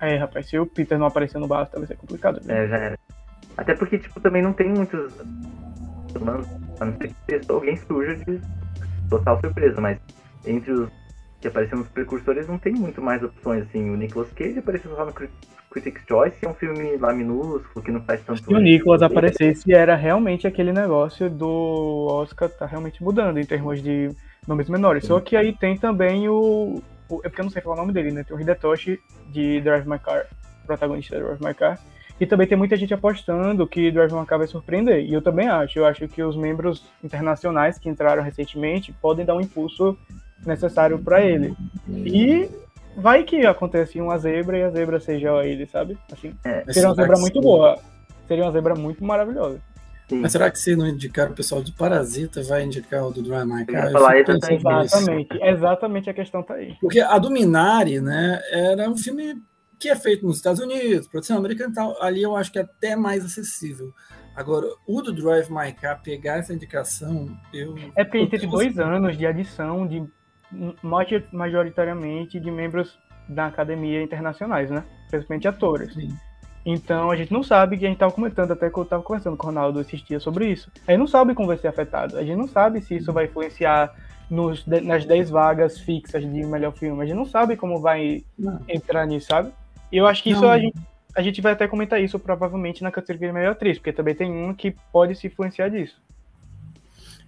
É, 0.00 0.16
rapaz, 0.16 0.48
se 0.48 0.58
o 0.58 0.66
Peter 0.66 0.98
não 0.98 1.06
aparecer 1.06 1.38
no 1.38 1.46
BAFTA 1.46 1.78
vai 1.78 1.86
ser 1.86 1.96
complicado. 1.96 2.40
Né? 2.44 2.64
É, 2.64 2.68
já 2.68 2.76
era. 2.76 2.98
Até 3.56 3.74
porque, 3.76 3.98
tipo, 3.98 4.20
também 4.20 4.42
não 4.42 4.52
tem 4.52 4.68
muitos. 4.68 5.12
A 6.80 6.84
não 6.84 6.96
ser 6.98 7.14
que 7.28 7.52
alguém 7.52 7.76
surja 7.76 8.16
de 8.16 8.40
total 9.08 9.38
surpresa, 9.40 9.80
mas 9.80 9.98
entre 10.44 10.72
os 10.72 11.03
que 11.44 11.48
apareceram 11.48 11.80
nos 11.80 11.88
precursores 11.88 12.48
não 12.48 12.56
tem 12.56 12.72
muito 12.72 13.02
mais 13.02 13.22
opções, 13.22 13.64
assim. 13.64 13.90
O 13.90 13.96
Nicolas 13.96 14.32
Cage 14.32 14.58
apareceu 14.58 14.96
só 14.96 15.04
no 15.04 15.12
Critics' 15.70 16.02
Choice, 16.08 16.38
é 16.42 16.48
um 16.48 16.54
filme 16.54 16.96
lá 16.96 17.12
minúsculo, 17.12 17.84
que 17.84 17.90
não 17.90 18.00
faz 18.00 18.22
tanto... 18.24 18.42
Se 18.42 18.54
o 18.54 18.58
Nicolas 18.58 19.02
aparecesse, 19.02 19.70
era 19.70 19.94
realmente 19.94 20.46
aquele 20.46 20.72
negócio 20.72 21.28
do 21.28 22.06
Oscar 22.10 22.48
tá 22.48 22.64
realmente 22.64 23.02
mudando 23.02 23.38
em 23.38 23.44
termos 23.44 23.82
de 23.82 24.08
nomes 24.48 24.70
menores. 24.70 25.02
Sim. 25.02 25.08
Só 25.08 25.20
que 25.20 25.36
aí 25.36 25.52
tem 25.52 25.76
também 25.76 26.30
o, 26.30 26.82
o... 27.10 27.20
É 27.22 27.28
porque 27.28 27.42
eu 27.42 27.44
não 27.44 27.52
sei 27.52 27.60
falar 27.60 27.76
o 27.76 27.80
nome 27.80 27.92
dele, 27.92 28.10
né? 28.10 28.24
Tem 28.24 28.34
o 28.34 28.40
Hidetoshi 28.40 28.98
de 29.30 29.60
Drive 29.60 29.86
My 29.86 29.98
Car, 29.98 30.24
protagonista 30.66 31.14
de 31.14 31.22
Drive 31.24 31.44
My 31.44 31.52
Car. 31.52 31.78
E 32.18 32.24
também 32.24 32.46
tem 32.46 32.56
muita 32.56 32.74
gente 32.74 32.94
apostando 32.94 33.66
que 33.66 33.90
Drive 33.90 34.14
My 34.14 34.24
Car 34.24 34.38
vai 34.38 34.46
surpreender. 34.46 35.04
E 35.04 35.12
eu 35.12 35.20
também 35.20 35.46
acho. 35.46 35.78
Eu 35.78 35.84
acho 35.84 36.08
que 36.08 36.22
os 36.22 36.38
membros 36.38 36.90
internacionais 37.02 37.78
que 37.78 37.90
entraram 37.90 38.22
recentemente 38.22 38.92
podem 38.92 39.26
dar 39.26 39.34
um 39.34 39.42
impulso 39.42 39.98
necessário 40.48 40.98
para 40.98 41.22
ele. 41.24 41.54
E 41.88 42.48
vai 42.96 43.24
que 43.24 43.44
acontece 43.46 44.00
uma 44.00 44.18
zebra 44.18 44.58
e 44.58 44.62
a 44.62 44.70
zebra 44.70 45.00
seja 45.00 45.44
ele, 45.44 45.66
sabe? 45.66 45.98
Assim, 46.12 46.34
é, 46.44 46.64
seria 46.72 46.88
uma 46.88 46.94
zebra 46.94 47.18
muito 47.18 47.40
boa. 47.40 47.78
Seria 48.26 48.44
uma 48.44 48.52
zebra 48.52 48.74
muito 48.74 49.04
maravilhosa. 49.04 49.60
Sim. 50.08 50.20
Mas 50.20 50.32
será 50.32 50.50
que 50.50 50.58
se 50.58 50.76
não 50.76 50.86
indicar 50.86 51.30
o 51.30 51.34
pessoal 51.34 51.62
do 51.62 51.72
Parasita, 51.72 52.42
vai 52.42 52.62
indicar 52.62 53.06
o 53.06 53.10
do 53.10 53.22
Dry 53.22 53.44
My 53.46 53.64
Car? 53.64 53.88
Exatamente, 53.88 55.38
exatamente 55.42 56.10
a 56.10 56.14
questão 56.14 56.42
tá 56.42 56.54
aí. 56.54 56.76
Porque 56.80 57.00
a 57.00 57.18
Dominari, 57.18 58.00
né, 58.00 58.40
era 58.50 58.88
um 58.88 58.98
filme 58.98 59.42
que 59.78 59.88
é 59.88 59.96
feito 59.96 60.26
nos 60.26 60.36
Estados 60.36 60.60
Unidos, 60.60 61.08
produção 61.08 61.38
americana 61.38 61.70
e 61.70 61.74
tal, 61.74 62.02
ali 62.02 62.22
eu 62.22 62.36
acho 62.36 62.52
que 62.52 62.58
é 62.58 62.62
até 62.62 62.94
mais 62.94 63.24
acessível. 63.24 63.92
Agora, 64.36 64.66
o 64.86 65.00
do 65.00 65.12
Drive 65.12 65.48
My 65.48 65.72
Car 65.72 66.02
pegar 66.02 66.38
essa 66.38 66.52
indicação, 66.52 67.28
eu. 67.52 67.74
É 67.96 68.04
porque 68.04 68.26
teve 68.26 68.46
dois 68.46 68.78
anos 68.78 69.16
de 69.16 69.24
adição 69.24 69.86
de 69.86 70.04
majoritariamente 71.32 72.38
de 72.38 72.50
membros 72.50 72.98
da 73.28 73.46
academia 73.46 74.02
internacionais, 74.02 74.70
né? 74.70 74.84
Principalmente 75.10 75.48
atores. 75.48 75.94
Sim. 75.94 76.14
Então 76.66 77.10
a 77.10 77.16
gente 77.16 77.32
não 77.32 77.42
sabe, 77.42 77.76
que 77.76 77.84
a 77.84 77.88
gente 77.88 77.96
estava 77.96 78.12
comentando, 78.12 78.52
até 78.52 78.70
que 78.70 78.78
eu 78.78 78.82
estava 78.82 79.02
conversando 79.02 79.36
com 79.36 79.46
o 79.46 79.50
Ronaldo 79.50 79.80
esses 79.80 80.02
dias 80.02 80.22
sobre 80.22 80.50
isso. 80.50 80.70
A 80.86 80.92
gente 80.92 81.00
não 81.00 81.06
sabe 81.06 81.34
como 81.34 81.48
vai 81.48 81.58
ser 81.58 81.68
afetado. 81.68 82.16
A 82.16 82.22
gente 82.22 82.36
não 82.36 82.48
sabe 82.48 82.80
se 82.80 82.96
isso 82.96 83.12
vai 83.12 83.26
influenciar 83.26 83.94
nos, 84.30 84.66
nas 84.66 85.04
10 85.04 85.30
vagas 85.30 85.78
fixas 85.78 86.22
de 86.22 86.44
melhor 86.44 86.72
filme. 86.72 87.02
A 87.02 87.06
gente 87.06 87.16
não 87.16 87.26
sabe 87.26 87.56
como 87.56 87.80
vai 87.80 88.24
não. 88.38 88.60
entrar 88.66 89.06
nisso, 89.06 89.26
sabe? 89.26 89.52
E 89.92 89.98
eu 89.98 90.06
acho 90.06 90.22
que 90.22 90.30
isso 90.30 90.46
a 90.46 90.58
gente, 90.58 90.74
a 91.14 91.22
gente 91.22 91.40
vai 91.40 91.52
até 91.52 91.68
comentar 91.68 92.00
isso 92.00 92.18
provavelmente 92.18 92.82
na 92.82 92.90
categoria 92.90 93.32
melhor 93.32 93.52
atriz, 93.52 93.78
porque 93.78 93.92
também 93.92 94.14
tem 94.14 94.30
um 94.30 94.54
que 94.54 94.74
pode 94.90 95.14
se 95.14 95.26
influenciar 95.26 95.68
disso. 95.68 96.02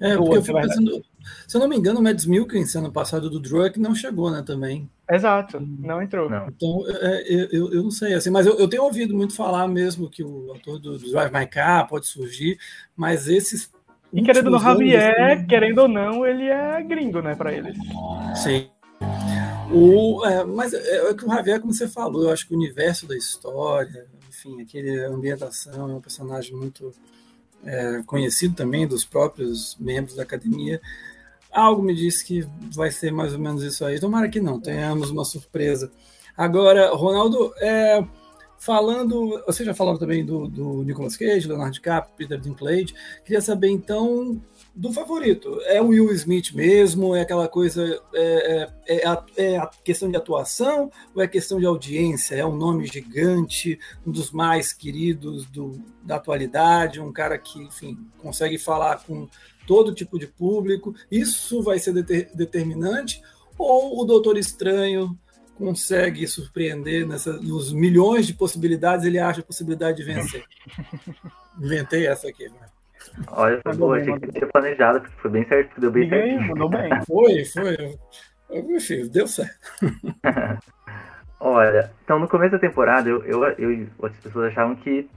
É, 0.00 0.16
porque 0.16 0.36
eu 0.36 0.42
fico 0.42 0.60
pensando, 0.60 1.04
se 1.46 1.56
eu 1.56 1.60
não 1.60 1.68
me 1.68 1.76
engano, 1.76 2.00
o 2.00 2.02
Mads 2.02 2.26
Mikkelsen 2.26 2.82
ano 2.82 2.92
passado 2.92 3.30
do 3.30 3.40
Druk 3.40 3.78
não 3.80 3.94
chegou, 3.94 4.30
né, 4.30 4.42
também. 4.42 4.90
Exato, 5.10 5.58
não 5.60 6.02
entrou. 6.02 6.28
Não. 6.28 6.48
Então, 6.48 6.84
é, 6.86 7.22
é, 7.22 7.48
eu, 7.50 7.72
eu 7.72 7.82
não 7.82 7.90
sei, 7.90 8.14
assim, 8.14 8.28
mas 8.30 8.46
eu, 8.46 8.58
eu 8.58 8.68
tenho 8.68 8.82
ouvido 8.82 9.14
muito 9.14 9.34
falar 9.34 9.66
mesmo 9.68 10.10
que 10.10 10.22
o 10.22 10.52
ator 10.52 10.78
do, 10.78 10.98
do 10.98 11.10
Drive 11.10 11.32
My 11.32 11.46
Car 11.46 11.88
pode 11.88 12.06
surgir, 12.06 12.58
mas 12.96 13.28
esses 13.28 13.74
e 14.12 14.22
querendo 14.22 14.50
no 14.50 14.58
Javier, 14.58 15.32
assim, 15.32 15.46
querendo 15.46 15.78
ou 15.78 15.88
não, 15.88 16.26
ele 16.26 16.44
é 16.44 16.82
gringo, 16.82 17.20
né, 17.20 17.34
para 17.34 17.52
eles. 17.52 17.76
Sim. 18.34 18.68
O, 19.72 20.24
é, 20.24 20.44
mas 20.44 20.72
é, 20.72 21.10
é 21.10 21.14
que 21.14 21.24
o 21.24 21.28
Javier, 21.28 21.60
como 21.60 21.72
você 21.72 21.88
falou, 21.88 22.24
eu 22.24 22.30
acho 22.30 22.46
que 22.46 22.54
o 22.54 22.56
universo 22.56 23.06
da 23.06 23.16
história, 23.16 24.06
enfim, 24.28 24.60
aquele 24.60 25.04
ambientação, 25.04 25.90
é 25.90 25.94
um 25.94 26.00
personagem 26.00 26.54
muito 26.54 26.92
é, 27.64 28.02
conhecido 28.06 28.54
também 28.54 28.86
dos 28.86 29.04
próprios 29.04 29.76
membros 29.78 30.16
da 30.16 30.22
academia. 30.22 30.80
Algo 31.52 31.82
me 31.82 31.94
diz 31.94 32.22
que 32.22 32.46
vai 32.74 32.90
ser 32.90 33.10
mais 33.10 33.32
ou 33.32 33.38
menos 33.38 33.62
isso 33.62 33.84
aí. 33.84 33.98
Tomara 33.98 34.28
que 34.28 34.40
não, 34.40 34.60
tenhamos 34.60 35.10
uma 35.10 35.24
surpresa. 35.24 35.90
Agora, 36.36 36.94
Ronaldo, 36.94 37.52
é, 37.60 38.04
falando, 38.58 39.42
você 39.46 39.64
já 39.64 39.74
falou 39.74 39.98
também 39.98 40.24
do, 40.24 40.48
do 40.48 40.82
Nicolas 40.82 41.16
Cage, 41.16 41.48
Leonardo 41.48 41.72
DiCaprio, 41.72 42.14
Peter 42.16 42.38
Dinklage. 42.38 42.94
Queria 43.24 43.40
saber 43.40 43.68
então 43.68 44.40
do 44.76 44.92
favorito. 44.92 45.58
É 45.62 45.80
o 45.80 45.86
Will 45.86 46.12
Smith 46.12 46.52
mesmo? 46.52 47.16
É 47.16 47.22
aquela 47.22 47.48
coisa. 47.48 47.98
É, 48.14 48.68
é, 48.86 48.98
é, 48.98 49.06
a, 49.06 49.24
é, 49.34 49.56
a, 49.56 49.66
questão 49.66 50.10
de 50.10 50.16
atuação 50.16 50.90
ou 51.14 51.22
é 51.22 51.26
questão 51.26 51.58
de 51.58 51.64
audiência? 51.64 52.34
É 52.34 52.44
um 52.44 52.54
nome 52.54 52.86
gigante, 52.86 53.78
um 54.06 54.12
dos 54.12 54.30
mais 54.30 54.74
queridos 54.74 55.46
do, 55.46 55.82
da 56.02 56.16
atualidade, 56.16 57.00
um 57.00 57.10
cara 57.10 57.38
que, 57.38 57.58
enfim, 57.58 57.98
consegue 58.18 58.58
falar 58.58 59.02
com 59.02 59.26
todo 59.66 59.94
tipo 59.94 60.18
de 60.18 60.26
público. 60.26 60.94
Isso 61.10 61.62
vai 61.62 61.78
ser 61.78 61.94
deter, 61.94 62.30
determinante? 62.34 63.22
Ou 63.58 64.02
o 64.02 64.04
Doutor 64.04 64.36
Estranho 64.36 65.18
consegue 65.56 66.28
surpreender 66.28 67.06
nessa, 67.06 67.32
nos 67.32 67.72
milhões 67.72 68.26
de 68.26 68.34
possibilidades, 68.34 69.06
ele 69.06 69.18
acha 69.18 69.40
a 69.40 69.44
possibilidade 69.44 69.96
de 69.96 70.04
vencer? 70.04 70.44
Inventei 71.58 72.06
essa 72.06 72.28
aqui, 72.28 72.46
né? 72.50 72.75
Olha, 73.28 73.60
foi 73.62 73.74
boa, 73.74 73.98
achei 73.98 74.18
que 74.18 74.32
tinha 74.32 74.46
planejado, 74.46 75.00
porque 75.00 75.16
foi 75.20 75.30
bem 75.30 75.46
certo, 75.46 75.68
porque 75.68 75.80
deu 75.80 75.90
bem 75.90 76.04
Ninguém, 76.04 76.38
certo. 76.38 76.48
Mandou 76.48 76.68
bem. 76.68 76.90
Foi, 77.06 77.44
foi. 77.44 77.98
Meu 78.62 78.80
filho, 78.80 79.08
deu 79.10 79.26
certo. 79.26 79.58
Olha, 81.40 81.90
então 82.02 82.18
no 82.18 82.28
começo 82.28 82.52
da 82.52 82.58
temporada, 82.58 83.08
eu, 83.08 83.22
eu, 83.24 83.44
eu 83.58 83.72
e 83.72 83.88
outras 83.98 84.20
pessoas 84.22 84.50
achavam 84.50 84.74
que 84.76 85.08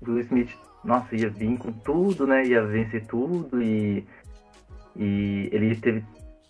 o 0.00 0.10
Will 0.10 0.20
Smith, 0.20 0.50
nossa, 0.84 1.14
ia 1.14 1.28
vir 1.28 1.58
com 1.58 1.72
tudo, 1.72 2.26
né? 2.26 2.44
Ia 2.44 2.64
vencer 2.64 3.06
tudo 3.06 3.62
e, 3.62 4.06
e 4.96 5.48
ele 5.52 5.76
teve 5.76 6.04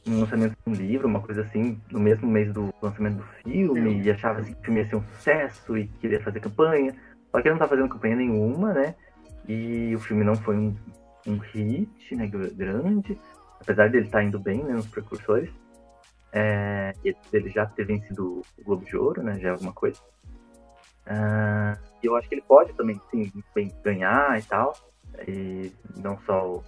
um 0.06 0.20
lançamento 0.20 0.56
de 0.66 0.72
um 0.72 0.74
livro, 0.74 1.08
uma 1.08 1.20
coisa 1.20 1.42
assim, 1.42 1.80
no 1.90 1.98
mesmo 1.98 2.28
mês 2.28 2.52
do 2.52 2.72
lançamento 2.80 3.16
do 3.16 3.24
filme, 3.42 4.02
e 4.02 4.10
achava 4.10 4.40
assim, 4.40 4.52
que 4.52 4.60
o 4.60 4.64
filme 4.64 4.80
ia 4.80 4.88
ser 4.88 4.96
um 4.96 5.02
sucesso 5.02 5.76
e 5.76 5.88
queria 6.00 6.22
fazer 6.22 6.40
campanha. 6.40 6.94
Só 7.30 7.42
que 7.42 7.48
ele 7.48 7.54
não 7.54 7.58
tá 7.58 7.68
fazendo 7.68 7.88
campanha 7.88 8.16
nenhuma, 8.16 8.72
né? 8.72 8.94
E 9.48 9.94
o 9.96 9.98
filme 9.98 10.22
não 10.22 10.34
foi 10.36 10.56
um, 10.56 10.76
um 11.26 11.38
hit 11.38 12.14
né, 12.14 12.26
grande, 12.26 13.18
apesar 13.60 13.88
dele 13.88 14.04
estar 14.06 14.18
tá 14.18 14.24
indo 14.24 14.38
bem 14.38 14.62
né, 14.62 14.74
nos 14.74 14.86
precursores. 14.86 15.50
É, 16.30 16.92
ele 17.32 17.48
já 17.48 17.64
ter 17.64 17.86
vencido 17.86 18.42
o 18.58 18.64
Globo 18.64 18.84
de 18.84 18.96
Ouro, 18.96 19.22
né, 19.22 19.38
já 19.40 19.48
é 19.48 19.52
alguma 19.52 19.72
coisa. 19.72 19.98
Uh, 21.06 21.78
eu 22.02 22.14
acho 22.16 22.28
que 22.28 22.34
ele 22.34 22.42
pode 22.42 22.74
também 22.74 23.00
sim, 23.10 23.32
ganhar 23.82 24.38
e 24.38 24.42
tal, 24.42 24.74
e 25.26 25.72
não 25.96 26.18
só 26.20 26.56
o 26.56 26.64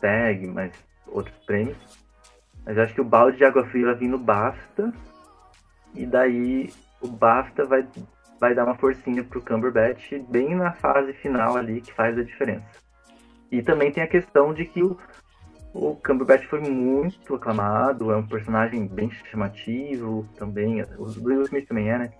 tag, 0.00 0.44
mas 0.48 0.72
outros 1.06 1.36
prêmios. 1.44 1.78
Mas 2.66 2.76
eu 2.76 2.82
acho 2.82 2.94
que 2.94 3.00
o 3.00 3.04
balde 3.04 3.36
de 3.36 3.44
água 3.44 3.64
fria 3.66 3.86
vai 3.86 3.94
vir 3.94 4.08
no 4.08 4.18
BAFTA, 4.18 4.92
e 5.94 6.04
daí 6.04 6.72
o 7.00 7.06
BAFTA 7.06 7.64
vai 7.64 7.86
vai 8.40 8.54
dar 8.54 8.64
uma 8.64 8.76
forcinha 8.76 9.22
pro 9.24 9.42
Cumberbatch 9.42 10.12
bem 10.28 10.54
na 10.54 10.72
fase 10.72 11.12
final 11.14 11.56
ali 11.56 11.80
que 11.80 11.92
faz 11.92 12.16
a 12.18 12.22
diferença. 12.22 12.66
E 13.50 13.62
também 13.62 13.90
tem 13.90 14.02
a 14.02 14.08
questão 14.08 14.52
de 14.52 14.64
que 14.64 14.82
o, 14.82 14.96
o 15.72 15.96
Cumberbatch 15.96 16.46
foi 16.46 16.60
muito 16.60 17.34
aclamado, 17.34 18.12
é 18.12 18.16
um 18.16 18.26
personagem 18.26 18.86
bem 18.86 19.10
chamativo 19.10 20.28
também, 20.36 20.82
o 20.98 21.04
Will 21.22 21.42
Smith 21.42 21.66
também 21.66 21.90
é, 21.90 21.98
né? 21.98 22.12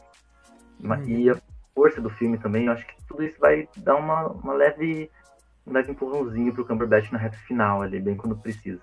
Uhum. 0.82 1.04
E 1.04 1.30
a 1.30 1.36
força 1.74 2.00
do 2.00 2.10
filme 2.10 2.38
também, 2.38 2.66
eu 2.66 2.72
acho 2.72 2.86
que 2.86 2.94
tudo 3.06 3.22
isso 3.22 3.38
vai 3.38 3.68
dar 3.76 3.96
uma, 3.96 4.28
uma 4.28 4.54
leve, 4.54 5.10
um 5.66 5.72
leve 5.72 5.92
empurrãozinho 5.92 6.52
pro 6.52 6.64
Cumberbatch 6.64 7.10
na 7.12 7.18
reta 7.18 7.36
final 7.46 7.82
ali, 7.82 8.00
bem 8.00 8.16
quando 8.16 8.36
precisa. 8.36 8.80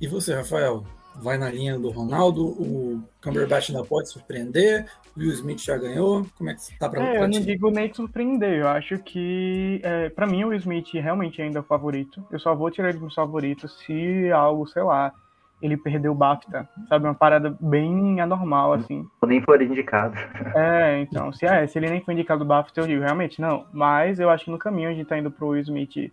E 0.00 0.06
você, 0.06 0.34
Rafael? 0.34 0.84
Vai 1.20 1.38
na 1.38 1.50
linha 1.50 1.78
do 1.78 1.90
Ronaldo, 1.90 2.46
o 2.46 3.02
Cumberbatch 3.22 3.70
ainda 3.70 3.84
pode 3.84 4.08
surpreender, 4.08 4.86
o 5.16 5.20
Will 5.20 5.32
Smith 5.32 5.60
já 5.60 5.76
ganhou, 5.76 6.26
como 6.36 6.50
é 6.50 6.54
que 6.54 6.60
está 6.60 6.88
para 6.88 7.02
É, 7.02 7.16
eu 7.18 7.28
não 7.28 7.40
digo 7.40 7.70
nem 7.70 7.88
que 7.88 7.96
surpreender, 7.96 8.60
eu 8.60 8.68
acho 8.68 8.98
que, 8.98 9.80
é, 9.82 10.08
para 10.08 10.26
mim, 10.26 10.44
o 10.44 10.48
Will 10.48 10.58
Smith 10.58 10.92
realmente 10.94 11.42
ainda 11.42 11.58
é 11.58 11.60
o 11.60 11.64
favorito, 11.64 12.24
eu 12.30 12.38
só 12.38 12.54
vou 12.54 12.70
tirar 12.70 12.90
ele 12.90 12.98
do 12.98 13.10
favorito 13.12 13.68
se 13.68 14.30
algo, 14.32 14.66
sei 14.66 14.82
lá, 14.82 15.12
ele 15.60 15.76
perdeu 15.76 16.12
o 16.12 16.14
BAFTA, 16.14 16.68
sabe? 16.88 17.04
Uma 17.04 17.14
parada 17.14 17.56
bem 17.60 18.20
anormal, 18.20 18.74
assim. 18.74 19.04
Ou 19.20 19.28
nem 19.28 19.42
for 19.42 19.60
indicado. 19.60 20.16
É, 20.54 21.00
então, 21.00 21.32
se, 21.32 21.46
é, 21.46 21.66
se 21.66 21.78
ele 21.78 21.90
nem 21.90 22.00
foi 22.00 22.14
indicado 22.14 22.44
o 22.44 22.46
BAFTA, 22.46 22.80
eu 22.80 22.86
digo, 22.86 23.02
realmente, 23.02 23.40
não. 23.40 23.66
Mas 23.72 24.20
eu 24.20 24.30
acho 24.30 24.44
que 24.44 24.50
no 24.52 24.58
caminho 24.58 24.88
a 24.88 24.92
gente 24.92 25.06
tá 25.08 25.18
indo 25.18 25.30
pro 25.30 25.48
Will 25.48 25.62
Smith 25.62 26.12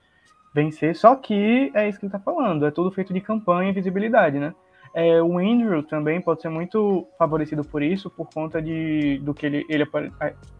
vencer, 0.53 0.95
só 0.95 1.15
que 1.15 1.71
é 1.75 1.87
isso 1.87 1.99
que 1.99 2.05
ele 2.05 2.11
tá 2.13 2.19
falando, 2.19 2.65
é 2.65 2.71
tudo 2.71 2.89
feito 2.89 3.13
de 3.13 3.19
campanha 3.19 3.69
e 3.69 3.73
visibilidade, 3.73 4.39
né? 4.39 4.55
É, 4.95 5.21
o 5.21 5.37
Andrew 5.37 5.83
também 5.83 6.21
pode 6.21 6.41
ser 6.41 6.47
muito 6.47 7.05
favorecido 7.17 7.65
por 7.65 7.83
isso, 7.83 8.09
por 8.09 8.29
conta 8.33 8.61
de 8.61 9.19
do 9.19 9.33
que 9.33 9.45
ele. 9.45 9.65
ele 9.67 9.85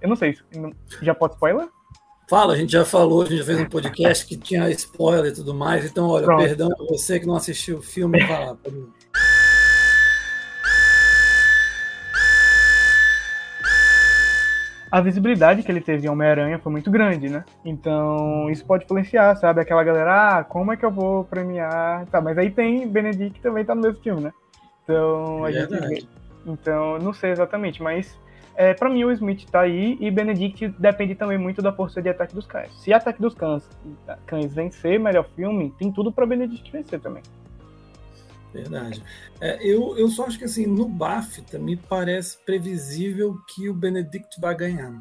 eu 0.02 0.10
não 0.10 0.16
sei, 0.18 0.38
já 1.02 1.16
pode 1.16 1.36
spoiler? 1.36 1.70
Fala, 2.30 2.54
a 2.54 2.58
gente 2.58 2.74
já 2.74 2.84
falou, 2.84 3.22
a 3.22 3.26
gente 3.26 3.38
já 3.38 3.46
fez 3.46 3.60
um 3.62 3.70
podcast 3.70 4.26
que 4.26 4.36
tinha 4.36 4.70
spoiler 4.72 5.32
e 5.32 5.36
tudo 5.36 5.54
mais. 5.54 5.86
Então, 5.86 6.10
olha, 6.10 6.26
Pronto. 6.26 6.44
perdão 6.44 6.68
pra 6.68 6.86
você 6.86 7.18
que 7.18 7.26
não 7.26 7.36
assistiu 7.36 7.78
o 7.78 7.82
filme, 7.82 8.20
fala 8.28 8.56
pra 8.56 8.72
mim. 8.72 8.92
A 14.96 15.02
visibilidade 15.02 15.62
que 15.62 15.70
ele 15.70 15.82
teve 15.82 16.08
em 16.08 16.10
Homem-Aranha 16.10 16.58
foi 16.58 16.72
muito 16.72 16.90
grande, 16.90 17.28
né? 17.28 17.44
Então, 17.66 18.50
isso 18.50 18.64
pode 18.66 18.86
influenciar, 18.86 19.36
sabe? 19.36 19.60
Aquela 19.60 19.84
galera, 19.84 20.38
ah, 20.38 20.44
como 20.46 20.72
é 20.72 20.78
que 20.78 20.86
eu 20.86 20.90
vou 20.90 21.26
premiar? 21.26 22.06
Tá, 22.06 22.22
mas 22.22 22.38
aí 22.38 22.50
tem 22.50 22.88
Benedict 22.88 23.42
também 23.42 23.66
tá 23.66 23.76
no 23.76 23.82
mesmo 23.82 24.02
filme, 24.02 24.22
né? 24.22 24.32
Então, 24.86 25.44
a 25.44 25.52
gente 25.52 25.78
vê. 25.86 26.06
Então, 26.46 26.98
não 27.00 27.12
sei 27.12 27.32
exatamente, 27.32 27.84
mas 27.84 28.18
é, 28.56 28.74
para 28.74 28.90
mim 28.90 29.04
o 29.04 29.12
Smith 29.12 29.44
tá 29.52 29.60
aí 29.60 29.98
e 30.00 30.10
Benedict 30.10 30.70
depende 30.80 31.14
também 31.14 31.38
muito 31.38 31.62
da 31.62 31.74
força 31.74 32.02
de 32.02 32.08
Ataque 32.08 32.34
dos 32.34 32.46
Cães. 32.46 32.72
Se 32.82 32.94
Ataque 32.94 33.22
dos 33.22 33.34
Cães, 33.34 33.70
Cães 34.26 34.56
vencer 34.56 34.98
melhor 34.98 35.26
filme, 35.36 35.74
tem 35.78 35.92
tudo 35.92 36.10
para 36.10 36.26
Benedict 36.26 36.72
vencer 36.72 37.02
também. 37.02 37.22
Verdade. 38.56 39.04
É, 39.42 39.58
eu, 39.62 39.98
eu 39.98 40.08
só 40.08 40.26
acho 40.26 40.38
que 40.38 40.46
assim, 40.46 40.66
no 40.66 40.88
BAFTA 40.88 41.60
me 41.60 41.76
parece 41.76 42.38
previsível 42.46 43.36
que 43.54 43.68
o 43.68 43.74
Benedict 43.74 44.40
vai 44.40 44.56
ganhar. 44.56 44.94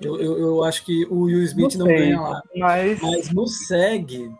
Eu, 0.00 0.18
eu, 0.20 0.38
eu 0.38 0.64
acho 0.64 0.84
que 0.84 1.04
o 1.06 1.22
Will 1.22 1.42
Smith 1.42 1.74
não, 1.74 1.86
não 1.86 1.94
ganha 1.94 2.20
lá. 2.20 2.42
Mas... 2.56 3.00
mas 3.02 3.30
no 3.30 3.46
SEG, 3.48 4.32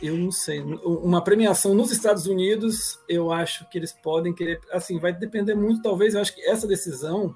eu 0.00 0.16
não 0.16 0.30
sei. 0.30 0.60
Uma 0.60 1.24
premiação 1.24 1.74
nos 1.74 1.90
Estados 1.90 2.26
Unidos, 2.26 2.98
eu 3.08 3.32
acho 3.32 3.68
que 3.70 3.78
eles 3.78 3.92
podem 3.92 4.34
querer. 4.34 4.60
Assim, 4.70 4.98
vai 4.98 5.12
depender 5.12 5.54
muito, 5.54 5.82
talvez. 5.82 6.14
Eu 6.14 6.20
acho 6.20 6.34
que 6.34 6.42
essa 6.42 6.66
decisão 6.66 7.34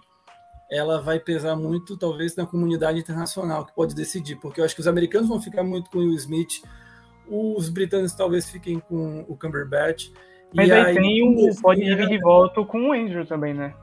ela 0.71 1.01
vai 1.01 1.19
pesar 1.19 1.57
muito, 1.57 1.97
talvez, 1.97 2.37
na 2.37 2.45
comunidade 2.45 2.99
internacional, 2.99 3.65
que 3.65 3.75
pode 3.75 3.95
decidir, 3.95 4.37
porque 4.37 4.61
eu 4.61 4.65
acho 4.65 4.75
que 4.75 4.81
os 4.81 4.89
americanos 4.89 5.29
vão 5.29 5.41
ficar 5.41 5.63
muito 5.63 5.89
com 5.91 5.99
o 5.99 6.01
Will 6.03 6.15
Smith, 6.15 6.61
os 7.29 7.69
britânicos 7.69 8.15
talvez 8.15 8.49
fiquem 8.51 8.79
com 8.79 9.25
o 9.29 9.37
Cumberbatch. 9.37 10.11
Mas 10.57 10.71
aí, 10.71 10.87
aí, 10.87 10.95
tem 10.95 11.23
o 11.23 11.61
pode 11.61 11.85
dividir 11.85 12.21
voto 12.21 12.65
com 12.65 12.89
o 12.89 12.93
Andrew 12.93 13.27
também, 13.27 13.53
né? 13.53 13.75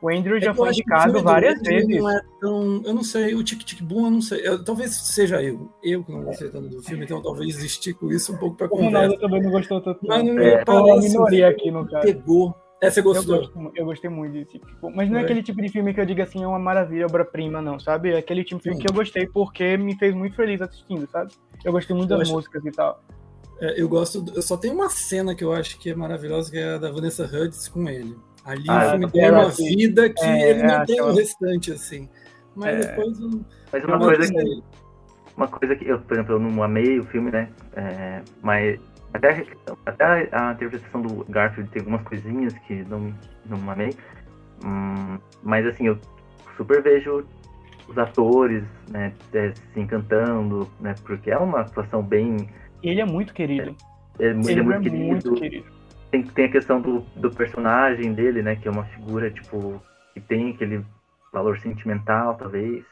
O 0.00 0.10
Andrew 0.10 0.36
é 0.36 0.40
já 0.40 0.54
foi 0.54 0.68
indicado 0.68 1.22
várias 1.22 1.60
vezes. 1.62 1.98
Não 1.98 2.10
é 2.10 2.20
tão, 2.40 2.82
eu 2.84 2.94
não 2.94 3.02
sei, 3.02 3.34
o 3.34 3.42
Tic 3.42 3.64
Tic 3.64 3.82
Boom, 3.82 4.04
eu 4.04 4.10
não 4.10 4.20
sei. 4.20 4.46
Eu, 4.46 4.62
talvez 4.62 4.94
seja 4.94 5.42
eu. 5.42 5.70
Eu 5.82 6.04
que 6.04 6.12
não 6.12 6.22
gostei 6.22 6.50
tanto 6.50 6.68
do 6.68 6.82
filme, 6.82 7.04
então 7.04 7.22
talvez 7.22 7.62
estico 7.62 8.12
isso 8.12 8.34
um 8.34 8.36
pouco 8.36 8.56
para 8.56 8.68
conversa. 8.68 8.90
O 8.90 8.92
Ronaldo 8.92 9.20
também 9.20 9.42
não 9.42 9.50
gostou 9.50 9.80
tanto. 9.80 10.00
Mas 10.06 10.22
não 10.22 10.38
é, 10.38 10.64
parece, 10.64 11.08
minoria 11.08 11.48
aqui 11.48 11.70
no 11.70 11.88
caso. 11.88 12.06
Pegou 12.06 12.54
é, 12.80 12.90
você 12.90 13.00
gostou? 13.00 13.36
Eu, 13.36 13.40
gosto, 13.40 13.72
eu 13.74 13.84
gostei 13.86 14.10
muito 14.10 14.34
desse 14.34 14.58
tipo. 14.58 14.90
Mas 14.94 15.08
não 15.08 15.16
é, 15.16 15.22
é, 15.22 15.24
aquele 15.24 15.42
tipo 15.42 15.62
de 15.62 15.68
filme 15.70 15.94
que 15.94 16.00
eu 16.00 16.04
digo 16.04 16.20
assim, 16.20 16.42
é 16.42 16.46
uma 16.46 16.58
maravilha, 16.58 17.06
obra-prima, 17.06 17.62
não, 17.62 17.80
sabe? 17.80 18.12
É 18.12 18.18
aquele 18.18 18.44
tipo 18.44 18.58
de 18.58 18.64
filme 18.64 18.76
Sim. 18.76 18.84
que 18.84 18.90
eu 18.90 18.94
gostei 18.94 19.26
porque 19.26 19.76
me 19.78 19.96
fez 19.96 20.14
muito 20.14 20.36
feliz 20.36 20.60
assistindo, 20.60 21.08
sabe? 21.10 21.32
Eu 21.64 21.72
gostei 21.72 21.96
muito 21.96 22.12
eu 22.12 22.18
das 22.18 22.28
acho... 22.28 22.36
músicas 22.36 22.64
e 22.64 22.70
tal. 22.70 23.02
É, 23.60 23.80
eu 23.80 23.88
gosto. 23.88 24.24
Eu 24.34 24.42
só 24.42 24.56
tenho 24.56 24.74
uma 24.74 24.88
cena 24.90 25.34
que 25.34 25.44
eu 25.44 25.52
acho 25.52 25.78
que 25.78 25.90
é 25.90 25.94
maravilhosa, 25.94 26.50
que 26.50 26.58
é 26.58 26.74
a 26.74 26.78
da 26.78 26.90
Vanessa 26.90 27.24
Hudgens 27.24 27.68
com 27.68 27.88
ele. 27.88 28.16
Ali 28.44 28.64
ah, 28.68 28.86
o 28.86 28.90
filme 28.90 29.10
tem 29.10 29.30
uma 29.30 29.48
vida 29.48 30.10
que 30.10 30.24
é, 30.24 30.50
ele 30.50 30.62
não 30.62 30.84
tem 30.84 31.00
o 31.00 31.12
restante, 31.12 31.72
assim. 31.72 32.08
Mas 32.54 32.84
é. 32.84 32.88
depois. 32.88 33.18
Mas 33.72 33.84
uma 33.84 33.98
coisa 33.98 34.32
que. 34.32 34.62
Uma 35.36 35.48
coisa 35.48 35.76
que 35.76 35.86
eu, 35.86 35.98
por 36.00 36.14
exemplo, 36.14 36.34
eu 36.36 36.40
não 36.40 36.62
amei 36.62 36.98
o 36.98 37.04
filme, 37.04 37.30
né? 37.30 37.50
É, 37.74 38.22
mas 38.42 38.80
até, 39.12 39.46
até 39.84 40.28
a 40.32 40.52
interpretação 40.52 41.02
do 41.02 41.24
Garfield 41.28 41.70
tem 41.70 41.80
algumas 41.80 42.02
coisinhas 42.02 42.54
que 42.66 42.84
não, 42.84 43.14
não 43.46 43.70
amei. 43.70 43.94
Hum, 44.64 45.18
mas 45.42 45.66
assim, 45.66 45.86
eu 45.86 45.98
super 46.56 46.82
vejo 46.82 47.26
os 47.88 47.98
atores 47.98 48.64
né, 48.90 49.12
é, 49.32 49.52
se 49.72 49.80
encantando, 49.80 50.68
né? 50.80 50.94
Porque 51.04 51.30
é 51.30 51.38
uma 51.38 51.60
atuação 51.60 52.02
bem. 52.02 52.48
Ele 52.86 53.00
é 53.00 53.04
muito 53.04 53.34
querido. 53.34 53.74
É, 54.18 54.26
é, 54.26 54.30
ele, 54.30 54.50
ele, 54.52 54.60
é, 54.60 54.62
muito, 54.62 54.78
é 54.78 54.82
querido. 54.82 55.04
muito 55.04 55.34
querido. 55.34 55.66
Tem, 56.10 56.22
tem 56.22 56.44
a 56.44 56.50
questão 56.50 56.80
do, 56.80 57.00
do 57.16 57.30
personagem 57.30 58.12
dele, 58.12 58.42
né? 58.42 58.54
Que 58.54 58.68
é 58.68 58.70
uma 58.70 58.84
figura, 58.84 59.30
tipo, 59.30 59.82
que 60.14 60.20
tem 60.20 60.50
aquele 60.50 60.84
valor 61.32 61.58
sentimental, 61.58 62.36
talvez. 62.36 62.84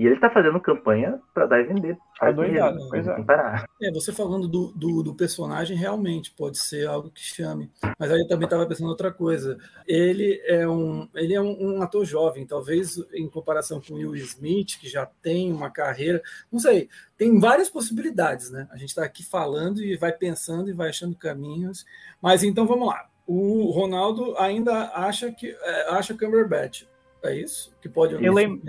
E 0.00 0.06
ele 0.06 0.18
tá 0.18 0.30
fazendo 0.30 0.58
campanha 0.58 1.20
para 1.34 1.44
dar 1.44 1.60
e 1.60 1.64
vender. 1.64 1.98
Tá 2.18 2.32
doidado, 2.32 2.78
é. 2.96 3.22
Parar. 3.22 3.68
É, 3.82 3.92
você 3.92 4.10
falando 4.10 4.48
do, 4.48 4.68
do, 4.68 5.02
do, 5.02 5.14
personagem, 5.14 5.76
realmente 5.76 6.30
pode 6.30 6.56
ser 6.56 6.88
algo 6.88 7.10
que 7.10 7.20
chame. 7.20 7.70
Mas 7.98 8.10
aí 8.10 8.18
eu 8.18 8.26
também 8.26 8.46
estava 8.46 8.64
pensando 8.64 8.88
outra 8.88 9.12
coisa. 9.12 9.58
Ele 9.86 10.40
é, 10.46 10.66
um, 10.66 11.06
ele 11.14 11.34
é 11.34 11.40
um, 11.42 11.76
um, 11.76 11.82
ator 11.82 12.02
jovem, 12.06 12.46
talvez 12.46 12.96
em 13.12 13.28
comparação 13.28 13.78
com 13.78 13.92
o 13.92 13.96
Will 13.98 14.14
Smith, 14.14 14.78
que 14.80 14.88
já 14.88 15.04
tem 15.04 15.52
uma 15.52 15.68
carreira. 15.68 16.22
Não 16.50 16.58
sei, 16.58 16.88
tem 17.18 17.38
várias 17.38 17.68
possibilidades, 17.68 18.50
né? 18.50 18.66
A 18.72 18.78
gente 18.78 18.88
está 18.88 19.04
aqui 19.04 19.22
falando 19.22 19.82
e 19.82 19.98
vai 19.98 20.12
pensando 20.12 20.70
e 20.70 20.72
vai 20.72 20.88
achando 20.88 21.14
caminhos. 21.14 21.84
Mas 22.22 22.42
então 22.42 22.66
vamos 22.66 22.88
lá. 22.88 23.06
O 23.26 23.70
Ronaldo 23.70 24.34
ainda 24.38 24.92
acha 24.94 25.30
que 25.30 25.54
é, 25.60 25.90
acha 25.90 26.16
Cumberbatch. 26.16 26.84
É 27.22 27.34
isso? 27.34 27.70
Que 27.82 27.88
pode 27.90 28.14
eu 28.14 28.32
lembro 28.32 28.62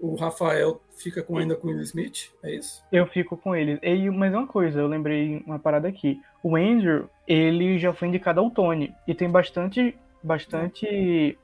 o 0.00 0.14
Rafael 0.14 0.80
fica 0.96 1.22
com, 1.22 1.38
ainda 1.38 1.56
com 1.56 1.68
o 1.68 1.70
Will 1.70 1.80
Smith, 1.82 2.30
é 2.42 2.54
isso? 2.54 2.82
Eu 2.90 3.06
fico 3.06 3.36
com 3.36 3.54
ele. 3.54 3.78
E, 3.82 4.10
mas 4.10 4.32
uma 4.32 4.46
coisa, 4.46 4.80
eu 4.80 4.86
lembrei 4.86 5.42
uma 5.46 5.58
parada 5.58 5.88
aqui. 5.88 6.20
O 6.42 6.56
Andrew, 6.56 7.08
ele 7.26 7.78
já 7.78 7.92
foi 7.92 8.08
indicado 8.08 8.40
ao 8.40 8.50
Tony. 8.50 8.94
E 9.06 9.14
tem 9.14 9.28
bastante. 9.28 9.96
Bastante. 10.22 11.38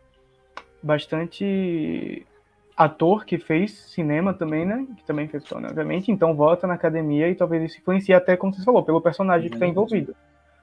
Bastante 0.82 2.26
ator 2.76 3.26
que 3.26 3.38
fez 3.38 3.72
cinema 3.72 4.32
também, 4.32 4.64
né? 4.64 4.86
Que 4.96 5.04
também 5.04 5.28
fez 5.28 5.44
Tony, 5.44 5.66
obviamente. 5.66 6.10
Então 6.10 6.34
volta 6.34 6.66
na 6.66 6.74
academia 6.74 7.28
e 7.28 7.34
talvez 7.34 7.62
isso 7.62 7.78
influencie 7.78 8.14
até, 8.14 8.36
como 8.36 8.54
você 8.54 8.64
falou, 8.64 8.82
pelo 8.82 9.00
personagem 9.00 9.48
que 9.48 9.56
está 9.56 9.66
envolvido. 9.66 10.16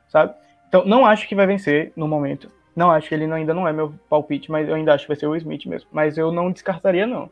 Sabe? 0.10 0.34
Então, 0.68 0.84
não 0.86 1.06
acho 1.06 1.28
que 1.28 1.36
vai 1.36 1.46
vencer 1.46 1.94
no 1.96 2.08
momento. 2.08 2.52
Não 2.76 2.92
acho 2.92 3.10
que 3.10 3.16
ele 3.16 3.32
ainda 3.32 3.54
não 3.54 3.68
é 3.68 3.74
meu 3.74 3.94
palpite, 4.10 4.52
mas 4.52 4.68
eu 4.68 4.76
ainda 4.76 4.94
acho 4.94 5.04
que 5.04 5.10
vai 5.10 5.18
ser 5.18 5.28
o 5.28 5.36
Smith 5.36 5.66
mesmo. 5.66 5.90
Mas 5.92 6.18
eu 6.18 6.32
não 6.32 6.52
descartaria, 6.52 7.06
não 7.06 7.30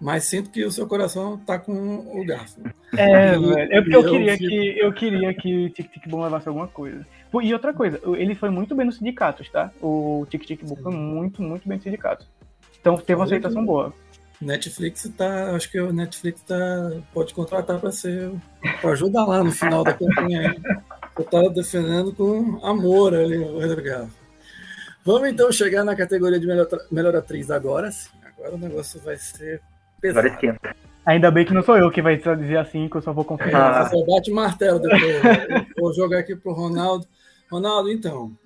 mas 0.00 0.24
sinto 0.24 0.50
que 0.50 0.64
o 0.64 0.70
seu 0.70 0.86
coração 0.86 1.38
tá 1.38 1.58
com 1.58 1.72
o 1.72 2.24
garfo. 2.26 2.60
É, 2.96 3.30
velho. 3.30 3.58
É 3.58 3.78
eu, 3.78 3.84
eu, 3.84 4.04
queria 4.04 4.36
fico... 4.36 4.50
que 4.50 4.78
eu 4.78 4.92
queria 4.92 5.34
que 5.34 5.70
Tic 5.70 5.90
Tic 5.92 6.08
Boom 6.08 6.22
levasse 6.22 6.48
alguma 6.48 6.68
coisa. 6.68 7.06
E 7.42 7.52
outra 7.54 7.72
coisa, 7.72 8.00
ele 8.16 8.34
foi 8.34 8.50
muito 8.50 8.74
bem 8.74 8.84
nos 8.84 8.96
sindicatos, 8.96 9.48
tá? 9.48 9.70
O 9.80 10.26
Tic 10.28 10.44
Tic 10.44 10.64
Boom 10.64 10.76
foi 10.76 10.92
muito, 10.92 11.40
muito 11.40 11.68
bem 11.68 11.76
nos 11.76 11.84
sindicatos. 11.84 12.26
Então 12.80 12.96
teve 12.96 13.14
uma 13.14 13.24
aceitação 13.24 13.64
boa. 13.64 13.94
Netflix 14.40 15.08
tá, 15.16 15.54
acho 15.54 15.70
que 15.70 15.80
o 15.80 15.92
Netflix 15.92 16.42
tá 16.42 16.56
pode 17.14 17.32
contratar 17.32 17.78
para 17.78 17.92
ser 17.92 18.32
para 18.80 18.90
ajudar 18.90 19.24
lá 19.24 19.44
no 19.44 19.52
final 19.52 19.84
da 19.84 19.94
campanha. 19.94 20.56
Eu 21.16 21.24
tava 21.24 21.48
defendendo 21.50 22.12
com 22.12 22.58
amor 22.66 23.14
ali 23.14 23.38
o 23.38 24.10
Vamos 25.04 25.28
então 25.28 25.52
chegar 25.52 25.84
na 25.84 25.94
categoria 25.94 26.40
de 26.40 26.46
melhor, 26.46 26.66
melhor 26.90 27.14
atriz 27.14 27.50
agora 27.50 27.90
sim. 27.92 28.21
Agora 28.42 28.56
o 28.56 28.58
negócio 28.58 29.00
vai 29.00 29.16
ser 29.16 29.62
pesado. 30.00 30.26
Agora 30.26 30.34
esquenta. 30.34 30.76
Ainda 31.06 31.30
bem 31.30 31.44
que 31.44 31.54
não 31.54 31.62
sou 31.62 31.76
eu 31.76 31.90
que 31.90 32.02
vai 32.02 32.16
dizer 32.16 32.58
assim, 32.58 32.88
que 32.88 32.96
eu 32.96 33.02
só 33.02 33.12
vou 33.12 33.24
conferir. 33.24 33.54
Ah. 33.54 33.84
Você 33.84 33.96
só 33.96 34.04
bate 34.04 34.30
martelo 34.32 34.80
depois. 34.80 35.66
vou 35.78 35.94
jogar 35.94 36.18
aqui 36.18 36.34
pro 36.34 36.52
Ronaldo. 36.52 37.06
Ronaldo, 37.50 37.90
então, 37.90 38.36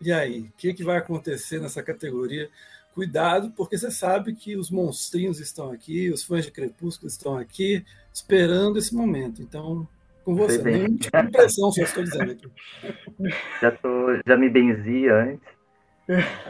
e 0.00 0.12
aí? 0.12 0.40
O 0.40 0.52
que, 0.56 0.74
que 0.74 0.84
vai 0.84 0.98
acontecer 0.98 1.60
nessa 1.60 1.82
categoria? 1.82 2.48
Cuidado, 2.94 3.52
porque 3.56 3.78
você 3.78 3.90
sabe 3.90 4.34
que 4.34 4.56
os 4.56 4.70
monstrinhos 4.70 5.40
estão 5.40 5.72
aqui, 5.72 6.10
os 6.10 6.22
fãs 6.22 6.44
de 6.44 6.50
Crepúsculo 6.50 7.08
estão 7.08 7.36
aqui, 7.36 7.84
esperando 8.12 8.78
esse 8.78 8.94
momento. 8.94 9.40
Então, 9.40 9.88
com 10.24 10.34
você. 10.34 10.62
Nenhum 10.62 10.96
tipo 10.96 11.22
de 11.22 11.30
pressão, 11.30 11.72
só 11.72 11.82
estou 11.82 12.04
dizendo 12.04 12.32
aqui. 12.32 12.48
Já, 13.60 13.70
tô, 13.72 14.20
já 14.26 14.36
me 14.36 14.48
benzia 14.48 15.14
antes. 15.14 15.48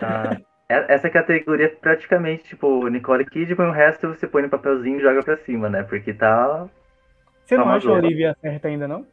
Ah, 0.00 0.36
é, 0.36 0.51
essa 0.72 1.10
categoria 1.10 1.66
é 1.66 1.68
praticamente, 1.68 2.44
tipo, 2.44 2.88
Nicole 2.88 3.24
Kidman, 3.24 3.68
o 3.68 3.72
resto 3.72 4.08
você 4.08 4.26
põe 4.26 4.42
no 4.42 4.48
papelzinho 4.48 4.98
e 4.98 5.02
joga 5.02 5.22
pra 5.22 5.36
cima, 5.38 5.68
né? 5.68 5.82
Porque 5.82 6.12
tá. 6.12 6.68
Você 7.44 7.56
não 7.56 7.64
tá 7.64 7.74
acha 7.74 7.88
a 7.88 7.92
Olivia 7.92 8.36
certa 8.40 8.68
ainda, 8.68 8.86
não? 8.86 9.06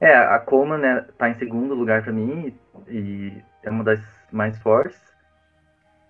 É, 0.00 0.14
a 0.14 0.38
Coleman 0.38 0.78
né, 0.78 1.06
tá 1.16 1.28
em 1.28 1.34
segundo 1.34 1.74
lugar 1.74 2.02
pra 2.02 2.12
mim 2.12 2.52
e 2.88 3.32
é 3.62 3.70
uma 3.70 3.84
das 3.84 4.00
mais 4.32 4.58
fortes. 4.58 5.00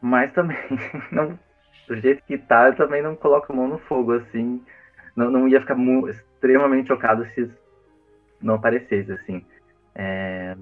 Mas 0.01 0.33
também, 0.33 0.57
não, 1.12 1.39
do 1.87 1.97
jeito 1.97 2.23
que 2.24 2.39
tá, 2.39 2.69
eu 2.69 2.74
também 2.74 3.03
não 3.03 3.15
coloco 3.15 3.53
a 3.53 3.57
mão 3.57 3.69
no 3.69 3.79
fogo, 3.79 4.12
assim. 4.15 4.62
Não, 5.15 5.31
não 5.31 5.47
ia 5.47 5.61
ficar 5.61 5.77
extremamente 6.09 6.89
chocado 6.89 7.27
se 7.35 7.51
não 8.41 8.55
aparecesse, 8.55 9.12
assim. 9.12 9.45
É, 9.95 10.57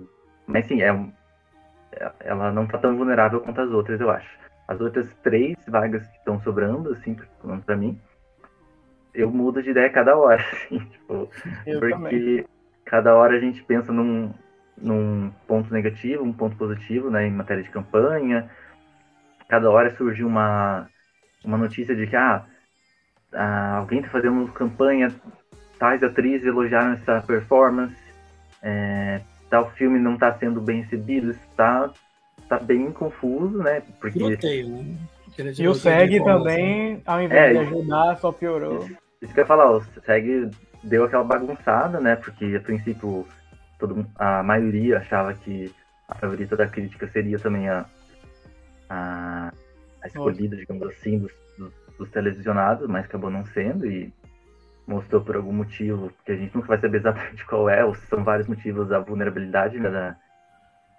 mas 0.46 0.66
sim, 0.66 0.82
é, 0.82 0.92
ela 2.20 2.52
não 2.52 2.66
tá 2.66 2.78
tão 2.78 2.96
vulnerável 2.96 3.40
quanto 3.40 3.60
as 3.60 3.70
outras, 3.70 4.00
eu 4.00 4.10
acho. 4.10 4.28
As 4.68 4.80
outras 4.80 5.12
três 5.22 5.56
vagas 5.66 6.06
que 6.06 6.16
estão 6.18 6.40
sobrando, 6.40 6.92
assim, 6.92 7.16
para 7.66 7.76
mim, 7.76 8.00
eu 9.14 9.30
mudo 9.30 9.62
de 9.62 9.70
ideia 9.70 9.90
cada 9.90 10.16
hora, 10.16 10.42
assim, 10.52 10.78
tipo, 10.78 11.28
porque 11.64 11.78
também. 11.90 12.44
cada 12.84 13.14
hora 13.14 13.36
a 13.36 13.40
gente 13.40 13.62
pensa 13.64 13.92
num, 13.92 14.32
num 14.76 15.32
ponto 15.46 15.72
negativo, 15.72 16.24
um 16.24 16.32
ponto 16.32 16.56
positivo, 16.56 17.10
né, 17.10 17.26
em 17.26 17.32
matéria 17.32 17.62
de 17.62 17.70
campanha. 17.70 18.48
Cada 19.48 19.68
hora 19.70 19.94
surge 19.96 20.22
uma, 20.22 20.88
uma 21.44 21.58
notícia 21.58 21.94
de 21.94 22.06
que, 22.06 22.14
ah, 22.14 22.44
ah 23.34 23.78
alguém 23.78 23.98
está 23.98 24.10
fazendo 24.10 24.46
campanha, 24.52 25.12
tais 25.78 26.02
atrizes 26.02 26.46
elogiaram 26.46 26.92
essa 26.92 27.20
performance, 27.22 27.96
é, 28.62 29.20
tal 29.50 29.70
filme 29.72 29.98
não 29.98 30.14
está 30.14 30.32
sendo 30.38 30.60
bem 30.60 30.82
recebido, 30.82 31.32
está 31.32 31.90
tá 32.48 32.58
bem 32.58 32.90
confuso, 32.92 33.58
né? 33.58 33.82
Porque... 34.00 34.18
Né? 34.18 34.96
E 35.58 35.68
o 35.68 35.74
SEG 35.74 36.22
também, 36.24 37.02
ao 37.06 37.22
invés 37.22 37.56
é, 37.56 37.64
de 37.64 37.66
ajudar, 37.66 38.16
só 38.18 38.32
piorou. 38.32 38.78
Isso, 38.78 38.96
isso 39.22 39.34
que 39.34 39.40
eu 39.40 39.42
ia 39.42 39.46
falar, 39.46 39.70
o 39.70 39.82
SEG 40.04 40.50
deu 40.82 41.04
aquela 41.04 41.24
bagunçada, 41.24 42.00
né? 42.00 42.16
Porque 42.16 42.56
a 42.56 42.60
princípio 42.60 43.26
todo, 43.78 44.06
a 44.16 44.42
maioria 44.42 44.98
achava 44.98 45.34
que 45.34 45.72
a 46.08 46.14
favorita 46.14 46.56
da 46.56 46.66
crítica 46.66 47.08
seria 47.08 47.38
também 47.38 47.68
a, 47.68 47.86
a, 48.88 49.52
a 50.02 50.06
escolhida, 50.06 50.56
digamos 50.56 50.86
assim, 50.88 51.18
dos, 51.18 51.32
dos, 51.56 51.72
dos, 51.98 52.10
televisionados, 52.10 52.88
mas 52.88 53.04
acabou 53.04 53.30
não 53.30 53.46
sendo 53.46 53.86
e 53.86 54.12
mostrou 54.90 55.22
por 55.22 55.36
algum 55.36 55.52
motivo, 55.52 56.12
que 56.24 56.32
a 56.32 56.36
gente 56.36 56.54
nunca 56.54 56.68
vai 56.68 56.80
saber 56.80 56.98
exatamente 56.98 57.44
qual 57.46 57.68
é, 57.68 57.84
ou 57.84 57.94
se 57.94 58.06
são 58.06 58.24
vários 58.24 58.48
motivos 58.48 58.90
a 58.92 58.98
vulnerabilidade 58.98 59.78
da, 59.78 60.16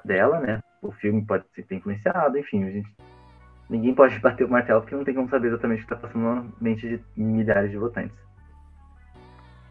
dela, 0.04 0.40
né? 0.40 0.64
O 0.82 0.92
filme 0.92 1.24
pode 1.24 1.44
ter 1.54 1.76
influenciado, 1.76 2.38
enfim, 2.38 2.64
a 2.64 2.72
gente, 2.72 2.90
ninguém 3.70 3.94
pode 3.94 4.18
bater 4.22 4.46
o 4.46 4.50
martelo 4.50 4.82
porque 4.82 4.96
não 4.96 5.04
tem 5.04 5.14
como 5.14 5.30
saber 5.30 5.50
exatamente 5.50 5.84
o 5.84 5.88
que 5.88 5.94
está 5.94 6.08
passando 6.08 6.24
na 6.24 6.46
mente 6.60 6.88
de 6.88 7.22
milhares 7.22 7.70
de 7.70 7.78
votantes. 7.78 8.18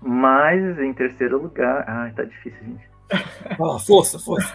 Mas 0.02 0.78
em 0.78 0.94
terceiro 0.94 1.40
lugar. 1.42 1.84
Ai, 1.86 2.12
tá 2.12 2.24
difícil, 2.24 2.60
gente. 2.60 2.90
Ah, 3.60 3.78
força, 3.78 4.18
força. 4.18 4.54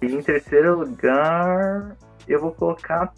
em 0.00 0.22
terceiro 0.22 0.78
lugar, 0.78 1.96
eu 2.28 2.40
vou 2.40 2.52
colocar. 2.52 3.12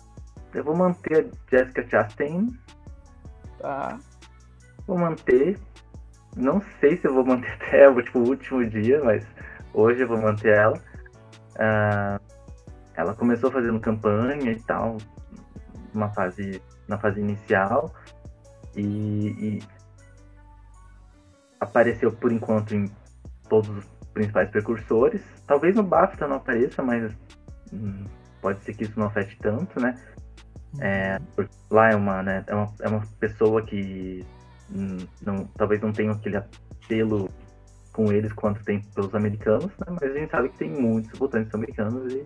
Eu 0.54 0.64
vou 0.64 0.74
manter 0.74 1.26
a 1.26 1.50
Jessica 1.50 1.86
Chastain. 1.88 2.48
Tá. 3.58 3.98
Vou 4.86 4.98
manter. 4.98 5.58
Não 6.36 6.62
sei 6.80 6.96
se 6.96 7.06
eu 7.06 7.14
vou 7.14 7.24
manter 7.24 7.50
até 7.60 7.88
o 7.88 8.02
tipo, 8.02 8.20
último 8.20 8.64
dia, 8.68 9.02
mas 9.02 9.26
hoje 9.74 10.02
eu 10.02 10.08
vou 10.08 10.18
manter 10.18 10.56
ela. 10.56 10.78
Uh, 11.56 12.20
ela 12.94 13.14
começou 13.14 13.50
fazendo 13.50 13.80
campanha 13.80 14.52
e 14.52 14.60
tal, 14.62 14.98
uma 15.94 16.08
fase, 16.10 16.62
na 16.86 16.98
fase 16.98 17.20
inicial, 17.20 17.92
e, 18.76 19.28
e 19.28 19.62
apareceu 21.58 22.12
por 22.12 22.30
enquanto 22.32 22.74
em 22.74 22.90
todos 23.48 23.68
os 23.70 23.84
principais 24.12 24.50
precursores. 24.50 25.22
Talvez 25.46 25.74
no 25.74 25.82
BAFTA 25.82 26.26
não 26.26 26.36
apareça, 26.36 26.82
mas 26.82 27.12
hum, 27.72 28.04
pode 28.40 28.62
ser 28.62 28.74
que 28.74 28.84
isso 28.84 28.98
não 28.98 29.06
afete 29.06 29.36
tanto, 29.38 29.80
né? 29.80 29.94
É, 30.80 31.18
lá 31.70 31.90
é 31.90 31.96
uma, 31.96 32.22
né, 32.22 32.44
é 32.46 32.54
uma, 32.54 32.74
é 32.80 32.88
uma 32.88 33.02
pessoa 33.18 33.60
que 33.62 34.24
não, 34.70 35.44
talvez 35.56 35.80
não 35.80 35.92
tenha 35.92 36.12
aquele 36.12 36.36
apelo 36.36 37.30
com 37.92 38.12
eles 38.12 38.32
quanto 38.32 38.62
tem 38.64 38.80
pelos 38.94 39.14
americanos, 39.14 39.70
né? 39.78 39.86
mas 39.88 40.02
a 40.02 40.18
gente 40.18 40.30
sabe 40.30 40.48
que 40.50 40.58
tem 40.58 40.70
muitos 40.70 41.18
votantes 41.18 41.52
americanos 41.54 42.12
e, 42.12 42.24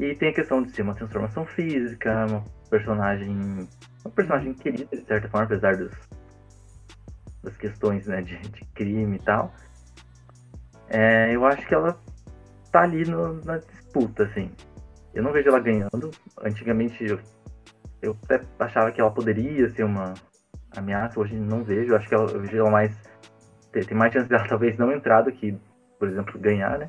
e 0.00 0.14
tem 0.16 0.30
a 0.30 0.34
questão 0.34 0.62
de 0.62 0.70
ser 0.72 0.82
uma 0.82 0.94
transformação 0.94 1.46
física, 1.46 2.26
uma 2.28 2.44
personagem 2.68 3.68
uma 4.04 4.14
personagem 4.14 4.52
querida 4.54 4.96
de 4.96 5.04
certa 5.04 5.28
forma, 5.28 5.46
apesar 5.46 5.76
dos, 5.76 5.92
das 7.42 7.56
questões 7.56 8.06
né, 8.06 8.20
de, 8.22 8.36
de 8.38 8.64
crime 8.74 9.16
e 9.16 9.20
tal. 9.20 9.54
É, 10.88 11.34
eu 11.34 11.44
acho 11.46 11.66
que 11.66 11.74
ela 11.74 11.98
tá 12.70 12.82
ali 12.82 13.04
no, 13.04 13.42
na 13.44 13.58
disputa, 13.58 14.24
assim. 14.24 14.50
Eu 15.14 15.22
não 15.22 15.32
vejo 15.32 15.48
ela 15.48 15.60
ganhando. 15.60 16.10
Antigamente 16.42 17.04
eu, 17.04 17.20
eu 18.00 18.16
até 18.24 18.42
achava 18.58 18.90
que 18.90 19.00
ela 19.00 19.10
poderia 19.10 19.72
ser 19.74 19.84
uma 19.84 20.14
ameaça, 20.76 21.18
hoje 21.18 21.34
não 21.34 21.62
vejo. 21.62 21.94
Acho 21.94 22.08
que 22.08 22.14
ela, 22.14 22.30
ela 22.52 22.70
mais. 22.70 22.96
Tem, 23.72 23.96
mais 23.96 24.12
chance 24.12 24.28
dela 24.28 24.46
talvez 24.48 24.76
não 24.76 24.92
entrar 24.92 25.22
do 25.22 25.32
que, 25.32 25.56
por 25.98 26.08
exemplo, 26.08 26.38
ganhar, 26.38 26.78
né? 26.78 26.88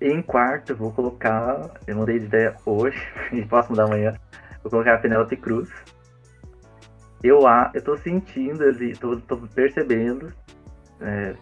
Em 0.00 0.22
quarto, 0.22 0.70
eu 0.72 0.76
vou 0.76 0.92
colocar. 0.92 1.70
Eu 1.86 1.96
mudei 1.96 2.18
de 2.18 2.26
ideia 2.26 2.56
hoje, 2.64 3.00
e 3.32 3.44
posso 3.44 3.70
mudar 3.70 3.84
amanhã. 3.84 4.14
Vou 4.62 4.70
colocar 4.70 4.94
a 4.94 4.98
Penelope 4.98 5.36
Cruz. 5.36 5.70
Eu, 7.22 7.40
eu 7.74 7.82
tô 7.82 7.96
sentindo 7.98 8.64
ali, 8.64 8.96
tô, 8.96 9.18
tô 9.20 9.36
percebendo. 9.36 10.32
É, 11.00 11.34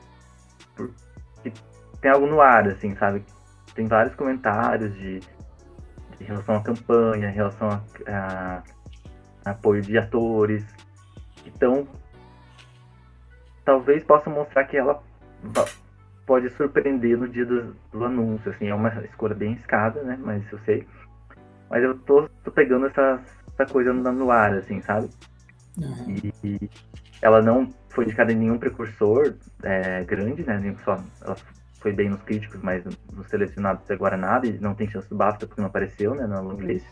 que 1.42 1.52
tem 2.00 2.10
algo 2.10 2.26
no 2.26 2.40
ar, 2.40 2.66
assim, 2.68 2.94
sabe? 2.96 3.24
Tem 3.74 3.86
vários 3.86 4.14
comentários 4.14 4.92
de, 4.94 5.20
de 6.18 6.24
relação 6.24 6.56
à 6.56 6.62
campanha, 6.62 7.30
em 7.30 7.34
relação 7.34 7.68
a, 7.70 7.80
a 8.08 8.62
apoio 9.48 9.82
de 9.82 9.96
atores. 9.98 10.64
Então, 11.46 11.86
talvez 13.64 14.02
possa 14.04 14.30
mostrar 14.30 14.64
que 14.64 14.76
ela 14.76 15.02
pode 16.26 16.50
surpreender 16.50 17.16
no 17.16 17.28
dia 17.28 17.46
do, 17.46 17.74
do, 17.90 18.04
anúncio, 18.04 18.50
assim, 18.50 18.68
é 18.68 18.74
uma 18.74 18.88
escolha 19.04 19.34
bem 19.34 19.54
escada, 19.54 20.02
né, 20.02 20.18
mas 20.20 20.42
eu 20.52 20.58
sei. 20.60 20.86
Mas 21.70 21.82
eu 21.82 21.98
tô, 21.98 22.28
tô 22.44 22.50
pegando 22.50 22.86
essa, 22.86 23.20
essa 23.52 23.70
coisa 23.70 23.92
no, 23.92 24.12
no 24.12 24.30
ar, 24.30 24.54
assim, 24.54 24.80
sabe? 24.82 25.08
Uhum. 25.78 26.16
E, 26.22 26.34
e, 26.44 26.70
ela 27.22 27.42
não 27.42 27.72
foi 27.88 28.04
indicada 28.04 28.32
em 28.32 28.36
nenhum 28.36 28.58
precursor 28.58 29.34
é, 29.62 30.04
grande, 30.04 30.44
né? 30.44 30.76
Só, 30.84 31.02
ela 31.22 31.36
foi 31.80 31.92
bem 31.92 32.08
nos 32.08 32.22
críticos, 32.22 32.60
mas 32.62 32.84
nos 32.84 33.28
selecionados 33.28 33.90
agora 33.90 34.16
nada, 34.16 34.46
e 34.46 34.58
não 34.58 34.74
tem 34.74 34.88
chance 34.88 35.08
do 35.08 35.16
BAFTA 35.16 35.46
porque 35.46 35.60
não 35.60 35.68
apareceu, 35.68 36.14
né, 36.14 36.26
na 36.26 36.40
long 36.40 36.60
list. 36.60 36.86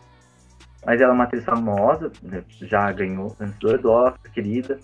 Mas 0.86 1.00
ela 1.00 1.10
é 1.10 1.14
uma 1.14 1.24
atriz 1.24 1.44
famosa, 1.44 2.12
né, 2.22 2.44
já 2.62 2.92
ganhou 2.92 3.30
vencedora 3.30 3.76
do 3.76 3.90
Oscar, 3.90 4.32
querida. 4.32 4.78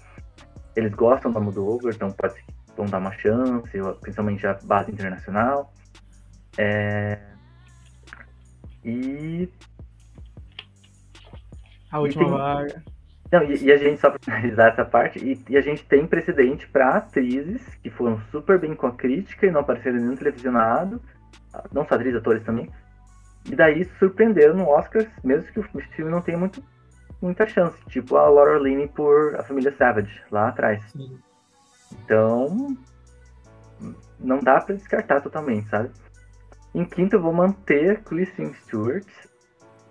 Eles 0.75 0.93
gostam 0.95 1.31
da 1.31 1.39
Moldova, 1.39 1.91
então 1.91 2.11
pode 2.11 2.35
ser 2.35 2.43
que 2.43 2.53
vão 2.77 2.87
dar 2.87 2.99
uma 2.99 3.13
chance, 3.13 3.71
principalmente 4.01 4.45
a 4.45 4.59
base 4.65 4.91
internacional. 4.91 5.73
É... 6.59 7.21
E. 8.85 9.49
A 11.93 12.01
última 12.01 12.23
e 12.23 12.27
tem... 12.27 12.35
vaga. 12.35 12.83
Não, 13.31 13.45
e, 13.45 13.65
e, 13.65 13.73
a 13.73 13.77
gente, 13.77 14.01
só 14.01 14.11
para 14.11 14.19
finalizar 14.23 14.73
essa 14.73 14.85
parte, 14.85 15.19
e, 15.21 15.41
e, 15.49 15.57
a 15.57 15.61
gente 15.61 15.85
tem 15.87 16.05
precedente 16.07 16.69
para 16.69 16.97
atrizes 16.97 17.63
que 17.77 17.89
foram 17.89 18.21
super 18.33 18.59
bem 18.59 18.75
com 18.75 18.89
a 18.89 18.93
crítica 18.93 19.47
e 19.47 19.51
não 19.51 19.61
apareceram 19.61 19.99
em 19.99 20.01
nenhum 20.01 20.17
televisionado, 20.17 21.01
não 21.73 21.87
só 21.87 21.95
atrizes, 21.95 22.19
atores 22.19 22.43
também, 22.43 22.69
e 23.51 23.57
daí 23.57 23.85
surpreenderam 23.99 24.55
no 24.55 24.69
Oscar, 24.69 25.07
mesmo 25.25 25.51
que 25.53 25.61
o 25.61 25.63
filme 25.63 26.11
não 26.11 26.21
tenha 26.21 26.39
muito, 26.39 26.63
muita 27.21 27.47
chance, 27.47 27.77
tipo 27.89 28.17
a 28.17 28.29
Laura 28.29 28.59
Linney 28.59 28.89
por 28.89 29.37
A 29.37 29.43
Família 29.43 29.75
Savage, 29.77 30.23
lá 30.31 30.49
atrás. 30.49 30.83
Sim. 30.93 31.19
Então, 31.93 32.77
não 34.19 34.39
dá 34.39 34.61
para 34.61 34.75
descartar 34.75 35.21
totalmente, 35.21 35.69
sabe? 35.69 35.91
Em 36.75 36.85
quinto, 36.85 37.17
eu 37.17 37.21
vou 37.21 37.33
manter 37.33 38.03
Kristen 38.03 38.55
Stewart, 38.55 39.07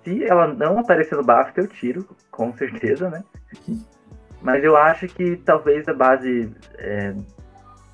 se 0.03 0.23
ela 0.23 0.47
não 0.47 0.79
aparecer 0.79 1.15
no 1.15 1.23
BAFTA, 1.23 1.61
eu 1.61 1.67
tiro, 1.67 2.07
com 2.31 2.51
certeza, 2.53 3.09
né? 3.09 3.23
Mas 4.41 4.63
eu 4.63 4.75
acho 4.75 5.07
que 5.07 5.35
talvez 5.37 5.87
a 5.87 5.93
base 5.93 6.51
é, 6.79 7.13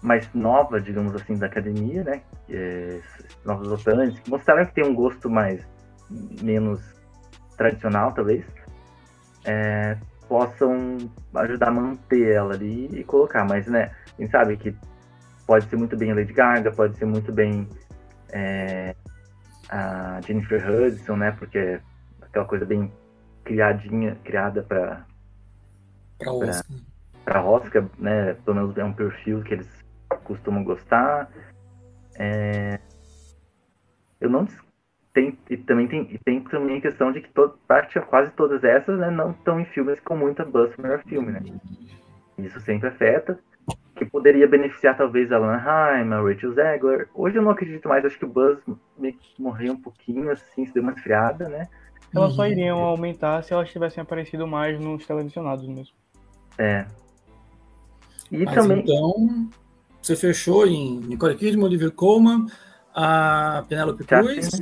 mais 0.02 0.32
nova, 0.34 0.80
digamos 0.80 1.16
assim, 1.16 1.36
da 1.36 1.48
academia, 1.48 2.04
né? 2.04 2.22
É, 2.50 3.00
novos 3.46 3.68
votantes, 3.68 4.20
que 4.20 4.30
mostraram 4.30 4.66
que 4.66 4.74
tem 4.74 4.86
um 4.86 4.94
gosto 4.94 5.30
mais 5.30 5.66
menos 6.42 6.82
tradicional, 7.58 8.14
talvez, 8.14 8.46
é, 9.46 9.98
possam 10.28 10.98
ajudar 11.36 11.70
a 11.70 11.72
manter 11.72 12.34
ela 12.34 12.54
ali 12.54 12.88
e 12.94 13.04
colocar. 13.04 13.46
Mas, 13.46 13.66
né, 13.68 13.92
a 14.18 14.22
gente 14.22 14.32
sabe 14.32 14.58
que 14.58 14.76
pode 15.46 15.66
ser 15.70 15.78
muito 15.78 15.98
bem 15.98 16.12
a 16.12 16.16
Lady 16.16 16.34
Gaga, 16.34 16.72
pode 16.72 16.98
ser 16.98 17.06
muito 17.06 17.32
bem 17.32 17.68
é, 18.30 18.96
a 19.70 20.20
Jennifer 20.26 20.70
Hudson, 20.70 21.16
né? 21.16 21.32
Porque 21.32 21.80
aquela 22.22 22.46
coisa 22.46 22.66
bem 22.66 22.92
criadinha, 23.44 24.18
criada 24.24 24.62
para 24.62 25.06
para 26.20 26.32
Oscar. 26.32 27.46
Oscar, 27.46 27.86
né? 27.98 28.34
Pelo 28.46 28.56
menos 28.58 28.78
é 28.78 28.84
um 28.84 28.94
perfil 28.94 29.42
que 29.44 29.54
eles 29.54 29.77
costumam 30.28 30.64
gostar. 30.64 31.32
É... 32.20 32.80
Eu 34.20 34.30
não 34.30 34.48
tem 35.14 35.38
e 35.50 35.58
também 35.58 35.88
tem 35.88 36.08
e 36.12 36.18
tem 36.20 36.42
também 36.42 36.78
a 36.78 36.82
questão 36.82 37.12
de 37.12 37.22
que 37.22 37.30
todo, 37.30 37.58
parte, 37.68 38.00
quase 38.02 38.32
todas 38.32 38.64
essas 38.64 39.00
né, 39.00 39.10
não 39.10 39.32
estão 39.32 39.60
em 39.60 39.66
filmes 39.66 40.00
com 40.02 40.16
muita 40.16 40.46
buzz 40.46 40.76
no 40.78 40.84
melhor 40.84 41.02
filme, 41.04 41.32
né? 41.32 41.42
Isso 42.38 42.60
sempre 42.60 42.90
afeta. 42.90 43.40
Que 43.96 44.06
poderia 44.06 44.48
beneficiar 44.48 44.96
talvez 44.96 45.32
a 45.32 45.40
Lana 45.40 45.58
Haim, 45.58 46.14
a 46.14 46.22
Rachel 46.22 46.54
Zegler. 46.54 47.10
Hoje 47.16 47.38
eu 47.38 47.42
não 47.42 47.50
acredito 47.50 47.90
mais, 47.90 48.06
acho 48.06 48.18
que 48.20 48.26
o 48.26 48.30
buzz 48.30 48.60
meio 48.96 49.16
que 49.16 49.42
morreu 49.42 49.74
um 49.74 49.82
pouquinho, 49.82 50.30
assim, 50.30 50.68
se 50.68 50.74
deu 50.74 50.84
uma 50.84 50.92
esfriada, 50.92 51.50
né? 51.50 51.68
Elas 52.16 52.34
só 52.34 52.44
uhum. 52.44 52.48
iriam 52.48 52.80
aumentar 52.80 53.42
se 53.44 53.54
elas 53.54 53.70
tivessem 53.72 54.02
aparecido 54.02 54.48
mais 54.48 54.80
nos 54.80 55.06
televisionados 55.06 55.68
mesmo. 55.68 55.96
É. 56.60 56.86
E 58.32 58.46
Mas 58.46 58.54
também. 58.54 58.80
Então, 58.82 59.50
você 60.08 60.16
fechou 60.16 60.66
em 60.66 61.02
Nicole 61.02 61.36
Kidman, 61.36 61.66
Olivia 61.66 61.92
Colman, 61.92 62.48
a 62.96 63.66
Penelope 63.68 64.06
Cruz, 64.06 64.62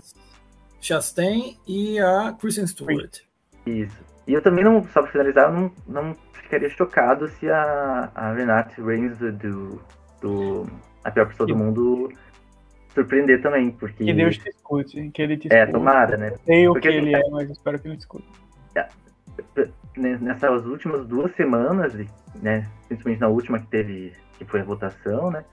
Chastain 0.82 1.58
e 1.68 2.00
a 2.00 2.34
Kristen 2.34 2.66
Stewart. 2.66 3.20
Isso. 3.66 4.04
E 4.28 4.34
eu 4.34 4.42
também 4.42 4.64
não, 4.64 4.84
só 4.88 5.04
pra 5.04 5.12
finalizar, 5.12 5.50
eu 5.50 5.54
não, 5.54 5.72
não 5.88 6.18
ficaria 6.34 6.70
chocado 6.70 7.28
se 7.28 7.48
a, 7.48 8.10
a 8.16 8.34
Renate 8.34 8.82
Reigns 8.82 9.18
do, 9.20 9.80
do 10.20 10.68
A 11.04 11.12
Pior 11.12 11.28
Pessoa 11.28 11.46
do 11.46 11.56
Mundo 11.56 12.12
surpreender 12.94 13.42
também, 13.42 13.72
porque... 13.72 14.04
Que 14.04 14.14
Deus 14.14 14.38
te 14.38 14.50
escute, 14.50 15.12
que 15.12 15.22
ele 15.22 15.38
te 15.38 15.54
é, 15.54 15.60
escute. 15.60 15.70
É, 15.70 15.72
tomara, 15.72 16.18
né? 16.18 16.34
Sei 16.44 16.68
o 16.68 16.74
que 16.74 16.88
ele 16.88 17.14
é, 17.14 17.30
mas 17.30 17.52
espero 17.52 17.78
que 17.80 17.88
ele 17.88 17.98
escute. 17.98 18.28
É, 18.76 18.88
nessas 19.96 20.66
últimas 20.66 21.06
duas 21.06 21.34
semanas, 21.36 21.94
né, 22.42 22.68
principalmente 22.88 23.20
na 23.20 23.28
última 23.28 23.60
que 23.60 23.68
teve, 23.68 24.14
que 24.38 24.46
foi 24.46 24.62
a 24.62 24.66
votação, 24.66 25.32
né, 25.32 25.44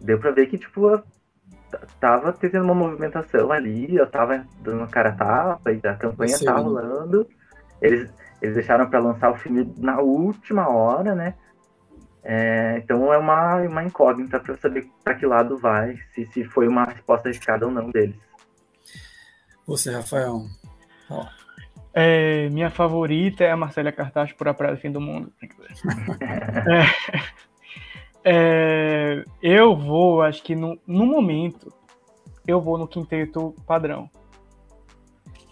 deu 0.00 0.18
pra 0.18 0.30
ver 0.30 0.46
que, 0.46 0.58
tipo, 0.58 1.02
tava 2.00 2.32
tendo 2.32 2.62
uma 2.62 2.74
movimentação 2.74 3.50
ali, 3.50 3.96
eu 3.96 4.06
tava 4.06 4.44
dando 4.60 4.88
cara 4.88 5.10
a 5.10 5.12
tapa 5.12 5.72
e 5.72 5.80
a 5.84 5.94
campanha 5.94 6.36
Sim. 6.36 6.44
tá 6.44 6.56
rolando. 6.56 7.26
Eles, 7.80 8.12
eles 8.40 8.54
deixaram 8.54 8.88
para 8.88 8.98
lançar 8.98 9.30
o 9.30 9.36
filme 9.36 9.72
na 9.78 10.00
última 10.00 10.68
hora, 10.68 11.14
né? 11.14 11.34
É, 12.22 12.78
então 12.78 13.12
é 13.12 13.18
uma, 13.18 13.56
uma 13.56 13.84
incógnita 13.84 14.40
para 14.40 14.56
saber 14.56 14.88
para 15.02 15.14
que 15.14 15.26
lado 15.26 15.58
vai, 15.58 15.98
se, 16.14 16.24
se 16.26 16.44
foi 16.44 16.66
uma 16.66 16.84
resposta 16.84 17.30
de 17.30 17.38
cada 17.38 17.66
ou 17.66 17.72
não 17.72 17.90
deles. 17.90 18.16
Você, 19.66 19.90
Rafael. 19.90 20.46
É, 21.92 22.48
minha 22.48 22.70
favorita 22.70 23.44
é 23.44 23.50
a 23.50 23.56
Marcela 23.56 23.92
Cartaz 23.92 24.32
por 24.32 24.48
A 24.48 24.54
Praia 24.54 24.74
do 24.74 24.80
Fim 24.80 24.90
do 24.90 25.00
Mundo. 25.00 25.30
é, 26.20 27.20
é, 28.24 29.22
eu 29.42 29.76
vou, 29.76 30.22
acho 30.22 30.42
que 30.42 30.54
no, 30.56 30.78
no 30.86 31.04
momento, 31.04 31.72
eu 32.46 32.60
vou 32.60 32.78
no 32.78 32.88
quinteto 32.88 33.54
padrão. 33.66 34.08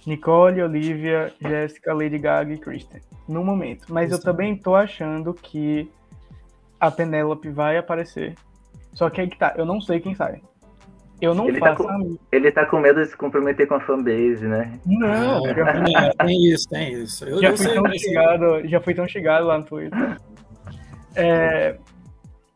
Nicole, 0.07 0.62
Olivia, 0.62 1.32
Jéssica, 1.40 1.93
Lady 1.93 2.19
Gaga 2.19 2.53
e 2.53 2.59
Kristen. 2.59 3.01
No 3.28 3.44
momento. 3.44 3.86
Mas 3.89 4.11
Isso. 4.11 4.20
eu 4.20 4.24
também 4.24 4.57
tô 4.57 4.74
achando 4.74 5.32
que 5.32 5.89
a 6.81 6.90
Penélope 6.90 7.49
vai 7.51 7.77
aparecer. 7.77 8.35
Só 8.94 9.09
que 9.09 9.20
aí 9.20 9.28
que 9.28 9.39
tá, 9.39 9.55
eu 9.57 9.65
não 9.65 9.81
sei 9.81 10.01
quem 10.01 10.15
sai. 10.15 10.40
Eu 11.20 11.35
não 11.35 11.49
ele 11.49 11.61
faço. 11.61 11.85
Tá 11.85 11.94
com, 11.94 12.19
ele 12.32 12.51
tá 12.51 12.66
com 12.66 12.81
medo 12.81 13.01
de 13.01 13.11
se 13.11 13.16
comprometer 13.16 13.69
com 13.69 13.74
a 13.74 13.81
fanbase, 13.81 14.44
né? 14.44 14.73
Não, 14.85 15.47
é, 15.47 15.55
já, 15.55 16.12
tem 16.15 16.44
isso, 16.47 16.69
tem 16.69 16.93
isso. 16.94 17.24
Eu, 17.24 17.40
já, 17.40 17.49
fui 17.51 17.59
sei, 17.59 17.74
tão 17.74 17.93
chegado, 17.93 18.69
já 18.69 18.81
fui 18.81 18.94
tão 18.94 19.07
chegado 19.07 19.47
lá 19.47 19.59
no 19.59 19.65
Twitter. 19.65 20.19
É, 21.15 21.78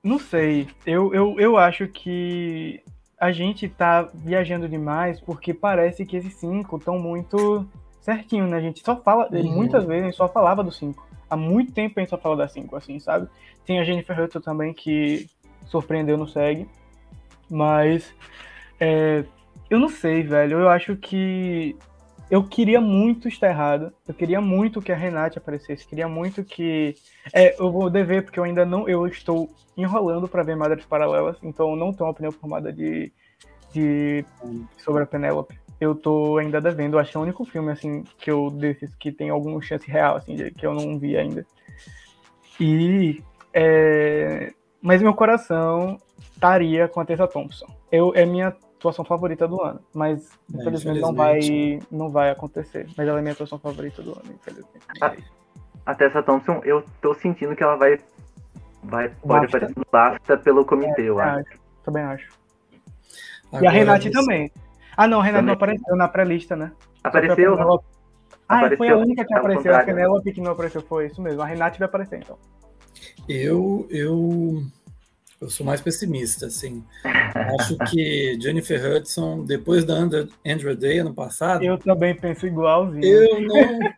não 0.06 0.18
sei. 0.18 0.68
Eu, 0.86 1.12
eu, 1.12 1.40
eu 1.40 1.56
acho 1.56 1.88
que 1.88 2.80
a 3.18 3.32
gente 3.32 3.68
tá 3.68 4.08
viajando 4.14 4.68
demais 4.68 5.20
porque 5.20 5.52
parece 5.52 6.06
que 6.06 6.16
esses 6.16 6.34
cinco 6.34 6.76
estão 6.76 6.98
muito 6.98 7.66
certinho, 8.00 8.46
né? 8.46 8.56
A 8.56 8.60
gente 8.60 8.84
só 8.84 8.96
fala, 8.96 9.28
uhum. 9.32 9.52
muitas 9.52 9.84
vezes 9.84 10.02
a 10.02 10.06
gente 10.06 10.16
só 10.16 10.28
falava 10.28 10.62
dos 10.62 10.76
cinco. 10.76 11.04
Há 11.28 11.36
muito 11.36 11.72
tempo 11.72 11.98
a 11.98 12.00
gente 12.00 12.10
só 12.10 12.18
fala 12.18 12.36
das 12.36 12.52
cinco, 12.52 12.76
assim, 12.76 13.00
sabe? 13.00 13.28
Tem 13.64 13.80
a 13.80 13.84
Jennifer 13.84 14.18
Hudson 14.20 14.40
também 14.40 14.72
que 14.72 15.28
surpreendeu 15.66 16.16
no 16.16 16.28
SEG. 16.28 16.68
Mas 17.50 18.14
é, 18.78 19.24
eu 19.68 19.80
não 19.80 19.88
sei, 19.88 20.22
velho. 20.22 20.60
Eu 20.60 20.68
acho 20.68 20.94
que 20.96 21.76
eu 22.30 22.42
queria 22.42 22.80
muito 22.80 23.28
estar 23.28 23.48
errado. 23.48 23.92
Eu 24.06 24.14
queria 24.14 24.40
muito 24.40 24.82
que 24.82 24.90
a 24.90 24.96
Renate 24.96 25.38
aparecesse. 25.38 25.86
Queria 25.86 26.08
muito 26.08 26.42
que. 26.42 26.96
É, 27.32 27.60
eu 27.60 27.70
vou 27.70 27.88
dever, 27.88 28.24
porque 28.24 28.38
eu 28.38 28.44
ainda 28.44 28.64
não. 28.64 28.88
Eu 28.88 29.06
estou 29.06 29.48
enrolando 29.76 30.26
para 30.26 30.42
ver 30.42 30.56
Madres 30.56 30.84
Paralelas, 30.84 31.36
então 31.42 31.70
eu 31.70 31.76
não 31.76 31.92
tenho 31.92 32.06
uma 32.06 32.12
opinião 32.12 32.32
formada 32.32 32.72
de, 32.72 33.12
de 33.72 34.24
sobre 34.78 35.04
a 35.04 35.06
Penélope. 35.06 35.58
Eu 35.80 35.94
tô 35.94 36.38
ainda 36.38 36.60
devendo. 36.60 36.98
Acho 36.98 37.12
que 37.12 37.16
é 37.16 37.20
o 37.20 37.22
único 37.22 37.44
filme, 37.44 37.70
assim, 37.70 38.02
que 38.18 38.30
eu 38.30 38.50
desses 38.50 38.94
que 38.96 39.12
tem 39.12 39.30
alguma 39.30 39.60
chance 39.62 39.88
real, 39.88 40.16
assim, 40.16 40.34
de, 40.34 40.50
que 40.50 40.66
eu 40.66 40.74
não 40.74 40.98
vi 40.98 41.16
ainda. 41.16 41.46
E. 42.58 43.22
É, 43.52 44.52
mas 44.82 45.00
meu 45.00 45.14
coração 45.14 45.98
estaria 46.18 46.88
com 46.88 47.00
a 47.00 47.04
Tessa 47.04 47.26
Thompson. 47.28 47.66
Eu, 47.90 48.12
é 48.14 48.26
minha 48.26 48.54
atuação 48.78 49.04
favorita 49.04 49.48
do 49.48 49.60
ano, 49.62 49.80
mas 49.94 50.30
é, 50.54 50.60
infelizmente, 50.60 51.00
não 51.00 51.14
vai 51.14 51.40
não 51.90 52.10
vai 52.10 52.30
acontecer. 52.30 52.86
Mas 52.96 53.08
ela 53.08 53.18
é 53.18 53.22
minha 53.22 53.32
atuação 53.32 53.58
favorita 53.58 54.02
do 54.02 54.12
ano, 54.12 54.34
infelizmente. 54.34 54.86
A, 55.00 55.14
a 55.86 55.94
Tessa 55.94 56.22
Thompson, 56.22 56.60
eu 56.64 56.84
tô 57.00 57.14
sentindo 57.14 57.56
que 57.56 57.62
ela 57.62 57.76
vai 57.76 57.98
vai 58.82 59.08
pode 59.08 59.46
aparecer 59.46 59.76
no 59.76 59.84
BAFTA 59.90 60.36
pelo 60.38 60.64
comitê, 60.64 61.02
é, 61.02 61.08
eu 61.08 61.18
acho. 61.18 61.40
acho. 61.40 61.60
Também 61.84 62.02
acho. 62.02 62.28
Agora, 63.48 63.64
e 63.64 63.66
a 63.66 63.70
Renate 63.70 64.10
também. 64.10 64.52
Ah, 64.96 65.06
não, 65.06 65.20
a 65.20 65.24
Renate 65.24 65.38
também. 65.38 65.46
não 65.46 65.54
apareceu 65.54 65.96
na 65.96 66.08
pré-lista, 66.08 66.56
né? 66.56 66.72
Apareceu? 67.02 67.56
Ah, 68.48 68.58
apareceu, 68.58 68.78
foi 68.78 68.88
a 68.90 68.96
única 68.96 69.24
que 69.24 69.34
apareceu. 69.34 69.74
A 69.74 69.82
Penélope 69.82 70.32
que 70.32 70.40
não 70.40 70.52
apareceu, 70.52 70.82
foi 70.82 71.06
isso 71.06 71.20
mesmo. 71.20 71.42
A 71.42 71.46
Renate 71.46 71.78
vai 71.78 71.88
aparecer, 71.88 72.18
então. 72.18 72.38
Eu, 73.28 73.86
eu 73.90 74.62
eu 75.40 75.50
sou 75.50 75.66
mais 75.66 75.80
pessimista, 75.80 76.46
assim. 76.46 76.84
Acho 77.58 77.76
que 77.90 78.38
Jennifer 78.40 78.96
Hudson, 78.96 79.44
depois 79.44 79.84
da 79.84 79.94
Andrew 79.94 80.76
Day 80.76 80.98
ano 80.98 81.14
passado. 81.14 81.62
Eu 81.62 81.78
também 81.78 82.14
penso 82.14 82.46
igualzinho. 82.46 83.04
Eu 83.04 83.40
não, 83.40 83.94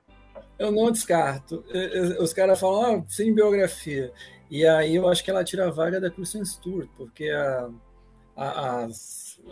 eu 0.59 0.73
não 0.73 0.90
descarto. 0.90 1.65
Os 2.20 2.32
caras 2.32 2.59
falam, 2.59 3.01
ah, 3.01 3.05
sem 3.09 3.32
biografia. 3.35 4.12
E 4.51 4.66
aí 4.66 4.97
eu 4.97 5.09
acho 5.09 5.23
que 5.23 5.31
ela 5.31 5.44
tira 5.44 5.69
a 5.69 5.70
vaga 5.70 6.01
da 6.01 6.10
Kristen 6.10 6.44
Stewart, 6.44 6.89
porque 6.97 7.31
a, 7.31 7.69
a, 8.36 8.85
a 8.85 8.89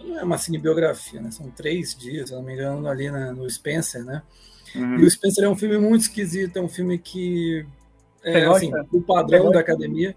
não 0.05 0.19
é 0.19 0.25
uma 0.25 0.39
cinebiografia, 0.39 1.21
né? 1.21 1.31
São 1.31 1.51
três 1.51 1.95
dias, 1.95 2.29
se 2.29 2.35
não 2.35 2.43
me 2.43 2.55
engano, 2.55 2.89
ali 2.89 3.11
na, 3.11 3.33
no 3.33 3.49
Spencer, 3.49 4.05
né? 4.05 4.23
Uhum. 4.75 4.97
E 4.97 5.05
o 5.05 5.11
Spencer 5.11 5.45
é 5.45 5.49
um 5.49 5.57
filme 5.57 5.79
muito 5.79 6.03
esquisito, 6.03 6.57
é 6.57 6.61
um 6.61 6.69
filme 6.69 6.99
que 6.99 7.65
é 8.23 8.45
assim, 8.45 8.73
o 8.93 9.01
padrão 9.01 9.51
da 9.51 9.61
academia. 9.61 10.17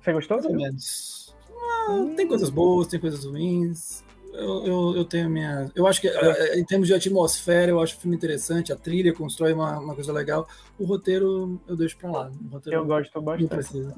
Você 0.00 0.12
gostou? 0.12 0.36
Mais 0.38 0.46
ou 0.46 0.56
menos. 0.56 1.34
Ah, 1.62 2.14
tem 2.16 2.26
coisas 2.26 2.50
boas, 2.50 2.86
tem 2.86 2.98
coisas 3.00 3.24
ruins. 3.24 4.02
Eu, 4.32 4.64
eu, 4.64 4.96
eu, 4.96 5.04
tenho 5.04 5.28
minha. 5.28 5.70
Eu 5.74 5.86
acho 5.86 6.00
que, 6.00 6.08
é. 6.08 6.58
em 6.58 6.64
termos 6.64 6.86
de 6.86 6.94
atmosfera, 6.94 7.70
eu 7.72 7.80
acho 7.80 7.96
o 7.96 8.00
filme 8.00 8.16
interessante. 8.16 8.72
A 8.72 8.76
trilha 8.76 9.12
constrói 9.12 9.52
uma, 9.52 9.78
uma 9.78 9.94
coisa 9.94 10.12
legal. 10.12 10.46
O 10.78 10.84
roteiro 10.84 11.60
eu 11.66 11.76
deixo 11.76 11.96
pra 11.98 12.10
lá. 12.10 12.32
eu 12.66 12.86
gosto 12.86 13.20
bastante. 13.20 13.88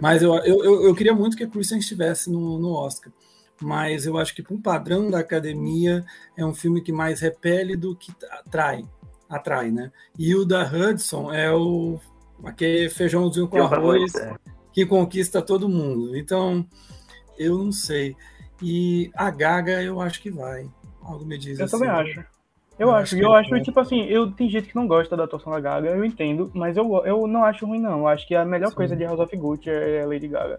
Mas 0.00 0.22
eu, 0.22 0.34
eu, 0.36 0.84
eu, 0.84 0.94
queria 0.94 1.14
muito 1.14 1.36
que 1.36 1.44
a 1.44 1.48
Kristen 1.48 1.78
estivesse 1.78 2.30
no, 2.30 2.58
no 2.58 2.72
Oscar. 2.72 3.12
Mas 3.60 4.06
eu 4.06 4.16
acho 4.16 4.34
que, 4.34 4.42
para 4.42 4.54
um 4.54 4.60
padrão 4.60 5.10
da 5.10 5.18
academia, 5.18 6.04
é 6.36 6.44
um 6.44 6.54
filme 6.54 6.80
que 6.80 6.92
mais 6.92 7.20
repele 7.20 7.76
do 7.76 7.96
que 7.96 8.12
atrai. 8.30 8.84
Atrai, 9.28 9.70
né? 9.70 9.90
E 10.18 10.34
o 10.34 10.44
da 10.44 10.62
Hudson 10.62 11.32
é 11.32 11.52
o 11.52 11.98
aquele 12.44 12.88
feijãozinho 12.90 13.48
com 13.48 13.62
arroz. 13.62 14.14
É 14.14 14.53
que 14.74 14.84
conquista 14.84 15.40
todo 15.40 15.68
mundo. 15.68 16.16
Então, 16.16 16.66
eu 17.38 17.56
não 17.56 17.72
sei. 17.72 18.16
E 18.60 19.10
a 19.14 19.30
Gaga, 19.30 19.80
eu 19.80 20.00
acho 20.00 20.20
que 20.20 20.30
vai. 20.30 20.68
Algo 21.00 21.24
me 21.24 21.38
diz 21.38 21.58
eu 21.58 21.64
assim. 21.64 21.76
Eu 21.76 21.80
também 21.80 21.94
acho. 21.94 22.20
Eu, 22.76 22.88
eu 22.88 22.94
acho, 22.94 23.16
eu 23.16 23.32
acho, 23.32 23.62
tipo 23.62 23.78
assim, 23.78 24.04
eu 24.06 24.32
tem 24.32 24.50
gente 24.50 24.68
que 24.68 24.74
não 24.74 24.88
gosta 24.88 25.16
da 25.16 25.24
atuação 25.24 25.52
da 25.52 25.60
Gaga, 25.60 25.90
eu 25.90 26.04
entendo, 26.04 26.50
mas 26.52 26.76
eu, 26.76 27.06
eu 27.06 27.24
não 27.28 27.44
acho 27.44 27.64
ruim, 27.64 27.78
não. 27.78 28.00
Eu 28.00 28.08
acho 28.08 28.26
que 28.26 28.34
a 28.34 28.44
melhor 28.44 28.70
Sim. 28.70 28.74
coisa 28.74 28.96
de 28.96 29.04
House 29.04 29.20
of 29.20 29.36
Gucci 29.36 29.70
é 29.70 30.02
a 30.02 30.06
Lady 30.06 30.26
Gaga. 30.26 30.56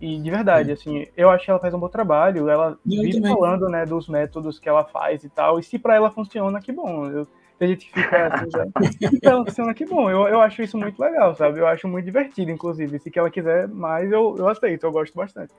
E 0.00 0.18
de 0.18 0.30
verdade, 0.30 0.72
assim, 0.72 1.06
eu 1.14 1.28
acho 1.28 1.44
que 1.44 1.50
ela 1.50 1.60
faz 1.60 1.74
um 1.74 1.78
bom 1.78 1.88
trabalho. 1.88 2.48
Ela 2.48 2.78
eu 2.86 3.02
vive 3.02 3.20
também. 3.20 3.34
falando, 3.34 3.68
né, 3.68 3.84
dos 3.84 4.08
métodos 4.08 4.58
que 4.58 4.68
ela 4.68 4.82
faz 4.82 5.22
e 5.24 5.28
tal. 5.28 5.60
E 5.60 5.62
se 5.62 5.78
para 5.78 5.94
ela 5.94 6.10
funciona, 6.10 6.60
que 6.60 6.72
bom. 6.72 7.06
Eu, 7.06 7.26
tem 7.62 7.68
gente 7.68 7.86
que 7.86 8.02
fica 8.02 8.26
assim. 8.34 8.98
Então, 9.14 9.44
funciona 9.44 9.72
que 9.72 9.86
bom. 9.86 10.10
Eu, 10.10 10.26
eu 10.26 10.40
acho 10.40 10.62
isso 10.62 10.76
muito 10.76 11.00
legal, 11.00 11.34
sabe? 11.36 11.60
Eu 11.60 11.66
acho 11.68 11.86
muito 11.86 12.04
divertido, 12.04 12.50
inclusive. 12.50 12.98
Se 12.98 13.08
que 13.08 13.18
ela 13.18 13.30
quiser 13.30 13.68
mais, 13.68 14.10
eu, 14.10 14.36
eu 14.36 14.48
aceito, 14.48 14.84
eu 14.84 14.90
gosto 14.90 15.14
bastante. 15.14 15.52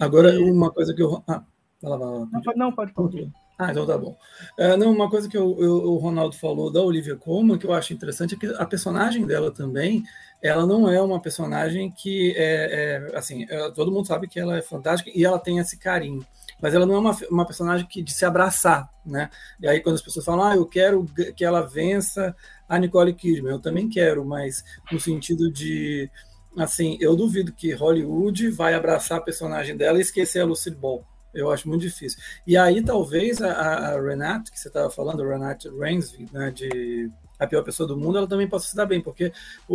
Agora, 0.00 0.30
uma 0.40 0.70
coisa 0.70 0.94
que 0.94 1.02
eu. 1.02 1.22
Ah, 1.28 1.42
vai 1.82 1.90
lá, 1.90 1.96
vai 1.98 2.08
lá. 2.08 2.26
Não, 2.32 2.52
não, 2.56 2.72
pode, 2.72 2.92
pode. 2.94 3.30
Ah, 3.58 3.70
então 3.70 3.86
tá 3.86 3.98
bom. 3.98 4.16
É, 4.58 4.76
não, 4.78 4.90
uma 4.90 5.10
coisa 5.10 5.28
que 5.28 5.36
eu, 5.36 5.54
eu, 5.60 5.74
o 5.74 5.98
Ronaldo 5.98 6.34
falou 6.36 6.72
da 6.72 6.80
Olivia 6.80 7.16
Colman, 7.16 7.58
que 7.58 7.66
eu 7.66 7.74
acho 7.74 7.92
interessante, 7.92 8.34
é 8.34 8.38
que 8.38 8.46
a 8.46 8.64
personagem 8.64 9.26
dela 9.26 9.50
também, 9.50 10.02
ela 10.42 10.64
não 10.64 10.90
é 10.90 11.02
uma 11.02 11.20
personagem 11.20 11.90
que 11.90 12.32
é, 12.34 13.10
é 13.12 13.18
assim, 13.18 13.46
é, 13.50 13.70
todo 13.72 13.92
mundo 13.92 14.06
sabe 14.06 14.26
que 14.26 14.40
ela 14.40 14.56
é 14.56 14.62
fantástica 14.62 15.10
e 15.14 15.22
ela 15.22 15.38
tem 15.38 15.58
esse 15.58 15.78
carinho 15.78 16.24
mas 16.62 16.72
ela 16.72 16.86
não 16.86 16.94
é 16.94 16.98
uma, 16.98 17.16
uma 17.28 17.44
personagem 17.44 17.86
que 17.86 18.00
de 18.00 18.14
se 18.14 18.24
abraçar, 18.24 18.88
né? 19.04 19.28
E 19.60 19.66
aí 19.66 19.80
quando 19.80 19.96
as 19.96 20.02
pessoas 20.02 20.24
falam, 20.24 20.46
ah, 20.46 20.56
eu 20.56 20.64
quero 20.64 21.04
que 21.36 21.44
ela 21.44 21.60
vença 21.60 22.34
a 22.68 22.78
Nicole 22.78 23.12
Kidman, 23.12 23.52
eu 23.52 23.60
também 23.60 23.88
quero, 23.88 24.24
mas 24.24 24.64
no 24.90 25.00
sentido 25.00 25.50
de, 25.50 26.08
assim, 26.56 26.96
eu 27.00 27.16
duvido 27.16 27.52
que 27.52 27.72
Hollywood 27.72 28.48
vai 28.50 28.74
abraçar 28.74 29.18
a 29.18 29.22
personagem 29.22 29.76
dela 29.76 29.98
e 29.98 30.02
esquecer 30.02 30.40
a 30.40 30.44
Lucille 30.44 30.76
Ball, 30.76 31.04
Eu 31.34 31.50
acho 31.50 31.68
muito 31.68 31.82
difícil. 31.82 32.20
E 32.46 32.56
aí, 32.56 32.82
talvez, 32.82 33.42
a, 33.42 33.52
a 33.52 34.00
Renate, 34.00 34.52
que 34.52 34.58
você 34.58 34.68
estava 34.68 34.88
falando, 34.88 35.26
Renate 35.26 35.68
Rainsby, 35.68 36.28
né, 36.32 36.50
de 36.50 37.10
A 37.38 37.46
Pior 37.46 37.62
Pessoa 37.62 37.88
do 37.88 37.96
Mundo, 37.96 38.18
ela 38.18 38.28
também 38.28 38.48
possa 38.48 38.68
se 38.68 38.76
dar 38.76 38.86
bem, 38.86 39.00
porque 39.00 39.32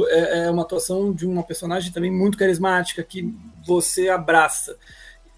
é, 0.07 0.45
é 0.45 0.51
uma 0.51 0.61
atuação 0.61 1.11
de 1.13 1.25
uma 1.25 1.43
personagem 1.43 1.91
também 1.91 2.11
muito 2.11 2.37
carismática, 2.37 3.03
que 3.03 3.33
você 3.65 4.07
abraça. 4.07 4.77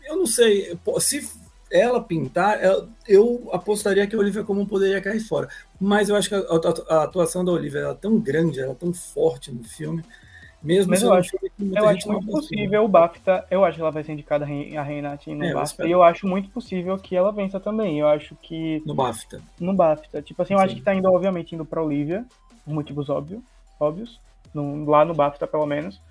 Eu 0.06 0.18
não 0.18 0.26
sei, 0.26 0.78
se 1.00 1.30
ela 1.72 2.02
pintar, 2.02 2.60
eu 3.08 3.50
apostaria 3.52 4.08
que 4.08 4.16
a 4.16 4.20
Olivia 4.20 4.44
Colman 4.44 4.66
poderia 4.66 5.02
cair 5.02 5.20
fora. 5.20 5.48
Mas 5.80 6.10
eu 6.10 6.16
acho 6.16 6.30
que 6.30 6.36
a, 6.36 6.40
a, 6.40 6.98
a 6.98 7.04
atuação 7.04 7.46
da 7.46 7.52
Olivia 7.52 7.80
é 7.80 7.94
tão 7.94 8.20
grande, 8.20 8.60
ela 8.60 8.72
é 8.72 8.76
tão 8.76 8.94
forte 8.94 9.52
no 9.52 9.64
filme. 9.64 10.04
Mesmo 10.62 10.90
Mas 10.90 11.02
eu 11.02 11.14
acho, 11.14 11.38
eu 11.58 11.88
acho 11.88 12.12
muito 12.12 12.28
possível 12.28 12.84
o 12.84 12.88
BAFTA, 12.88 13.46
eu 13.50 13.64
acho 13.64 13.78
que 13.78 13.82
ela 13.82 13.92
vai 13.92 14.04
ser 14.04 14.12
indicada 14.12 14.44
a 14.44 14.84
Renate 14.84 15.34
no 15.34 15.46
é, 15.46 15.54
BAFTA, 15.54 15.88
e 15.88 15.92
eu 15.92 16.04
acho 16.04 16.28
muito 16.28 16.50
possível 16.50 16.98
que 16.98 17.16
ela 17.16 17.32
vença 17.32 17.62
também. 17.62 18.00
Eu 18.00 18.08
acho 18.08 18.36
que. 18.42 18.84
No 18.86 18.94
BAFTA. 18.94 19.42
No 19.58 19.74
BAFTA. 19.74 20.22
Tipo 20.22 20.42
assim, 20.42 20.54
eu 20.54 20.60
Sim. 20.60 20.66
acho 20.66 20.76
que 20.76 20.82
tá 20.82 20.94
indo, 20.94 21.10
obviamente, 21.10 21.56
indo 21.56 21.64
pra 21.64 21.82
Olivia, 21.82 22.26
por 22.66 22.74
motivos 22.74 23.10
óbvios, 23.10 23.42
óbvios. 23.80 24.20
No, 24.54 24.84
lá 24.90 25.06
no 25.06 25.14
BAFTA, 25.14 25.48
pelo 25.48 25.66
menos. 25.66 26.02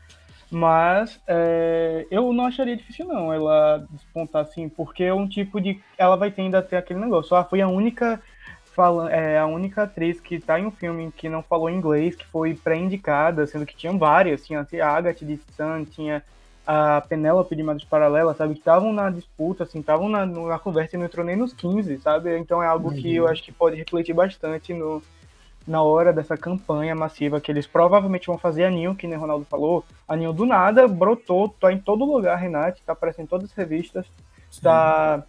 Mas 0.51 1.20
é, 1.27 2.07
eu 2.11 2.33
não 2.33 2.47
acharia 2.47 2.77
difícil, 2.77 3.07
não, 3.07 3.33
ela 3.33 3.87
despontar 3.91 4.43
assim, 4.43 4.69
porque 4.69 5.05
é 5.05 5.12
um 5.12 5.29
tipo 5.29 5.61
de. 5.61 5.81
Ela 5.97 6.16
vai 6.16 6.31
ter 6.31 6.43
ainda 6.43 6.62
ter 6.62 6.77
aquele 6.77 7.01
negócio. 7.01 7.37
Ah, 7.37 7.45
foi 7.45 7.61
a 7.61 7.69
única. 7.69 8.20
Fala, 8.75 9.11
é, 9.11 9.37
a 9.37 9.45
única 9.45 9.83
atriz 9.83 10.20
que 10.20 10.39
tá 10.39 10.61
em 10.61 10.66
um 10.66 10.70
filme 10.70 11.12
que 11.16 11.29
não 11.29 11.43
falou 11.43 11.69
inglês, 11.69 12.15
que 12.15 12.25
foi 12.27 12.55
pré-indicada, 12.55 13.45
sendo 13.45 13.66
que 13.66 13.75
tinham 13.75 13.99
várias, 13.99 14.47
tinha 14.47 14.61
a 14.61 14.87
Agatha 14.87 15.27
de 15.27 15.37
Sun, 15.57 15.85
tinha 15.85 16.23
a 16.65 17.01
Penélope 17.01 17.57
de 17.57 17.62
Madres 17.65 17.85
Paralelas, 17.85 18.37
sabe, 18.37 18.55
que 18.55 18.61
estavam 18.61 18.93
na 18.93 19.11
disputa, 19.11 19.65
assim, 19.65 19.81
estavam 19.81 20.09
na, 20.09 20.25
na 20.25 20.61
conversa 20.61 20.95
e 20.95 20.99
não 20.99 21.07
entrou 21.07 21.27
nem 21.27 21.35
nos 21.35 21.53
15, 21.53 21.99
sabe, 21.99 22.39
então 22.39 22.62
é 22.62 22.69
algo 22.69 22.91
uhum. 22.91 22.95
que 22.95 23.16
eu 23.16 23.27
acho 23.27 23.43
que 23.43 23.51
pode 23.51 23.75
refletir 23.75 24.12
bastante 24.12 24.73
no, 24.73 25.03
na 25.69 25.82
hora 25.82 26.12
dessa 26.12 26.36
campanha 26.36 26.95
massiva 26.95 27.40
que 27.40 27.53
eles 27.53 27.66
provavelmente 27.66 28.27
vão 28.27 28.39
fazer 28.39 28.65
a 28.65 28.70
Ninho, 28.70 28.95
que 28.95 29.07
nem 29.07 29.19
o 29.19 29.20
Ronaldo 29.20 29.45
falou. 29.45 29.85
A 30.09 30.16
Ninho 30.16 30.32
do 30.32 30.47
nada 30.47 30.89
brotou, 30.89 31.49
tá 31.49 31.73
em 31.73 31.78
todo 31.78 32.05
lugar, 32.05 32.36
Renate, 32.39 32.82
tá 32.82 32.95
aparecendo 32.95 33.27
em 33.27 33.28
todas 33.28 33.51
as 33.51 33.57
revistas. 33.57 34.07
Sim. 34.51 34.62
Tá. 34.62 35.23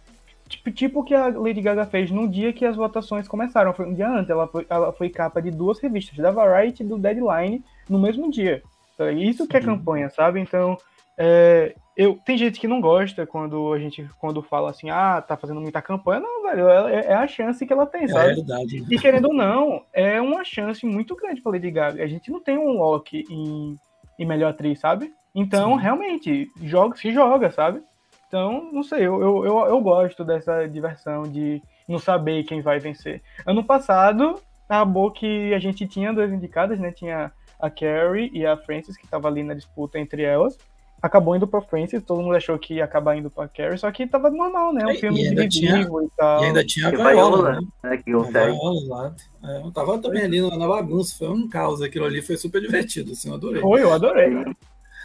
Tipo, 0.48 0.70
tipo 0.72 1.04
que 1.04 1.14
a 1.14 1.28
Lady 1.28 1.60
Gaga 1.60 1.86
fez 1.86 2.10
no 2.10 2.26
dia 2.26 2.52
que 2.52 2.64
as 2.64 2.74
votações 2.74 3.28
começaram. 3.28 3.72
Foi 3.72 3.86
um 3.86 3.94
dia 3.94 4.08
antes. 4.08 4.30
Ela 4.30 4.48
foi, 4.48 4.66
ela 4.68 4.92
foi 4.92 5.08
capa 5.10 5.40
de 5.40 5.50
duas 5.50 5.78
revistas, 5.78 6.16
da 6.16 6.30
Variety 6.30 6.82
e 6.82 6.86
do 6.86 6.98
Deadline, 6.98 7.62
no 7.88 7.98
mesmo 7.98 8.30
dia. 8.30 8.62
Então, 8.94 9.10
isso 9.10 9.44
Sim. 9.44 9.48
que 9.48 9.56
é 9.56 9.60
campanha, 9.60 10.10
sabe? 10.10 10.40
Então, 10.40 10.76
é, 11.16 11.74
eu, 12.00 12.18
tem 12.24 12.38
gente 12.38 12.58
que 12.58 12.66
não 12.66 12.80
gosta 12.80 13.26
quando 13.26 13.74
a 13.74 13.78
gente 13.78 14.08
quando 14.18 14.40
fala 14.40 14.70
assim, 14.70 14.88
ah, 14.88 15.20
tá 15.20 15.36
fazendo 15.36 15.60
muita 15.60 15.82
campanha. 15.82 16.20
Não, 16.20 16.44
velho, 16.44 16.66
é, 16.88 17.08
é 17.08 17.12
a 17.12 17.26
chance 17.26 17.66
que 17.66 17.70
ela 17.70 17.84
tem, 17.84 18.08
sabe? 18.08 18.30
É 18.30 18.34
verdade. 18.36 18.82
E 18.90 18.98
querendo 18.98 19.26
ou 19.26 19.34
não, 19.34 19.84
é 19.92 20.18
uma 20.18 20.42
chance 20.42 20.86
muito 20.86 21.14
grande 21.14 21.42
pra 21.42 21.52
Lady 21.52 21.70
Gaga. 21.70 22.02
A 22.02 22.06
gente 22.06 22.30
não 22.30 22.40
tem 22.40 22.56
um 22.56 22.78
lock 22.78 23.22
em, 23.28 23.76
em 24.18 24.24
melhor 24.24 24.48
atriz, 24.48 24.80
sabe? 24.80 25.12
Então, 25.34 25.76
Sim. 25.76 25.82
realmente, 25.82 26.48
joga, 26.62 26.96
se 26.96 27.12
joga, 27.12 27.50
sabe? 27.50 27.82
Então, 28.26 28.70
não 28.72 28.82
sei, 28.82 29.00
eu, 29.00 29.20
eu, 29.20 29.44
eu, 29.44 29.58
eu, 29.66 29.80
gosto 29.82 30.24
dessa 30.24 30.66
diversão 30.66 31.24
de 31.24 31.60
não 31.86 31.98
saber 31.98 32.44
quem 32.44 32.62
vai 32.62 32.78
vencer. 32.78 33.20
Ano 33.44 33.62
passado, 33.62 34.40
acabou 34.66 35.10
que 35.10 35.52
a 35.52 35.58
gente 35.58 35.86
tinha 35.86 36.14
duas 36.14 36.32
indicadas, 36.32 36.80
né? 36.80 36.92
Tinha 36.92 37.30
a 37.60 37.68
Carrie 37.68 38.30
e 38.32 38.46
a 38.46 38.56
Frances, 38.56 38.96
que 38.96 39.06
tava 39.06 39.28
ali 39.28 39.42
na 39.42 39.52
disputa 39.52 39.98
entre 39.98 40.22
elas 40.22 40.56
acabou 41.02 41.34
indo 41.34 41.46
pra 41.46 41.60
Francis, 41.60 42.02
todo 42.02 42.22
mundo 42.22 42.34
achou 42.34 42.58
que 42.58 42.74
ia 42.74 42.84
acabar 42.84 43.16
indo 43.16 43.30
pra 43.30 43.48
Carrie, 43.48 43.78
só 43.78 43.90
que 43.90 44.06
tava 44.06 44.30
normal, 44.30 44.72
né? 44.72 44.86
Um 44.86 44.94
filme 44.94 45.34
de 45.34 45.48
tinha, 45.48 45.80
e 45.80 46.08
tal. 46.16 46.42
E 46.42 46.46
ainda 46.46 46.64
tinha 46.64 46.88
a 46.88 46.90
Viola, 46.90 47.52
né? 47.52 47.60
né? 47.82 47.96
Que 47.96 48.12
a 48.12 48.22
Viola 48.22 48.88
lá. 48.88 49.14
É, 49.42 49.62
eu 49.62 49.70
tava 49.70 49.98
também 49.98 50.22
ali 50.22 50.40
na, 50.40 50.68
bagunça, 50.68 51.16
foi 51.16 51.28
um 51.28 51.48
caos 51.48 51.80
aquilo 51.80 52.04
ali, 52.04 52.20
foi 52.20 52.36
super 52.36 52.60
divertido, 52.60 53.12
assim, 53.12 53.28
eu 53.28 53.34
adorei. 53.34 53.62
Foi, 53.62 53.82
eu 53.82 53.92
adorei. 53.92 54.44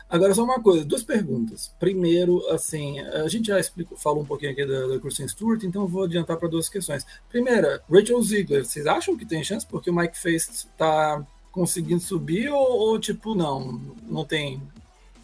Agora, 0.08 0.36
só 0.36 0.44
uma 0.44 0.62
coisa, 0.62 0.86
duas 0.86 1.04
perguntas. 1.04 1.74
Primeiro, 1.80 2.46
assim, 2.50 3.00
a 3.00 3.28
gente 3.28 3.48
já 3.48 3.60
explicou, 3.60 3.98
falou 3.98 4.22
um 4.22 4.26
pouquinho 4.26 4.52
aqui 4.52 4.66
da, 4.66 4.88
da 4.88 5.00
Kristen 5.00 5.28
Stewart, 5.28 5.64
então 5.64 5.84
eu 5.84 5.88
vou 5.88 6.04
adiantar 6.04 6.38
para 6.38 6.48
duas 6.48 6.70
questões. 6.70 7.06
Primeira, 7.28 7.82
Rachel 7.90 8.22
Ziegler, 8.22 8.66
vocês 8.66 8.86
acham 8.86 9.18
que 9.18 9.26
tem 9.26 9.44
chance 9.44 9.66
porque 9.66 9.90
o 9.90 9.96
Mike 9.96 10.18
Face 10.18 10.68
tá 10.78 11.26
conseguindo 11.52 12.02
subir 12.02 12.50
ou, 12.50 12.80
ou 12.80 13.00
tipo, 13.00 13.34
não, 13.34 13.82
não 14.08 14.26
tem 14.26 14.62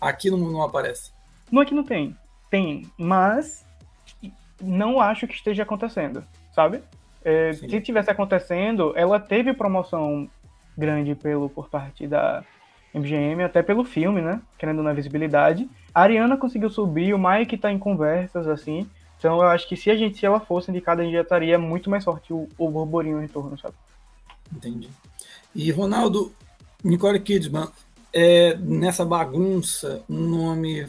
Aqui 0.02 0.32
não, 0.32 0.40
não 0.40 0.64
aparece. 0.64 1.12
Não 1.52 1.62
é 1.62 1.66
que 1.66 1.76
não 1.76 1.84
tem. 1.84 2.18
Tem, 2.50 2.90
mas 2.98 3.64
não 4.60 5.00
acho 5.00 5.28
que 5.28 5.36
esteja 5.36 5.64
acontecendo, 5.64 6.24
sabe? 6.54 6.82
É, 7.24 7.54
se 7.54 7.80
tivesse 7.80 8.10
acontecendo, 8.10 8.94
ela 8.96 9.20
teve 9.20 9.54
promoção 9.54 10.28
grande 10.76 11.14
pelo 11.14 11.48
por 11.50 11.70
parte 11.70 12.08
da 12.08 12.44
MGM, 12.94 13.44
até 13.44 13.62
pelo 13.62 13.84
filme, 13.84 14.22
né? 14.22 14.42
Querendo 14.58 14.82
na 14.82 14.92
visibilidade. 14.92 15.70
A 15.94 16.02
Ariana 16.02 16.36
conseguiu 16.36 16.70
subir, 16.70 17.14
o 17.14 17.20
Mike 17.20 17.58
tá 17.58 17.72
em 17.72 17.78
conversas, 17.78 18.48
assim. 18.48 18.90
Então 19.18 19.38
eu 19.38 19.44
acho 19.44 19.68
que 19.68 19.78
se 19.78 19.92
a 19.92 19.96
gente, 19.96 20.18
se 20.18 20.26
ela 20.26 20.40
fosse 20.40 20.72
indicada, 20.72 21.02
a 21.02 21.06
gente 21.06 21.14
já 21.14 21.22
estaria 21.22 21.60
muito 21.60 21.90
mais 21.90 22.04
forte 22.04 22.34
o, 22.34 22.50
o 22.58 22.70
burburinho 22.70 23.20
em 23.20 23.22
retorno, 23.22 23.58
sabe? 23.58 23.76
Entendi. 24.52 24.90
E 25.54 25.72
Ronaldo, 25.72 26.34
Nicole 26.84 27.20
Kidman, 27.20 27.68
é, 28.14 28.56
nessa 28.56 29.06
bagunça 29.06 30.04
um 30.10 30.28
nome 30.28 30.88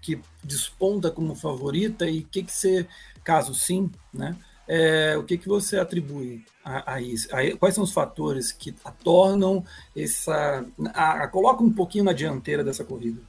que 0.00 0.20
desponta 0.42 1.10
como 1.10 1.34
favorita 1.34 2.08
e 2.08 2.22
que, 2.22 2.42
que 2.42 2.52
você, 2.52 2.86
caso 3.24 3.54
sim, 3.54 3.90
né? 4.12 4.36
É, 4.66 5.16
o 5.16 5.24
que, 5.24 5.38
que 5.38 5.48
você 5.48 5.78
atribui 5.78 6.44
a, 6.62 6.94
a 6.94 7.00
isso? 7.00 7.34
A, 7.34 7.56
quais 7.56 7.74
são 7.74 7.82
os 7.82 7.92
fatores 7.92 8.52
que 8.52 8.74
a 8.84 8.90
tornam 8.90 9.64
essa. 9.96 10.64
A, 10.92 11.24
a, 11.24 11.28
coloca 11.28 11.62
um 11.62 11.72
pouquinho 11.72 12.04
na 12.04 12.12
dianteira 12.12 12.62
dessa 12.62 12.84
corrida? 12.84 13.20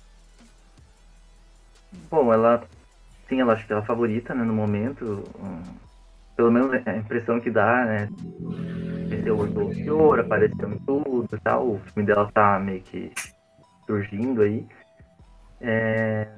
Bom, 2.11 2.33
ela. 2.33 2.67
Sim, 3.29 3.39
ela 3.39 3.53
acho 3.53 3.65
que 3.65 3.71
ela 3.71 3.81
é 3.81 3.83
a 3.83 3.87
favorita 3.87 4.35
né, 4.35 4.43
no 4.43 4.51
momento. 4.51 5.23
Um, 5.39 5.63
pelo 6.39 6.53
menos 6.53 6.71
a 6.87 6.95
impressão 6.95 7.37
que 7.37 7.51
dá, 7.51 7.83
né? 7.83 8.09
Venceu 9.09 9.37
o 9.37 9.45
Globo 9.45 10.21
apareceu 10.21 10.71
em 10.71 10.79
tudo 10.79 11.27
e 11.35 11.39
tal. 11.41 11.71
O 11.71 11.79
filme 11.79 12.07
dela 12.07 12.31
tá 12.31 12.57
meio 12.57 12.81
que 12.81 13.11
surgindo 13.85 14.41
aí. 14.41 14.65
É... 15.59 16.29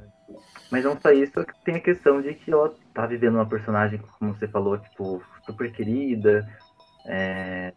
Mas 0.71 0.83
não 0.83 0.99
só 0.99 1.11
isso, 1.11 1.45
tem 1.63 1.75
a 1.75 1.79
questão 1.79 2.19
de 2.19 2.33
que 2.33 2.51
ela 2.51 2.73
tá 2.95 3.05
vivendo 3.05 3.35
uma 3.35 3.45
personagem, 3.45 4.01
como 4.17 4.33
você 4.33 4.47
falou, 4.47 4.79
tipo, 4.79 5.21
super 5.45 5.71
querida, 5.71 6.49
é... 7.05 7.71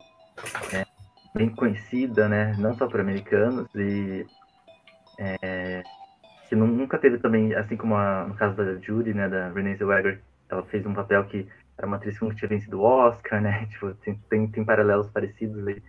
É... 0.72 0.86
bem 1.34 1.51
conhecida, 1.51 2.26
né? 2.26 2.56
Não 2.59 2.74
só 2.74 2.86
para 2.86 3.02
americanos, 3.02 3.68
e 3.74 4.24
é... 5.18 5.82
que 6.48 6.56
nunca 6.56 6.96
teve 6.96 7.18
também, 7.18 7.55
assim 7.55 7.76
como 7.76 7.94
a, 7.96 8.24
no 8.26 8.34
caso 8.34 8.56
da 8.56 8.76
Judy, 8.76 9.12
né, 9.12 9.28
da 9.28 9.51
Renée 9.51 9.76
Zellweger, 9.76 10.22
ela 10.48 10.62
fez 10.64 10.86
um 10.86 10.94
papel 10.94 11.22
que 11.26 11.46
era 11.76 11.86
uma 11.86 11.96
atriz 11.96 12.18
que 12.18 12.34
tinha 12.34 12.48
vencido 12.48 12.80
o 12.80 12.84
Oscar, 12.84 13.40
né? 13.40 13.66
Tipo, 13.70 13.94
tem, 13.94 14.14
tem, 14.28 14.46
tem 14.48 14.64
paralelos 14.64 15.09
parecidos 15.10 15.66
aí. 15.66 15.82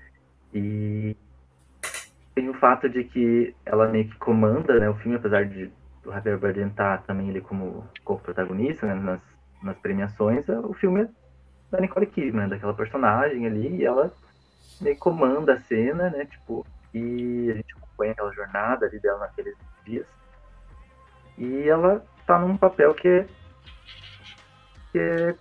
E 0.54 1.16
tem 2.34 2.50
o 2.50 2.54
fato 2.54 2.90
de 2.90 3.04
que 3.04 3.56
ela 3.66 3.88
meio 3.88 4.10
que 4.10 4.18
comanda 4.18 4.80
né, 4.80 4.90
o 4.90 4.96
filme, 4.96 5.18
apesar 5.18 5.46
de 5.46 5.72
o 6.06 6.12
Javier 6.12 6.38
Bardem 6.38 6.68
estar 6.68 6.98
tá 6.98 7.04
também 7.04 7.30
ele 7.30 7.42
como 7.42 7.88
co-protagonista 8.04 8.86
né, 8.86 8.94
nas, 8.94 9.22
nas 9.64 9.78
premiações, 9.78 10.48
o 10.50 10.74
filme 10.74 11.04
é 11.04 11.10
da 11.72 11.82
Nicole 11.82 12.06
Kidman, 12.06 12.48
daquela 12.48 12.74
personagem 12.74 13.46
ali, 13.48 13.78
e 13.78 13.86
ela 13.86 14.14
meio 14.80 14.96
que 14.96 15.02
comanda 15.02 15.54
a 15.54 15.62
cena, 15.62 16.10
né, 16.10 16.26
tipo, 16.26 16.66
e 16.94 17.50
a 17.52 17.56
gente 17.56 17.74
acompanha 17.76 18.12
aquela 18.12 18.34
jornada 18.34 18.86
ali 18.86 19.00
dela 19.00 19.20
naqueles 19.20 19.56
dias. 19.84 20.06
E 21.38 21.68
ela 21.68 22.06
tá 22.26 22.40
num 22.40 22.56
papel 22.56 22.94
que 22.94 23.08
é, 23.08 23.28
que 24.92 25.00
é 25.00 25.30
é 25.30 25.36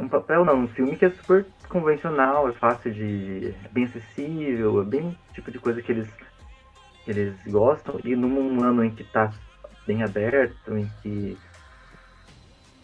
um 0.00 0.08
papel, 0.08 0.44
não, 0.44 0.64
um 0.64 0.68
filme 0.68 0.96
que 0.96 1.04
é 1.04 1.10
super 1.10 1.46
convencional, 1.68 2.48
é 2.48 2.52
fácil 2.52 2.92
de. 2.92 3.54
é 3.64 3.68
bem 3.68 3.84
acessível, 3.84 4.80
é 4.80 4.84
bem 4.84 5.18
tipo 5.32 5.50
de 5.50 5.58
coisa 5.58 5.82
que 5.82 5.92
eles, 5.92 6.08
que 7.04 7.10
eles 7.10 7.34
gostam. 7.46 8.00
E 8.04 8.14
num 8.14 8.62
ano 8.62 8.84
em 8.84 8.90
que 8.90 9.04
tá 9.04 9.32
bem 9.86 10.02
aberto, 10.02 10.76
em 10.76 10.90
que 11.02 11.36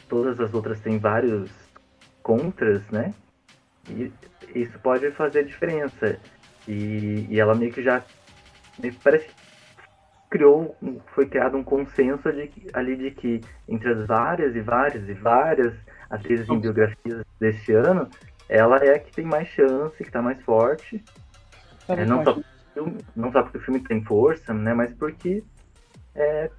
todas 0.09 0.39
as 0.41 0.53
outras 0.55 0.81
têm 0.81 0.99
vários 0.99 1.51
contras, 2.23 2.83
né? 2.91 3.15
E 3.89 4.13
isso 4.55 4.79
pode 4.79 5.11
fazer 5.13 5.45
diferença. 5.45 6.19
E, 6.69 7.27
e 7.29 7.41
ela 7.41 7.55
meio 7.55 7.73
que 7.73 7.83
já. 7.83 8.03
Meio 8.79 8.95
que 8.95 9.01
parece 9.03 9.27
que 9.27 9.35
criou, 10.31 10.77
foi 11.15 11.27
criado 11.27 11.59
um 11.59 11.65
consenso 11.65 12.33
de, 12.33 12.51
ali 12.73 12.97
de 12.97 13.11
que 13.11 13.41
entre 13.69 13.93
as 13.93 14.07
várias 14.07 14.57
e 14.57 14.61
várias 14.61 15.07
e 15.09 15.13
várias 15.13 15.75
atrizes 16.13 16.49
em 16.49 16.61
biografias 16.61 17.25
deste 17.41 17.73
ano, 17.73 18.09
ela 18.49 18.77
é 18.77 18.95
a 18.95 18.99
que 18.99 19.11
tem 19.13 19.25
mais 19.25 19.49
chance, 19.49 19.97
que 19.97 20.03
está 20.03 20.21
mais 20.21 20.41
forte. 20.43 21.03
É, 21.89 22.05
não, 22.05 22.23
só, 22.23 22.39
não 23.17 23.33
só 23.33 23.43
porque 23.43 23.59
o 23.59 23.61
filme 23.63 23.81
tem 23.81 24.05
força, 24.05 24.53
né, 24.53 24.75
mas 24.75 24.93
porque 24.95 25.43
é, 26.15 26.51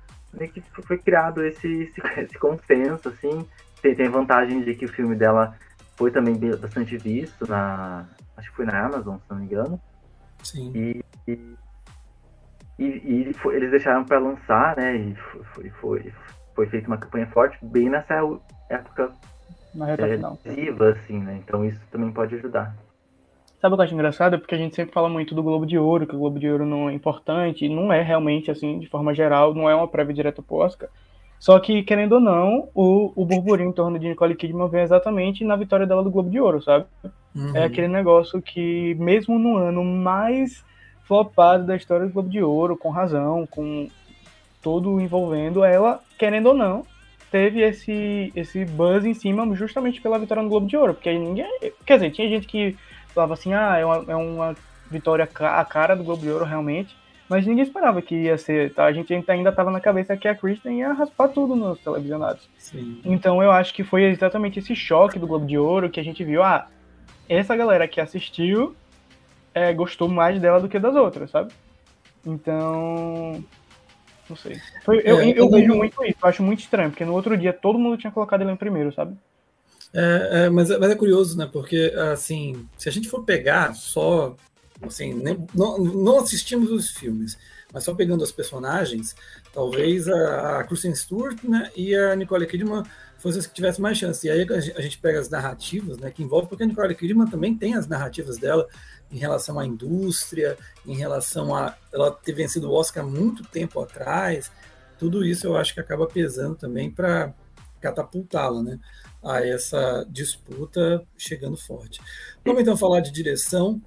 foi 0.88 0.98
criado 0.98 1.46
esse, 1.46 1.68
esse, 1.68 2.02
esse 2.20 2.38
consenso, 2.40 3.10
assim, 3.10 3.48
tem, 3.82 3.96
tem 3.96 4.10
vantagem 4.10 4.64
de 4.64 4.74
que 4.74 4.86
o 4.86 4.92
filme 4.92 5.16
dela 5.16 5.56
foi 5.96 6.10
também 6.10 6.36
bastante 6.36 6.98
visto 6.98 7.48
na. 7.48 8.06
Acho 8.36 8.50
que 8.50 8.56
foi 8.56 8.66
na 8.66 8.86
Amazon, 8.86 9.18
se 9.18 9.30
não 9.30 9.38
me 9.38 9.46
engano. 9.46 9.80
Sim. 10.42 10.72
E, 10.74 11.06
e, 11.28 11.56
e, 12.80 13.30
e 13.30 13.34
foi, 13.36 13.56
eles 13.56 13.70
deixaram 13.70 14.04
para 14.04 14.18
lançar, 14.18 14.76
né? 14.76 14.96
E 14.96 15.16
foi, 15.16 15.70
foi, 15.70 16.14
foi 16.56 16.68
feita 16.68 16.88
uma 16.88 16.98
campanha 16.98 17.28
forte 17.28 17.64
bem 17.64 17.90
nessa 17.90 18.16
época 18.70 19.12
na 19.74 19.86
reta 19.86 20.08
é, 20.08 20.16
final. 20.16 20.38
assim, 20.82 21.20
né? 21.20 21.40
Então 21.44 21.66
isso 21.66 21.82
também 21.92 22.12
pode 22.12 22.36
ajudar. 22.36 22.76
Sabe 23.60 23.76
o 23.76 23.78
que 23.78 23.82
eu 23.82 23.86
acho 23.86 23.94
engraçado? 23.94 24.36
É 24.36 24.38
porque 24.38 24.56
a 24.56 24.58
gente 24.58 24.76
sempre 24.76 24.94
fala 24.94 25.08
muito 25.08 25.34
do 25.34 25.42
Globo 25.42 25.66
de 25.66 25.78
Ouro, 25.78 26.06
que 26.06 26.16
o 26.16 26.20
Globo 26.20 26.38
de 26.38 26.50
Ouro 26.50 26.66
não 26.66 26.90
é 26.90 26.94
importante, 26.94 27.66
e 27.66 27.70
não 27.70 27.94
é 27.94 28.02
realmente, 28.02 28.52
assim, 28.52 28.78
de 28.78 28.90
forma 28.90 29.14
geral, 29.14 29.54
não 29.54 29.70
é 29.70 29.76
uma 29.76 29.88
prévia 29.88 30.14
direta 30.14 30.42
pro 30.42 30.58
Oscar. 30.58 30.90
Só 31.40 31.60
que, 31.60 31.82
querendo 31.84 32.14
ou 32.14 32.20
não, 32.20 32.70
o, 32.74 33.14
o 33.16 33.26
burburinho 33.26 33.70
em 33.70 33.74
torno 33.74 33.98
de 33.98 34.08
Nicole 34.08 34.36
Kidman 34.36 34.70
vem 34.70 34.82
exatamente 34.82 35.46
na 35.46 35.56
vitória 35.56 35.88
dela 35.88 36.04
do 36.04 36.12
Globo 36.12 36.30
de 36.30 36.40
Ouro, 36.40 36.62
sabe? 36.62 36.86
Uhum. 37.36 37.56
É 37.56 37.64
aquele 37.64 37.88
negócio 37.88 38.42
que, 38.42 38.96
mesmo 38.96 39.40
no 39.40 39.58
ano 39.58 39.84
mais 39.84 40.64
flopado 41.04 41.66
da 41.66 41.76
história 41.76 42.06
do 42.06 42.14
Globo 42.14 42.30
de 42.30 42.42
Ouro, 42.42 42.78
com 42.78 42.90
razão, 42.90 43.48
com 43.50 43.88
todo 44.62 45.00
envolvendo 45.00 45.64
ela, 45.64 46.02
querendo 46.18 46.48
ou 46.48 46.54
não, 46.54 46.86
teve 47.34 47.62
esse, 47.62 48.32
esse 48.36 48.64
buzz 48.64 49.04
em 49.04 49.16
cima 49.16 49.44
justamente 49.56 50.00
pela 50.00 50.20
vitória 50.20 50.44
no 50.44 50.50
Globo 50.50 50.68
de 50.68 50.78
Ouro, 50.78 50.94
porque 50.94 51.12
ninguém. 51.18 51.50
Quer 51.84 51.96
dizer, 51.96 52.12
tinha 52.12 52.30
gente 52.30 52.46
que 52.46 52.78
falava 53.08 53.34
assim, 53.34 53.56
ah, 53.56 53.76
é 53.76 53.84
uma, 53.84 54.06
é 54.08 54.16
uma 54.16 54.56
vitória 54.88 55.28
a 55.40 55.66
cara 55.66 55.96
do 55.96 56.04
Globo 56.04 56.22
de 56.22 56.30
Ouro 56.30 56.46
realmente, 56.46 56.96
mas 57.28 57.48
ninguém 57.48 57.64
esperava 57.64 58.04
que 58.04 58.14
ia 58.14 58.38
ser, 58.38 58.72
tá? 58.76 58.86
A 58.86 58.94
gente 58.94 59.12
ainda 59.28 59.50
estava 59.50 59.72
na 59.72 59.80
cabeça 59.80 60.16
que 60.16 60.28
a 60.28 60.36
Kristen 60.36 60.78
ia 60.78 60.94
raspar 60.94 61.30
tudo 61.30 61.56
nos 61.56 61.80
televisionados. 61.80 62.48
Sim. 62.56 63.02
Então 63.04 63.42
eu 63.42 63.52
acho 63.52 63.74
que 63.74 63.84
foi 63.84 64.04
exatamente 64.04 64.60
esse 64.60 64.76
choque 64.76 65.18
do 65.18 65.26
Globo 65.26 65.48
de 65.48 65.58
Ouro 65.58 65.90
que 65.90 66.00
a 66.00 66.04
gente 66.04 66.24
viu, 66.24 66.44
ah, 66.44 66.68
essa 67.28 67.56
galera 67.56 67.88
que 67.88 68.00
assistiu 68.00 68.76
é, 69.56 69.74
gostou 69.74 70.08
mais 70.08 70.40
dela 70.40 70.60
do 70.60 70.70
que 70.70 70.78
das 70.78 70.96
outras, 70.96 71.32
sabe? 71.32 71.52
Então, 72.24 73.44
não 74.34 74.36
sei. 74.36 74.60
Foi, 74.84 75.02
eu, 75.06 75.20
é, 75.20 75.30
eu, 75.30 75.36
eu 75.36 75.50
vejo 75.50 75.74
muito 75.76 76.04
isso, 76.04 76.18
eu 76.22 76.30
acho 76.30 76.44
muito 76.44 76.60
estranho, 76.60 76.90
porque 76.90 77.06
no 77.06 77.14
outro 77.14 77.38
dia 77.38 77.54
todo 77.54 77.80
mundo 77.80 77.98
tinha 77.98 78.12
colocado 78.12 78.42
ele 78.42 78.52
em 78.52 78.56
primeiro, 78.56 78.92
sabe? 78.94 79.16
É, 79.94 80.46
é, 80.46 80.50
mas, 80.50 80.70
mas, 80.70 80.90
é 80.90 80.96
curioso, 80.96 81.38
né? 81.38 81.48
Porque, 81.52 81.94
assim, 82.12 82.68
se 82.78 82.90
a 82.90 82.92
gente 82.92 83.08
for 83.08 83.24
pegar 83.24 83.76
só, 83.76 84.36
assim, 84.82 85.14
nem, 85.14 85.46
não, 85.54 85.78
não 85.78 86.20
assistimos 86.20 86.72
os 86.72 86.90
filmes, 86.90 87.38
mas 87.72 87.84
só 87.84 87.94
pegando 87.94 88.24
as 88.24 88.32
personagens, 88.32 89.16
talvez 89.54 90.08
a, 90.08 90.60
a 90.60 90.64
Kristen 90.64 90.96
Stewart 90.96 91.38
né, 91.44 91.72
e 91.76 91.96
a 91.96 92.16
Nicole 92.16 92.48
Kidman 92.48 92.84
fossem 93.20 93.40
as 93.40 93.48
que 93.48 93.54
tivessem 93.54 93.82
mais 93.82 93.98
chance. 93.98 94.26
E 94.26 94.32
aí 94.32 94.46
a 94.76 94.82
gente 94.82 94.98
pega 94.98 95.20
as 95.20 95.30
narrativas, 95.30 95.98
né, 95.98 96.10
que 96.10 96.24
envolve, 96.24 96.48
porque 96.48 96.64
a 96.64 96.68
Nicole 96.68 96.96
Kidman 96.96 97.28
também 97.28 97.56
tem 97.56 97.76
as 97.76 97.88
narrativas 97.88 98.38
dela 98.38 98.68
em 99.14 99.18
relação 99.18 99.60
à 99.60 99.66
indústria, 99.66 100.58
em 100.86 100.96
relação 100.96 101.56
a 101.56 101.76
ela 101.94 102.12
ter 102.12 102.34
vencido 102.34 102.70
o 102.70 102.74
Oscar 102.74 103.06
muito 103.06 103.44
tempo 103.44 103.80
atrás. 103.80 104.52
Tudo 104.98 105.24
isso 105.24 105.46
eu 105.46 105.56
acho 105.56 105.74
que 105.74 105.80
acaba 105.80 106.08
pesando 106.08 106.56
também 106.56 106.90
para 106.90 107.34
catapultá-la, 107.80 108.64
né? 108.64 108.80
a 109.24 109.46
essa 109.46 110.06
disputa 110.10 111.06
chegando 111.18 111.56
forte. 111.56 112.02
Vamos 112.44 112.62
então 112.62 112.76
falar 112.76 113.00
de 113.00 113.12
direção. 113.12 113.82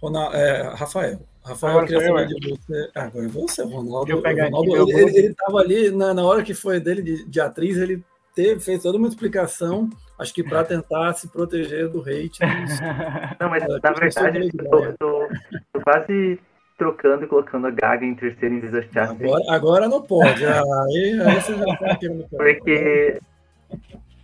Ronaldo, 0.00 0.36
é, 0.36 0.74
Rafael. 0.74 1.20
Rafael, 1.42 1.78
agora 1.78 1.92
eu 1.92 2.00
queria 2.00 2.06
saber 2.06 2.40
de 2.40 2.50
você. 2.50 2.90
Ah, 2.94 3.02
agora 3.04 3.26
é 3.26 3.28
você, 3.28 3.62
Ronaldo. 3.62 4.20
Ronaldo 4.20 4.90
ele 4.90 5.26
estava 5.28 5.58
ali 5.58 5.90
na, 5.90 6.14
na 6.14 6.24
hora 6.24 6.42
que 6.42 6.54
foi 6.54 6.80
dele 6.80 7.02
de, 7.02 7.28
de 7.28 7.40
atriz, 7.40 7.76
ele 7.76 8.02
teve, 8.34 8.60
fez 8.60 8.82
toda 8.82 8.98
uma 8.98 9.08
explicação, 9.08 9.88
acho 10.18 10.34
que 10.34 10.42
para 10.42 10.64
tentar 10.64 11.12
se 11.14 11.28
proteger 11.28 11.88
do 11.88 12.00
hate. 12.00 12.40
Dos, 12.40 12.80
não, 13.40 13.50
mas 13.50 13.64
na 13.82 13.92
verdade, 13.92 14.50
eu 14.58 14.96
tô, 14.98 15.28
tô, 15.72 15.80
quase 15.82 16.38
trocando 16.76 17.24
e 17.24 17.28
colocando 17.28 17.66
a 17.66 17.70
Gaga 17.70 18.04
em 18.04 18.14
terceiro 18.14 18.54
em 18.54 18.60
vez 18.60 18.90
da 18.90 19.04
Agora, 19.04 19.44
agora 19.48 19.88
não 19.88 20.02
pode. 20.02 20.44
Aí, 20.44 21.20
aí 21.24 21.40
você 21.40 21.54
já 21.56 21.64
tá 21.76 21.98
Porque 22.36 23.20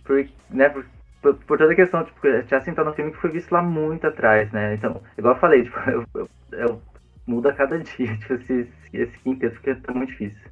por, 0.03 0.27
né, 0.49 0.69
por, 0.69 0.85
por, 1.21 1.35
por, 1.35 1.57
toda 1.57 1.71
a 1.71 1.75
questão, 1.75 2.03
tipo, 2.03 2.19
Chassin 2.49 2.73
tá 2.73 2.83
no 2.83 2.93
filme 2.93 3.11
que 3.11 3.17
foi 3.17 3.31
visto 3.31 3.51
lá 3.51 3.61
muito 3.61 4.05
atrás, 4.05 4.51
né? 4.51 4.73
Então, 4.73 5.01
igual 5.17 5.35
eu 5.35 5.39
falei, 5.39 5.63
tipo, 5.63 5.79
eu, 5.89 6.05
eu, 6.15 6.29
eu 6.51 6.81
mudo 7.25 7.49
a 7.49 7.53
cada 7.53 7.79
dia, 7.79 8.17
tipo, 8.19 8.33
esse, 8.33 8.67
esse 8.93 9.17
quinteto, 9.19 9.55
porque 9.55 9.75
tá 9.75 9.93
muito 9.93 10.09
difícil. 10.09 10.51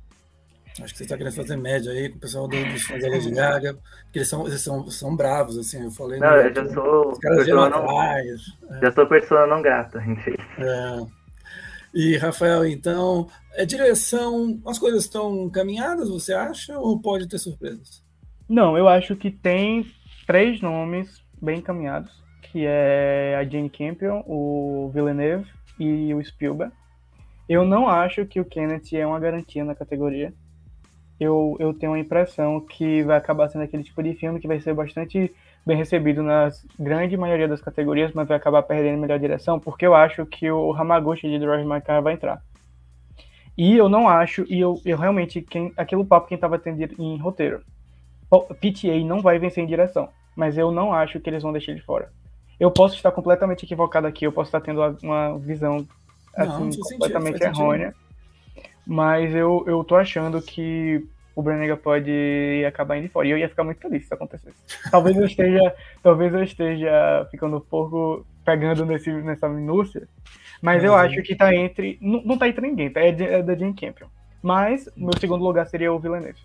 Acho 0.82 0.94
que 0.94 0.98
você 0.98 1.04
está 1.04 1.18
querendo 1.18 1.36
fazer 1.36 1.58
média 1.58 1.92
aí 1.92 2.10
com 2.10 2.18
o 2.18 2.20
pessoal 2.20 2.48
do, 2.48 2.56
dos 2.56 2.84
fãs 2.84 3.02
da 3.02 3.10
Lady 3.10 3.32
Gaga, 3.32 3.74
porque 4.04 4.20
eles 4.20 4.30
são, 4.30 4.48
eles 4.48 4.62
são, 4.62 4.90
são 4.90 5.16
bravos, 5.16 5.58
assim, 5.58 5.84
eu 5.84 5.92
falei. 5.92 6.20
Não, 6.20 6.36
eu 6.36 6.54
já 6.54 6.70
sou. 6.70 7.12
Os 7.12 7.20
caras 7.20 7.48
não, 7.48 7.64
atrás, 7.64 8.42
é. 8.72 8.80
Já 8.82 8.92
sou 8.92 9.08
persona 9.08 9.48
não 9.48 9.62
grata, 9.62 10.02
enfim. 10.08 10.36
É. 10.58 11.20
E, 11.94 12.18
Rafael, 12.18 12.66
então, 12.66 13.28
é 13.56 13.66
direção, 13.66 14.62
as 14.66 14.78
coisas 14.78 15.04
estão 15.04 15.50
caminhadas, 15.50 16.10
você 16.10 16.34
acha, 16.34 16.78
ou 16.78 17.02
pode 17.02 17.28
ter 17.28 17.40
surpresas? 17.40 18.04
Não, 18.48 18.78
eu 18.78 18.88
acho 18.88 19.16
que 19.16 19.32
tem 19.32 19.86
três 20.26 20.62
nomes 20.62 21.24
bem 21.42 21.60
encaminhados, 21.60 22.12
que 22.44 22.64
é 22.66 23.36
a 23.40 23.44
Jane 23.44 23.70
Campion, 23.70 24.24
o 24.28 24.92
Villeneuve 24.94 25.50
e 25.80 26.14
o 26.14 26.24
Spielberg. 26.24 26.72
Eu 27.48 27.66
não 27.66 27.90
acho 27.90 28.26
que 28.28 28.40
o 28.40 28.46
Kenneth 28.46 28.94
é 28.94 29.06
uma 29.06 29.20
garantia 29.20 29.66
na 29.66 29.74
categoria. 29.74 30.32
Eu, 31.20 31.58
eu 31.60 31.74
tenho 31.74 31.94
a 31.94 32.00
impressão 32.00 32.62
que 32.62 33.04
vai 33.04 33.18
acabar 33.18 33.50
sendo 33.50 33.64
aquele 33.64 33.84
tipo 33.84 34.02
de 34.02 34.14
filme 34.14 34.40
que 34.40 34.48
vai 34.48 34.60
ser 34.60 34.74
bastante 34.74 35.34
bem 35.66 35.78
recebido 35.78 36.24
na 36.24 36.50
grande 36.80 37.18
maioria 37.18 37.48
das 37.48 37.62
categorias, 37.62 38.12
mas 38.14 38.28
vai 38.28 38.38
acabar 38.38 38.64
perdendo 38.64 39.00
melhor 39.00 39.20
direção, 39.20 39.60
porque 39.60 39.86
eu 39.86 39.94
acho 39.94 40.26
que 40.26 40.50
o 40.50 40.74
Hamaguchi 40.74 41.30
de 41.30 41.38
Drive 41.38 41.68
My 41.68 41.82
Car 41.82 42.02
vai 42.02 42.14
entrar. 42.14 42.42
E 43.58 43.76
eu 43.76 43.90
não 43.90 44.08
acho, 44.08 44.46
e 44.48 44.60
eu, 44.60 44.80
eu 44.86 44.98
realmente, 44.98 45.42
quem, 45.42 45.74
aquele 45.76 46.04
papo 46.06 46.28
quem 46.28 46.36
estava 46.36 46.58
tendo 46.58 46.82
em 46.98 47.18
roteiro, 47.18 47.62
PTA 48.30 49.04
não 49.06 49.22
vai 49.22 49.38
vencer 49.38 49.64
em 49.64 49.68
direção, 49.68 50.08
mas 50.36 50.58
eu 50.58 50.72
não 50.72 50.94
acho 50.94 51.20
que 51.20 51.30
eles 51.30 51.44
vão 51.44 51.52
deixar 51.52 51.74
ele 51.74 51.82
fora. 51.82 52.10
Eu 52.60 52.72
posso 52.72 52.96
estar 52.96 53.12
completamente 53.12 53.66
equivocado 53.66 54.08
aqui, 54.08 54.26
eu 54.26 54.32
posso 54.32 54.48
estar 54.48 54.62
tendo 54.62 54.82
uma 55.04 55.38
visão 55.38 55.86
assim, 56.36 56.70
não, 56.70 56.70
completamente 56.70 57.40
sentido, 57.40 57.62
errônea, 57.62 57.94
mas 58.90 59.36
eu, 59.36 59.64
eu 59.68 59.84
tô 59.84 59.96
achando 59.96 60.42
que 60.42 61.08
o 61.36 61.44
Brenega 61.44 61.78
pode 61.78 62.12
acabar 62.68 62.98
indo 62.98 63.08
fora. 63.08 63.28
E 63.28 63.32
eu 63.32 63.38
ia 63.38 63.48
ficar 63.48 63.64
muito 63.64 63.80
feliz 63.80 64.00
se 64.00 64.06
isso 64.06 64.14
acontecesse. 64.16 64.58
Talvez 64.90 65.16
eu 65.16 65.26
esteja, 65.26 65.76
talvez 66.02 66.34
eu 66.34 66.44
esteja 66.44 67.28
ficando 67.30 67.58
um 67.58 67.62
pouco 67.62 68.26
pegando 68.44 68.84
nesse, 68.88 69.12
nessa 69.12 69.48
minúcia, 69.48 70.08
mas 70.60 70.82
uhum. 70.82 70.88
eu 70.88 70.96
acho 70.96 71.22
que 71.22 71.36
tá 71.36 71.54
entre. 71.54 72.00
Não, 72.02 72.24
não 72.24 72.38
tá 72.38 72.48
entre 72.48 72.68
ninguém, 72.68 72.90
tá? 72.90 73.00
É, 73.00 73.10
é 73.10 73.44
da 73.44 73.54
Jane 73.54 73.76
Campion. 73.76 74.08
Mas 74.42 74.90
meu 74.98 75.14
segundo 75.20 75.44
lugar 75.44 75.68
seria 75.68 75.94
o 75.94 76.00
Villeneuve. 76.00 76.40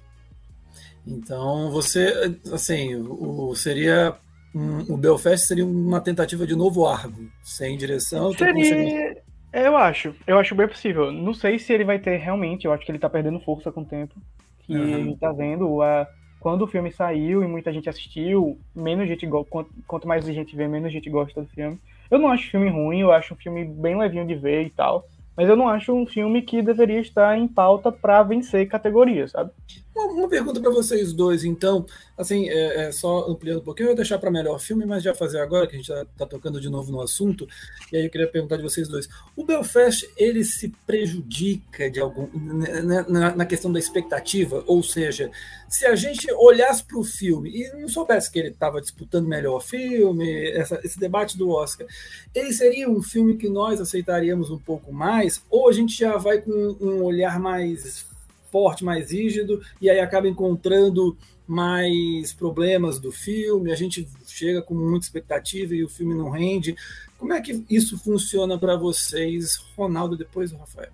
Então 1.07 1.71
você, 1.71 2.39
assim, 2.53 2.95
o, 2.95 3.55
seria 3.55 4.15
um, 4.55 4.93
o 4.93 4.97
Belfast 4.99 5.47
seria 5.47 5.65
uma 5.65 6.01
tentativa 6.03 6.47
de 6.47 6.55
novo 6.55 6.87
Argo, 6.87 7.27
sem 7.43 7.79
direção. 7.79 8.35
Seria, 8.35 9.17
eu 9.55 9.77
acho, 9.77 10.15
eu 10.27 10.39
acho 10.39 10.55
bem 10.55 10.67
possível. 10.67 11.13
Não 11.13 11.33
sei 11.33 11.59
se 11.59 11.73
ele 11.73 11.85
vai 11.85 11.99
ter 11.99 12.17
realmente, 12.17 12.67
eu 12.67 12.73
acho 12.73 12.85
que 12.85 12.91
ele 12.91 12.99
tá 12.99 13.09
perdendo 13.09 13.41
força 13.41 13.71
com 13.71 13.83
o 13.83 13.85
tempo. 13.85 14.15
Que 14.61 14.75
uhum. 14.75 15.17
tá 15.17 15.31
vendo 15.31 15.83
a, 15.83 16.09
quando 16.41 16.63
o 16.63 16.67
filme 16.67 16.91
saiu 16.91 17.43
e 17.43 17.47
muita 17.47 17.73
gente 17.73 17.89
assistiu, 17.89 18.59
menos 18.75 19.09
gente 19.09 19.27
quanto, 19.49 19.71
quanto 19.87 20.09
mais 20.09 20.27
gente 20.27 20.55
vê, 20.55 20.69
menos 20.69 20.93
gente 20.93 21.09
gosta 21.09 21.41
do 21.41 21.49
filme. 21.49 21.79
Eu 22.11 22.19
não 22.19 22.29
acho 22.29 22.51
filme 22.51 22.69
ruim, 22.69 23.01
eu 23.01 23.13
acho 23.13 23.33
um 23.35 23.37
filme 23.37 23.65
bem 23.65 23.97
levinho 23.97 24.27
de 24.27 24.35
ver 24.35 24.67
e 24.67 24.71
tal. 24.71 25.07
Mas 25.37 25.49
eu 25.49 25.57
não 25.57 25.69
acho 25.69 25.93
um 25.93 26.07
filme 26.07 26.43
que 26.43 26.63
deveria 26.63 27.01
estar 27.01 27.37
em 27.39 27.49
pauta 27.49 27.91
para 27.91 28.23
vencer 28.23 28.69
categoria, 28.69 29.27
sabe? 29.27 29.51
Uma, 29.95 30.13
uma 30.13 30.29
pergunta 30.29 30.61
para 30.61 30.71
vocês 30.71 31.13
dois, 31.13 31.45
então, 31.45 31.87
assim, 32.19 32.49
é, 32.49 32.87
é, 32.87 32.93
só 32.93 33.31
ampliando 33.31 33.61
um 33.61 33.65
pouquinho, 33.65 33.87
eu 33.87 33.91
vou 33.91 33.97
deixar 33.97 34.19
para 34.19 34.31
melhor 34.31 34.59
filme, 34.59 34.85
mas 34.85 35.05
já 35.05 35.15
fazer 35.15 35.39
agora, 35.39 35.69
que 35.69 35.77
a 35.77 35.79
gente 35.79 35.91
está 35.91 36.05
tá 36.19 36.27
tocando 36.27 36.61
de 36.61 36.69
novo 36.69 36.91
no 36.91 37.01
assunto, 37.01 37.47
e 37.93 37.97
aí 37.97 38.05
eu 38.05 38.11
queria 38.11 38.27
perguntar 38.27 38.57
de 38.57 38.63
vocês 38.63 38.89
dois. 38.89 39.09
O 39.37 39.45
Belfast, 39.45 40.11
ele 40.17 40.45
se 40.45 40.71
prejudica 40.85 41.89
de 41.89 42.01
algum 42.01 42.29
né, 42.35 42.83
né, 42.83 43.07
na, 43.09 43.37
na 43.37 43.47
questão 43.47 43.73
da 43.73 43.79
expectativa? 43.79 44.65
Ou 44.67 44.83
seja, 44.83 45.31
se 45.69 45.87
a 45.87 45.95
gente 45.95 46.31
olhasse 46.33 46.83
para 46.83 46.99
o 46.99 47.05
filme 47.05 47.51
e 47.51 47.73
não 47.81 47.89
soubesse 47.89 48.31
que 48.31 48.39
ele 48.39 48.49
estava 48.49 48.81
disputando 48.81 49.29
melhor 49.29 49.61
filme, 49.61 50.51
essa, 50.51 50.81
esse 50.83 50.99
debate 50.99 51.39
do 51.39 51.51
Oscar, 51.51 51.87
ele 52.35 52.53
seria 52.53 52.91
um 52.91 53.01
filme 53.01 53.37
que 53.37 53.49
nós 53.49 53.81
aceitaríamos 53.81 54.51
um 54.51 54.59
pouco 54.59 54.93
mais, 54.93 55.41
ou 55.49 55.69
a 55.69 55.73
gente 55.73 55.97
já 55.97 56.17
vai 56.17 56.41
com 56.41 56.77
um 56.81 57.03
olhar 57.05 57.39
mais 57.39 58.07
forte, 58.55 58.85
mais 58.85 59.11
rígido, 59.11 59.61
e 59.81 59.91
aí 59.91 59.99
acaba 59.99 60.29
encontrando 60.29 61.17
mais 61.45 62.33
problemas 62.33 63.01
do 63.01 63.11
filme, 63.11 63.73
a 63.73 63.75
gente 63.75 64.09
chega 64.29 64.63
com 64.63 64.75
muita 64.75 65.07
expectativa 65.07 65.75
e 65.75 65.83
o 65.83 65.89
filme 65.89 66.15
não 66.15 66.31
rende. 66.31 66.77
Como 67.19 67.33
é 67.33 67.41
que 67.41 67.67
isso 67.69 67.99
funciona 67.99 68.57
para 68.57 68.77
vocês, 68.77 69.57
Ronaldo, 69.77 70.17
depois 70.17 70.53
do 70.53 70.57
Rafael? 70.59 70.93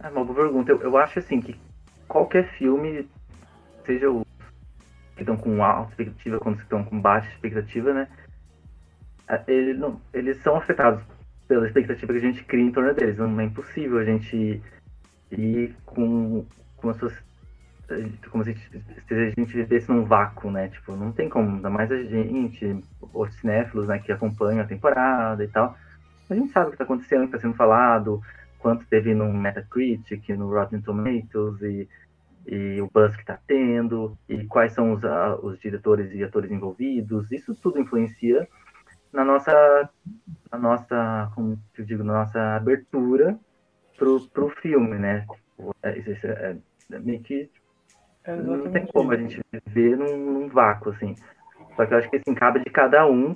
É 0.00 0.08
uma 0.08 0.24
boa 0.24 0.42
pergunta. 0.42 0.72
Eu, 0.72 0.82
eu 0.82 0.96
acho 0.96 1.20
assim 1.20 1.40
que 1.40 1.56
qualquer 2.08 2.52
filme, 2.58 3.08
seja 3.86 4.10
o 4.10 4.26
que 5.14 5.22
estão 5.22 5.36
com 5.36 5.62
alta 5.62 5.92
expectativa 5.92 6.40
quanto 6.40 6.56
que 6.56 6.62
estão 6.64 6.82
com 6.82 7.00
baixa 7.00 7.30
expectativa, 7.30 7.94
né? 7.94 8.08
Eles, 9.46 9.78
não, 9.78 10.00
eles 10.12 10.36
são 10.42 10.56
afetados 10.56 11.00
pela 11.46 11.64
expectativa 11.64 12.12
que 12.12 12.18
a 12.18 12.22
gente 12.22 12.42
cria 12.42 12.64
em 12.64 12.72
torno 12.72 12.92
deles. 12.92 13.16
Não 13.18 13.38
é 13.38 13.44
impossível 13.44 13.98
a 13.98 14.04
gente 14.04 14.60
ir 15.40 15.74
com, 15.84 16.44
com 16.76 16.90
as 16.90 16.96
suas 16.96 17.12
como 18.30 18.44
se 18.44 18.50
a 19.10 19.30
gente 19.30 19.54
vivesse 19.54 19.90
num 19.90 20.04
vácuo, 20.04 20.50
né? 20.50 20.68
Tipo, 20.68 20.96
não 20.96 21.12
tem 21.12 21.28
como, 21.28 21.56
ainda 21.56 21.70
mais 21.70 21.90
a 21.90 22.02
gente, 22.02 22.82
os 23.12 23.34
cinéfilos, 23.34 23.86
né, 23.86 23.98
que 23.98 24.12
acompanham 24.12 24.62
a 24.62 24.66
temporada 24.66 25.44
e 25.44 25.48
tal. 25.48 25.76
A 26.30 26.34
gente 26.34 26.52
sabe 26.52 26.66
o 26.66 26.68
que 26.70 26.74
está 26.76 26.84
acontecendo, 26.84 27.24
o 27.24 27.28
que 27.28 27.36
está 27.36 27.40
sendo 27.40 27.56
falado, 27.56 28.22
quanto 28.58 28.86
teve 28.86 29.14
no 29.14 29.32
Metacritic, 29.32 30.28
no 30.30 30.48
Rotten 30.48 30.80
Tomatoes 30.80 31.60
e, 31.60 31.88
e 32.46 32.80
o 32.80 32.88
buzz 32.92 33.14
que 33.14 33.22
está 33.22 33.38
tendo, 33.46 34.16
e 34.28 34.44
quais 34.46 34.72
são 34.72 34.92
os, 34.92 35.02
os 35.42 35.58
diretores 35.60 36.12
e 36.14 36.24
atores 36.24 36.50
envolvidos. 36.50 37.30
Isso 37.30 37.54
tudo 37.54 37.80
influencia 37.80 38.48
na 39.12 39.24
nossa, 39.24 39.90
na 40.50 40.58
nossa, 40.58 41.30
como 41.34 41.58
eu 41.76 41.84
digo, 41.84 42.02
na 42.02 42.14
nossa 42.14 42.56
abertura 42.56 43.38
pro, 44.02 44.20
pro 44.30 44.48
filme, 44.48 44.98
né? 44.98 45.24
É, 45.84 45.90
é, 45.90 46.56
é, 46.90 46.98
meio 46.98 47.20
que 47.20 47.48
é 48.24 48.34
não 48.34 48.70
tem 48.72 48.84
como 48.86 49.12
a 49.12 49.16
gente 49.16 49.40
viver 49.52 49.96
num, 49.96 50.16
num, 50.16 50.48
vácuo, 50.48 50.90
assim. 50.90 51.14
Só 51.76 51.86
que 51.86 51.94
eu 51.94 51.98
acho 51.98 52.10
que 52.10 52.16
assim, 52.16 52.34
cabe 52.34 52.58
de 52.60 52.70
cada 52.70 53.06
um 53.06 53.32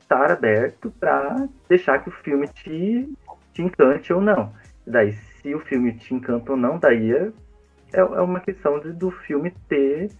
estar 0.00 0.32
aberto 0.32 0.92
para 0.98 1.48
deixar 1.68 2.02
que 2.02 2.08
o 2.08 2.12
filme 2.12 2.48
te, 2.48 3.08
te 3.52 3.62
encante 3.62 4.12
ou 4.12 4.20
não. 4.20 4.52
Daí, 4.84 5.12
se 5.12 5.54
o 5.54 5.60
filme 5.60 5.94
te 5.94 6.14
encanta 6.14 6.52
ou 6.52 6.58
não, 6.58 6.78
daí 6.78 7.12
é, 7.12 7.30
é, 7.92 8.02
uma 8.02 8.40
questão 8.40 8.80
de, 8.80 8.92
do 8.92 9.12
filme 9.12 9.52
ter 9.68 10.10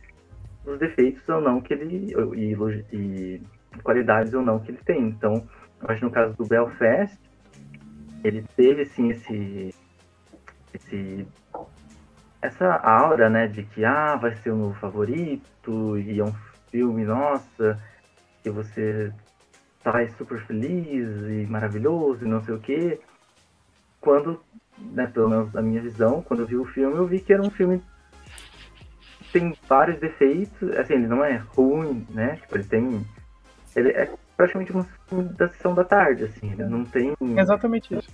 os 0.65 0.79
defeitos 0.79 1.29
ou 1.29 1.41
não 1.41 1.61
que 1.61 1.73
ele. 1.73 2.15
e, 2.37 2.57
e 2.93 3.41
qualidades 3.83 4.33
ou 4.33 4.43
não 4.43 4.61
que 4.61 4.71
ele 4.71 4.81
tem. 4.85 5.09
Então, 5.09 5.45
eu 5.83 5.89
acho 5.89 5.99
que 5.99 6.05
no 6.05 6.11
caso 6.13 6.37
do 6.37 6.47
Belfast, 6.47 7.19
ele 8.27 8.45
teve 8.57 8.85
sim 8.87 9.11
esse, 9.11 9.75
esse 10.75 11.27
essa 12.43 12.75
aura, 12.77 13.29
né, 13.29 13.47
de 13.47 13.63
que 13.65 13.85
ah, 13.85 14.17
vai 14.17 14.35
ser 14.37 14.51
o 14.51 14.57
meu 14.57 14.75
favorito 14.75 15.99
e 15.99 16.21
é 16.21 16.25
um 16.25 16.35
filme, 16.71 17.05
nossa, 17.05 17.81
que 18.43 18.51
você 18.51 19.13
sai 19.83 20.09
super 20.11 20.41
feliz 20.47 21.09
e 21.29 21.47
maravilhoso 21.49 22.25
e 22.25 22.29
não 22.29 22.43
sei 22.43 22.55
o 22.55 22.61
quê. 22.61 23.01
Quando, 24.01 24.41
né, 24.79 25.07
pelo 25.07 25.29
menos 25.29 25.53
na 25.53 25.63
minha 25.63 25.81
visão, 25.81 26.23
quando 26.23 26.41
eu 26.41 26.47
vi 26.47 26.57
o 26.57 26.65
filme, 26.65 26.97
eu 26.97 27.07
vi 27.07 27.21
que 27.21 27.33
era 27.33 27.43
um 27.43 27.51
filme 27.51 27.83
que 29.19 29.33
tem 29.33 29.57
vários 29.69 29.99
defeitos, 29.99 30.71
assim, 30.77 30.95
ele 30.95 31.07
não 31.07 31.25
é 31.25 31.37
ruim, 31.37 32.07
né, 32.11 32.37
tipo, 32.37 32.57
ele 32.57 32.65
tem 32.65 33.07
ele 33.75 33.91
é 33.91 34.11
praticamente 34.37 34.77
um 34.77 34.85
filme 35.09 35.25
da 35.35 35.49
sessão 35.49 35.75
da 35.75 35.85
tarde, 35.85 36.25
assim, 36.25 36.55
né? 36.55 36.67
não 36.67 36.85
tem... 36.85 37.15
Exatamente 37.37 37.95
isso. 37.95 38.09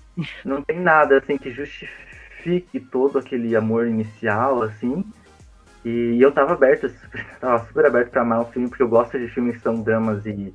Não 0.44 0.62
tem 0.62 0.78
nada, 0.78 1.18
assim, 1.18 1.36
que 1.36 1.50
justifique 1.50 2.80
todo 2.80 3.18
aquele 3.18 3.56
amor 3.56 3.86
inicial, 3.86 4.62
assim, 4.62 5.04
e 5.84 6.20
eu 6.20 6.30
tava 6.30 6.52
aberto, 6.52 6.90
tava 7.40 7.64
super 7.66 7.86
aberto 7.86 8.10
pra 8.10 8.22
amar 8.22 8.40
o 8.40 8.46
filme, 8.46 8.68
porque 8.68 8.82
eu 8.82 8.88
gosto 8.88 9.18
de 9.18 9.28
filmes 9.28 9.56
que 9.56 9.62
são 9.62 9.82
dramas 9.82 10.24
e, 10.26 10.54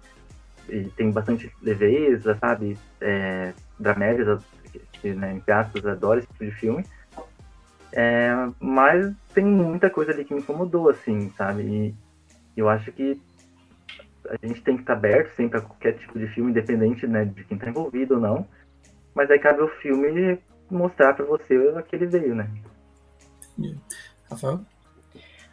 e 0.70 0.86
tem 0.96 1.12
bastante 1.12 1.52
leveza, 1.62 2.36
sabe? 2.36 2.78
É, 3.02 3.54
dramédias, 3.78 4.42
que, 4.94 5.14
né, 5.14 5.34
entre 5.34 5.52
aspas, 5.52 5.86
adoro 5.86 6.20
esse 6.20 6.28
tipo 6.28 6.46
de 6.46 6.52
filme. 6.52 6.86
É, 7.92 8.32
mas 8.60 9.14
tem 9.34 9.46
muita 9.46 9.90
coisa 9.90 10.12
ali 10.12 10.24
que 10.24 10.34
me 10.34 10.40
incomodou, 10.40 10.90
assim, 10.90 11.32
sabe? 11.38 11.64
E 12.56 12.60
eu 12.60 12.70
acho 12.70 12.92
que 12.92 13.20
a 14.30 14.48
gente 14.48 14.62
tem 14.62 14.76
que 14.76 14.84
estar 14.84 14.94
aberto 14.94 15.36
sempre 15.36 15.60
a 15.60 15.62
qualquer 15.62 15.94
tipo 15.98 16.18
de 16.18 16.28
filme, 16.28 16.52
independente 16.52 17.08
né, 17.08 17.26
de 17.26 17.44
quem 17.44 17.58
está 17.58 17.70
envolvido 17.70 18.16
ou 18.16 18.20
não. 18.20 18.48
Mas 19.14 19.30
aí 19.32 19.40
cabe 19.40 19.62
o 19.62 19.68
filme 19.68 20.38
mostrar 20.70 21.14
para 21.14 21.26
você 21.26 21.56
a 21.76 21.82
que 21.82 21.96
ele 21.96 22.06
veio, 22.06 22.36
né? 22.36 22.50
Rafael? 24.30 24.60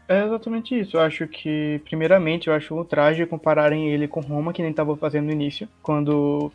É 0.07 0.25
exatamente 0.25 0.79
isso. 0.79 0.97
Eu 0.97 1.01
acho 1.01 1.27
que, 1.27 1.81
primeiramente, 1.85 2.49
eu 2.49 2.55
acho 2.55 2.79
um 2.79 2.85
traje 2.85 3.25
compararem 3.25 3.91
ele 3.91 4.07
com 4.07 4.21
Roma, 4.21 4.53
que 4.53 4.61
nem 4.61 4.71
estava 4.71 4.95
fazendo 4.97 5.27
no 5.27 5.33
início, 5.33 5.69
quando 5.83 6.53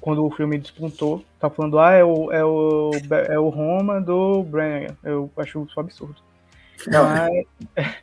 quando 0.00 0.24
o 0.24 0.30
filme 0.30 0.58
despontou. 0.58 1.24
Tá 1.38 1.48
falando, 1.48 1.78
ah, 1.78 1.92
é 1.92 2.04
o, 2.04 2.30
é 2.32 2.44
o, 2.44 2.90
é 3.28 3.38
o 3.38 3.48
Roma 3.48 4.00
do 4.00 4.42
Brenner. 4.42 4.94
Eu 5.02 5.30
acho 5.36 5.64
isso 5.64 5.80
absurdo. 5.80 6.16
Não, 6.86 7.04
Mas, 7.76 7.94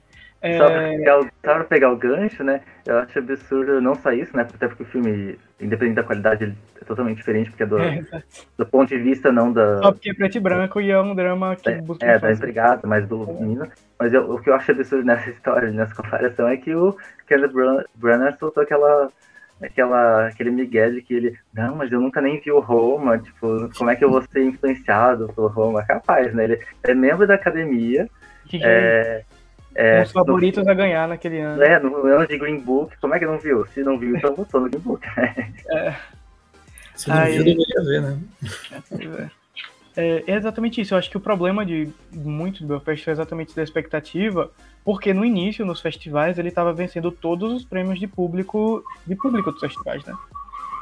é... 0.42 0.58
Só, 0.58 0.70
pra 0.70 0.90
pegar 0.90 1.20
o, 1.20 1.24
só 1.24 1.54
pra 1.54 1.64
pegar 1.66 1.92
o 1.92 1.98
gancho, 1.98 2.44
né? 2.44 2.62
Eu 2.86 3.00
acho 3.00 3.20
absurdo 3.20 3.82
não 3.82 3.94
só 3.96 4.12
isso, 4.12 4.36
né? 4.36 4.44
Até 4.44 4.68
porque 4.68 4.84
o 4.84 4.86
filme, 4.86 5.38
independente 5.60 5.96
da 5.96 6.04
qualidade, 6.04 6.46
ele 6.46 6.56
é 6.82 6.86
totalmente 6.86 7.18
diferente, 7.18 7.50
porque 7.50 7.64
é 7.64 7.66
do, 7.66 7.78
é, 7.78 8.04
do 8.58 8.66
ponto 8.66 8.88
de 8.88 8.98
vista 8.98 9.32
não 9.32 9.52
da. 9.52 9.82
Só 9.82 9.92
porque 9.92 10.12
é 10.12 10.14
preto 10.14 10.38
e 10.38 10.40
branco 10.40 10.80
e 10.80 10.92
é 10.92 11.00
um 11.00 11.14
drama 11.14 11.56
que 11.58 11.70
é, 11.70 11.82
busca. 11.82 12.06
É, 12.06 12.18
da 12.18 12.32
empregada, 12.32 12.88
mas 12.88 13.06
do 13.08 13.30
é. 13.30 13.34
menino. 13.34 13.68
Mas 14.00 14.14
eu, 14.14 14.32
o 14.32 14.42
que 14.42 14.50
eu 14.50 14.54
acho 14.54 14.72
absurdo 14.72 15.06
nessa 15.06 15.28
história, 15.30 15.70
nessa 15.72 15.94
comparação, 15.94 16.48
é 16.48 16.56
que 16.56 16.74
o 16.74 16.96
Kenneth 17.28 17.52
Branagh 17.96 18.38
soltou 18.38 18.64
aquela. 18.64 19.10
Aquela, 19.62 20.28
aquele 20.28 20.52
Miguel 20.52 21.02
que 21.02 21.14
ele, 21.14 21.38
não, 21.54 21.76
mas 21.76 21.92
eu 21.92 22.00
nunca 22.00 22.22
nem 22.22 22.40
vi 22.40 22.50
o 22.50 22.62
Roma, 22.62 23.18
tipo, 23.18 23.70
como 23.78 23.90
é 23.90 23.96
que 23.98 24.06
eu 24.06 24.10
vou 24.10 24.22
ser 24.22 24.42
influenciado 24.42 25.28
pelo 25.36 25.48
Roma? 25.48 25.84
Capaz, 25.84 26.34
né? 26.34 26.46
Ele 26.46 26.62
é 26.82 26.94
membro 26.94 27.28
da 27.28 27.34
academia, 27.34 28.08
que 28.46 28.64
é, 29.76 30.00
é, 30.00 30.04
os 30.04 30.12
favoritos 30.12 30.64
no, 30.64 30.72
a 30.72 30.74
ganhar 30.74 31.08
naquele 31.08 31.40
ano. 31.40 31.62
É, 31.62 31.80
no 31.80 32.06
ano 32.06 32.28
de 32.28 32.38
Green 32.38 32.60
Book, 32.60 32.96
como 33.00 33.14
é 33.14 33.20
que 33.20 33.26
não 33.26 33.38
viu? 33.38 33.66
Se 33.68 33.84
não 33.84 33.98
viu, 33.98 34.16
então 34.16 34.36
votou 34.36 34.62
no 34.62 34.70
Green 34.70 34.82
Book. 34.82 35.06
É. 35.72 35.96
Se 36.96 37.08
não 37.08 37.18
Aí, 37.18 37.38
viu, 37.38 37.44
deveria 37.46 37.84
ver, 37.84 38.02
né? 38.02 39.32
É, 39.96 40.24
é, 40.28 40.36
exatamente 40.36 40.82
isso. 40.82 40.94
Eu 40.94 40.98
acho 40.98 41.10
que 41.10 41.18
o 41.18 41.22
problema 41.22 41.66
de 41.66 41.90
muito 42.12 42.62
do 42.62 42.68
Belfast 42.68 43.04
foi 43.04 43.14
exatamente 43.14 43.56
da 43.56 43.62
expectativa, 43.62 44.52
porque 44.84 45.14
no 45.14 45.24
início, 45.24 45.66
nos 45.66 45.80
festivais, 45.80 46.40
ele 46.40 46.50
estava 46.50 46.74
vencendo 46.74 47.12
todos 47.12 47.54
os 47.54 47.64
prêmios 47.64 48.00
de 48.00 48.08
público 48.08 48.84
de 49.06 49.16
público 49.16 49.52
dos 49.52 49.60
festivais, 49.60 50.04
né? 50.06 50.14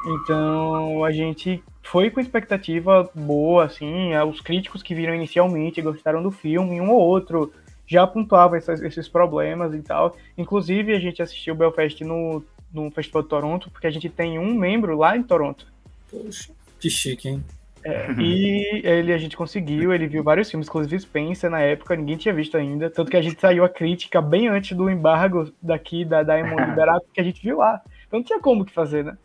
Então 0.06 1.04
a 1.04 1.12
gente 1.12 1.64
foi 1.84 2.10
com 2.10 2.20
expectativa 2.20 3.10
boa, 3.14 3.66
assim. 3.66 4.16
Os 4.18 4.40
críticos 4.40 4.82
que 4.82 4.96
viram 4.96 5.14
inicialmente 5.14 5.82
gostaram 5.82 6.24
do 6.24 6.32
filme, 6.32 6.80
um 6.80 6.90
ou 6.92 7.02
outro 7.02 7.52
já 7.88 8.06
pontuava 8.06 8.58
esses, 8.58 8.82
esses 8.82 9.08
problemas 9.08 9.74
e 9.74 9.82
tal. 9.82 10.16
Inclusive, 10.38 10.94
a 10.94 11.00
gente 11.00 11.22
assistiu 11.22 11.54
o 11.54 11.58
Belfast 11.58 12.04
no, 12.04 12.44
no 12.72 12.92
Festival 12.92 13.24
de 13.24 13.30
Toronto, 13.30 13.72
porque 13.72 13.88
a 13.88 13.92
gente 13.92 14.10
tem 14.10 14.38
um 14.38 14.54
membro 14.54 14.98
lá 14.98 15.16
em 15.16 15.24
Toronto. 15.24 15.66
Poxa, 16.12 16.52
que 16.80 16.90
chique, 16.90 17.30
hein? 17.30 17.44
É, 17.84 18.12
e 18.20 18.82
ele 18.84 19.14
a 19.14 19.18
gente 19.18 19.38
conseguiu, 19.38 19.94
ele 19.94 20.08
viu 20.08 20.22
vários 20.22 20.50
filmes, 20.50 20.68
inclusive 20.68 21.00
Spencer 21.00 21.50
na 21.50 21.62
época, 21.62 21.96
ninguém 21.96 22.18
tinha 22.18 22.34
visto 22.34 22.58
ainda. 22.58 22.90
Tanto 22.90 23.10
que 23.10 23.16
a 23.16 23.22
gente 23.22 23.40
saiu 23.40 23.64
a 23.64 23.70
crítica 23.70 24.22
bem 24.22 24.50
antes 24.50 24.76
do 24.76 24.90
embargo 24.90 25.52
daqui 25.62 26.04
da 26.04 26.22
Diamond 26.22 26.62
liberar, 26.70 27.00
porque 27.00 27.22
a 27.22 27.24
gente 27.24 27.42
viu 27.42 27.60
lá. 27.60 27.82
Então 28.06 28.20
não 28.20 28.26
tinha 28.26 28.42
como 28.42 28.66
que 28.66 28.74
fazer, 28.74 29.06
né? 29.06 29.18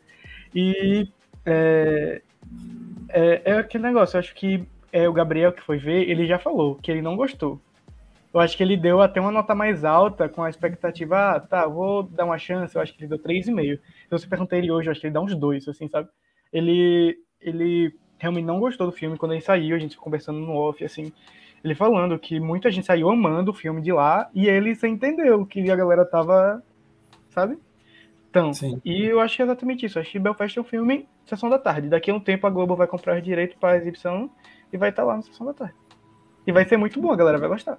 E 0.55 1.09
é, 1.45 2.23
é, 3.09 3.43
é 3.45 3.53
aquele 3.55 3.83
negócio, 3.85 4.17
eu 4.17 4.21
acho 4.21 4.35
que 4.35 4.63
é, 4.93 5.09
o 5.09 5.13
Gabriel 5.13 5.53
que 5.53 5.63
foi 5.63 5.79
ver, 5.79 6.09
ele 6.09 6.27
já 6.27 6.39
falou 6.39 6.77
que 6.77 6.91
ele 6.91 7.03
não 7.03 7.17
gostou. 7.17 7.61
Eu 8.33 8.41
acho 8.41 8.57
que 8.57 8.63
ele 8.63 8.77
deu 8.77 9.01
até 9.01 9.21
uma 9.21 9.31
nota 9.31 9.55
mais 9.55 9.85
alta 9.85 10.29
com 10.29 10.43
a 10.43 10.49
expectativa, 10.49 11.37
ah, 11.37 11.41
tá, 11.41 11.67
vou 11.67 12.03
dar 12.03 12.25
uma 12.25 12.39
chance, 12.39 12.75
eu 12.75 12.81
acho 12.81 12.95
que 12.95 13.03
ele 13.03 13.09
deu 13.09 13.19
3,5. 13.19 13.79
Se 13.79 14.11
você 14.11 14.27
perguntar 14.27 14.57
ele 14.57 14.71
hoje, 14.71 14.89
eu 14.89 14.93
acho 14.93 15.01
que 15.01 15.07
ele 15.07 15.15
dá 15.15 15.21
uns 15.21 15.35
dois, 15.35 15.69
assim, 15.69 15.87
sabe? 15.89 16.09
Ele, 16.51 17.17
ele 17.41 17.95
realmente 18.19 18.47
não 18.47 18.59
gostou 18.59 18.87
do 18.87 18.93
filme 18.93 19.19
quando 19.19 19.33
ele 19.33 19.43
saiu, 19.43 19.77
a 19.77 19.79
gente 19.79 19.99
conversando 19.99 20.39
no 20.39 20.55
off, 20.55 20.83
assim, 20.83 21.13
ele 21.63 21.75
falando 21.75 22.19
que 22.19 22.41
muita 22.41 22.71
gente 22.71 22.87
saiu 22.87 23.11
amando 23.11 23.51
o 23.51 23.55
filme 23.55 23.83
de 23.83 23.93
lá 23.93 24.29
e 24.35 24.49
ele 24.49 24.75
sem 24.75 24.95
entendeu 24.95 25.45
que 25.47 25.71
a 25.71 25.77
galera 25.77 26.05
tava, 26.05 26.63
sabe? 27.29 27.59
Então, 28.31 28.53
Sim. 28.55 28.81
e 28.83 29.05
eu 29.05 29.21
acho 29.21 29.37
que 29.37 29.43
é 29.43 29.45
exatamente 29.45 29.85
isso. 29.85 29.99
Eu 29.99 30.03
acho 30.03 30.11
que 30.11 30.19
Belfast 30.19 30.57
é 30.57 30.61
um 30.61 30.65
filme 30.65 31.07
Sessão 31.27 31.51
da 31.51 31.59
Tarde. 31.59 31.89
Daqui 31.89 32.11
a 32.11 32.15
um 32.15 32.21
tempo 32.21 32.47
a 32.47 32.51
Globo 32.51 32.75
vai 32.75 32.87
comprar 32.87 33.17
os 33.17 33.23
direitos 33.23 33.57
para 33.59 33.77
exibição 33.77 34.31
e 34.73 34.79
vai 34.79 34.89
estar 34.89 35.03
tá 35.03 35.09
lá 35.09 35.17
na 35.17 35.23
Sessão 35.23 35.47
da 35.47 35.53
Tarde. 35.53 35.75
E 36.47 36.51
vai 36.51 36.65
ser 36.65 36.79
muito 36.79 37.01
bom, 37.01 37.13
a 37.13 37.17
galera 37.17 37.39
vai 37.39 37.49
gostar. 37.49 37.79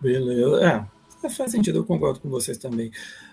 Beleza. 0.00 0.88
É, 1.22 1.28
faz 1.30 1.50
sentido, 1.50 1.78
eu 1.78 1.84
concordo 1.84 2.20
com 2.20 2.28
vocês 2.28 2.58
também. 2.58 2.90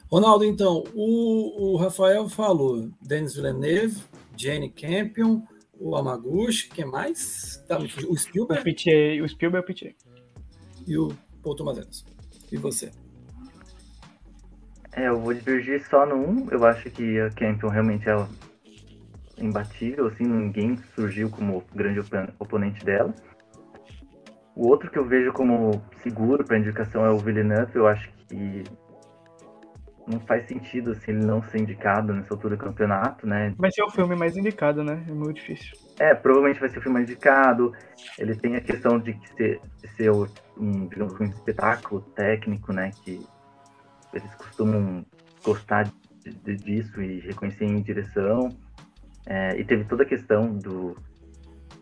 Ronaldo, 0.10 0.46
então, 0.46 0.84
o, 0.94 1.74
o 1.74 1.78
Rafael 1.78 2.30
falou 2.30 2.90
Denis 3.02 3.36
Villeneuve, 3.36 4.02
Jane 4.38 4.70
Campion, 4.70 5.42
o 5.80 5.96
Amaguchi, 5.96 6.70
quem 6.70 6.86
mais? 6.86 7.64
Tá, 7.68 7.78
o 7.78 8.18
Spielberg? 8.18 8.62
O, 8.62 8.64
Pichê, 8.64 9.22
o 9.22 9.28
Spielberg 9.28 9.64
e 9.64 9.72
o 9.72 9.74
Pichê. 9.74 9.96
E 10.88 10.98
o 10.98 11.10
Paul 11.44 11.56
Thomas 11.56 11.78
Anderson. 11.78 12.06
E 12.52 12.58
você? 12.58 12.92
É, 14.94 15.10
eu 15.10 15.20
vou 15.20 15.34
divergir 15.34 15.86
só 15.90 16.06
no 16.06 16.16
um. 16.16 16.48
Eu 16.50 16.66
acho 16.66 16.90
que 16.90 17.20
a 17.20 17.30
Campion 17.32 17.70
realmente 17.70 18.08
é 18.10 18.16
imbatível, 19.38 20.08
assim, 20.08 20.24
ninguém 20.24 20.78
surgiu 20.96 21.30
como 21.30 21.64
grande 21.74 22.00
oponente 22.40 22.86
dela. 22.86 23.14
O 24.56 24.68
outro 24.68 24.90
que 24.90 24.98
eu 24.98 25.06
vejo 25.06 25.34
como 25.34 25.84
seguro 26.02 26.44
para 26.46 26.58
indicação 26.58 27.06
é 27.06 27.10
o 27.10 27.18
Villeneuve. 27.18 27.76
Eu 27.76 27.88
acho 27.88 28.10
que 28.28 28.64
não 30.08 30.20
faz 30.22 30.48
sentido 30.48 30.92
assim, 30.92 31.12
ele 31.12 31.26
não 31.26 31.42
ser 31.42 31.60
indicado 31.60 32.14
nessa 32.14 32.34
altura 32.34 32.56
do 32.56 32.64
campeonato, 32.64 33.28
né? 33.28 33.54
Vai 33.58 33.72
ser 33.72 33.84
o 33.84 33.90
filme 33.90 34.16
mais 34.16 34.38
indicado, 34.38 34.84
né? 34.84 35.04
É 35.08 35.12
muito 35.12 35.36
difícil. 35.36 35.74
É, 36.00 36.14
provavelmente 36.14 36.60
vai 36.60 36.70
ser 36.70 36.80
o 36.80 36.82
filme 36.82 37.00
mais 37.00 37.10
indicado. 37.10 37.74
Ele 38.18 38.36
tem 38.36 38.56
a 38.56 38.62
questão 38.62 39.00
de, 39.00 39.18
ser, 39.36 39.60
de 39.82 39.88
ser 39.96 40.12
um, 40.12 40.88
digamos, 40.88 41.20
um 41.20 41.26
espetáculo 41.26 42.02
técnico, 42.16 42.72
né? 42.72 42.92
Que 43.04 43.26
eles 44.14 44.36
costumam 44.36 45.06
gostar 45.44 45.92
de, 46.24 46.32
de, 46.32 46.56
disso 46.56 47.02
e 47.02 47.20
reconhecer 47.20 47.66
em 47.66 47.82
direção. 47.82 48.50
É, 49.26 49.60
e 49.60 49.66
teve 49.66 49.86
toda 49.86 50.04
a 50.04 50.06
questão 50.06 50.54
do. 50.54 50.96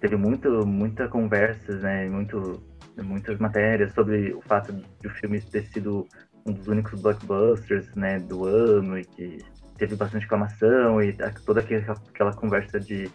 Teve 0.03 0.17
muito, 0.17 0.67
muita 0.67 1.07
conversas, 1.07 1.81
né? 1.81 2.09
Muito, 2.09 2.61
muitas 3.01 3.39
matérias 3.39 3.93
sobre 3.93 4.33
o 4.33 4.41
fato 4.41 4.73
de 4.73 5.07
o 5.07 5.09
filme 5.11 5.39
ter 5.39 5.63
sido 5.67 6.05
um 6.45 6.51
dos 6.51 6.67
únicos 6.67 7.01
blockbusters 7.01 7.89
né, 7.95 8.19
do 8.19 8.43
ano 8.45 8.99
e 8.99 9.05
que 9.05 9.37
teve 9.77 9.95
bastante 9.95 10.23
reclamação 10.23 11.01
e 11.01 11.15
toda 11.45 11.61
aquela, 11.61 11.93
aquela 12.09 12.33
conversa 12.33 12.81
de 12.81 13.09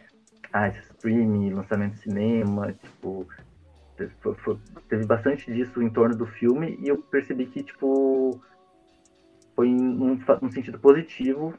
ah, 0.51 0.69
esse 0.69 0.81
streaming, 0.93 1.53
lançamento 1.53 1.93
de 1.93 2.01
cinema, 2.01 2.73
tipo, 2.73 3.29
foi, 4.21 4.35
foi, 4.37 4.59
teve 4.89 5.05
bastante 5.05 5.53
disso 5.53 5.83
em 5.83 5.91
torno 5.91 6.17
do 6.17 6.25
filme 6.25 6.79
e 6.81 6.89
eu 6.89 6.97
percebi 6.97 7.45
que, 7.45 7.65
tipo, 7.65 8.41
foi 9.55 9.69
num, 9.69 10.19
num 10.41 10.51
sentido 10.51 10.79
positivo 10.79 11.53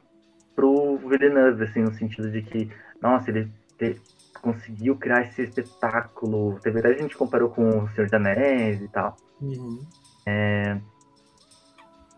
pro 0.56 0.96
Villeneuve, 0.96 1.62
assim, 1.62 1.82
no 1.82 1.94
sentido 1.94 2.28
de 2.32 2.42
que, 2.42 2.68
nossa, 3.00 3.30
ele 3.30 3.48
te, 3.78 3.94
conseguiu 4.40 4.96
criar 4.96 5.22
esse 5.22 5.42
espetáculo, 5.42 6.58
teve 6.60 6.78
até 6.78 6.88
a 6.88 6.98
gente 6.98 7.16
comparou 7.16 7.50
com 7.50 7.68
o 7.68 7.88
Senhor 7.90 8.04
dos 8.04 8.14
Anéis 8.14 8.80
e 8.82 8.88
tal. 8.88 9.16
Uhum. 9.40 9.84
É, 10.26 10.78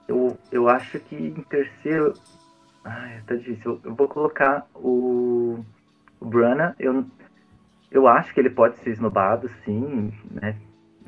eu, 0.08 0.36
eu 0.50 0.68
acho 0.68 0.98
que 1.00 1.16
em 1.16 1.42
terceiro. 1.42 2.14
Ai, 2.84 3.22
tá 3.26 3.34
difícil. 3.34 3.80
Eu, 3.84 3.90
eu 3.90 3.94
vou 3.94 4.08
colocar 4.08 4.66
o, 4.74 5.64
o 6.20 6.26
Brana. 6.26 6.74
Eu, 6.78 7.04
eu 7.90 8.08
acho 8.08 8.32
que 8.34 8.40
ele 8.40 8.50
pode 8.50 8.78
ser 8.78 8.90
esnobado, 8.90 9.48
sim, 9.64 10.12
né? 10.30 10.56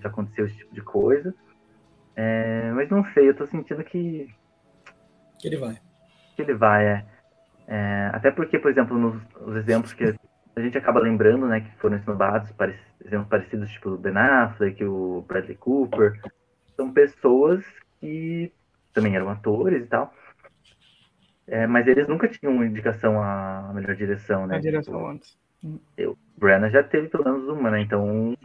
Já 0.01 0.09
aconteceu 0.09 0.47
esse 0.47 0.57
tipo 0.57 0.75
de 0.75 0.83
coisa. 0.83 1.35
É, 2.17 2.71
mas 2.73 2.89
não 2.91 3.05
sei, 3.13 3.29
eu 3.29 3.37
tô 3.37 3.47
sentindo 3.47 3.83
que. 3.83 4.29
Que 5.41 5.49
ele 5.49 5.57
vai. 5.57 5.77
Que 6.37 6.43
ele 6.43 6.55
vai, 6.55 6.87
é. 6.87 7.07
é 7.67 8.11
até 8.13 8.31
porque, 8.31 8.59
por 8.59 8.71
exemplo, 8.71 8.97
nos, 8.97 9.21
nos 9.41 9.57
exemplos 9.57 9.93
que 9.93 10.15
a 10.57 10.61
gente 10.61 10.79
acaba 10.79 11.01
lembrando, 11.01 11.47
né, 11.47 11.61
que 11.61 11.77
foram 11.77 11.97
esnobados, 11.97 12.53
exemplos 13.05 13.29
parecidos, 13.29 13.71
tipo 13.71 13.91
o 13.91 13.99
Ben 13.99 14.17
Affleck, 14.17 14.85
o 14.85 15.25
Bradley 15.27 15.57
Cooper, 15.57 16.21
são 16.77 16.93
pessoas 16.93 17.65
que 18.01 18.53
também 18.93 19.17
eram 19.17 19.29
atores 19.29 19.85
e 19.85 19.87
tal. 19.87 20.15
É, 21.47 21.67
mas 21.67 21.87
eles 21.87 22.09
nunca 22.09 22.29
tinham 22.29 22.65
indicação 22.65 23.23
à 23.23 23.71
melhor 23.75 23.95
direção, 23.95 24.47
né? 24.47 24.57
A 24.57 24.61
direção 24.61 24.95
tipo, 24.95 25.07
antes. 25.07 25.39
Eu, 25.97 26.17
Brenna 26.37 26.71
já 26.71 26.83
teve 26.83 27.09
pelo 27.09 27.25
menos 27.25 27.49
uma, 27.49 27.71
né? 27.71 27.81
Então, 27.81 28.37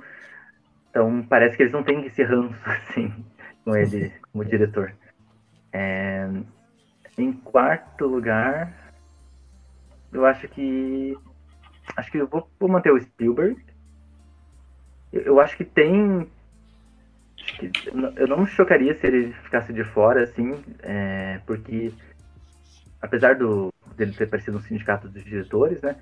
então 0.90 1.26
parece 1.30 1.56
que 1.56 1.64
eles 1.64 1.74
não 1.74 1.84
têm 1.84 2.06
esse 2.06 2.24
ranço, 2.24 2.60
assim, 2.66 3.14
com 3.64 3.76
ele 3.76 4.12
como 4.32 4.44
diretor. 4.44 4.94
É, 5.72 6.28
em 7.18 7.32
quarto 7.32 8.06
lugar, 8.06 8.94
eu 10.12 10.26
acho 10.26 10.48
que. 10.48 11.18
Acho 11.96 12.12
que 12.12 12.18
eu 12.18 12.28
vou, 12.28 12.50
vou 12.60 12.70
manter 12.70 12.92
o 12.92 13.00
Spielberg. 13.00 13.62
Eu, 15.12 15.22
eu 15.22 15.40
acho 15.40 15.58
que 15.58 15.66
tem 15.66 16.30
eu 18.16 18.28
não 18.28 18.42
me 18.42 18.48
chocaria 18.48 18.94
se 18.96 19.08
ele 19.08 19.34
ficasse 19.44 19.74
de 19.74 19.84
fora, 19.84 20.24
assim, 20.24 20.64
é, 20.84 21.40
porque 21.46 21.92
apesar 23.02 23.36
do 23.36 23.74
dele 23.96 24.14
ter 24.14 24.30
parecido 24.30 24.58
um 24.58 24.62
sindicato 24.62 25.10
dos 25.10 25.24
diretores, 25.24 25.82
né, 25.82 25.96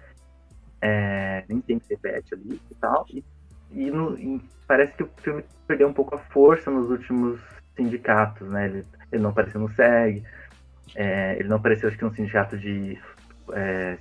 é, 0.81 1.43
nem 1.47 1.61
sempre 1.61 1.87
repete 1.89 2.33
ali 2.33 2.61
e 2.69 2.75
tal, 2.75 3.05
e, 3.09 3.23
e, 3.71 3.89
no, 3.89 4.17
e, 4.17 4.41
parece 4.67 4.93
que 4.93 5.03
o 5.03 5.09
filme 5.17 5.43
perdeu 5.65 5.87
um 5.87 5.93
pouco 5.93 6.15
a 6.15 6.19
força 6.19 6.69
nos 6.69 6.89
últimos 6.89 7.39
sindicatos, 7.75 8.47
né, 8.49 8.65
ele, 8.65 8.85
ele 9.11 9.21
não 9.21 9.31
apareceu 9.31 9.59
no 9.59 9.69
SEG, 9.69 10.23
é, 10.95 11.37
ele 11.39 11.49
não 11.49 11.57
apareceu, 11.57 11.89
acho 11.89 11.97
que, 11.97 12.05
um 12.05 12.13
sindicato 12.13 12.57
de 12.57 12.99
é, 13.53 13.97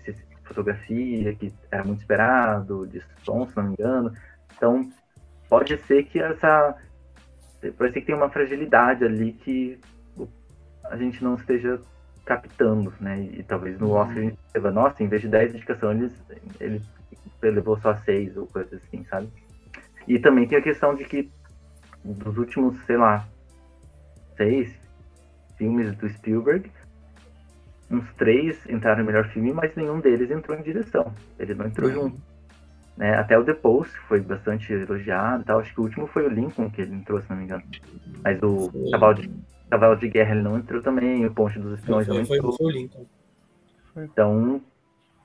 fotografia, 0.46 1.34
que 1.34 1.52
era 1.70 1.84
muito 1.84 2.00
esperado, 2.00 2.86
de 2.86 3.02
som, 3.24 3.46
se 3.46 3.56
não 3.56 3.64
me 3.64 3.72
engano, 3.72 4.12
então 4.56 4.90
pode 5.48 5.76
ser 5.84 6.04
que 6.04 6.18
essa 6.18 6.76
parece 7.76 8.00
que 8.00 8.06
tem 8.06 8.14
uma 8.14 8.30
fragilidade 8.30 9.04
ali 9.04 9.32
que 9.32 9.80
a 10.84 10.96
gente 10.96 11.22
não 11.22 11.34
esteja 11.34 11.80
captando, 12.24 12.92
né? 13.00 13.20
E, 13.20 13.42
talvez 13.42 13.78
no 13.78 13.90
Oscar 13.90 14.18
a 14.18 14.20
gente 14.20 14.36
perceba, 14.36 14.70
nossa, 14.70 15.02
em 15.02 15.08
vez 15.08 15.22
de 15.22 15.28
10 15.28 15.54
indicações, 15.54 16.12
ele, 16.60 16.82
ele 17.42 17.54
levou 17.54 17.78
só 17.80 17.94
6 17.94 18.36
ou 18.36 18.46
coisa 18.46 18.76
assim, 18.76 19.04
sabe? 19.04 19.28
E 20.06 20.18
também 20.18 20.46
tem 20.46 20.58
a 20.58 20.62
questão 20.62 20.94
de 20.94 21.04
que 21.04 21.30
dos 22.04 22.36
últimos, 22.38 22.78
sei 22.84 22.96
lá, 22.96 23.26
seis 24.36 24.72
filmes 25.56 25.94
do 25.96 26.08
Spielberg, 26.08 26.70
uns 27.90 28.12
três 28.14 28.58
entraram 28.68 29.00
no 29.00 29.06
melhor 29.06 29.28
filme, 29.28 29.52
mas 29.52 29.74
nenhum 29.76 30.00
deles 30.00 30.30
entrou 30.30 30.58
em 30.58 30.62
direção. 30.62 31.12
Ele 31.38 31.54
não 31.54 31.66
entrou 31.66 31.88
uhum. 31.88 31.94
junto. 31.94 32.20
Né? 32.96 33.14
Até 33.14 33.38
o 33.38 33.44
The 33.44 33.54
Post 33.54 33.96
foi 34.08 34.20
bastante 34.20 34.72
elogiado 34.72 35.44
tal. 35.44 35.60
Acho 35.60 35.72
que 35.74 35.80
o 35.80 35.84
último 35.84 36.06
foi 36.06 36.26
o 36.26 36.30
Lincoln 36.30 36.70
que 36.70 36.80
ele 36.80 36.94
entrou, 36.94 37.20
se 37.20 37.28
não 37.28 37.36
me 37.36 37.44
engano. 37.44 37.62
Mas 38.24 38.42
o 38.42 38.70
Cavalo 38.90 39.14
de, 39.14 39.30
Cavalo 39.70 39.96
de 39.96 40.08
Guerra 40.08 40.32
ele 40.32 40.42
não 40.42 40.58
entrou 40.58 40.82
também, 40.82 41.26
o 41.26 41.34
Ponte 41.34 41.58
dos 41.58 41.78
Espiões 41.78 42.08
não 42.08 42.20
entrou. 42.20 42.52
Foi, 42.52 42.56
foi 42.56 42.66
o 42.66 42.70
Lincoln. 42.70 43.06
Então, 43.96 44.60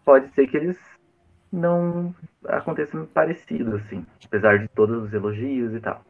pode 0.05 0.29
ser 0.33 0.47
que 0.47 0.57
eles 0.57 0.77
não 1.51 2.15
aconteçam 2.45 3.05
parecido, 3.05 3.75
assim, 3.75 4.05
apesar 4.25 4.57
de 4.59 4.67
todos 4.69 5.03
os 5.03 5.13
elogios 5.13 5.73
e 5.73 5.79
tal. 5.79 6.01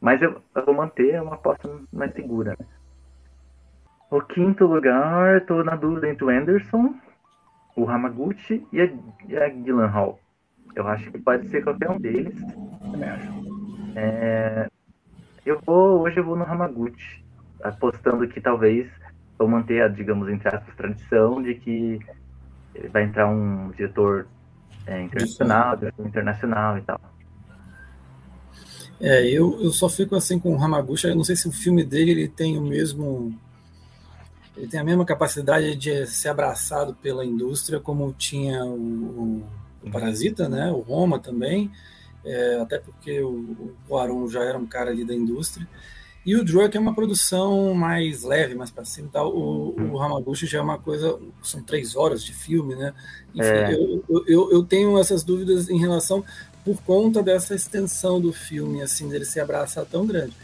Mas 0.00 0.22
eu, 0.22 0.40
eu 0.54 0.64
vou 0.64 0.74
manter 0.74 1.20
uma 1.20 1.34
aposta 1.34 1.68
mais 1.92 2.12
segura. 2.12 2.56
Né? 2.58 2.66
O 4.10 4.20
quinto 4.22 4.66
lugar, 4.66 5.38
estou 5.38 5.62
na 5.62 5.76
dúvida 5.76 6.08
entre 6.08 6.24
o 6.24 6.30
Anderson, 6.30 6.94
o 7.76 7.88
Hamaguchi 7.88 8.66
e 8.72 8.80
a, 8.80 8.90
e 9.28 9.36
a 9.36 9.48
Gyllenhaal. 9.48 10.18
Eu 10.74 10.88
acho 10.88 11.10
que 11.10 11.18
pode 11.18 11.48
ser 11.48 11.62
qualquer 11.62 11.90
um 11.90 11.98
deles. 11.98 12.34
Também 12.80 13.08
acho. 13.08 13.28
É, 13.94 14.68
eu 15.44 15.60
vou, 15.64 16.00
hoje 16.00 16.18
eu 16.18 16.24
vou 16.24 16.36
no 16.36 16.44
Hamaguchi, 16.44 17.24
apostando 17.62 18.26
que 18.28 18.40
talvez 18.40 18.88
vou 19.38 19.48
manter 19.48 19.82
a, 19.82 19.88
digamos, 19.88 20.28
entre 20.28 20.48
aspas, 20.48 20.74
tradição 20.74 21.42
de 21.42 21.54
que 21.54 21.98
vai 22.90 23.04
entrar 23.04 23.28
um 23.28 23.70
diretor 23.70 24.26
é, 24.86 25.02
internacional, 25.02 25.76
diretor 25.76 26.06
internacional 26.06 26.78
e 26.78 26.82
tal. 26.82 27.00
É, 29.00 29.28
eu, 29.28 29.60
eu 29.60 29.70
só 29.70 29.88
fico 29.88 30.16
assim 30.16 30.38
com 30.38 30.56
o 30.56 30.62
Hamaguchi, 30.62 31.06
eu 31.06 31.14
não 31.14 31.24
sei 31.24 31.36
se 31.36 31.48
o 31.48 31.52
filme 31.52 31.84
dele 31.84 32.10
ele 32.10 32.28
tem 32.28 32.58
o 32.58 32.62
mesmo 32.62 33.38
ele 34.58 34.66
tem 34.66 34.80
a 34.80 34.84
mesma 34.84 35.04
capacidade 35.04 35.76
de 35.76 36.06
ser 36.06 36.28
abraçado 36.28 36.92
pela 36.94 37.24
indústria 37.24 37.78
como 37.78 38.12
tinha 38.12 38.64
o, 38.64 39.44
o 39.82 39.90
Parasita, 39.90 40.48
né? 40.48 40.70
O 40.72 40.80
Roma 40.80 41.20
também, 41.20 41.70
é, 42.24 42.56
até 42.60 42.78
porque 42.78 43.20
o, 43.22 43.72
o 43.88 43.96
Aron 43.96 44.28
já 44.28 44.42
era 44.42 44.58
um 44.58 44.66
cara 44.66 44.90
ali 44.90 45.04
da 45.04 45.14
indústria. 45.14 45.66
E 46.26 46.34
o 46.34 46.44
Druk 46.44 46.76
é 46.76 46.80
uma 46.80 46.94
produção 46.94 47.72
mais 47.72 48.24
leve, 48.24 48.54
mais 48.54 48.70
para 48.70 48.84
cima. 48.84 49.08
Tal. 49.12 49.34
O, 49.34 49.74
o 49.92 50.02
Hamaguchi 50.02 50.44
já 50.44 50.58
é 50.58 50.60
uma 50.60 50.76
coisa. 50.76 51.18
São 51.42 51.62
três 51.62 51.94
horas 51.94 52.22
de 52.22 52.34
filme, 52.34 52.74
né? 52.74 52.92
Enfim, 53.34 53.48
é. 53.48 53.74
eu, 53.74 54.24
eu, 54.26 54.52
eu, 54.52 54.62
tenho 54.64 54.98
essas 54.98 55.22
dúvidas 55.22 55.70
em 55.70 55.78
relação 55.78 56.22
por 56.64 56.82
conta 56.82 57.22
dessa 57.22 57.54
extensão 57.54 58.20
do 58.20 58.32
filme, 58.32 58.82
assim, 58.82 59.08
dele 59.08 59.24
se 59.24 59.40
abraçar 59.40 59.86
tão 59.86 60.04
grande. 60.04 60.34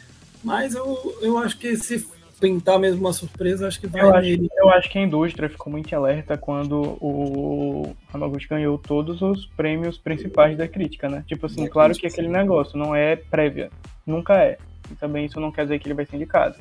Mas 0.43 0.75
eu, 0.75 1.19
eu 1.21 1.37
acho 1.37 1.59
que 1.59 1.77
se 1.77 1.99
pintar 2.41 2.79
mesmo 2.79 3.01
uma 3.01 3.13
surpresa, 3.13 3.67
acho 3.67 3.81
que 3.81 3.87
vai 3.87 4.03
eu 4.03 4.13
nele. 4.13 4.49
Acho, 4.53 4.61
eu 4.61 4.71
acho 4.71 4.91
que 4.91 4.99
a 4.99 5.03
indústria 5.03 5.49
ficou 5.49 5.73
muito 5.73 5.95
alerta 5.95 6.37
quando 6.37 6.99
o 7.01 7.95
Hamaguchi 8.13 8.49
ganhou 8.49 8.79
todos 8.79 9.23
os 9.23 9.47
prêmios 9.47 9.99
principais 9.99 10.57
da 10.57 10.69
crítica, 10.69 11.09
né? 11.09 11.25
Tipo 11.27 11.47
assim, 11.47 11.67
claro 11.67 11.95
que 11.95 12.07
aquele 12.07 12.29
negócio 12.29 12.79
não 12.79 12.95
é 12.95 13.17
prévia, 13.17 13.71
nunca 14.07 14.35
é. 14.35 14.59
E 14.91 14.95
também 14.95 15.25
isso 15.25 15.41
não 15.41 15.51
quer 15.51 15.63
dizer 15.63 15.79
que 15.79 15.87
ele 15.87 15.95
vai 15.95 16.05
ser 16.05 16.17
indicado. 16.17 16.57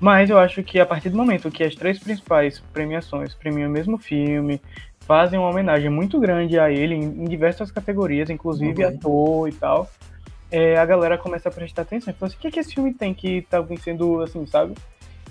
Mas 0.00 0.30
eu 0.30 0.38
acho 0.38 0.62
que 0.62 0.78
a 0.78 0.86
partir 0.86 1.10
do 1.10 1.16
momento 1.16 1.50
que 1.50 1.64
as 1.64 1.74
três 1.74 1.98
principais 1.98 2.60
premiações 2.72 3.34
premiam 3.34 3.68
o 3.68 3.72
mesmo 3.72 3.98
filme, 3.98 4.60
fazem 5.00 5.38
uma 5.38 5.48
homenagem 5.48 5.88
muito 5.88 6.18
grande 6.18 6.58
a 6.58 6.70
ele 6.70 6.94
em, 6.94 7.24
diversas 7.24 7.70
categorias, 7.70 8.28
inclusive 8.28 8.84
uhum. 8.84 8.90
ator 8.90 9.48
e 9.48 9.52
tal, 9.52 9.90
é, 10.50 10.76
a 10.76 10.84
galera 10.84 11.16
começa 11.16 11.48
a 11.48 11.52
prestar 11.52 11.82
atenção. 11.82 12.12
Então, 12.14 12.26
assim, 12.26 12.36
o 12.36 12.40
que, 12.40 12.50
que 12.50 12.60
esse 12.60 12.74
filme 12.74 12.92
tem 12.92 13.14
que 13.14 13.42
tá 13.42 13.60
vencendo, 13.60 14.20
assim, 14.22 14.44
sabe? 14.46 14.74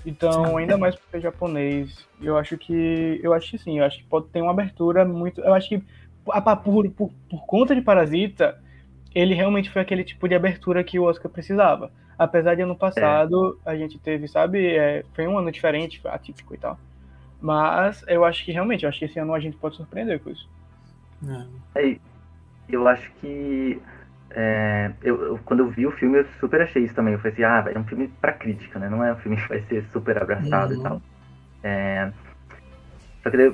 Então, 0.06 0.56
ainda 0.56 0.78
mais 0.78 0.94
porque 0.94 1.16
é 1.16 1.20
japonês, 1.20 2.06
eu 2.22 2.38
acho 2.38 2.56
que. 2.56 3.20
Eu 3.20 3.34
acho 3.34 3.50
que 3.50 3.58
sim, 3.58 3.80
eu 3.80 3.84
acho 3.84 3.98
que 3.98 4.04
pode 4.04 4.28
ter 4.28 4.40
uma 4.40 4.52
abertura 4.52 5.04
muito. 5.04 5.40
Eu 5.40 5.52
acho 5.52 5.68
que 5.68 5.82
por, 6.62 6.88
por, 6.90 7.10
por 7.28 7.46
conta 7.46 7.74
de 7.74 7.82
Parasita, 7.82 8.56
ele 9.12 9.34
realmente 9.34 9.68
foi 9.68 9.82
aquele 9.82 10.04
tipo 10.04 10.28
de 10.28 10.36
abertura 10.36 10.84
que 10.84 10.96
o 10.96 11.02
Oscar 11.02 11.28
precisava. 11.30 11.90
Apesar 12.16 12.54
de 12.54 12.62
ano 12.62 12.76
passado 12.76 13.58
é. 13.66 13.70
a 13.70 13.76
gente 13.76 13.98
teve, 13.98 14.28
sabe, 14.28 14.76
é, 14.76 15.04
foi 15.12 15.26
um 15.26 15.36
ano 15.36 15.50
diferente, 15.50 16.00
atípico 16.04 16.54
e 16.54 16.58
tal. 16.58 16.78
Mas 17.40 18.04
eu 18.06 18.24
acho 18.24 18.44
que 18.44 18.52
realmente, 18.52 18.84
eu 18.84 18.88
acho 18.88 19.00
que 19.00 19.04
esse 19.06 19.18
ano 19.18 19.34
a 19.34 19.40
gente 19.40 19.56
pode 19.56 19.74
surpreender 19.74 20.20
com 20.20 20.30
isso. 20.30 20.48
É. 21.74 21.98
Eu 22.68 22.86
acho 22.86 23.10
que 23.20 23.80
é, 24.30 24.90
eu, 25.02 25.22
eu, 25.22 25.40
quando 25.44 25.60
eu 25.60 25.68
vi 25.68 25.86
o 25.86 25.92
filme, 25.92 26.18
eu 26.18 26.26
super 26.40 26.60
achei 26.60 26.84
isso 26.84 26.94
também. 26.94 27.14
Eu 27.14 27.20
falei 27.20 27.32
assim, 27.32 27.44
ah, 27.44 27.64
é 27.74 27.78
um 27.78 27.84
filme 27.84 28.08
pra 28.20 28.32
crítica, 28.32 28.78
né? 28.78 28.88
Não 28.88 29.02
é 29.02 29.12
um 29.12 29.16
filme 29.16 29.36
que 29.36 29.48
vai 29.48 29.62
ser 29.62 29.84
super 29.92 30.20
abraçado 30.20 30.74
uhum. 30.74 30.80
e 30.80 30.82
tal. 30.82 31.02
É, 31.62 32.10
só 33.22 33.30
que 33.30 33.36
daí, 33.36 33.52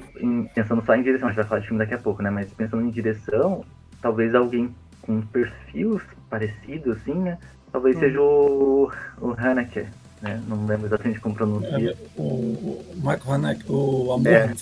pensando 0.54 0.84
só 0.84 0.94
em 0.94 1.02
direção, 1.02 1.28
a 1.28 1.30
gente 1.30 1.40
vai 1.40 1.46
falar 1.46 1.60
de 1.60 1.68
filme 1.68 1.78
daqui 1.78 1.94
a 1.94 1.98
pouco, 1.98 2.22
né? 2.22 2.30
Mas 2.30 2.52
pensando 2.52 2.82
em 2.82 2.90
direção, 2.90 3.64
talvez 4.00 4.34
alguém 4.34 4.74
com 5.00 5.14
um 5.14 5.22
perfil 5.22 6.00
parecido, 6.28 6.92
assim, 6.92 7.14
né? 7.14 7.38
Talvez 7.70 7.96
uhum. 7.96 8.02
seja 8.02 8.20
o, 8.20 8.92
o 9.20 9.34
Haneke, 9.38 9.86
né? 10.20 10.42
Não 10.46 10.66
lembro 10.66 10.86
exatamente 10.86 11.20
como 11.20 11.34
pronuncia. 11.34 11.90
É, 11.90 11.96
o, 12.16 12.22
o 12.22 12.94
Michael 12.96 13.32
Haneke, 13.32 13.64
o 13.68 14.12
Amor, 14.12 14.26
é? 14.26 14.52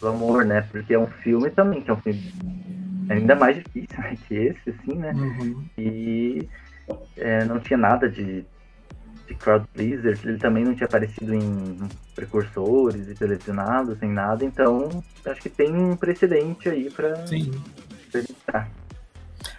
O 0.00 0.06
Amor, 0.06 0.44
né? 0.44 0.64
Porque 0.70 0.94
é 0.94 0.98
um 0.98 1.06
filme 1.06 1.50
também, 1.50 1.80
que 1.80 1.90
é 1.90 1.94
um 1.94 2.00
filme 2.00 2.32
ainda 3.10 3.34
mais 3.34 3.56
difícil 3.56 3.98
né, 3.98 4.16
que 4.26 4.34
esse, 4.34 4.70
assim, 4.70 4.94
né? 4.94 5.12
Uhum. 5.12 5.64
E 5.76 6.48
é, 7.16 7.44
não 7.44 7.58
tinha 7.58 7.76
nada 7.76 8.08
de, 8.08 8.44
de 9.26 9.34
crowd 9.34 9.66
pleaser, 9.74 10.18
ele 10.24 10.38
também 10.38 10.64
não 10.64 10.74
tinha 10.74 10.86
aparecido 10.86 11.34
em 11.34 11.78
precursores 12.14 13.08
e 13.08 13.14
televisionados, 13.14 13.98
sem 13.98 14.10
nada, 14.10 14.44
então 14.44 15.02
acho 15.26 15.40
que 15.40 15.48
tem 15.48 15.74
um 15.74 15.96
precedente 15.96 16.68
aí 16.68 16.90
para 16.90 17.24
evitar. 18.14 18.70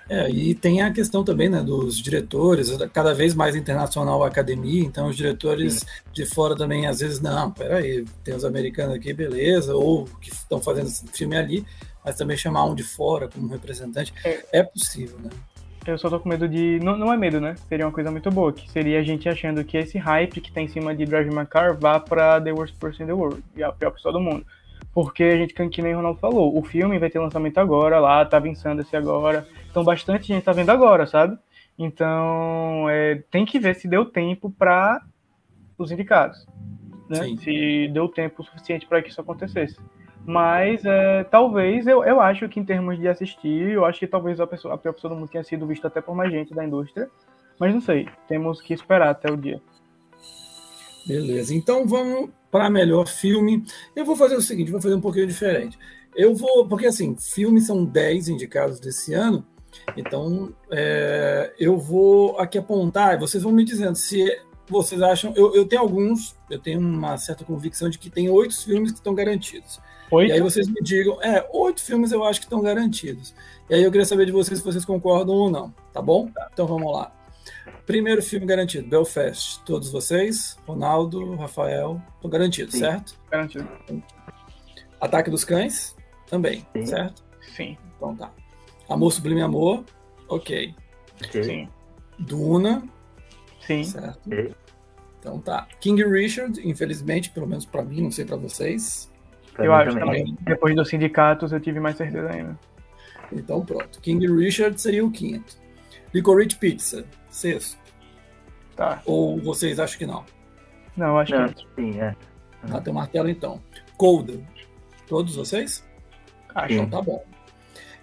É, 0.10 0.30
e 0.30 0.54
tem 0.54 0.82
a 0.82 0.92
questão 0.92 1.24
também 1.24 1.48
né, 1.48 1.64
dos 1.64 1.98
diretores, 1.98 2.70
cada 2.94 3.14
vez 3.14 3.34
mais 3.34 3.56
internacional 3.56 4.24
a 4.24 4.28
academia, 4.28 4.84
então 4.84 5.08
os 5.08 5.16
diretores 5.16 5.80
Sim. 5.80 5.86
de 6.12 6.26
fora 6.26 6.54
também, 6.54 6.86
às 6.86 7.00
vezes, 7.00 7.22
não, 7.22 7.50
peraí, 7.50 8.06
tem 8.22 8.36
os 8.36 8.44
americanos 8.44 8.96
aqui, 8.96 9.14
beleza, 9.14 9.74
ou 9.74 10.04
que 10.20 10.30
estão 10.30 10.62
fazendo 10.62 10.88
esse 10.88 11.08
filme 11.14 11.38
ali, 11.38 11.66
mas 12.04 12.16
também 12.16 12.38
chamar 12.38 12.66
um 12.66 12.76
de 12.76 12.84
fora 12.84 13.28
como 13.28 13.48
representante 13.48 14.14
é, 14.24 14.60
é 14.60 14.64
possível, 14.64 15.18
né? 15.20 15.30
Eu 15.86 15.98
só 15.98 16.10
tô 16.10 16.20
com 16.20 16.30
medo 16.30 16.48
de. 16.48 16.80
Não, 16.80 16.96
não 16.96 17.12
é 17.12 17.18
medo, 17.18 17.42
né? 17.42 17.56
Seria 17.68 17.86
uma 17.88 17.92
coisa 17.92 18.12
muito 18.12 18.30
boa, 18.30 18.54
que 18.54 18.70
seria 18.70 19.00
a 19.00 19.04
gente 19.04 19.28
achando 19.28 19.64
que 19.64 19.78
esse 19.78 19.98
hype 19.98 20.40
que 20.40 20.52
tá 20.52 20.62
em 20.62 20.68
cima 20.68 20.96
de 20.96 21.06
Drive 21.06 21.34
My 21.34 21.46
Car 21.46 21.76
vá 21.76 22.00
pra 22.00 22.40
The 22.40 22.52
Worst 22.52 22.76
Person 22.78 23.04
in 23.04 23.08
the 23.08 23.14
World, 23.14 23.44
e 23.56 23.64
a 23.64 23.72
pior 23.72 23.90
pessoa 23.92 24.14
do 24.14 24.20
mundo. 24.20 24.46
Porque 24.94 25.24
a 25.24 25.38
gente, 25.38 25.54
que 25.54 25.82
nem 25.82 25.94
o 25.94 25.98
Ronaldo 25.98 26.20
falou, 26.20 26.56
o 26.56 26.64
filme 26.64 27.00
vai 27.00 27.10
ter 27.10 27.18
lançamento 27.18 27.58
agora, 27.58 28.00
lá, 28.00 28.24
tava 28.26 28.48
em 28.48 28.54
Sundance 28.54 28.96
agora. 28.96 29.48
Então 29.70 29.84
bastante 29.84 30.28
gente 30.28 30.44
tá 30.44 30.52
vendo 30.52 30.70
agora, 30.70 31.08
sabe? 31.08 31.38
Então 31.80 32.88
é, 32.90 33.24
tem 33.32 33.46
que 33.46 33.58
ver 33.58 33.76
se 33.76 33.88
deu 33.88 34.06
tempo 34.06 34.52
para 34.52 35.02
os 35.78 35.92
indicados. 35.92 36.46
Né? 37.10 37.36
Se 37.42 37.90
deu 37.92 38.08
tempo 38.08 38.44
suficiente 38.44 38.86
para 38.86 39.02
que 39.02 39.10
isso 39.10 39.20
acontecesse. 39.20 39.78
Mas 40.26 40.86
é, 40.86 41.24
talvez, 41.26 41.88
eu, 41.88 42.04
eu 42.04 42.20
acho 42.20 42.48
que 42.48 42.60
em 42.60 42.66
termos 42.66 42.98
de 42.98 43.08
assistir, 43.08 43.72
eu 43.72 43.86
acho 43.86 44.00
que 44.00 44.08
talvez 44.08 44.40
a, 44.40 44.48
pessoa, 44.48 44.76
a 44.76 44.78
pior 44.78 44.94
pessoa 44.94 45.14
do 45.14 45.20
mundo 45.20 45.30
tenha 45.30 45.44
sido 45.44 45.66
vista 45.66 45.88
até 45.88 46.02
por 46.02 46.16
mais 46.16 46.32
gente 46.32 46.54
da 46.54 46.64
indústria. 46.64 47.10
Mas 47.60 47.74
não 47.74 47.82
sei, 47.82 48.08
temos 48.28 48.62
que 48.62 48.74
esperar 48.74 49.10
até 49.10 49.32
o 49.32 49.38
dia. 49.38 49.62
Beleza, 51.08 51.54
então 51.54 51.88
vamos 51.88 52.30
para 52.52 52.70
melhor 52.70 53.08
filme. 53.08 53.64
Eu 53.96 54.06
vou 54.06 54.16
fazer 54.16 54.36
o 54.36 54.42
seguinte, 54.42 54.72
vou 54.72 54.82
fazer 54.82 54.96
um 54.96 55.02
pouquinho 55.02 55.28
diferente. 55.28 55.78
Eu 56.16 56.36
vou, 56.36 56.68
porque 56.68 56.86
assim, 56.86 57.16
filmes 57.16 57.66
são 57.66 57.86
10 57.86 58.30
indicados 58.30 58.80
desse 58.80 59.14
ano, 59.14 59.46
então 59.96 60.54
é, 60.70 61.54
eu 61.58 61.78
vou 61.78 62.38
aqui 62.38 62.58
apontar, 62.58 63.18
vocês 63.18 63.42
vão 63.44 63.52
me 63.52 63.64
dizendo 63.64 63.96
se 63.96 64.26
vocês 64.68 65.02
acham. 65.02 65.34
Eu, 65.36 65.56
eu 65.56 65.66
tenho 65.66 65.82
alguns, 65.82 66.36
eu 66.50 66.60
tenho 66.60 66.80
uma 66.80 67.18
certa 67.18 67.44
convicção 67.44 67.90
de 67.90 67.98
que 67.98 68.10
tem 68.10 68.30
oito 68.30 68.60
filmes 68.64 68.92
que 68.92 68.98
estão 68.98 69.14
garantidos. 69.14 69.80
Oito? 70.12 70.30
E 70.30 70.34
aí 70.34 70.42
vocês 70.42 70.68
me 70.68 70.82
digam, 70.82 71.22
é, 71.22 71.48
oito 71.54 71.82
filmes 71.82 72.12
eu 72.12 72.24
acho 72.24 72.40
que 72.40 72.46
estão 72.46 72.62
garantidos. 72.62 73.34
E 73.70 73.76
aí 73.76 73.84
eu 73.84 73.92
queria 73.92 74.06
saber 74.06 74.26
de 74.26 74.32
vocês 74.32 74.60
se 74.60 74.66
vocês 74.66 74.84
concordam 74.84 75.34
ou 75.34 75.50
não, 75.50 75.74
tá 75.94 76.02
bom? 76.02 76.30
Então 76.52 76.68
vamos 76.68 76.92
lá. 76.92 77.12
Primeiro 77.86 78.22
filme 78.22 78.46
garantido, 78.46 78.88
Belfast. 78.88 79.62
Todos 79.66 79.90
vocês, 79.92 80.58
Ronaldo, 80.68 81.36
Rafael, 81.36 82.02
estão 82.16 82.30
garantidos, 82.30 82.74
Sim. 82.74 82.80
certo? 82.80 83.20
Garantido. 83.30 83.68
Ataque 85.00 85.30
dos 85.30 85.44
Cães, 85.44 85.96
também, 86.28 86.66
Sim. 86.74 86.86
certo? 86.86 87.24
Sim. 87.56 87.78
Então 87.96 88.16
tá. 88.16 88.32
Amor 88.90 89.12
Sublime 89.12 89.42
Amor, 89.42 89.84
ok. 90.28 90.76
Sim. 91.32 91.70
Duna. 92.20 92.84
Sim. 93.66 93.84
Certo. 93.84 94.30
Então 95.20 95.40
tá. 95.40 95.68
King 95.80 96.04
Richard, 96.04 96.60
infelizmente, 96.68 97.30
pelo 97.30 97.48
menos 97.48 97.66
para 97.66 97.84
mim, 97.84 98.02
não 98.02 98.12
sei 98.12 98.26
para 98.26 98.36
vocês. 98.36 99.11
Pra 99.54 99.66
eu 99.66 99.74
acho 99.74 99.98
também. 99.98 100.26
também. 100.26 100.38
Depois 100.42 100.76
dos 100.76 100.90
sindicatos 100.90 101.52
eu 101.52 101.60
tive 101.60 101.80
mais 101.80 101.98
certeza 101.98 102.30
ainda. 102.30 102.58
Então 103.32 103.66
pronto. 103.66 104.00
King 104.02 104.28
Richard 104.28 104.80
seria 104.80 105.06
o 105.06 105.12
quinto. 105.12 105.58
Licorice 106.14 106.58
Pizza, 106.58 107.06
sexto. 107.30 107.78
Tá. 108.76 109.02
Ou 109.06 109.38
vocês 109.40 109.80
acham 109.80 109.98
que 109.98 110.06
não? 110.06 110.26
Não, 110.96 111.18
acho 111.18 111.34
não, 111.34 111.50
que 111.50 111.66
sim, 111.76 112.00
é. 112.00 112.16
Tá, 112.68 112.82
tem 112.82 112.92
um 112.92 112.96
martelo 112.96 113.30
então. 113.30 113.62
Colda. 113.98 114.40
Todos 115.08 115.36
vocês? 115.36 115.86
Acho. 116.54 116.74
Então 116.74 116.90
tá 116.90 117.02
bom. 117.02 117.24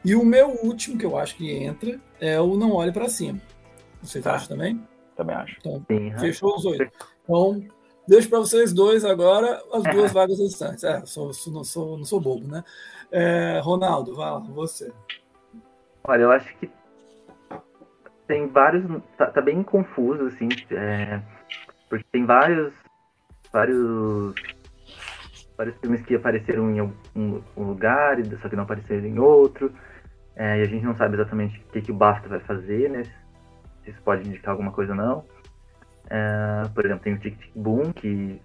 E 0.05 0.15
o 0.15 0.25
meu 0.25 0.51
último 0.63 0.97
que 0.97 1.05
eu 1.05 1.19
acho 1.19 1.37
que 1.37 1.51
entra 1.51 2.01
é 2.21 2.41
o 2.41 2.57
Não 2.57 2.73
Olhe 2.73 2.93
para 2.93 3.09
Cima. 3.09 3.41
Vocês 4.03 4.25
tá. 4.25 4.35
acham 4.35 4.49
também? 4.49 4.83
Também 5.17 5.35
acho. 5.35 5.57
Então, 5.59 5.85
sim, 5.91 6.13
fechou 6.19 6.57
os 6.57 6.65
oito. 6.65 6.91
Então, 7.25 7.63
Deixo 8.09 8.31
para 8.31 8.39
vocês 8.39 8.73
dois 8.73 9.05
agora 9.05 9.63
as 9.71 9.83
duas 9.95 10.13
vagas 10.13 10.39
restantes. 10.39 10.83
É, 10.83 11.05
sou, 11.05 11.31
sou, 11.35 11.53
não, 11.53 11.63
sou, 11.63 11.99
não 11.99 12.05
sou 12.07 12.19
bobo, 12.19 12.49
né? 12.49 12.65
É, 13.13 13.61
Ronaldo, 13.63 14.17
vai 14.17 14.31
lá, 14.31 14.39
você. 14.39 14.91
Olha, 16.05 16.23
eu 16.23 16.33
acho 16.33 16.57
que 16.57 16.71
tem 18.27 18.47
vários. 18.47 18.85
Tá, 19.19 19.27
tá 19.27 19.43
bem 19.43 19.63
confuso, 19.63 20.25
assim, 20.25 20.49
é, 20.71 21.21
porque 21.91 22.07
tem 22.11 22.25
vários. 22.25 22.73
Vários. 23.53 24.35
Vários 25.55 25.77
filmes 25.79 26.01
que 26.07 26.15
apareceram 26.15 26.71
em 26.71 26.81
um, 26.81 27.43
um 27.57 27.65
lugar, 27.65 28.17
só 28.41 28.49
que 28.49 28.57
não 28.57 28.63
apareceram 28.63 29.05
em 29.05 29.19
outro. 29.19 29.71
É, 30.35 30.61
e 30.61 30.63
a 30.63 30.65
gente 30.67 30.85
não 30.85 30.97
sabe 30.97 31.15
exatamente 31.15 31.59
o 31.59 31.73
que, 31.73 31.83
que 31.83 31.91
o 31.91 31.95
BAFTA 31.95 32.29
vai 32.29 32.41
fazer, 32.41 32.89
né? 32.89 33.03
Se 33.85 33.91
isso 33.91 34.01
pode 34.03 34.27
indicar 34.27 34.53
alguma 34.53 34.73
coisa 34.73 34.93
ou 34.93 34.97
não. 34.97 35.25
Uh, 36.09 36.69
por 36.71 36.85
exemplo, 36.85 37.05
tem 37.05 37.15
o 37.15 37.19
Tic 37.19 37.39
Tic 37.39 37.53
Boom, 37.55 37.93
que 37.93 38.41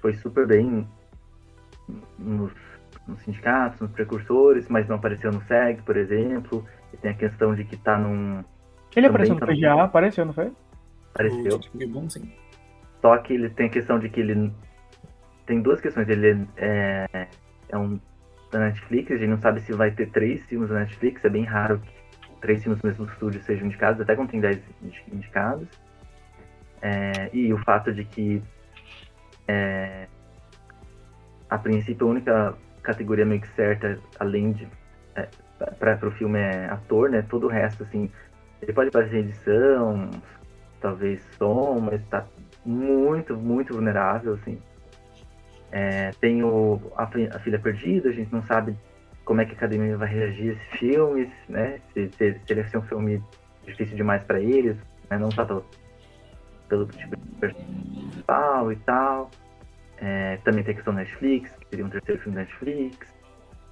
foi 0.00 0.12
super 0.14 0.46
bem 0.46 0.86
nos, 2.18 2.52
nos, 3.08 3.20
sindicatos, 3.22 3.80
nos 3.80 3.90
precursores, 3.90 4.68
mas 4.68 4.86
não 4.86 4.96
apareceu 4.96 5.32
no 5.32 5.40
SEG, 5.42 5.80
por 5.82 5.96
exemplo. 5.96 6.64
E 6.92 6.96
tem 6.98 7.10
a 7.10 7.14
questão 7.14 7.54
de 7.54 7.64
que 7.64 7.74
está 7.74 7.98
num. 7.98 8.44
Ele 8.94 9.06
apareceu 9.06 9.34
no 9.34 9.40
PGA, 9.40 9.76
tá 9.76 9.84
apareceu, 9.84 10.26
não 10.26 10.32
foi? 10.32 10.52
Apareceu. 11.14 11.60
Boom, 11.88 12.10
sim. 12.10 12.30
Só 13.00 13.16
que 13.18 13.32
ele 13.32 13.48
tem 13.50 13.66
a 13.66 13.70
questão 13.70 13.98
de 13.98 14.08
que 14.08 14.20
ele. 14.20 14.52
Tem 15.46 15.62
duas 15.62 15.80
questões. 15.80 16.08
Ele 16.08 16.46
é, 16.56 17.28
é 17.68 17.78
um 17.78 17.98
da 18.50 18.60
Netflix, 18.60 19.10
a 19.10 19.16
gente 19.16 19.28
não 19.28 19.38
sabe 19.38 19.60
se 19.60 19.72
vai 19.72 19.90
ter 19.90 20.10
três 20.10 20.44
filmes 20.46 20.68
da 20.68 20.80
Netflix, 20.80 21.24
é 21.24 21.28
bem 21.28 21.44
raro 21.44 21.80
que 21.80 22.40
três 22.40 22.62
filmes 22.62 22.80
do 22.80 22.86
mesmo 22.86 23.06
estúdio 23.06 23.42
sejam 23.42 23.66
indicados, 23.66 24.00
até 24.00 24.14
quando 24.14 24.30
tem 24.30 24.40
dez 24.40 24.62
indicados. 25.12 25.68
É, 26.82 27.30
e 27.32 27.52
o 27.52 27.58
fato 27.58 27.92
de 27.92 28.04
que, 28.04 28.42
é, 29.48 30.06
a 31.48 31.58
princípio, 31.58 32.06
a 32.06 32.10
única 32.10 32.54
categoria 32.82 33.24
meio 33.24 33.40
que 33.40 33.48
certa, 33.48 33.98
além 34.18 34.52
de. 34.52 34.68
É, 35.14 35.28
para 35.78 36.06
o 36.06 36.10
filme 36.10 36.38
é 36.38 36.66
ator, 36.66 37.10
né? 37.10 37.22
Todo 37.22 37.46
o 37.46 37.50
resto, 37.50 37.82
assim. 37.82 38.10
Ele 38.60 38.72
pode 38.72 38.90
em 39.14 39.20
edição, 39.20 40.10
talvez 40.80 41.20
som, 41.38 41.78
mas 41.80 42.00
está 42.00 42.24
muito, 42.64 43.36
muito 43.36 43.74
vulnerável, 43.74 44.34
assim. 44.34 44.58
É, 45.70 46.10
tem 46.20 46.42
o, 46.42 46.80
a, 46.96 47.04
a, 47.04 47.38
Filha 47.40 47.58
Perdida, 47.58 48.08
a 48.08 48.12
gente 48.12 48.32
não 48.32 48.42
sabe 48.42 48.76
como 49.24 49.40
é 49.40 49.44
que 49.44 49.52
a 49.52 49.56
academia 49.56 49.96
vai 49.96 50.08
reagir 50.08 50.50
a 50.50 50.52
esses 50.52 50.78
filmes, 50.78 51.28
né? 51.48 51.80
Se, 51.92 52.08
se, 52.12 52.32
se 52.32 52.40
ele 52.48 52.62
vai 52.62 52.70
ser 52.70 52.78
um 52.78 52.82
filme 52.82 53.22
difícil 53.64 53.96
demais 53.96 54.22
para 54.22 54.40
eles, 54.40 54.76
né? 55.10 55.18
Não 55.18 55.28
tá 55.28 55.44
pelo 56.68 56.86
tipo 56.86 57.16
de 57.16 57.54
principal 58.26 58.72
e 58.72 58.76
tal. 58.76 59.30
É, 59.98 60.38
também 60.44 60.62
tem 60.62 60.72
a 60.72 60.74
questão 60.76 60.94
da 60.94 61.00
Netflix, 61.00 61.50
que 61.56 61.68
seria 61.68 61.86
um 61.86 61.90
terceiro 61.90 62.20
filme 62.20 62.36
da 62.36 62.42
Netflix. 62.42 63.14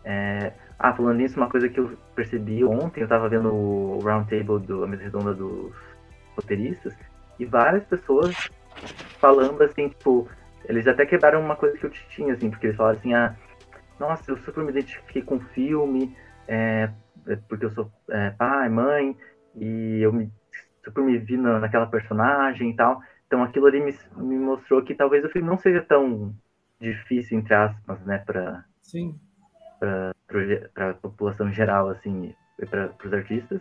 É, 0.04 0.52
ah, 0.78 0.92
falando 0.94 1.16
nisso, 1.16 1.38
uma 1.38 1.48
coisa 1.48 1.68
que 1.68 1.78
eu 1.78 1.96
percebi 2.14 2.64
ontem, 2.64 3.02
eu 3.02 3.08
tava 3.08 3.28
vendo 3.28 3.52
o 3.52 4.00
roundtable 4.00 4.60
do 4.60 4.84
a 4.84 4.86
mesa 4.86 5.04
redonda 5.04 5.34
dos 5.34 5.74
roteiristas, 6.36 6.96
e 7.38 7.44
várias 7.44 7.84
pessoas 7.84 8.34
falando 9.20 9.62
assim, 9.62 9.88
tipo, 9.88 10.28
eles 10.66 10.86
até 10.86 11.06
quebraram 11.06 11.40
uma 11.40 11.56
coisa 11.56 11.78
que 11.78 11.86
eu 11.86 11.90
tinha, 11.90 12.34
assim, 12.34 12.50
porque 12.50 12.66
eles 12.66 12.76
falaram 12.76 12.98
assim, 12.98 13.14
ah, 13.14 13.34
nossa, 13.98 14.30
eu 14.30 14.36
super 14.38 14.64
me 14.64 14.70
identifiquei 14.70 15.22
com 15.22 15.36
o 15.36 15.40
filme, 15.40 16.14
é, 16.48 16.90
é 17.26 17.36
porque 17.48 17.64
eu 17.64 17.70
sou 17.70 17.90
é, 18.10 18.30
pai, 18.30 18.68
mãe, 18.68 19.16
e 19.54 20.00
eu 20.02 20.12
me, 20.12 20.30
super 20.84 21.02
me 21.02 21.18
vi 21.18 21.36
na, 21.36 21.58
naquela 21.58 21.86
personagem 21.86 22.70
e 22.70 22.76
tal. 22.76 23.00
Então 23.26 23.42
aquilo 23.42 23.66
ali 23.66 23.80
me, 23.80 23.96
me 24.16 24.38
mostrou 24.38 24.82
que 24.82 24.94
talvez 24.94 25.24
o 25.24 25.28
filme 25.28 25.48
não 25.48 25.58
seja 25.58 25.82
tão 25.82 26.34
difícil, 26.80 27.38
entre 27.38 27.54
aspas, 27.54 28.00
né, 28.04 28.18
para 28.18 28.64
para 30.74 30.90
a 30.90 30.94
população 30.94 31.48
em 31.48 31.54
geral, 31.54 31.88
assim, 31.88 32.34
e 32.58 32.66
para 32.66 32.90
os 33.04 33.12
artistas. 33.12 33.60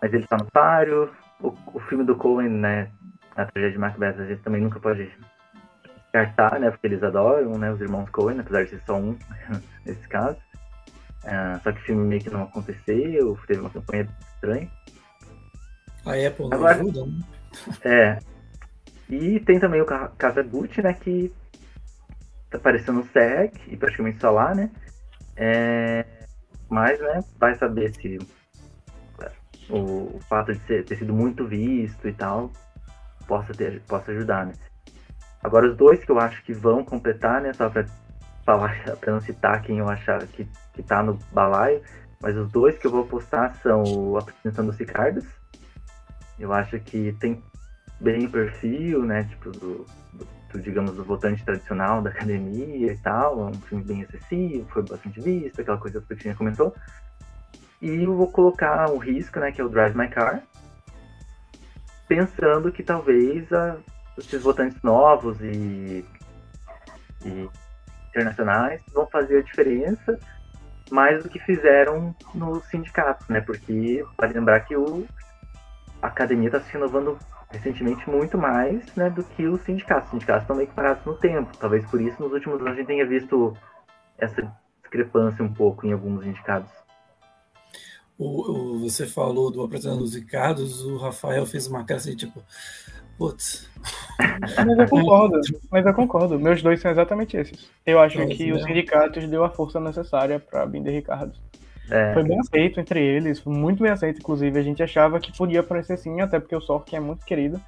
Mas 0.00 0.12
ele 0.12 0.24
está 0.24 0.36
no 0.36 0.50
páreo. 0.50 1.10
O, 1.40 1.54
o 1.74 1.80
filme 1.80 2.04
do 2.04 2.16
Coen, 2.16 2.48
né, 2.48 2.90
a 3.36 3.44
tragédia 3.44 3.72
de 3.72 3.78
Macbeth, 3.78 4.20
a 4.20 4.26
gente 4.26 4.42
também 4.42 4.62
nunca 4.62 4.80
pode 4.80 5.10
descartar, 6.04 6.58
né, 6.58 6.70
porque 6.70 6.86
eles 6.86 7.02
adoram, 7.02 7.58
né, 7.58 7.70
os 7.70 7.80
irmãos 7.80 8.08
Coen, 8.10 8.40
apesar 8.40 8.64
de 8.64 8.70
ser 8.70 8.82
só 8.86 8.96
um 8.96 9.16
nesse 9.84 10.08
caso. 10.08 10.38
Uh, 11.24 11.60
só 11.62 11.72
que 11.72 11.80
o 11.80 11.84
filme 11.84 12.06
meio 12.06 12.22
que 12.22 12.30
não 12.30 12.44
aconteceu, 12.44 13.36
teve 13.46 13.60
uma 13.60 13.70
campanha 13.70 14.08
estranha. 14.34 14.70
A 16.06 16.12
Apple 16.12 16.48
não 16.48 16.52
Agora, 16.52 16.76
ajuda, 16.76 17.04
né? 17.04 17.20
É. 17.84 18.18
E 19.08 19.40
tem 19.40 19.58
também 19.58 19.80
o 19.80 19.84
Casa 19.84 20.42
Gucci, 20.42 20.82
né, 20.82 20.94
que 20.94 21.32
tá 22.50 22.58
aparecendo 22.58 23.00
no 23.00 23.06
SEC 23.06 23.60
e 23.68 23.76
praticamente 23.76 24.20
só 24.20 24.30
lá, 24.30 24.54
né? 24.54 24.70
É, 25.36 26.04
mas, 26.68 26.98
né, 27.00 27.22
vai 27.38 27.54
saber 27.56 27.94
se 27.94 28.18
o, 29.68 30.16
o 30.16 30.20
fato 30.28 30.52
de 30.52 30.60
ser, 30.66 30.84
ter 30.84 30.96
sido 30.96 31.12
muito 31.12 31.46
visto 31.46 32.08
e 32.08 32.12
tal 32.12 32.50
possa, 33.26 33.52
ter, 33.52 33.80
possa 33.82 34.12
ajudar, 34.12 34.46
né? 34.46 34.52
Agora, 35.42 35.68
os 35.68 35.76
dois 35.76 36.04
que 36.04 36.10
eu 36.10 36.18
acho 36.18 36.42
que 36.44 36.52
vão 36.52 36.84
completar, 36.84 37.40
né, 37.40 37.52
só 37.52 37.68
para 37.68 37.86
falar, 38.44 38.74
para 39.00 39.12
não 39.12 39.20
citar 39.20 39.62
quem 39.62 39.78
eu 39.78 39.88
achar 39.88 40.24
que, 40.26 40.48
que 40.72 40.82
tá 40.82 41.02
no 41.02 41.14
balaio, 41.32 41.82
mas 42.20 42.36
os 42.36 42.50
dois 42.50 42.78
que 42.78 42.86
eu 42.86 42.90
vou 42.90 43.06
postar 43.06 43.54
são 43.62 43.82
o 43.82 44.16
Apresentação 44.16 44.66
dos 44.66 44.76
Ricardos. 44.76 45.24
Eu 46.38 46.52
acho 46.52 46.78
que 46.80 47.12
tem 47.20 47.42
bem 48.00 48.26
o 48.26 48.30
perfil, 48.30 49.04
né, 49.04 49.24
tipo, 49.24 49.50
do, 49.50 49.86
do 50.12 50.26
do, 50.56 50.60
digamos, 50.60 50.94
do 50.94 51.04
votante 51.04 51.44
tradicional 51.44 52.02
da 52.02 52.10
academia 52.10 52.92
e 52.92 52.98
tal. 52.98 53.40
É 53.40 53.50
um 53.50 53.54
filme 53.54 53.84
bem 53.84 54.02
acessível, 54.02 54.66
foi 54.68 54.82
bastante 54.82 55.20
visto, 55.20 55.60
aquela 55.60 55.78
coisa 55.78 56.00
que 56.00 56.06
Cristina 56.08 56.34
comentou. 56.34 56.74
E 57.80 58.02
eu 58.02 58.16
vou 58.16 58.30
colocar 58.30 58.90
um 58.90 58.98
risco, 58.98 59.38
né, 59.38 59.52
que 59.52 59.60
é 59.60 59.64
o 59.64 59.68
Drive 59.68 59.96
My 59.96 60.08
Car, 60.08 60.42
pensando 62.08 62.72
que 62.72 62.82
talvez 62.82 63.52
a, 63.52 63.76
esses 64.16 64.42
votantes 64.42 64.80
novos 64.82 65.38
e, 65.42 66.04
e 67.24 67.50
internacionais 68.08 68.80
vão 68.94 69.06
fazer 69.06 69.38
a 69.38 69.42
diferença 69.42 70.18
mais 70.90 71.22
do 71.22 71.28
que 71.28 71.38
fizeram 71.40 72.14
nos 72.32 72.64
sindicatos, 72.66 73.28
né? 73.28 73.40
Porque 73.40 74.04
vale 74.16 74.32
lembrar 74.32 74.60
que 74.60 74.76
o, 74.76 75.04
a 76.02 76.06
academia 76.08 76.48
está 76.48 76.60
se 76.60 76.72
renovando 76.72 77.18
recentemente 77.50 78.08
muito 78.08 78.36
mais 78.36 78.94
né, 78.94 79.10
do 79.10 79.22
que 79.22 79.46
os 79.46 79.60
sindicatos. 79.62 80.06
Os 80.06 80.10
sindicatos 80.10 80.42
estão 80.42 80.56
meio 80.56 80.68
que 80.68 80.74
parados 80.74 81.04
no 81.04 81.14
tempo. 81.14 81.56
Talvez 81.58 81.84
por 81.86 82.00
isso 82.00 82.20
nos 82.22 82.32
últimos 82.32 82.60
anos 82.60 82.72
a 82.72 82.76
gente 82.76 82.86
tenha 82.86 83.06
visto 83.06 83.56
essa 84.18 84.42
discrepância 84.82 85.44
um 85.44 85.52
pouco 85.52 85.86
em 85.86 85.92
alguns 85.92 86.26
indicados. 86.26 86.70
O, 88.18 88.50
o, 88.50 88.78
você 88.80 89.06
falou 89.06 89.50
do 89.50 89.62
apresentador 89.62 90.02
dos 90.02 90.14
Ricardos, 90.14 90.82
o 90.82 90.96
Rafael 90.96 91.44
fez 91.44 91.66
uma 91.66 91.84
cara 91.84 91.98
assim, 91.98 92.16
tipo, 92.16 92.42
putz. 93.18 93.68
Mas 94.18 94.78
eu 94.78 94.88
concordo, 94.88 95.40
mas 95.70 95.84
eu 95.84 95.92
concordo. 95.92 96.38
Meus 96.38 96.62
dois 96.62 96.80
são 96.80 96.90
exatamente 96.90 97.36
esses. 97.36 97.70
Eu 97.84 98.00
acho 98.00 98.18
é 98.20 98.26
que 98.26 98.50
os 98.52 98.62
sindicatos 98.62 99.28
deu 99.28 99.44
a 99.44 99.50
força 99.50 99.78
necessária 99.78 100.40
para 100.40 100.64
Binder 100.64 100.94
Ricardo. 100.94 101.34
É. 101.90 102.12
Foi 102.12 102.24
bem 102.24 102.38
aceito 102.38 102.80
entre 102.80 103.00
eles, 103.00 103.38
foi 103.38 103.54
muito 103.54 103.82
bem 103.82 103.92
aceito, 103.92 104.18
inclusive. 104.18 104.58
A 104.58 104.62
gente 104.62 104.82
achava 104.82 105.20
que 105.20 105.36
podia 105.36 105.60
aparecer 105.60 105.96
sim, 105.98 106.20
até 106.20 106.38
porque 106.38 106.56
o 106.56 106.60
Sork 106.60 106.94
é 106.94 107.00
muito 107.00 107.24
querido. 107.24 107.60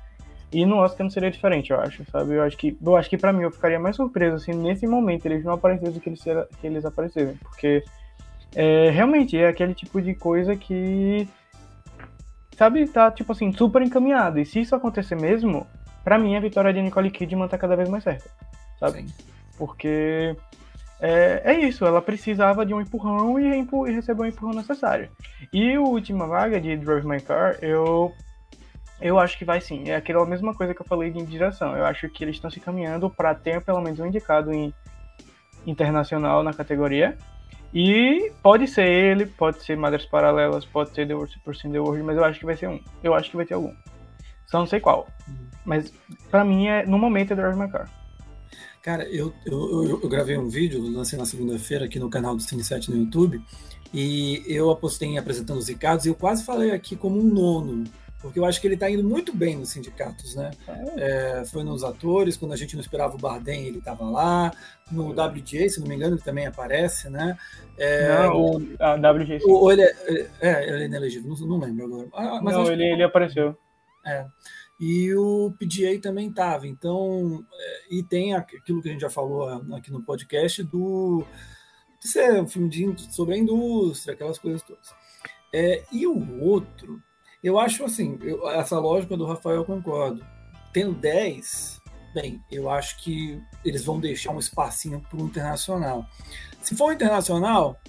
E 0.50 0.64
no 0.64 0.76
Oscar 0.76 1.04
não 1.04 1.10
seria 1.10 1.30
diferente, 1.30 1.70
eu 1.70 1.78
acho, 1.78 2.04
sabe? 2.10 2.34
Eu 2.34 2.42
acho 2.42 2.56
que, 2.56 2.76
eu 2.82 2.96
acho 2.96 3.10
que 3.10 3.18
para 3.18 3.32
mim 3.32 3.42
eu 3.42 3.50
ficaria 3.50 3.78
mais 3.78 3.96
surpreso 3.96 4.38
se 4.38 4.50
nesse 4.52 4.86
momento 4.86 5.26
eles 5.26 5.44
não 5.44 5.52
aparecessem 5.52 5.92
do 5.92 6.00
que 6.00 6.08
eles, 6.08 6.22
que 6.22 6.66
eles 6.66 6.84
aparecerem. 6.86 7.34
Porque 7.36 7.84
é, 8.54 8.88
realmente 8.90 9.36
é 9.36 9.46
aquele 9.46 9.74
tipo 9.74 10.00
de 10.00 10.14
coisa 10.14 10.56
que, 10.56 11.28
sabe, 12.56 12.86
tá 12.88 13.10
tipo 13.10 13.32
assim, 13.32 13.52
super 13.52 13.82
encaminhado. 13.82 14.40
E 14.40 14.46
se 14.46 14.60
isso 14.60 14.74
acontecer 14.74 15.16
mesmo, 15.16 15.66
para 16.02 16.18
mim 16.18 16.34
a 16.34 16.40
vitória 16.40 16.72
de 16.72 16.80
Nicole 16.80 17.10
Kidman 17.10 17.46
tá 17.46 17.58
cada 17.58 17.76
vez 17.76 17.88
mais 17.88 18.02
certa, 18.02 18.30
sabe? 18.80 19.02
Sim. 19.02 19.14
Porque 19.58 20.34
é, 21.00 21.42
é 21.44 21.60
isso, 21.60 21.84
ela 21.84 22.02
precisava 22.02 22.66
de 22.66 22.74
um 22.74 22.80
empurrão 22.80 23.38
e, 23.38 23.44
e 23.46 23.92
recebeu 23.92 24.24
o 24.24 24.28
empurrão 24.28 24.54
necessário. 24.54 25.08
E 25.52 25.74
a 25.74 25.80
última 25.80 26.26
vaga 26.26 26.60
de 26.60 26.76
Drive 26.76 27.06
My 27.06 27.20
Car, 27.20 27.56
eu 27.62 28.12
eu 29.00 29.18
acho 29.18 29.38
que 29.38 29.44
vai 29.44 29.60
sim. 29.60 29.88
É 29.88 29.96
aquela 29.96 30.26
mesma 30.26 30.54
coisa 30.54 30.74
que 30.74 30.82
eu 30.82 30.86
falei 30.86 31.10
de 31.10 31.24
direção. 31.24 31.76
Eu 31.76 31.84
acho 31.84 32.08
que 32.08 32.24
eles 32.24 32.34
estão 32.34 32.50
se 32.50 32.58
caminhando 32.58 33.08
para 33.08 33.34
ter 33.34 33.60
pelo 33.60 33.80
menos 33.80 34.00
um 34.00 34.06
indicado 34.06 34.52
em 34.52 34.74
internacional 35.66 36.42
na 36.42 36.52
categoria. 36.52 37.16
E 37.72 38.32
pode 38.42 38.66
ser 38.66 38.88
ele, 38.88 39.26
pode 39.26 39.62
ser 39.62 39.76
Madres 39.76 40.06
Paralelas, 40.06 40.64
pode 40.64 40.90
ser 40.90 41.06
The 41.06 41.14
Person 41.44 41.68
in 41.68 41.72
the 41.72 41.78
World, 41.78 42.02
mas 42.02 42.16
eu 42.16 42.24
acho 42.24 42.40
que 42.40 42.46
vai 42.46 42.56
ser 42.56 42.68
um. 42.68 42.80
Eu 43.02 43.14
acho 43.14 43.30
que 43.30 43.36
vai 43.36 43.44
ter 43.46 43.54
algum. 43.54 43.74
Só 44.46 44.58
não 44.58 44.66
sei 44.66 44.80
qual. 44.80 45.06
Mas 45.64 45.92
para 46.30 46.44
mim, 46.44 46.66
é, 46.66 46.84
no 46.86 46.98
momento, 46.98 47.32
é 47.32 47.36
Drive 47.36 47.56
My 47.56 47.70
Car. 47.70 47.88
Cara, 48.88 49.04
eu, 49.10 49.34
eu, 49.44 50.00
eu, 50.02 50.08
gravei 50.08 50.38
um 50.38 50.48
vídeo, 50.48 50.80
lancei 50.90 51.18
na 51.18 51.26
segunda-feira 51.26 51.84
aqui 51.84 51.98
no 51.98 52.08
canal 52.08 52.34
do 52.34 52.40
Cine 52.40 52.64
7 52.64 52.90
no 52.90 52.96
YouTube, 52.96 53.38
e 53.92 54.42
eu 54.46 54.70
apostei 54.70 55.10
em 55.10 55.18
apresentando 55.18 55.58
os 55.58 55.68
Ricardos, 55.68 56.06
e 56.06 56.08
eu 56.08 56.14
quase 56.14 56.42
falei 56.42 56.70
aqui 56.70 56.96
como 56.96 57.20
um 57.20 57.22
nono, 57.22 57.84
porque 58.18 58.38
eu 58.38 58.46
acho 58.46 58.58
que 58.58 58.66
ele 58.66 58.76
está 58.76 58.88
indo 58.88 59.04
muito 59.04 59.36
bem 59.36 59.58
nos 59.58 59.68
sindicatos, 59.68 60.34
né? 60.34 60.52
É, 60.96 61.42
foi 61.44 61.62
nos 61.64 61.84
atores, 61.84 62.38
quando 62.38 62.52
a 62.52 62.56
gente 62.56 62.76
não 62.76 62.80
esperava 62.80 63.14
o 63.14 63.18
Bardem, 63.18 63.66
ele 63.66 63.76
estava 63.76 64.08
lá. 64.08 64.52
No 64.90 65.10
WJ, 65.10 65.68
se 65.68 65.80
não 65.80 65.86
me 65.86 65.94
engano, 65.94 66.14
ele 66.14 66.22
também 66.22 66.46
aparece, 66.46 67.10
né? 67.10 67.36
É, 67.76 68.22
não, 68.22 68.40
o 68.40 68.56
WJ. 68.56 69.40
Ou 69.44 69.70
ele 69.70 69.82
é, 69.82 69.94
é, 70.40 70.66
ele 70.66 70.84
é 70.84 70.86
inelegível, 70.86 71.28
não, 71.28 71.46
não 71.46 71.58
lembro 71.58 71.84
agora. 71.84 72.08
Ah, 72.14 72.40
mas 72.42 72.54
não, 72.54 72.72
ele, 72.72 72.86
ele 72.86 73.02
apareceu. 73.02 73.54
É 74.06 74.24
e 74.78 75.12
o 75.14 75.52
PGA 75.58 76.00
também 76.00 76.28
estava. 76.28 76.66
Então, 76.66 77.44
é, 77.52 77.94
e 77.96 78.02
tem 78.02 78.34
aquilo 78.34 78.80
que 78.80 78.88
a 78.88 78.92
gente 78.92 79.00
já 79.00 79.10
falou 79.10 79.48
aqui 79.74 79.90
no 79.90 80.02
podcast 80.02 80.62
do 80.62 81.24
de 82.00 82.08
ser 82.08 82.40
um 82.40 82.46
filme 82.46 82.68
de, 82.68 83.12
sobre 83.12 83.34
a 83.34 83.38
indústria, 83.38 84.14
aquelas 84.14 84.38
coisas 84.38 84.62
todas. 84.62 84.88
É, 85.52 85.82
e 85.90 86.06
o 86.06 86.40
outro, 86.40 87.02
eu 87.42 87.58
acho 87.58 87.84
assim, 87.84 88.18
eu, 88.22 88.48
essa 88.50 88.78
lógica 88.78 89.16
do 89.16 89.26
Rafael 89.26 89.56
eu 89.56 89.64
concordo. 89.64 90.24
Tendo 90.72 90.94
10, 90.94 91.80
bem, 92.14 92.40
eu 92.50 92.70
acho 92.70 93.02
que 93.02 93.40
eles 93.64 93.84
vão 93.84 93.98
deixar 93.98 94.30
um 94.30 94.38
espacinho 94.38 95.00
para 95.00 95.18
o 95.18 95.26
internacional. 95.26 96.06
Se 96.60 96.76
for 96.76 96.92
internacional, 96.92 97.80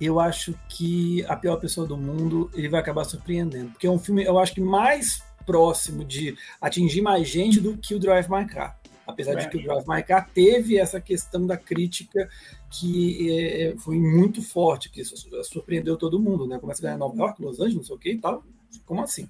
eu 0.00 0.20
acho 0.20 0.54
que 0.68 1.24
a 1.26 1.36
pior 1.36 1.56
pessoa 1.56 1.86
do 1.86 1.96
mundo 1.96 2.50
ele 2.54 2.68
vai 2.68 2.80
acabar 2.80 3.04
surpreendendo, 3.04 3.70
porque 3.70 3.86
é 3.86 3.90
um 3.90 3.98
filme, 3.98 4.24
eu 4.24 4.38
acho 4.38 4.52
que 4.52 4.60
mais 4.60 5.22
próximo 5.44 6.04
de 6.04 6.36
atingir 6.60 7.00
mais 7.00 7.28
gente 7.28 7.60
do 7.60 7.76
que 7.76 7.94
o 7.94 7.98
Drive 7.98 8.28
My 8.28 8.46
Car. 8.46 8.78
Apesar 9.06 9.32
é. 9.32 9.36
de 9.36 9.50
que 9.50 9.58
o 9.58 9.62
Drive 9.62 9.86
My 9.86 10.02
Car 10.02 10.28
teve 10.32 10.78
essa 10.78 11.00
questão 11.00 11.46
da 11.46 11.56
crítica 11.56 12.28
que 12.70 13.30
é, 13.30 13.76
foi 13.78 13.98
muito 13.98 14.42
forte, 14.42 14.90
que 14.90 15.02
surpreendeu 15.44 15.96
todo 15.96 16.18
mundo, 16.18 16.46
né? 16.46 16.58
Começa 16.58 16.80
a 16.80 16.84
ganhar 16.84 16.98
Nova 16.98 17.16
York, 17.16 17.42
Los 17.42 17.60
Angeles, 17.60 17.76
não 17.76 17.84
sei 17.84 17.96
o 17.96 17.98
que 17.98 18.12
e 18.12 18.18
tal. 18.18 18.42
Como 18.86 19.02
assim? 19.02 19.28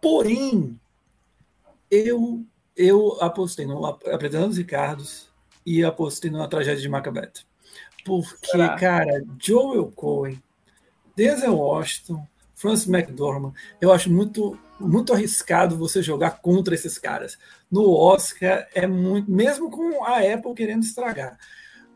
Porém, 0.00 0.78
eu, 1.90 2.44
eu 2.76 3.18
apostei 3.20 3.66
no 3.66 3.84
Apresentando 3.84 4.50
os 4.50 4.56
Ricardos 4.56 5.28
e 5.66 5.84
apostei 5.84 6.30
na 6.30 6.48
tragédia 6.48 6.80
de 6.80 6.88
Macbeth. 6.88 7.44
Porque, 8.04 8.56
cara, 8.78 9.22
Joel 9.38 9.92
Cohen, 9.94 10.42
Denzel 11.14 11.54
Washington, 11.54 12.26
Francis 12.60 12.86
McDormand, 12.86 13.54
eu 13.80 13.90
acho 13.90 14.12
muito 14.12 14.58
muito 14.78 15.12
arriscado 15.12 15.76
você 15.76 16.02
jogar 16.02 16.40
contra 16.40 16.74
esses 16.74 16.98
caras. 16.98 17.38
No 17.70 17.90
Oscar 17.94 18.66
é 18.74 18.86
muito, 18.86 19.30
mesmo 19.30 19.70
com 19.70 20.04
a 20.04 20.18
Apple 20.18 20.54
querendo 20.54 20.82
estragar, 20.82 21.38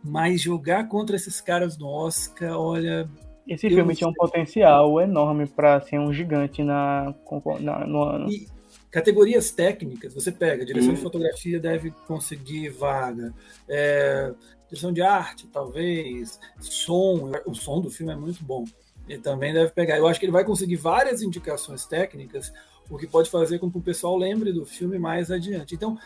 mas 0.03 0.41
jogar 0.41 0.89
contra 0.89 1.16
esses 1.16 1.41
caras 1.41 1.77
no 1.77 1.86
Oscar, 1.86 2.59
olha. 2.59 3.09
Esse 3.47 3.69
filme 3.69 3.95
tinha 3.95 4.09
um 4.09 4.15
potencial 4.15 5.01
enorme 5.03 5.47
para 5.47 5.78
ser 5.82 5.99
um 5.99 6.12
gigante 6.12 6.62
na, 6.62 7.15
na 7.61 7.86
no 7.86 8.03
ano. 8.03 8.31
E 8.31 8.47
categorias 8.91 9.51
técnicas, 9.51 10.15
você 10.15 10.32
pega, 10.32 10.65
direção 10.65 10.93
hum. 10.93 10.95
de 10.95 11.01
fotografia 11.03 11.61
deve 11.61 11.91
conseguir 12.07 12.70
vaga, 12.70 13.35
é, 13.69 14.32
direção 14.66 14.93
de 14.93 15.03
arte, 15.03 15.47
talvez, 15.49 16.41
som, 16.59 17.32
o 17.47 17.55
som 17.55 17.82
do 17.82 17.91
filme 17.91 18.12
é 18.12 18.16
muito 18.16 18.43
bom. 18.43 18.65
Ele 19.09 19.20
também 19.20 19.52
deve 19.52 19.70
pegar. 19.70 19.98
Eu 19.98 20.06
acho 20.06 20.18
que 20.18 20.26
ele 20.26 20.32
vai 20.32 20.44
conseguir 20.44 20.76
várias 20.76 21.22
indicações 21.22 21.85
técnicas 21.85 22.52
o 22.90 22.98
que 22.98 23.06
pode 23.06 23.31
fazer 23.31 23.59
com 23.59 23.70
que 23.70 23.78
o 23.78 23.82
pessoal 23.82 24.16
lembre 24.16 24.52
do 24.52 24.66
filme 24.66 24.98
mais 24.98 25.31
adiante. 25.31 25.74
Então, 25.74 25.98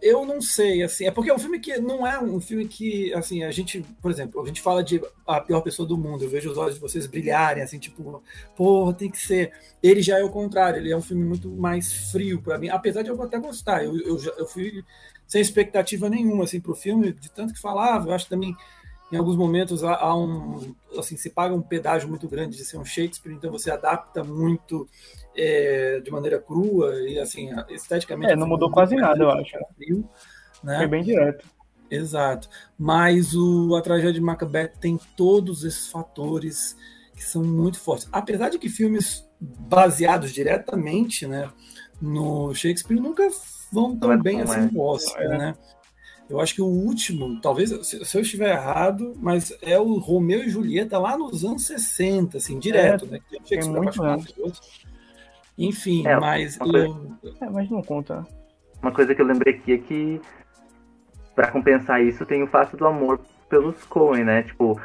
eu 0.00 0.26
não 0.26 0.40
sei, 0.40 0.82
assim, 0.82 1.06
é 1.06 1.12
porque 1.12 1.30
é 1.30 1.34
um 1.34 1.38
filme 1.38 1.60
que 1.60 1.78
não 1.78 2.04
é 2.04 2.18
um 2.18 2.40
filme 2.40 2.66
que, 2.66 3.14
assim, 3.14 3.44
a 3.44 3.52
gente, 3.52 3.84
por 4.00 4.10
exemplo, 4.10 4.42
a 4.42 4.46
gente 4.46 4.60
fala 4.60 4.82
de 4.82 5.00
a 5.24 5.40
pior 5.40 5.60
pessoa 5.60 5.86
do 5.86 5.96
mundo, 5.96 6.24
eu 6.24 6.28
vejo 6.28 6.50
os 6.50 6.58
olhos 6.58 6.74
de 6.74 6.80
vocês 6.80 7.06
brilharem, 7.06 7.62
assim, 7.62 7.78
tipo, 7.78 8.20
porra, 8.56 8.92
tem 8.94 9.08
que 9.08 9.18
ser. 9.18 9.52
Ele 9.80 10.02
já 10.02 10.18
é 10.18 10.24
o 10.24 10.30
contrário, 10.30 10.80
ele 10.80 10.90
é 10.90 10.96
um 10.96 11.02
filme 11.02 11.22
muito 11.22 11.48
mais 11.50 12.10
frio 12.10 12.42
para 12.42 12.58
mim, 12.58 12.68
apesar 12.68 13.02
de 13.02 13.10
eu 13.10 13.22
até 13.22 13.38
gostar, 13.38 13.84
eu, 13.84 13.96
eu, 14.00 14.18
eu 14.38 14.46
fui 14.46 14.82
sem 15.24 15.40
expectativa 15.40 16.10
nenhuma, 16.10 16.44
assim, 16.44 16.60
pro 16.60 16.74
filme, 16.74 17.12
de 17.12 17.30
tanto 17.30 17.54
que 17.54 17.60
falava, 17.60 18.08
eu 18.08 18.12
acho 18.12 18.28
também 18.28 18.56
em 19.12 19.16
alguns 19.16 19.36
momentos 19.36 19.84
há, 19.84 19.94
há, 19.94 20.16
um 20.16 20.74
assim 20.98 21.16
se 21.16 21.30
paga 21.30 21.54
um 21.54 21.60
pedágio 21.60 22.08
muito 22.08 22.26
grande 22.26 22.56
de 22.56 22.64
ser 22.64 22.78
um 22.78 22.84
Shakespeare 22.84 23.34
então 23.34 23.50
você 23.50 23.70
adapta 23.70 24.24
muito 24.24 24.88
é, 25.36 26.00
de 26.00 26.10
maneira 26.10 26.38
crua 26.40 26.94
e 27.02 27.18
assim 27.18 27.50
esteticamente 27.68 28.32
é, 28.32 28.36
não 28.36 28.48
mudou 28.48 28.70
quase 28.70 28.96
nada 28.96 29.22
eu 29.22 29.30
acho 29.30 29.56
frio, 29.76 30.08
né? 30.64 30.78
foi 30.78 30.86
bem 30.88 31.02
direto 31.02 31.46
exato 31.90 32.48
mas 32.78 33.34
o 33.34 33.76
a 33.76 33.82
tragédia 33.82 34.14
de 34.14 34.20
Macbeth 34.20 34.72
tem 34.80 34.98
todos 35.14 35.62
esses 35.62 35.88
fatores 35.88 36.74
que 37.14 37.22
são 37.22 37.44
muito 37.44 37.78
fortes 37.78 38.08
apesar 38.10 38.48
de 38.48 38.58
que 38.58 38.70
filmes 38.70 39.28
baseados 39.38 40.32
diretamente 40.32 41.26
né 41.26 41.50
no 42.00 42.54
Shakespeare 42.54 42.98
nunca 42.98 43.28
vão 43.70 43.96
tão 43.96 44.18
bem 44.18 44.40
assim 44.40 44.60
é. 44.60 44.70
no 44.70 44.80
Oscar 44.80 45.22
é. 45.22 45.38
né 45.38 45.54
eu 46.32 46.40
acho 46.40 46.54
que 46.54 46.62
o 46.62 46.66
último, 46.66 47.38
talvez, 47.42 47.68
se, 47.86 48.16
eu 48.16 48.22
estiver 48.22 48.52
errado, 48.52 49.14
mas 49.20 49.54
é 49.60 49.78
o 49.78 49.98
Romeu 49.98 50.42
e 50.42 50.48
Julieta 50.48 50.98
lá 50.98 51.14
nos 51.14 51.44
anos 51.44 51.66
60, 51.66 52.38
assim, 52.38 52.58
direto, 52.58 53.04
é, 53.04 53.08
né? 53.08 53.20
Que 53.28 53.38
tem 53.42 53.68
muito 53.68 54.02
Enfim, 55.58 56.06
é, 56.06 56.18
mas. 56.18 56.58
Eu... 56.58 57.18
É, 57.38 57.50
mas 57.50 57.68
não 57.68 57.82
conta. 57.82 58.26
Uma 58.80 58.92
coisa 58.92 59.14
que 59.14 59.20
eu 59.20 59.26
lembrei 59.26 59.56
aqui 59.56 59.74
é 59.74 59.78
que, 59.78 60.20
para 61.34 61.50
compensar 61.50 62.02
isso, 62.02 62.24
tem 62.24 62.42
o 62.42 62.46
fato 62.46 62.78
do 62.78 62.86
amor 62.86 63.20
pelos 63.50 63.84
Coen, 63.84 64.24
né? 64.24 64.42
Tipo, 64.44 64.80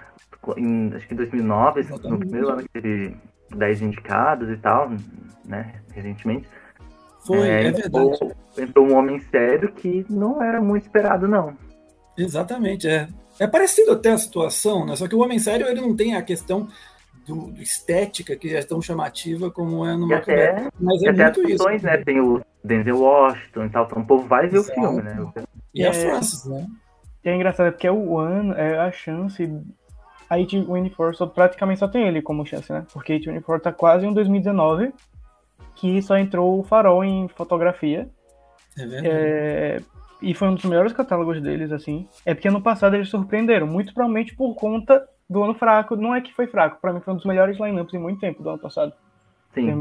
em, 0.58 0.94
acho 0.96 1.08
que 1.08 1.14
em 1.14 1.18
2009, 1.18 1.80
Exatamente. 1.80 2.12
no 2.12 2.20
primeiro 2.20 2.50
ano 2.50 2.64
que 2.64 2.70
teve 2.70 3.16
10 3.56 3.82
indicados 3.84 4.50
e 4.50 4.58
tal, 4.58 4.90
né? 5.46 5.82
Recentemente 5.94 6.46
foi, 7.28 7.50
é, 7.50 7.66
é 7.66 7.72
verdade. 7.72 8.34
Entrou, 8.58 8.88
um 8.88 8.98
homem 8.98 9.20
sério 9.20 9.72
que 9.74 10.06
não 10.10 10.42
era 10.42 10.62
muito 10.62 10.84
esperado, 10.84 11.28
não. 11.28 11.54
Exatamente, 12.18 12.88
é. 12.88 13.08
É 13.40 13.46
parecido 13.46 13.92
até 13.92 14.12
a 14.12 14.18
situação, 14.18 14.86
né? 14.86 14.96
Só 14.96 15.08
que 15.08 15.14
o 15.14 15.20
Homem 15.20 15.38
Sério 15.38 15.68
ele 15.68 15.80
não 15.80 15.96
tem 15.96 16.16
a 16.16 16.24
questão 16.24 16.68
do, 17.28 17.52
do 17.52 17.62
estética 17.62 18.36
que 18.36 18.56
é 18.56 18.64
tão 18.64 18.82
chamativa 18.82 19.52
como 19.52 19.86
é 19.86 19.96
no 19.96 20.08
Macbeth. 20.08 20.72
Mas 20.80 21.04
é 21.04 21.12
muito 21.12 21.48
isso. 21.48 21.64
Né? 21.84 21.98
Tem 21.98 22.20
o 22.20 22.42
Denzel 22.64 23.00
Washington 23.00 23.66
e 23.66 23.70
tal, 23.70 23.86
então 23.86 24.02
o 24.02 24.06
povo 24.06 24.28
vai 24.28 24.48
ver 24.48 24.58
Exato. 24.58 24.80
o 24.80 24.82
filme, 24.82 25.04
né? 25.04 25.32
E 25.76 25.84
é, 25.84 25.90
a 25.90 25.94
Francis, 25.94 26.46
né? 26.46 26.66
E 27.24 27.30
é 27.30 27.36
engraçado 27.36 27.72
porque 27.72 27.86
é 27.86 27.92
o 27.92 28.18
ano, 28.18 28.54
é 28.54 28.80
a 28.80 28.92
chance. 28.92 29.44
A 30.30 30.38
A24 30.38 31.14
só, 31.14 31.28
praticamente 31.28 31.80
só 31.80 31.88
tem 31.88 32.08
ele 32.08 32.22
como 32.22 32.46
chance, 32.46 32.72
né? 32.72 32.86
Porque 32.92 33.14
a 33.14 33.20
A24 33.20 33.62
tá 33.62 33.72
quase 33.72 34.08
em 34.08 34.14
2019 34.14 34.92
que 35.78 36.02
só 36.02 36.18
entrou 36.18 36.60
o 36.60 36.64
Farol 36.64 37.04
em 37.04 37.28
fotografia. 37.30 38.10
É 38.78 38.86
verdade. 38.86 39.08
É, 39.10 39.82
e 40.22 40.34
foi 40.34 40.48
um 40.48 40.56
dos 40.56 40.66
melhores 40.66 40.92
catálogos 40.92 41.40
deles, 41.42 41.72
assim. 41.72 42.08
É 42.26 42.34
porque 42.34 42.48
ano 42.48 42.62
passado 42.62 42.96
eles 42.96 43.10
surpreenderam, 43.10 43.68
muito 43.68 43.94
provavelmente 43.94 44.36
por 44.36 44.56
conta 44.56 45.08
do 45.30 45.44
ano 45.44 45.54
fraco. 45.54 45.96
Não 45.96 46.16
é 46.16 46.22
que 46.22 46.34
foi 46.34 46.48
fraco, 46.48 46.82
para 46.82 46.92
mim 46.92 47.00
foi 47.00 47.14
um 47.14 47.18
dos 47.18 47.26
melhores 47.26 47.60
lineups 47.60 47.94
em 47.94 48.00
muito 48.00 48.20
tempo 48.20 48.42
do 48.42 48.50
ano 48.50 48.60
passado. 48.60 48.92
Sim. 49.54 49.72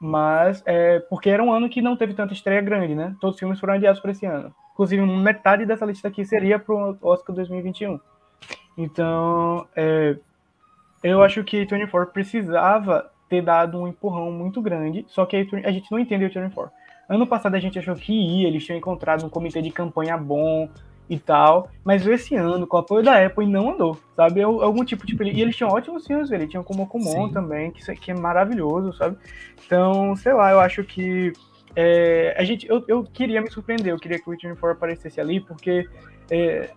Mas 0.00 0.62
é 0.66 1.00
porque 1.00 1.30
era 1.30 1.42
um 1.42 1.52
ano 1.52 1.68
que 1.68 1.80
não 1.80 1.96
teve 1.96 2.14
tanta 2.14 2.32
estreia 2.32 2.60
grande, 2.60 2.94
né? 2.94 3.14
Todos 3.20 3.34
os 3.34 3.40
filmes 3.40 3.58
foram 3.58 3.74
adiados 3.74 4.00
para 4.00 4.10
esse 4.10 4.26
ano. 4.26 4.54
Inclusive, 4.72 5.04
metade 5.06 5.66
dessa 5.66 5.84
lista 5.84 6.08
aqui 6.08 6.24
seria 6.24 6.58
pro 6.58 6.96
Oscar 7.00 7.34
2021. 7.34 8.00
Então, 8.76 9.66
é, 9.76 10.16
eu 11.02 11.22
acho 11.22 11.44
que 11.44 11.64
24 11.64 12.12
precisava 12.12 13.11
ter 13.32 13.40
dado 13.40 13.80
um 13.80 13.88
empurrão 13.88 14.30
muito 14.30 14.60
grande, 14.60 15.06
só 15.08 15.24
que 15.24 15.48
a 15.64 15.70
gente 15.70 15.90
não 15.90 15.98
entendeu 15.98 16.28
o 16.28 16.30
Turning 16.30 16.50
4. 16.50 16.70
Ano 17.08 17.26
passado 17.26 17.54
a 17.54 17.60
gente 17.60 17.78
achou 17.78 17.94
que 17.94 18.12
ia, 18.12 18.46
eles 18.46 18.62
tinham 18.62 18.76
encontrado 18.76 19.24
um 19.24 19.30
comitê 19.30 19.62
de 19.62 19.70
campanha 19.70 20.18
bom 20.18 20.68
e 21.08 21.18
tal, 21.18 21.70
mas 21.82 22.06
esse 22.06 22.34
ano, 22.36 22.66
com 22.66 22.76
o 22.76 22.80
apoio 22.80 23.02
da 23.02 23.24
Apple, 23.24 23.46
não 23.46 23.72
andou, 23.72 23.98
sabe? 24.14 24.40
É 24.40 24.44
algum 24.44 24.84
tipo 24.84 25.06
de... 25.06 25.16
E 25.30 25.40
eles 25.40 25.56
tinham 25.56 25.70
ótimos 25.70 26.06
filmes, 26.06 26.30
eles 26.30 26.50
tinham 26.50 26.62
como 26.62 26.86
Kumon 26.86 27.30
também, 27.30 27.70
que, 27.70 27.82
que 27.94 28.10
é 28.10 28.14
maravilhoso, 28.14 28.92
sabe? 28.98 29.16
Então, 29.64 30.14
sei 30.14 30.34
lá, 30.34 30.50
eu 30.50 30.60
acho 30.60 30.84
que 30.84 31.32
é, 31.74 32.36
a 32.38 32.44
gente, 32.44 32.68
eu, 32.68 32.84
eu 32.86 33.02
queria 33.02 33.40
me 33.40 33.50
surpreender, 33.50 33.94
eu 33.94 33.98
queria 33.98 34.18
que 34.18 34.28
o 34.28 34.36
Turning 34.36 34.56
4 34.56 34.76
aparecesse 34.76 35.18
ali, 35.18 35.40
porque 35.40 35.88
é, 36.30 36.68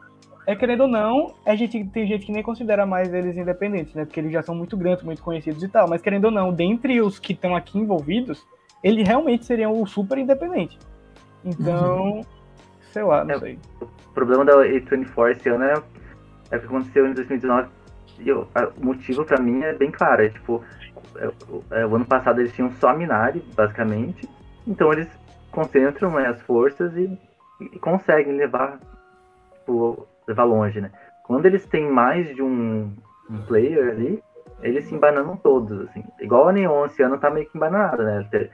é 0.47 0.55
querendo 0.55 0.81
ou 0.81 0.87
não, 0.87 1.33
a 1.45 1.55
gente 1.55 1.83
tem 1.85 2.05
gente 2.05 2.25
que 2.25 2.31
nem 2.31 2.43
considera 2.43 2.85
mais 2.85 3.11
eles 3.13 3.35
independentes, 3.35 3.93
né? 3.95 4.05
Porque 4.05 4.19
eles 4.19 4.31
já 4.31 4.43
são 4.43 4.53
muito 4.53 4.77
grandes, 4.77 5.03
muito 5.03 5.23
conhecidos 5.23 5.63
e 5.63 5.67
tal. 5.67 5.87
Mas 5.87 6.01
querendo 6.01 6.25
ou 6.25 6.31
não, 6.31 6.53
dentre 6.53 7.01
os 7.01 7.17
que 7.17 7.33
estão 7.33 7.55
aqui 7.55 7.79
envolvidos, 7.79 8.45
ele 8.83 9.03
realmente 9.03 9.45
seria 9.45 9.69
o 9.69 9.85
super 9.87 10.17
independente. 10.17 10.77
Então, 11.43 12.17
uhum. 12.17 12.21
sei 12.91 13.03
lá, 13.03 13.25
não 13.25 13.35
é, 13.35 13.39
sei. 13.39 13.59
O 13.81 14.13
problema 14.13 14.45
da 14.45 14.53
A24 14.53 15.31
esse 15.31 15.49
ano 15.49 15.63
é, 15.63 15.73
é 16.51 16.57
o 16.57 16.59
que 16.59 16.65
aconteceu 16.65 17.07
em 17.07 17.13
2019. 17.13 17.67
E 18.19 18.31
o 18.31 18.47
motivo 18.77 19.25
para 19.25 19.41
mim 19.41 19.61
é 19.63 19.73
bem 19.73 19.89
claro. 19.89 20.23
É 20.23 20.29
tipo, 20.29 20.63
é, 21.17 21.81
é, 21.81 21.85
o 21.87 21.95
ano 21.95 22.05
passado 22.05 22.39
eles 22.39 22.53
tinham 22.53 22.71
só 22.73 22.89
a 22.89 22.93
Minari, 22.93 23.43
basicamente. 23.55 24.29
Então 24.67 24.93
eles 24.93 25.07
concentram 25.51 26.11
né, 26.11 26.27
as 26.27 26.41
forças 26.43 26.95
e, 26.95 27.17
e 27.61 27.79
conseguem 27.79 28.37
levar 28.37 28.79
tipo, 29.53 30.07
levar 30.27 30.43
longe, 30.43 30.81
né? 30.81 30.91
Quando 31.23 31.45
eles 31.45 31.65
têm 31.65 31.89
mais 31.89 32.35
de 32.35 32.41
um, 32.41 32.93
um 33.29 33.41
player 33.47 33.89
ali, 33.89 34.23
eles 34.61 34.85
se 34.85 34.95
embananam 34.95 35.35
todos, 35.37 35.81
assim. 35.81 36.03
Igual 36.19 36.47
a 36.47 36.53
Neon 36.53 36.85
esse 36.85 37.01
ano 37.01 37.17
tá 37.17 37.29
meio 37.29 37.49
que 37.49 37.57
embananada, 37.57 38.03
né? 38.03 38.27
Ele 38.31 38.49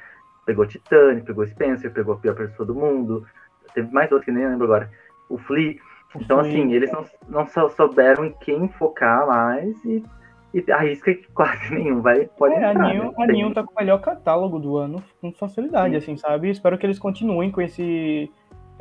pegou 0.46 0.66
Titane, 0.66 1.22
pegou 1.22 1.46
Spencer, 1.46 1.92
pegou 1.92 2.16
a 2.16 2.18
pior 2.18 2.36
pessoa 2.36 2.66
do 2.66 2.76
mundo. 2.76 3.26
Teve 3.74 3.92
mais 3.94 4.12
outro 4.12 4.26
que 4.26 4.32
nem 4.32 4.48
lembro 4.48 4.66
agora. 4.66 4.90
O 5.30 5.38
Flea. 5.38 5.76
Então, 6.16 6.40
assim, 6.40 6.74
eles 6.74 6.92
não, 6.92 7.06
não 7.30 7.48
souberam 7.70 8.26
em 8.26 8.34
quem 8.42 8.68
focar 8.68 9.26
mais 9.28 9.86
e, 9.86 10.04
e 10.54 10.72
arrisca 10.72 11.14
que 11.14 11.28
quase 11.32 11.74
nenhum 11.74 12.02
vai, 12.02 12.26
pode 12.38 12.54
é, 12.56 12.58
entrar, 12.58 12.86
a 12.86 12.94
Neon, 12.94 13.06
né? 13.06 13.14
a 13.18 13.28
Neon 13.28 13.54
tá 13.54 13.64
com 13.64 13.72
o 13.72 13.76
melhor 13.78 14.02
catálogo 14.02 14.60
do 14.60 14.76
ano 14.76 15.02
com 15.22 15.32
facilidade, 15.32 15.92
Sim. 15.92 15.98
assim, 15.98 16.18
sabe? 16.18 16.50
Espero 16.50 16.78
que 16.78 16.86
eles 16.86 17.00
continuem 17.00 17.50
com 17.50 17.62
esse 17.62 18.30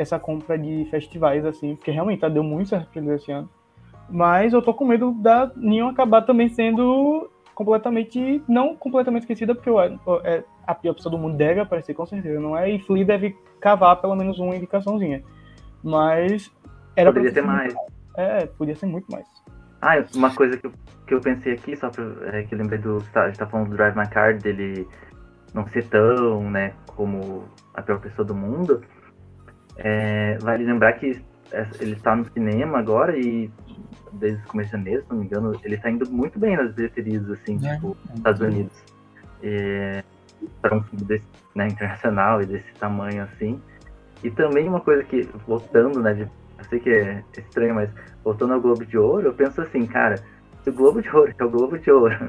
essa 0.00 0.18
compra 0.18 0.58
de 0.58 0.86
festivais, 0.90 1.44
assim, 1.44 1.76
porque 1.76 1.90
realmente 1.90 2.20
tá, 2.20 2.28
deu 2.28 2.42
muito 2.42 2.70
certo 2.70 2.98
esse 3.12 3.30
ano. 3.30 3.48
Mas 4.08 4.54
eu 4.54 4.62
tô 4.62 4.72
com 4.72 4.86
medo 4.86 5.12
da 5.12 5.52
Neon 5.54 5.88
acabar 5.90 6.22
também 6.22 6.48
sendo 6.48 7.30
completamente, 7.54 8.42
não 8.48 8.74
completamente 8.74 9.24
esquecida, 9.24 9.54
porque 9.54 9.68
é, 10.24 10.42
a 10.66 10.74
pior 10.74 10.94
pessoa 10.94 11.10
do 11.10 11.18
mundo 11.18 11.36
deve 11.36 11.60
aparecer 11.60 11.92
com 11.92 12.06
certeza, 12.06 12.40
não 12.40 12.56
é? 12.56 12.70
E 12.70 12.78
Flea 12.80 13.04
deve 13.04 13.36
cavar 13.60 14.00
pelo 14.00 14.16
menos 14.16 14.38
uma 14.38 14.56
indicaçãozinha. 14.56 15.22
Mas 15.84 16.50
era 16.96 17.12
Poderia 17.12 17.32
ter 17.32 17.42
mais. 17.42 17.74
É, 18.16 18.46
podia 18.46 18.74
ser 18.74 18.86
muito 18.86 19.06
mais. 19.12 19.26
Ah, 19.82 20.02
uma 20.14 20.34
coisa 20.34 20.56
que 20.56 20.66
eu, 20.66 20.72
que 21.06 21.12
eu 21.12 21.20
pensei 21.20 21.52
aqui, 21.52 21.76
só 21.76 21.90
pra, 21.90 22.04
é, 22.32 22.42
que 22.44 22.54
eu 22.54 22.58
lembrei 22.58 22.78
do. 22.78 23.02
Tá, 23.12 23.24
a 23.24 23.26
gente 23.26 23.38
tá 23.38 23.46
falando 23.46 23.68
do 23.68 23.76
Drive 23.76 23.96
My 23.96 24.08
Car, 24.08 24.38
dele 24.38 24.88
não 25.52 25.66
ser 25.68 25.86
tão, 25.88 26.50
né, 26.50 26.72
como 26.96 27.44
a 27.74 27.82
pior 27.82 28.00
pessoa 28.00 28.26
do 28.26 28.34
mundo. 28.34 28.82
É, 29.82 30.38
vale 30.40 30.64
lembrar 30.64 30.92
que 30.94 31.20
é, 31.52 31.66
ele 31.80 31.92
está 31.92 32.14
no 32.14 32.24
cinema 32.32 32.78
agora 32.78 33.18
e 33.18 33.50
desde 34.12 34.42
o 34.44 34.48
começo 34.48 34.70
de 34.70 34.76
janeiro, 34.76 35.02
se 35.02 35.10
não 35.10 35.18
me 35.18 35.24
engano, 35.24 35.58
ele 35.64 35.74
está 35.74 35.90
indo 35.90 36.10
muito 36.10 36.38
bem 36.38 36.56
nas 36.56 36.74
bilheterias, 36.74 37.28
assim, 37.30 37.58
é, 37.66 37.74
tipo, 37.74 37.96
nos 38.08 38.16
Estados 38.16 38.40
Unidos. 38.40 38.82
É, 39.42 40.04
para 40.60 40.76
um 40.76 40.82
filme 40.82 41.04
desse, 41.04 41.26
né, 41.54 41.68
internacional 41.68 42.42
e 42.42 42.46
desse 42.46 42.72
tamanho, 42.74 43.22
assim. 43.22 43.60
E 44.22 44.30
também 44.30 44.68
uma 44.68 44.80
coisa 44.80 45.02
que, 45.04 45.22
voltando, 45.46 46.00
né, 46.00 46.14
de, 46.14 46.22
eu 46.22 46.64
sei 46.68 46.80
que 46.80 46.90
é 46.90 47.24
estranho, 47.36 47.74
mas 47.74 47.90
voltando 48.22 48.54
ao 48.54 48.60
Globo 48.60 48.84
de 48.84 48.98
Ouro, 48.98 49.28
eu 49.28 49.34
penso 49.34 49.60
assim, 49.62 49.86
cara, 49.86 50.16
se 50.62 50.70
o 50.70 50.72
Globo 50.72 51.00
de 51.00 51.08
Ouro, 51.14 51.32
que 51.34 51.42
é 51.42 51.46
o 51.46 51.50
Globo 51.50 51.78
de 51.78 51.90
Ouro, 51.90 52.26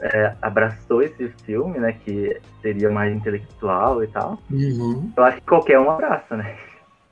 é, 0.00 0.34
abraçou 0.40 1.02
esse 1.02 1.28
filme, 1.44 1.78
né, 1.78 1.92
que 1.92 2.40
seria 2.62 2.90
mais 2.90 3.14
intelectual 3.14 4.02
e 4.04 4.06
tal, 4.08 4.38
uhum. 4.50 5.10
eu 5.16 5.24
acho 5.24 5.38
que 5.38 5.46
qualquer 5.46 5.80
um 5.80 5.90
abraça, 5.90 6.36
né? 6.36 6.56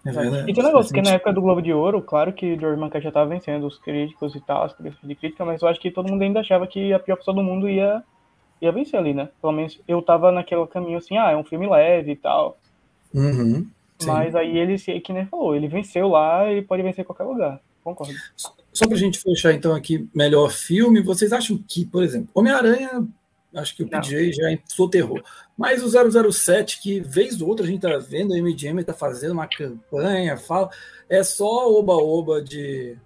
É 0.06 0.12
verdade. 0.12 0.50
E 0.50 0.54
tem 0.54 0.62
um 0.62 0.66
negócio, 0.66 0.94
que 0.94 1.02
na 1.02 1.10
época 1.10 1.32
do 1.32 1.42
Globo 1.42 1.60
de 1.60 1.72
Ouro, 1.72 2.00
claro 2.00 2.32
que 2.32 2.56
George 2.58 2.80
Mancat 2.80 3.02
já 3.02 3.08
estava 3.08 3.28
vencendo 3.28 3.66
os 3.66 3.78
críticos 3.78 4.34
e 4.36 4.40
tal, 4.40 4.62
as 4.62 4.72
críticas 4.72 5.08
de 5.08 5.14
crítica, 5.16 5.44
mas 5.44 5.60
eu 5.60 5.68
acho 5.68 5.80
que 5.80 5.90
todo 5.90 6.08
mundo 6.08 6.22
ainda 6.22 6.40
achava 6.40 6.66
que 6.66 6.92
a 6.92 6.98
pior 6.98 7.16
pessoa 7.16 7.34
do 7.34 7.42
mundo 7.42 7.68
ia, 7.68 8.02
ia 8.62 8.70
vencer 8.70 9.00
ali, 9.00 9.12
né? 9.12 9.28
Pelo 9.40 9.52
menos 9.52 9.80
eu 9.88 10.00
tava 10.00 10.30
naquele 10.30 10.64
caminho 10.68 10.98
assim, 10.98 11.16
ah, 11.16 11.32
é 11.32 11.36
um 11.36 11.44
filme 11.44 11.68
leve 11.68 12.12
e 12.12 12.16
tal. 12.16 12.56
Uhum, 13.12 13.66
mas 14.04 14.34
aí 14.34 14.56
ele, 14.56 14.78
que 14.78 15.12
nem 15.12 15.26
falou, 15.26 15.56
ele 15.56 15.66
venceu 15.66 16.08
lá 16.08 16.52
e 16.52 16.62
pode 16.62 16.82
vencer 16.82 17.02
em 17.02 17.06
qualquer 17.06 17.24
lugar. 17.24 17.60
Concordo. 17.82 18.14
Só 18.72 18.86
pra 18.86 18.96
gente 18.96 19.18
fechar 19.18 19.52
então 19.52 19.74
aqui, 19.74 20.08
melhor 20.14 20.50
filme, 20.50 21.00
vocês 21.00 21.32
acham 21.32 21.58
que, 21.66 21.84
por 21.84 22.02
exemplo, 22.02 22.28
Homem-Aranha 22.34 23.06
Acho 23.56 23.74
que 23.74 23.82
o 23.82 23.88
não. 23.90 24.00
PJ 24.00 24.32
já 24.32 24.58
soterrou. 24.66 25.20
Mas 25.56 25.82
o 25.82 26.32
007, 26.32 26.80
que 26.82 27.00
vez 27.00 27.40
ou 27.40 27.48
outra 27.48 27.64
a 27.64 27.68
gente 27.68 27.80
tá 27.80 27.96
vendo, 27.98 28.34
a 28.34 28.38
MGM 28.38 28.84
tá 28.84 28.92
fazendo 28.92 29.32
uma 29.32 29.48
campanha, 29.48 30.36
fala, 30.36 30.68
é 31.08 31.22
só 31.22 31.70
oba-oba 31.72 32.42
de, 32.42 32.96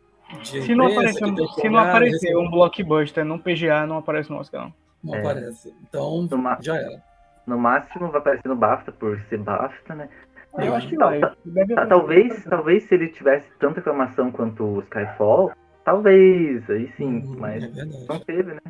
de. 0.43 0.63
Se 0.63 0.75
não 0.75 0.87
aparecer, 0.87 1.25
se 1.55 1.69
não 1.69 1.79
aparecer 1.79 2.37
um 2.37 2.51
blockbuster 2.51 3.25
num 3.25 3.39
PGA, 3.39 3.87
não 3.87 3.99
aparece 3.99 4.31
no 4.31 4.39
Oscar, 4.39 4.65
não. 4.65 4.75
Não 5.03 5.15
é. 5.15 5.21
aparece. 5.21 5.73
Então, 5.89 6.29
já 6.61 6.77
era. 6.77 7.03
No 7.47 7.59
máximo 7.59 8.11
vai 8.11 8.21
aparecer 8.21 8.49
no 8.49 8.57
BAFTA, 8.57 8.93
por 8.93 9.21
ser 9.29 9.39
BAFTA, 9.39 9.95
né? 9.95 10.09
Eu 10.59 10.75
acho 10.75 10.89
que 10.89 10.97
vai. 10.97 11.21
Talvez, 11.89 12.45
talvez 12.45 12.85
se 12.85 12.95
ele 12.95 13.09
tivesse 13.09 13.49
tanta 13.59 13.77
reclamação 13.77 14.33
quanto 14.33 14.65
o 14.65 14.81
Skyfall, 14.81 15.53
talvez, 15.85 16.69
aí 16.69 16.93
sim, 16.97 17.23
hum, 17.25 17.37
mas 17.39 17.63
é 17.63 17.85
não 17.85 18.19
teve, 18.19 18.55
né? 18.55 18.61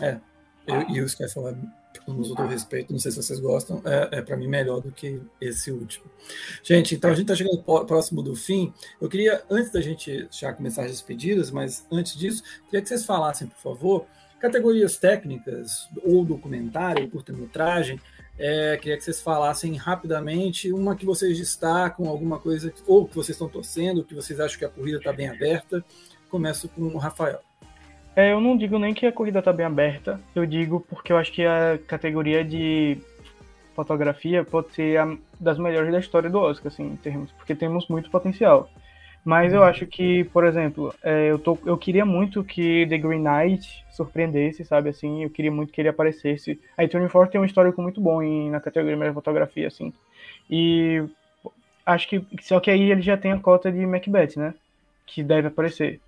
É, 0.00 0.18
eu, 0.68 0.88
e 0.88 1.00
o 1.00 1.06
Skyfall, 1.06 1.56
com 2.04 2.22
todo 2.22 2.46
respeito, 2.46 2.92
não 2.92 2.98
sei 2.98 3.10
se 3.10 3.22
vocês 3.22 3.40
gostam, 3.40 3.82
é, 3.84 4.18
é 4.18 4.22
para 4.22 4.36
mim 4.36 4.46
melhor 4.46 4.80
do 4.80 4.92
que 4.92 5.20
esse 5.40 5.70
último. 5.70 6.06
Gente, 6.62 6.94
então 6.94 7.10
a 7.10 7.14
gente 7.14 7.30
está 7.30 7.34
chegando 7.34 7.62
próximo 7.84 8.22
do 8.22 8.36
fim. 8.36 8.72
Eu 9.00 9.08
queria, 9.08 9.42
antes 9.50 9.72
da 9.72 9.80
gente 9.80 10.28
já 10.30 10.52
começar 10.52 10.84
as 10.84 10.90
despedidas, 10.90 11.50
mas 11.50 11.86
antes 11.90 12.16
disso, 12.16 12.42
queria 12.66 12.82
que 12.82 12.88
vocês 12.88 13.04
falassem, 13.04 13.48
por 13.48 13.58
favor, 13.58 14.06
categorias 14.38 14.96
técnicas 14.96 15.88
ou 16.04 16.24
documentário, 16.24 17.10
curta-metragem, 17.10 18.00
é, 18.38 18.76
queria 18.76 18.96
que 18.96 19.04
vocês 19.04 19.20
falassem 19.20 19.74
rapidamente 19.74 20.72
uma 20.72 20.94
que 20.94 21.04
vocês 21.04 21.36
destacam, 21.36 22.06
alguma 22.06 22.38
coisa, 22.38 22.72
ou 22.86 23.06
que 23.06 23.16
vocês 23.16 23.34
estão 23.34 23.48
torcendo, 23.48 24.04
que 24.04 24.14
vocês 24.14 24.38
acham 24.38 24.58
que 24.58 24.64
a 24.64 24.68
corrida 24.68 24.98
está 24.98 25.12
bem 25.12 25.28
aberta. 25.28 25.84
Começo 26.30 26.68
com 26.68 26.82
o 26.82 26.98
Rafael. 26.98 27.47
É, 28.18 28.32
eu 28.32 28.40
não 28.40 28.56
digo 28.56 28.80
nem 28.80 28.92
que 28.92 29.06
a 29.06 29.12
corrida 29.12 29.38
está 29.38 29.52
bem 29.52 29.64
aberta, 29.64 30.20
eu 30.34 30.44
digo 30.44 30.84
porque 30.90 31.12
eu 31.12 31.16
acho 31.16 31.30
que 31.30 31.46
a 31.46 31.78
categoria 31.86 32.44
de 32.44 32.98
fotografia 33.76 34.42
pode 34.42 34.74
ser 34.74 34.98
a 34.98 35.16
das 35.38 35.56
melhores 35.56 35.92
da 35.92 36.00
história 36.00 36.28
do 36.28 36.40
Oscar, 36.40 36.66
assim, 36.66 36.82
em 36.82 36.96
termos, 36.96 37.30
porque 37.30 37.54
temos 37.54 37.86
muito 37.86 38.10
potencial. 38.10 38.68
Mas 39.24 39.52
eu 39.52 39.62
acho 39.62 39.86
que, 39.86 40.24
por 40.24 40.44
exemplo, 40.44 40.92
é, 41.00 41.30
eu, 41.30 41.38
tô, 41.38 41.56
eu 41.64 41.78
queria 41.78 42.04
muito 42.04 42.42
que 42.42 42.88
The 42.88 42.98
Green 42.98 43.22
Knight 43.22 43.84
surpreendesse, 43.92 44.64
sabe, 44.64 44.88
assim, 44.88 45.22
eu 45.22 45.30
queria 45.30 45.52
muito 45.52 45.72
que 45.72 45.80
ele 45.80 45.88
aparecesse. 45.88 46.60
A 46.76 46.88
Tony 46.88 47.08
Ford 47.08 47.30
tem 47.30 47.40
um 47.40 47.44
histórico 47.44 47.80
muito 47.80 48.00
bom 48.00 48.20
em, 48.20 48.50
na 48.50 48.58
categoria 48.58 48.96
de 48.96 49.14
fotografia, 49.14 49.68
assim. 49.68 49.92
E 50.50 51.04
acho 51.86 52.08
que, 52.08 52.26
só 52.42 52.58
que 52.58 52.68
aí 52.68 52.90
ele 52.90 53.02
já 53.02 53.16
tem 53.16 53.30
a 53.30 53.38
cota 53.38 53.70
de 53.70 53.86
Macbeth, 53.86 54.36
né, 54.36 54.54
que 55.06 55.22
deve 55.22 55.46
aparecer. 55.46 56.00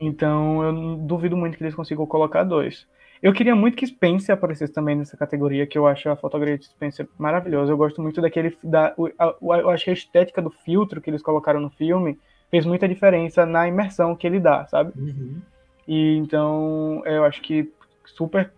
Então 0.00 0.62
eu 0.62 0.96
duvido 0.96 1.36
muito 1.36 1.56
que 1.56 1.64
eles 1.64 1.74
consigam 1.74 2.06
colocar 2.06 2.44
dois. 2.44 2.86
Eu 3.22 3.32
queria 3.32 3.56
muito 3.56 3.76
que 3.76 3.86
Spencer 3.86 4.34
aparecesse 4.34 4.72
também 4.72 4.94
nessa 4.94 5.16
categoria, 5.16 5.66
que 5.66 5.78
eu 5.78 5.86
acho 5.86 6.08
a 6.08 6.16
fotografia 6.16 6.58
de 6.58 6.66
Spencer 6.66 7.08
maravilhosa. 7.18 7.72
Eu 7.72 7.76
gosto 7.76 8.02
muito 8.02 8.20
daquele. 8.20 8.56
Da, 8.62 8.94
eu 8.96 9.70
acho 9.70 9.84
que 9.84 9.90
a 9.90 9.94
estética 9.94 10.42
do 10.42 10.50
filtro 10.50 11.00
que 11.00 11.08
eles 11.08 11.22
colocaram 11.22 11.60
no 11.60 11.70
filme 11.70 12.18
fez 12.50 12.66
muita 12.66 12.88
diferença 12.88 13.46
na 13.46 13.66
imersão 13.66 14.14
que 14.14 14.26
ele 14.26 14.38
dá, 14.38 14.66
sabe? 14.66 14.92
Uhum. 14.96 15.40
E 15.88 16.16
então 16.16 17.02
eu 17.04 17.24
acho 17.24 17.40
que 17.42 17.72
super 18.04 18.52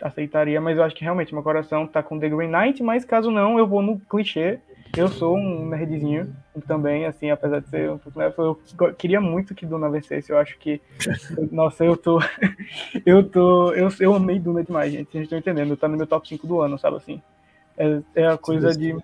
aceitaria, 0.00 0.60
mas 0.60 0.76
eu 0.76 0.84
acho 0.84 0.94
que 0.94 1.04
realmente 1.04 1.34
meu 1.34 1.42
coração 1.42 1.86
tá 1.86 2.02
com 2.02 2.18
The 2.18 2.28
Green 2.28 2.50
Knight, 2.50 2.82
mas 2.82 3.04
caso 3.04 3.30
não, 3.30 3.58
eu 3.58 3.66
vou 3.66 3.82
no 3.82 3.98
clichê. 4.00 4.60
Eu 4.96 5.08
sou 5.08 5.36
um 5.36 5.68
nerdzinho 5.68 6.34
também, 6.66 7.06
assim, 7.06 7.30
apesar 7.30 7.60
de 7.60 7.68
ser 7.68 7.90
um 7.90 7.98
pouco 7.98 8.20
eu 8.20 8.94
queria 8.94 9.20
muito 9.20 9.54
que 9.54 9.66
Duna 9.66 9.88
vencesse. 9.88 10.30
Eu 10.30 10.38
acho 10.38 10.58
que, 10.58 10.80
nossa, 11.52 11.84
eu 11.84 11.96
tô, 11.96 12.18
eu 13.06 13.22
tô, 13.22 13.72
eu, 13.72 13.88
eu 14.00 14.14
amei 14.14 14.38
Duna 14.38 14.64
demais, 14.64 14.92
gente. 14.92 15.12
Vocês 15.12 15.24
estão 15.24 15.38
entendendo? 15.38 15.76
Tá 15.76 15.88
no 15.88 15.96
meu 15.96 16.06
top 16.06 16.28
5 16.28 16.46
do 16.46 16.60
ano, 16.60 16.78
sabe 16.78 16.96
assim? 16.96 17.22
É, 17.76 18.00
é 18.14 18.26
a 18.26 18.36
coisa 18.36 18.76
de 18.76 18.96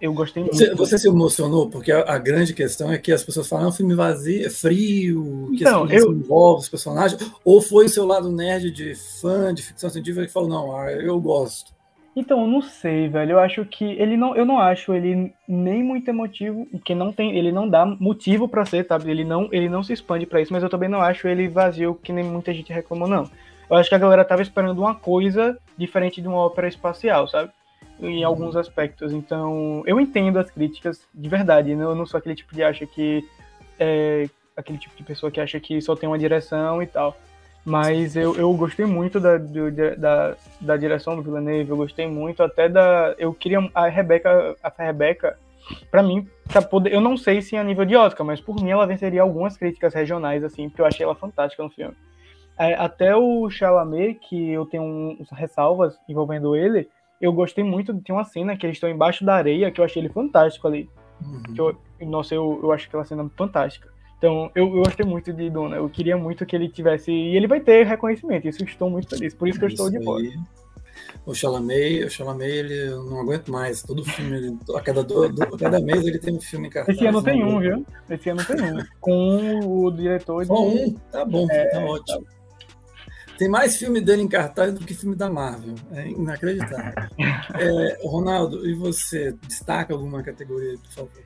eu 0.00 0.12
gostei 0.12 0.44
muito. 0.44 0.56
Você, 0.56 0.74
você, 0.74 0.98
se 0.98 1.08
emocionou, 1.08 1.68
porque 1.68 1.90
a, 1.90 2.02
a, 2.02 2.18
grande 2.18 2.54
questão 2.54 2.92
é 2.92 2.98
que 2.98 3.10
as 3.10 3.24
pessoas 3.24 3.48
falam, 3.48 3.66
é 3.66 3.68
um 3.68 3.72
filme 3.72 3.94
vazio, 3.94 4.46
é 4.46 4.50
frio, 4.50 5.50
que 5.56 5.64
então, 5.64 5.90
eu... 5.90 6.12
envolve 6.12 6.62
os 6.62 6.68
personagens, 6.68 7.20
ou 7.44 7.60
foi 7.60 7.86
o 7.86 7.88
seu 7.88 8.06
lado 8.06 8.30
nerd 8.30 8.70
de 8.70 8.94
fã 8.94 9.52
de 9.52 9.62
ficção 9.62 9.90
científica 9.90 10.24
que 10.24 10.32
falou, 10.32 10.48
não, 10.48 10.76
ah, 10.76 10.92
eu 10.92 11.20
gosto. 11.20 11.72
Então, 12.18 12.40
eu 12.40 12.46
não 12.48 12.60
sei, 12.60 13.08
velho. 13.08 13.32
Eu 13.32 13.38
acho 13.38 13.64
que 13.64 13.84
ele 13.84 14.16
não, 14.16 14.34
eu 14.34 14.44
não 14.44 14.58
acho 14.58 14.92
ele 14.92 15.32
nem 15.46 15.84
muito 15.84 16.08
emotivo, 16.08 16.66
porque 16.66 16.92
não 16.92 17.12
tem, 17.12 17.38
ele 17.38 17.52
não 17.52 17.68
dá 17.68 17.86
motivo 17.86 18.48
para 18.48 18.66
ser, 18.66 18.84
sabe? 18.84 19.08
Ele 19.08 19.24
não, 19.24 19.48
ele 19.52 19.68
não 19.68 19.84
se 19.84 19.92
expande 19.92 20.26
para 20.26 20.40
isso, 20.40 20.52
mas 20.52 20.64
eu 20.64 20.68
também 20.68 20.88
não 20.88 21.00
acho 21.00 21.28
ele 21.28 21.46
vazio, 21.46 21.94
que 21.94 22.12
nem 22.12 22.24
muita 22.24 22.52
gente 22.52 22.72
reclamou 22.72 23.06
não. 23.06 23.30
Eu 23.70 23.76
acho 23.76 23.88
que 23.88 23.94
a 23.94 23.98
galera 23.98 24.24
tava 24.24 24.42
esperando 24.42 24.80
uma 24.80 24.96
coisa 24.96 25.56
diferente 25.76 26.20
de 26.20 26.26
uma 26.26 26.38
ópera 26.38 26.66
espacial, 26.66 27.28
sabe? 27.28 27.52
em 28.00 28.22
alguns 28.24 28.56
aspectos. 28.56 29.12
Então, 29.12 29.82
eu 29.86 30.00
entendo 30.00 30.38
as 30.38 30.50
críticas 30.50 31.00
de 31.14 31.28
verdade. 31.28 31.74
Né? 31.74 31.84
Eu 31.84 31.94
não 31.94 32.06
sou 32.06 32.18
aquele 32.18 32.34
tipo 32.34 32.54
de 32.54 32.62
acha 32.62 32.86
que 32.86 33.24
é 33.78 34.28
aquele 34.56 34.78
tipo 34.78 34.96
de 34.96 35.02
pessoa 35.02 35.30
que 35.30 35.40
acha 35.40 35.58
que 35.60 35.80
só 35.80 35.94
tem 35.94 36.08
uma 36.08 36.18
direção 36.18 36.82
e 36.82 36.86
tal. 36.86 37.16
Mas 37.68 38.16
eu, 38.16 38.34
eu 38.34 38.52
gostei 38.54 38.86
muito 38.86 39.20
da, 39.20 39.36
do, 39.36 39.70
da, 39.98 40.36
da 40.58 40.76
direção 40.76 41.14
do 41.14 41.22
Villeneuve, 41.22 41.68
eu 41.68 41.76
gostei 41.76 42.06
muito 42.06 42.42
até 42.42 42.68
da. 42.68 43.14
Eu 43.18 43.34
queria. 43.34 43.58
A 43.74 43.88
Rebeca, 43.88 44.56
a 44.62 44.72
Rebeca, 44.82 45.38
pra 45.90 46.02
mim, 46.02 46.26
pra 46.50 46.62
poder, 46.62 46.94
eu 46.94 47.00
não 47.00 47.16
sei 47.16 47.42
se 47.42 47.56
a 47.56 47.62
nível 47.62 47.84
de 47.84 47.94
Oscar, 47.94 48.26
mas 48.26 48.40
por 48.40 48.56
mim 48.56 48.70
ela 48.70 48.86
venceria 48.86 49.20
algumas 49.20 49.56
críticas 49.56 49.92
regionais, 49.92 50.42
assim, 50.42 50.68
porque 50.68 50.80
eu 50.80 50.86
achei 50.86 51.04
ela 51.04 51.14
fantástica 51.14 51.62
no 51.62 51.68
filme. 51.68 51.94
É, 52.58 52.74
até 52.74 53.14
o 53.14 53.48
Chalamet, 53.50 54.14
que 54.14 54.50
eu 54.50 54.64
tenho 54.64 54.82
um, 54.82 55.24
ressalvas 55.30 55.96
envolvendo 56.08 56.56
ele, 56.56 56.88
eu 57.20 57.32
gostei 57.32 57.62
muito, 57.62 57.94
tem 58.00 58.14
uma 58.14 58.24
cena 58.24 58.56
que 58.56 58.64
eles 58.64 58.76
estão 58.76 58.88
embaixo 58.88 59.24
da 59.24 59.34
areia, 59.34 59.70
que 59.70 59.80
eu 59.80 59.84
achei 59.84 60.00
ele 60.00 60.08
fantástico 60.08 60.66
ali. 60.66 60.88
Uhum. 61.20 61.42
Eu, 62.00 62.08
nossa, 62.08 62.34
eu, 62.34 62.58
eu 62.62 62.72
acho 62.72 62.88
aquela 62.88 63.04
cena 63.04 63.28
fantástica. 63.36 63.92
Então, 64.18 64.50
eu, 64.54 64.66
eu 64.66 64.82
gostei 64.82 65.06
muito 65.06 65.32
de 65.32 65.48
Duna. 65.48 65.76
Eu 65.76 65.88
queria 65.88 66.16
muito 66.16 66.44
que 66.44 66.54
ele 66.54 66.68
tivesse. 66.68 67.10
E 67.10 67.36
ele 67.36 67.46
vai 67.46 67.60
ter 67.60 67.86
reconhecimento. 67.86 68.48
Isso 68.48 68.62
eu 68.62 68.66
estou 68.66 68.90
muito 68.90 69.08
feliz. 69.08 69.32
Por 69.32 69.48
isso 69.48 69.58
que 69.58 69.64
eu 69.64 69.68
estou 69.68 69.90
de 69.90 70.02
fora. 70.02 70.24
O 71.24 71.34
Chalamet, 71.34 72.04
o 72.04 72.10
Chalamet, 72.10 72.50
ele 72.50 72.90
não 72.90 73.20
aguento 73.20 73.50
mais. 73.52 73.82
Todo 73.82 74.04
filme, 74.04 74.36
ele, 74.36 74.58
a, 74.74 74.80
cada 74.80 75.04
do, 75.04 75.28
do, 75.28 75.42
a 75.42 75.58
cada 75.58 75.80
mês 75.80 76.04
ele 76.04 76.18
tem 76.18 76.34
um 76.34 76.40
filme 76.40 76.66
em 76.66 76.70
cartaz. 76.70 76.96
Esse 76.96 77.06
ano 77.06 77.22
tem 77.22 77.44
um, 77.44 77.60
viu? 77.60 77.86
Esse 78.10 78.30
ano 78.30 78.44
tem 78.44 78.56
um. 78.60 78.84
Com 79.00 79.60
o 79.60 79.90
diretor. 79.90 80.44
Só 80.46 80.66
um? 80.66 80.94
Tá 81.12 81.24
bom, 81.24 81.46
é, 81.50 81.66
tá 81.66 81.78
ótimo. 81.80 82.24
Tá 82.24 82.38
tem 83.38 83.48
mais 83.48 83.76
filme 83.76 84.00
dele 84.00 84.22
em 84.22 84.28
cartaz 84.28 84.74
do 84.74 84.84
que 84.84 84.92
filme 84.92 85.14
da 85.14 85.30
Marvel. 85.30 85.76
É 85.92 86.08
inacreditável. 86.08 86.92
É, 87.54 87.98
Ronaldo, 88.06 88.68
e 88.68 88.74
você? 88.74 89.32
Destaca 89.46 89.94
alguma 89.94 90.22
categoria, 90.22 90.76
por 90.78 90.92
favor? 90.92 91.22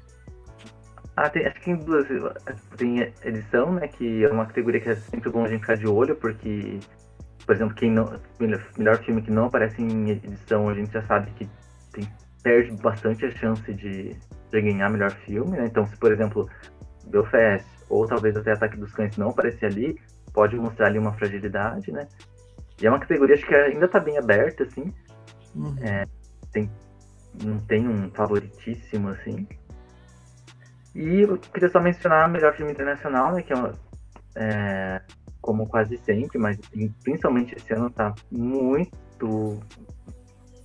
Ah, 1.16 1.28
tem, 1.28 1.46
acho 1.46 1.58
que 1.60 1.64
tem 1.66 1.76
duas. 1.76 2.06
Tem 2.76 3.12
edição, 3.24 3.72
né? 3.72 3.88
Que 3.88 4.24
é 4.24 4.28
uma 4.28 4.46
categoria 4.46 4.80
que 4.80 4.88
é 4.88 4.96
sempre 4.96 5.30
bom 5.30 5.44
a 5.44 5.48
gente 5.48 5.60
ficar 5.60 5.76
de 5.76 5.86
olho, 5.86 6.16
porque, 6.16 6.80
por 7.44 7.54
exemplo, 7.54 7.74
quem 7.74 7.90
não. 7.90 8.18
Melhor 8.78 8.98
filme 9.04 9.22
que 9.22 9.30
não 9.30 9.46
aparece 9.46 9.82
em 9.82 10.10
edição, 10.10 10.68
a 10.68 10.74
gente 10.74 10.92
já 10.92 11.02
sabe 11.02 11.30
que 11.32 11.48
tem, 11.92 12.08
perde 12.42 12.72
bastante 12.82 13.26
a 13.26 13.30
chance 13.30 13.72
de, 13.74 14.16
de 14.50 14.60
ganhar 14.60 14.88
melhor 14.88 15.10
filme, 15.10 15.58
né? 15.58 15.66
Então, 15.66 15.86
se, 15.86 15.96
por 15.96 16.12
exemplo, 16.12 16.48
Belfast 17.06 17.66
ou 17.90 18.06
talvez 18.06 18.34
até 18.36 18.52
Ataque 18.52 18.78
dos 18.78 18.92
Cães 18.92 19.16
não 19.18 19.28
aparecer 19.28 19.66
ali, 19.66 20.00
pode 20.32 20.56
mostrar 20.56 20.86
ali 20.86 20.98
uma 20.98 21.12
fragilidade, 21.12 21.92
né? 21.92 22.08
E 22.80 22.86
é 22.86 22.90
uma 22.90 22.98
categoria 22.98 23.34
acho 23.34 23.46
que 23.46 23.54
ainda 23.54 23.84
está 23.84 24.00
bem 24.00 24.16
aberta, 24.16 24.64
assim. 24.64 24.92
Uhum. 25.54 25.76
É, 25.82 26.06
tem, 26.52 26.70
não 27.44 27.58
tem 27.60 27.86
um 27.86 28.10
favoritíssimo, 28.10 29.10
assim. 29.10 29.46
E 30.94 31.22
eu 31.22 31.38
queria 31.38 31.68
só 31.68 31.80
mencionar 31.80 32.28
o 32.28 32.32
melhor 32.32 32.54
filme 32.54 32.72
internacional, 32.72 33.32
né? 33.32 33.42
Que 33.42 33.52
é, 33.52 33.56
uma, 33.56 33.72
é 34.36 35.00
como 35.40 35.66
quase 35.66 35.96
sempre, 35.98 36.38
mas 36.38 36.56
principalmente 37.02 37.54
esse 37.56 37.72
ano 37.74 37.90
tá 37.90 38.14
muito. 38.30 39.60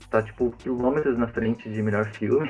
tá 0.09 0.21
tipo 0.21 0.51
quilômetros 0.51 1.17
na 1.17 1.27
frente 1.27 1.69
de 1.69 1.81
melhor 1.81 2.05
filme. 2.13 2.49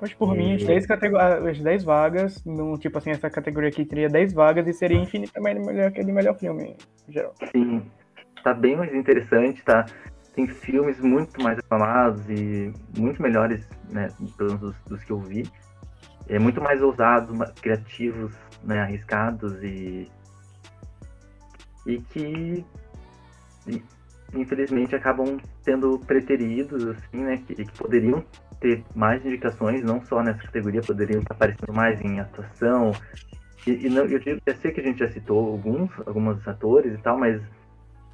Mas 0.00 0.12
por 0.12 0.34
e... 0.34 0.38
mim, 0.38 0.54
as 0.54 0.64
10, 0.64 0.86
as 0.90 1.60
10 1.60 1.84
vagas, 1.84 2.44
no, 2.44 2.78
tipo 2.78 2.98
assim, 2.98 3.10
essa 3.10 3.30
categoria 3.30 3.70
aqui 3.70 3.84
teria 3.84 4.08
10 4.08 4.32
vagas 4.32 4.66
e 4.66 4.72
seria 4.72 4.98
infinitamente 4.98 5.60
melhor 5.60 5.90
que 5.90 6.04
de 6.04 6.12
melhor 6.12 6.38
filme, 6.38 6.76
em 7.08 7.12
geral. 7.12 7.34
Sim, 7.50 7.82
tá 8.42 8.54
bem 8.54 8.76
mais 8.76 8.94
interessante, 8.94 9.62
tá? 9.64 9.86
Tem 10.34 10.46
filmes 10.46 11.00
muito 11.00 11.40
mais 11.42 11.58
aclamados 11.58 12.28
e 12.28 12.72
muito 12.98 13.22
melhores, 13.22 13.66
né, 13.90 14.08
dos, 14.36 14.76
dos 14.82 15.04
que 15.04 15.12
eu 15.12 15.20
vi. 15.20 15.44
É 16.28 16.38
muito 16.38 16.60
mais 16.60 16.82
ousados, 16.82 17.36
criativos, 17.60 18.34
né, 18.62 18.80
arriscados 18.80 19.62
e 19.62 20.10
e 21.86 21.98
que 21.98 22.64
infelizmente 24.32 24.96
acabam 24.96 25.38
sendo 25.62 25.98
preteridos, 25.98 26.84
assim, 26.86 27.18
né, 27.18 27.42
que, 27.46 27.54
que 27.54 27.72
poderiam 27.78 28.24
ter 28.60 28.82
mais 28.94 29.24
indicações, 29.24 29.82
não 29.84 30.02
só 30.02 30.22
nessa 30.22 30.42
categoria, 30.42 30.80
poderiam 30.80 31.20
estar 31.20 31.34
aparecendo 31.34 31.72
mais 31.72 32.00
em 32.00 32.20
atuação. 32.20 32.92
E, 33.66 33.86
e 33.86 33.88
não, 33.88 34.04
eu, 34.04 34.20
eu 34.24 34.56
sei 34.56 34.72
que 34.72 34.80
a 34.80 34.84
gente 34.84 34.98
já 34.98 35.08
citou 35.10 35.52
alguns, 35.52 35.90
alguns 36.06 36.46
atores 36.48 36.94
e 36.94 36.98
tal, 36.98 37.18
mas 37.18 37.40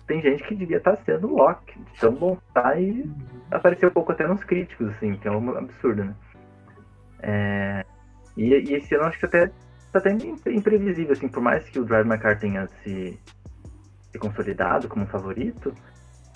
tem 0.06 0.20
gente 0.20 0.42
que 0.42 0.54
devia 0.56 0.78
estar 0.78 0.96
sendo 0.96 1.28
Loki, 1.28 1.78
tão 2.00 2.12
bom 2.12 2.36
tá 2.52 2.78
e 2.78 3.02
uhum. 3.02 3.14
apareceu 3.50 3.88
um 3.88 3.92
pouco 3.92 4.12
até 4.12 4.26
nos 4.26 4.42
críticos, 4.42 4.88
assim, 4.88 5.14
que 5.14 5.28
é 5.28 5.30
um 5.30 5.56
absurdo, 5.56 6.04
né? 6.04 6.14
É, 7.22 7.86
e, 8.36 8.54
e, 8.54 8.74
esse 8.74 8.94
ano 8.94 9.04
acho 9.04 9.18
que 9.18 9.26
até 9.26 9.50
tá 9.92 9.98
até 9.98 10.12
imprevisível, 10.50 11.12
assim, 11.12 11.28
por 11.28 11.42
mais 11.42 11.68
que 11.68 11.78
o 11.78 11.84
Drive 11.84 12.06
My 12.06 12.18
Car 12.18 12.38
tenha 12.38 12.68
se, 12.82 13.18
se 14.12 14.18
consolidado 14.18 14.88
como 14.88 15.06
favorito, 15.06 15.74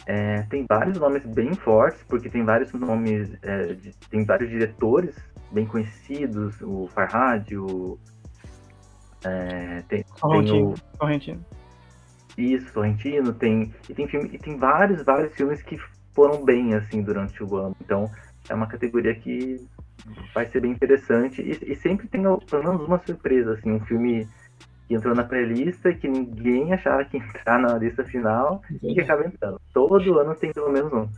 é, 0.06 0.42
tem 0.42 0.66
vários 0.68 0.98
nomes 0.98 1.24
bem 1.24 1.54
fortes, 1.54 2.02
porque 2.08 2.28
tem 2.28 2.44
vários 2.44 2.72
nomes, 2.72 3.36
é, 3.42 3.74
de, 3.74 3.94
tem 4.10 4.24
vários 4.24 4.50
diretores 4.50 5.14
bem 5.50 5.64
conhecidos, 5.66 6.60
o 6.60 6.88
Farhad, 6.88 7.50
o. 7.56 7.98
É, 9.24 9.82
tem, 9.88 10.04
Sorrentino. 10.16 10.52
Tem 10.52 10.64
o, 10.64 10.96
Sorrentino. 10.98 11.44
Isso, 12.36 12.72
Sorrentino, 12.72 13.32
tem. 13.32 13.72
E 13.88 13.94
tem, 13.94 14.06
filme, 14.06 14.28
e 14.32 14.38
tem 14.38 14.58
vários, 14.58 15.02
vários 15.02 15.32
filmes 15.34 15.62
que 15.62 15.78
foram 16.12 16.44
bem 16.44 16.74
assim 16.74 17.02
durante 17.02 17.42
o 17.42 17.56
ano. 17.56 17.76
Então 17.80 18.10
é 18.48 18.54
uma 18.54 18.66
categoria 18.66 19.14
que 19.14 19.66
vai 20.34 20.46
ser 20.46 20.60
bem 20.60 20.72
interessante. 20.72 21.42
E, 21.42 21.72
e 21.72 21.76
sempre 21.76 22.08
tem 22.08 22.22
pelo 22.22 22.64
menos 22.64 22.86
uma 22.86 22.98
surpresa, 22.98 23.54
assim, 23.54 23.72
um 23.72 23.80
filme 23.80 24.26
que 24.86 24.94
entrou 24.94 25.14
na 25.14 25.24
pré-lista 25.24 25.94
que 25.94 26.06
ninguém 26.06 26.72
achava 26.72 27.04
que 27.04 27.16
ia 27.16 27.24
entrar 27.24 27.58
na 27.58 27.78
lista 27.78 28.04
final 28.04 28.62
e 28.82 28.94
que 28.94 29.00
acaba 29.00 29.26
entrando. 29.26 29.60
Todo 29.72 30.18
ano 30.18 30.34
tem 30.34 30.52
pelo 30.52 30.70
menos 30.70 30.92
um. 30.92 31.08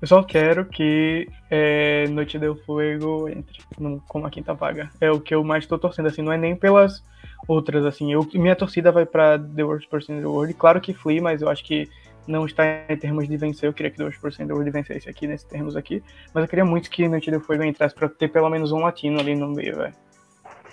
Eu 0.00 0.08
só 0.08 0.22
quero 0.22 0.66
que 0.66 1.28
é, 1.50 2.06
Noite 2.08 2.38
del 2.38 2.56
Fuego 2.56 3.28
entre 3.28 3.62
no, 3.78 4.00
como 4.00 4.26
a 4.26 4.30
quinta 4.30 4.52
vaga. 4.52 4.90
É 5.00 5.10
o 5.10 5.20
que 5.20 5.34
eu 5.34 5.42
mais 5.42 5.64
estou 5.64 5.78
torcendo, 5.78 6.06
assim, 6.06 6.22
não 6.22 6.32
é 6.32 6.36
nem 6.36 6.54
pelas 6.54 7.02
outras, 7.48 7.84
assim. 7.84 8.12
Eu, 8.12 8.26
minha 8.34 8.56
torcida 8.56 8.92
vai 8.92 9.06
para 9.06 9.38
The 9.38 9.64
Worst 9.64 9.88
Person 9.88 10.14
in 10.14 10.20
the 10.20 10.26
World. 10.26 10.52
Claro 10.54 10.80
que 10.80 10.92
Flea, 10.92 11.22
mas 11.22 11.40
eu 11.40 11.48
acho 11.48 11.64
que 11.64 11.88
não 12.26 12.46
está 12.46 12.64
em 12.88 12.96
termos 12.96 13.28
de 13.28 13.36
vencer. 13.36 13.68
Eu 13.68 13.72
queria 13.72 13.90
que 13.90 13.96
The 13.96 14.04
Worst 14.04 14.20
Person 14.20 14.42
in 14.42 14.46
the 14.46 14.52
World 14.52 14.70
vencesse 14.70 15.08
aqui, 15.08 15.26
nesses 15.26 15.46
termos 15.46 15.76
aqui. 15.76 16.02
Mas 16.32 16.42
eu 16.42 16.48
queria 16.48 16.64
muito 16.64 16.90
que 16.90 17.08
Noite 17.08 17.30
del 17.30 17.40
Fuego 17.40 17.64
entrasse 17.64 17.94
para 17.94 18.08
ter 18.08 18.28
pelo 18.28 18.48
menos 18.50 18.72
um 18.72 18.78
latino 18.78 19.20
ali 19.20 19.34
no 19.34 19.48
meio, 19.48 19.76
velho. 19.76 19.94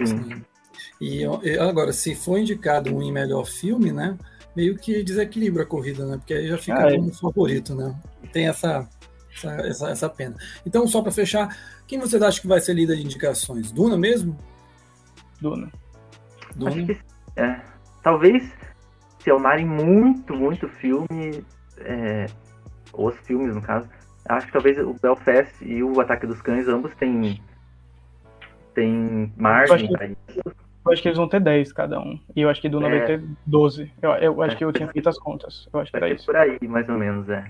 Sim. 0.03 0.43
E 0.99 1.23
agora, 1.59 1.91
se 1.93 2.15
for 2.15 2.37
indicado 2.37 2.95
um 2.95 3.01
em 3.01 3.11
melhor 3.11 3.45
filme, 3.45 3.91
né? 3.91 4.17
Meio 4.55 4.77
que 4.77 5.03
desequilibra 5.03 5.63
a 5.63 5.65
corrida, 5.65 6.05
né? 6.05 6.17
Porque 6.17 6.33
aí 6.33 6.47
já 6.47 6.57
fica 6.57 6.85
ah, 6.85 6.91
é. 6.91 6.95
como 6.95 7.13
favorito, 7.13 7.75
né? 7.75 7.95
Tem 8.31 8.47
essa, 8.47 8.87
essa, 9.35 9.51
essa, 9.67 9.89
essa 9.89 10.09
pena. 10.09 10.35
Então, 10.65 10.87
só 10.87 11.01
para 11.01 11.11
fechar, 11.11 11.57
quem 11.87 11.99
você 11.99 12.17
acha 12.17 12.39
que 12.39 12.47
vai 12.47 12.59
ser 12.59 12.73
líder 12.73 12.97
de 12.97 13.03
indicações? 13.03 13.71
Duna 13.71 13.97
mesmo? 13.97 14.37
Duna. 15.41 15.71
Duna? 16.55 16.71
Acho 16.71 16.85
que, 16.85 16.99
é, 17.35 17.61
talvez 18.01 18.51
se 19.23 19.31
amarem 19.31 19.65
muito, 19.65 20.35
muito 20.35 20.67
filme, 20.67 21.43
é, 21.79 22.25
os 22.93 23.15
filmes 23.19 23.55
no 23.55 23.61
caso, 23.61 23.87
acho 24.27 24.47
que 24.47 24.53
talvez 24.53 24.77
o 24.77 24.93
Belfast 25.01 25.53
e 25.61 25.81
o 25.81 25.99
Ataque 26.01 26.27
dos 26.27 26.41
Cães 26.41 26.67
ambos 26.67 26.93
têm, 26.95 27.41
têm 28.73 29.33
margem 29.37 29.91
para 29.91 30.07
isso. 30.07 30.41
Eu 30.85 30.91
acho 30.91 31.01
que 31.01 31.07
eles 31.07 31.17
vão 31.17 31.29
ter 31.29 31.39
10 31.39 31.71
cada 31.71 31.97
um. 31.99 32.19
E 32.35 32.41
eu 32.41 32.49
acho 32.49 32.59
que 32.59 32.67
Duna 32.67 32.87
é. 32.89 32.97
vai 32.97 33.05
ter 33.05 33.23
12. 33.45 33.89
Eu, 34.01 34.11
eu 34.11 34.41
acho 34.41 34.55
é. 34.55 34.57
que 34.57 34.65
eu 34.65 34.73
tinha 34.73 34.89
feito 34.89 35.07
as 35.07 35.17
contas. 35.17 35.69
Eu 35.71 35.79
acho 35.79 35.89
que 35.89 35.95
era 35.95 36.09
isso. 36.09 36.25
Por 36.25 36.35
aí, 36.35 36.59
mais 36.67 36.89
ou 36.89 36.97
menos, 36.97 37.29
é. 37.29 37.49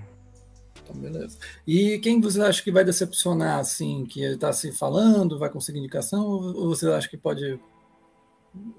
Então, 0.80 0.94
beleza. 0.94 1.36
E 1.66 1.98
quem 1.98 2.20
você 2.20 2.40
acha 2.40 2.62
que 2.62 2.70
vai 2.70 2.84
decepcionar, 2.84 3.58
assim, 3.58 4.06
que 4.06 4.22
ele 4.22 4.34
está 4.34 4.52
se 4.52 4.70
falando, 4.70 5.36
vai 5.36 5.50
conseguir 5.50 5.80
indicação, 5.80 6.22
ou 6.22 6.68
você 6.68 6.88
acha 6.92 7.08
que 7.08 7.16
pode. 7.16 7.58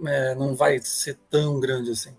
É, 0.05 0.34
não 0.35 0.55
vai 0.55 0.80
ser 0.80 1.17
tão 1.30 1.59
grande 1.59 1.91
assim? 1.91 2.13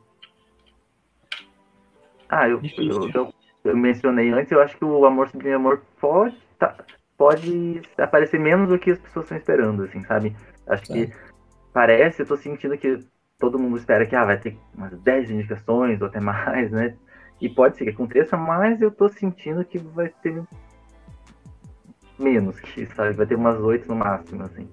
Ah, 2.28 2.48
eu, 2.48 2.60
eu, 2.78 3.10
eu, 3.14 3.34
eu, 3.64 3.76
mencionei 3.76 4.30
antes, 4.30 4.50
eu 4.50 4.60
acho 4.60 4.76
que 4.76 4.84
o 4.84 5.04
Amor 5.04 5.28
Sublime 5.28 5.54
Amor 5.54 5.82
pode, 6.00 6.36
tá, 6.58 6.76
pode 7.16 7.80
aparecer 7.96 8.40
menos 8.40 8.68
do 8.68 8.78
que 8.78 8.90
as 8.90 8.98
pessoas 8.98 9.26
estão 9.26 9.38
esperando, 9.38 9.84
assim, 9.84 10.02
sabe? 10.02 10.34
Acho 10.66 10.82
que 10.84 11.12
parece, 11.72 12.22
eu 12.22 12.26
tô 12.26 12.36
sentindo 12.36 12.76
que 12.76 12.98
todo 13.38 13.58
mundo 13.58 13.76
espera 13.76 14.06
que 14.06 14.16
ah, 14.16 14.24
vai 14.24 14.38
ter 14.38 14.58
umas 14.74 14.98
10 15.00 15.30
indicações 15.30 16.00
ou 16.00 16.08
até 16.08 16.20
mais, 16.20 16.70
né? 16.70 16.96
E 17.40 17.48
pode 17.48 17.76
ser 17.76 17.84
que 17.84 17.90
aconteça, 17.90 18.36
mas 18.36 18.80
eu 18.80 18.90
tô 18.90 19.08
sentindo 19.08 19.64
que 19.64 19.78
vai 19.78 20.08
ter 20.08 20.42
menos 22.18 22.58
que 22.60 22.82
isso, 22.82 22.94
sabe? 22.94 23.12
Vai 23.12 23.26
ter 23.26 23.34
umas 23.34 23.60
8 23.60 23.86
no 23.88 23.94
máximo, 23.94 24.42
assim. 24.42 24.68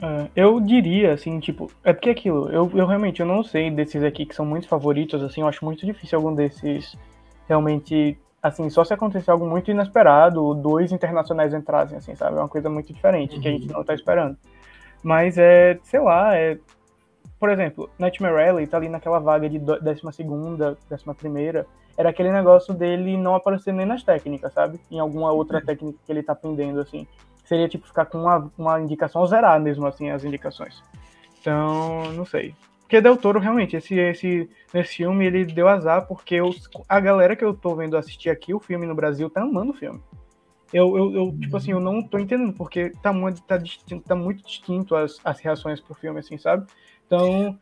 É, 0.00 0.28
eu 0.36 0.60
diria, 0.60 1.12
assim, 1.12 1.40
tipo, 1.40 1.70
é 1.82 1.92
porque 1.92 2.10
aquilo, 2.10 2.48
eu, 2.50 2.70
eu 2.74 2.86
realmente 2.86 3.20
eu 3.20 3.26
não 3.26 3.42
sei 3.42 3.70
desses 3.70 4.02
aqui 4.02 4.24
que 4.24 4.34
são 4.34 4.46
muito 4.46 4.68
favoritos, 4.68 5.22
assim, 5.22 5.40
eu 5.40 5.48
acho 5.48 5.64
muito 5.64 5.84
difícil 5.84 6.18
algum 6.18 6.34
desses 6.34 6.96
realmente, 7.48 8.16
assim, 8.42 8.68
só 8.70 8.84
se 8.84 8.94
acontecer 8.94 9.30
algo 9.30 9.46
muito 9.46 9.70
inesperado, 9.70 10.54
dois 10.54 10.92
internacionais 10.92 11.52
entrassem, 11.52 11.98
assim, 11.98 12.14
sabe? 12.14 12.36
É 12.36 12.40
uma 12.40 12.48
coisa 12.48 12.68
muito 12.70 12.92
diferente 12.92 13.36
uhum. 13.36 13.42
que 13.42 13.48
a 13.48 13.50
gente 13.50 13.66
uhum. 13.66 13.78
não 13.78 13.84
tá 13.84 13.94
esperando. 13.94 14.36
Mas 15.02 15.38
é, 15.38 15.78
sei 15.82 16.00
lá, 16.00 16.36
é. 16.36 16.58
Por 17.38 17.50
exemplo, 17.50 17.88
Nightmare 17.98 18.48
Alley 18.48 18.66
tá 18.66 18.76
ali 18.76 18.88
naquela 18.88 19.20
vaga 19.20 19.48
de 19.48 19.60
12 19.60 20.02
ª 20.02 20.76
11 20.90 21.66
Era 21.96 22.10
aquele 22.10 22.32
negócio 22.32 22.74
dele 22.74 23.16
não 23.16 23.36
aparecer 23.36 23.72
nem 23.72 23.86
nas 23.86 24.02
técnicas, 24.02 24.52
sabe? 24.52 24.80
Em 24.90 24.98
alguma 24.98 25.30
outra 25.30 25.64
técnica 25.64 25.98
que 26.04 26.10
ele 26.10 26.22
tá 26.22 26.32
aprendendo, 26.32 26.80
assim. 26.80 27.06
Seria 27.48 27.66
tipo 27.66 27.86
ficar 27.86 28.04
com 28.04 28.18
uma, 28.18 28.52
uma 28.58 28.78
indicação 28.78 29.26
zerar 29.26 29.58
mesmo, 29.58 29.86
assim, 29.86 30.10
as 30.10 30.22
indicações. 30.22 30.82
Então, 31.40 32.12
não 32.12 32.26
sei. 32.26 32.54
Porque 32.82 33.00
Del 33.00 33.16
Toro, 33.16 33.40
realmente, 33.40 33.74
esse, 33.74 33.94
esse, 33.94 34.50
nesse 34.72 34.96
filme, 34.96 35.24
ele 35.24 35.46
deu 35.46 35.66
azar, 35.66 36.06
porque 36.06 36.42
os, 36.42 36.68
a 36.86 37.00
galera 37.00 37.34
que 37.34 37.42
eu 37.42 37.54
tô 37.54 37.74
vendo 37.74 37.96
assistir 37.96 38.28
aqui, 38.28 38.52
o 38.52 38.60
filme 38.60 38.86
no 38.86 38.94
Brasil, 38.94 39.30
tá 39.30 39.40
amando 39.40 39.70
o 39.70 39.74
filme. 39.74 39.98
Eu, 40.74 40.94
eu, 40.94 41.14
eu, 41.14 41.38
tipo 41.40 41.56
assim, 41.56 41.70
eu 41.70 41.80
não 41.80 42.02
tô 42.02 42.18
entendendo, 42.18 42.52
porque 42.52 42.90
tá 43.02 43.14
muito, 43.14 43.40
tá 43.42 43.56
distinto, 43.56 44.04
tá 44.06 44.14
muito 44.14 44.44
distinto 44.44 44.94
as, 44.94 45.18
as 45.24 45.40
reações 45.40 45.80
pro 45.80 45.94
filme, 45.94 46.20
assim, 46.20 46.36
sabe? 46.36 46.66
Então. 47.08 47.58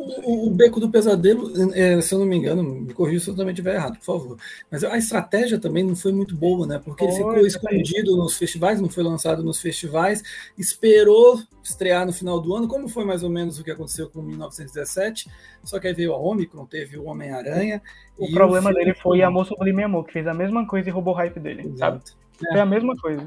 O, 0.00 0.46
o, 0.46 0.50
Beco 0.50 0.78
do 0.78 0.88
Pesadelo, 0.88 1.50
é, 1.74 2.00
se 2.00 2.14
eu 2.14 2.20
não 2.20 2.26
me 2.26 2.36
engano, 2.36 2.62
me 2.62 2.94
corrija 2.94 3.24
se 3.24 3.30
eu 3.30 3.34
também 3.34 3.52
estiver 3.52 3.74
errado, 3.74 3.98
por 3.98 4.04
favor. 4.04 4.36
Mas 4.70 4.84
a 4.84 4.96
estratégia 4.96 5.58
também 5.58 5.82
não 5.82 5.96
foi 5.96 6.12
muito 6.12 6.36
boa, 6.36 6.64
né? 6.68 6.80
Porque 6.82 7.02
ele 7.02 7.12
ficou 7.12 7.38
escondido 7.38 8.16
nos 8.16 8.38
festivais, 8.38 8.80
não 8.80 8.88
foi 8.88 9.02
lançado 9.02 9.42
nos 9.42 9.60
festivais, 9.60 10.22
esperou 10.56 11.42
estrear 11.64 12.06
no 12.06 12.12
final 12.12 12.40
do 12.40 12.54
ano, 12.54 12.68
como 12.68 12.88
foi 12.88 13.04
mais 13.04 13.24
ou 13.24 13.28
menos 13.28 13.58
o 13.58 13.64
que 13.64 13.72
aconteceu 13.72 14.08
com 14.08 14.22
1917. 14.22 15.28
Só 15.64 15.80
que 15.80 15.88
aí 15.88 15.94
veio 15.94 16.14
a 16.14 16.16
Omicron, 16.16 16.64
teve 16.64 16.96
o 16.96 17.06
Homem-Aranha. 17.06 17.82
O 18.16 18.30
problema 18.30 18.70
o 18.70 18.74
dele 18.74 18.94
foi 18.94 19.20
a 19.22 19.30
Moça 19.30 19.48
Sublime 19.48 19.82
Amor, 19.82 20.06
que 20.06 20.12
fez 20.12 20.28
a 20.28 20.34
mesma 20.34 20.64
coisa 20.64 20.88
e 20.88 20.92
roubou 20.92 21.12
o 21.12 21.16
hype 21.16 21.40
dele, 21.40 21.62
Exato. 21.62 22.08
sabe? 22.08 22.18
É. 22.46 22.52
Foi 22.52 22.60
a 22.60 22.66
mesma 22.66 22.96
coisa. 22.96 23.26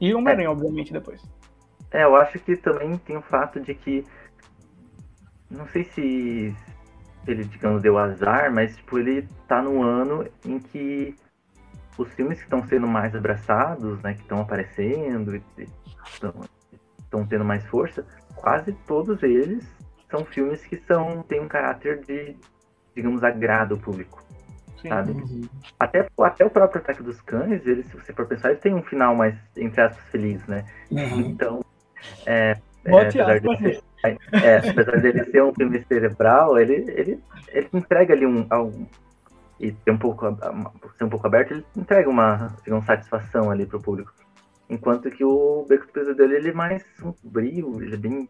E 0.00 0.12
o 0.12 0.18
Homem-Aranha, 0.18 0.50
obviamente, 0.50 0.92
depois. 0.92 1.22
É, 1.92 2.02
eu 2.02 2.16
acho 2.16 2.40
que 2.40 2.56
também 2.56 2.96
tem 2.98 3.16
o 3.16 3.22
fato 3.22 3.60
de 3.60 3.72
que 3.72 4.04
não 5.52 5.66
sei 5.68 5.84
se 5.84 6.54
ele, 7.26 7.44
digamos, 7.44 7.82
deu 7.82 7.98
azar, 7.98 8.52
mas 8.52 8.76
tipo, 8.76 8.98
ele 8.98 9.28
tá 9.46 9.62
no 9.62 9.82
ano 9.82 10.26
em 10.44 10.58
que 10.58 11.14
os 11.96 12.12
filmes 12.14 12.38
que 12.38 12.44
estão 12.44 12.66
sendo 12.66 12.86
mais 12.88 13.14
abraçados, 13.14 14.00
né, 14.02 14.14
que 14.14 14.22
estão 14.22 14.40
aparecendo, 14.40 15.40
estão 16.08 17.26
tendo 17.26 17.44
mais 17.44 17.64
força, 17.66 18.04
quase 18.34 18.72
todos 18.86 19.22
eles 19.22 19.64
são 20.10 20.24
filmes 20.24 20.64
que 20.64 20.76
são 20.78 21.22
têm 21.22 21.40
um 21.40 21.48
caráter 21.48 22.00
de, 22.04 22.36
digamos, 22.94 23.22
agrado 23.22 23.74
ao 23.74 23.80
público. 23.80 24.22
Sim. 24.80 24.88
Sabe? 24.88 25.12
Uhum. 25.12 25.48
Até, 25.78 26.08
até 26.18 26.44
o 26.44 26.50
próprio 26.50 26.80
Ataque 26.80 27.02
dos 27.02 27.20
Cães, 27.20 27.64
ele, 27.66 27.84
se 27.84 27.96
você 27.96 28.12
for 28.12 28.26
pensar, 28.26 28.50
ele 28.50 28.58
tem 28.58 28.74
um 28.74 28.82
final 28.82 29.14
mais, 29.14 29.36
entre 29.56 29.80
aspas, 29.80 30.04
feliz, 30.10 30.44
né? 30.46 30.64
Uhum. 30.90 31.20
Então, 31.20 31.64
é, 32.26 32.56
é, 32.84 33.00
apesar 33.00 33.38
de 33.38 33.80
é, 34.04 34.70
apesar 34.70 35.00
dele 35.00 35.24
ser 35.24 35.42
um 35.42 35.54
filme 35.54 35.84
cerebral, 35.84 36.58
ele, 36.58 36.84
ele, 36.90 37.20
ele 37.48 37.68
entrega 37.72 38.14
ali 38.14 38.26
um, 38.26 38.46
um 38.52 38.86
e 39.60 39.70
ter 39.70 39.92
um 39.92 39.98
pouco 39.98 40.26
ser 40.98 41.04
um 41.04 41.08
pouco 41.08 41.26
aberto, 41.26 41.52
ele 41.52 41.64
entrega 41.76 42.10
uma, 42.10 42.56
uma 42.66 42.82
satisfação 42.82 43.50
ali 43.50 43.64
pro 43.64 43.80
público. 43.80 44.12
Enquanto 44.68 45.10
que 45.10 45.24
o 45.24 45.64
Beco 45.68 45.86
do 45.86 45.92
Pesadelo 45.92 46.32
ele 46.32 46.48
é 46.50 46.52
mais 46.52 46.84
sombrio, 46.98 47.80
ele 47.82 47.94
é 47.94 47.98
bem. 47.98 48.28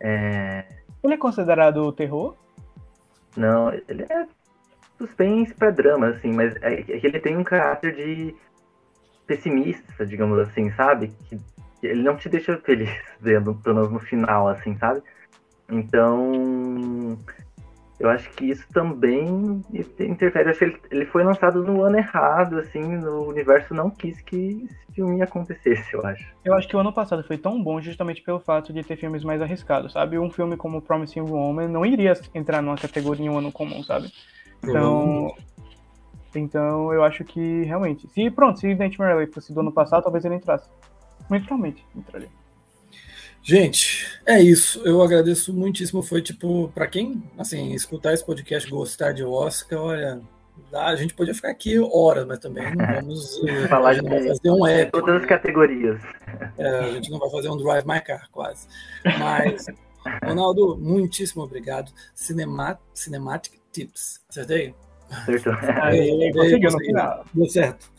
É... 0.00 0.64
Ele 1.02 1.14
é 1.14 1.16
considerado 1.16 1.90
terror? 1.92 2.36
Não, 3.36 3.72
ele 3.72 4.04
é 4.10 4.26
suspense 4.98 5.54
para 5.54 5.70
drama, 5.70 6.08
assim, 6.08 6.32
mas 6.32 6.54
é, 6.56 6.80
é 6.80 6.82
que 6.82 7.06
ele 7.06 7.18
tem 7.18 7.36
um 7.36 7.44
caráter 7.44 7.94
de 7.94 8.34
pessimista, 9.26 10.04
digamos 10.04 10.38
assim, 10.38 10.70
sabe? 10.72 11.08
Que 11.28 11.40
ele 11.82 12.02
não 12.02 12.16
te 12.16 12.28
deixa 12.28 12.56
feliz 12.58 12.90
vendo, 13.20 13.54
pelo 13.56 13.76
menos 13.76 13.92
no 13.92 14.00
final, 14.00 14.48
assim, 14.48 14.76
sabe? 14.78 15.02
Então, 15.68 17.16
eu 17.98 18.10
acho 18.10 18.28
que 18.30 18.46
isso 18.46 18.66
também 18.72 19.62
interfere. 19.72 20.46
Eu 20.46 20.50
acho 20.50 20.58
que 20.58 20.64
ele, 20.64 20.80
ele 20.90 21.06
foi 21.06 21.22
lançado 21.22 21.62
no 21.62 21.84
ano 21.84 21.96
errado, 21.96 22.58
assim, 22.58 22.82
no 22.82 23.28
universo 23.28 23.72
não 23.72 23.88
quis 23.88 24.20
que 24.20 24.66
esse 24.68 24.94
filme 24.94 25.22
acontecesse, 25.22 25.94
eu 25.94 26.04
acho. 26.04 26.26
Eu 26.44 26.54
acho 26.54 26.66
que 26.66 26.76
o 26.76 26.80
ano 26.80 26.92
passado 26.92 27.22
foi 27.22 27.38
tão 27.38 27.62
bom 27.62 27.80
justamente 27.80 28.20
pelo 28.20 28.40
fato 28.40 28.72
de 28.72 28.82
ter 28.82 28.96
filmes 28.96 29.22
mais 29.22 29.40
arriscados, 29.40 29.92
sabe? 29.92 30.18
Um 30.18 30.30
filme 30.30 30.56
como 30.56 30.82
Promising 30.82 31.20
Woman 31.20 31.68
não 31.68 31.86
iria 31.86 32.12
entrar 32.34 32.60
numa 32.60 32.76
categoria 32.76 33.24
em 33.24 33.30
um 33.30 33.38
ano 33.38 33.52
comum, 33.52 33.82
sabe? 33.82 34.12
Então, 34.64 35.34
Então 36.34 36.92
eu 36.92 37.04
acho 37.04 37.24
que 37.24 37.62
realmente. 37.62 38.08
Se 38.08 38.30
pronto, 38.30 38.58
se 38.58 38.74
Dante 38.74 38.98
Morelli 38.98 39.32
fosse 39.32 39.54
do 39.54 39.60
ano 39.60 39.72
passado, 39.72 40.02
talvez 40.02 40.24
ele 40.24 40.34
entrasse. 40.34 40.68
Muito 41.32 41.80
entraria. 41.96 42.28
Gente, 43.42 44.06
é 44.26 44.40
isso. 44.40 44.80
Eu 44.84 45.02
agradeço 45.02 45.52
muitíssimo. 45.52 46.02
Foi 46.02 46.20
tipo, 46.20 46.70
para 46.74 46.86
quem 46.86 47.22
assim, 47.38 47.72
escutar 47.72 48.12
esse 48.12 48.24
podcast 48.24 48.68
gostar 48.70 49.12
de 49.12 49.24
Oscar, 49.24 49.80
olha, 49.80 50.20
a 50.72 50.94
gente 50.94 51.14
podia 51.14 51.34
ficar 51.34 51.50
aqui 51.50 51.78
horas, 51.78 52.26
mas 52.26 52.38
também 52.38 52.64
não 52.74 52.84
vamos 53.00 53.42
eh, 53.46 53.66
falar 53.66 53.94
de 53.94 54.02
fazer 54.02 54.50
um 54.50 54.66
app. 54.66 54.92
Todas 54.92 55.22
as 55.22 55.26
categorias. 55.26 56.00
É, 56.58 56.68
a 56.68 56.90
gente 56.92 57.10
não 57.10 57.18
vai 57.18 57.30
fazer 57.30 57.48
um 57.48 57.56
Drive 57.56 57.86
My 57.86 58.00
Car, 58.00 58.28
quase. 58.30 58.68
Mas, 59.18 59.66
Ronaldo, 60.22 60.76
muitíssimo 60.78 61.42
obrigado. 61.42 61.90
Cinema, 62.14 62.78
Cinematic 62.92 63.54
Tips. 63.72 64.20
Acertei? 64.28 64.74
Acertou. 65.10 65.54
Aí, 65.80 66.30
conseguiu 66.32 66.70
no 66.70 66.78
final. 66.78 67.24
Deu 67.32 67.46
certo. 67.46 67.91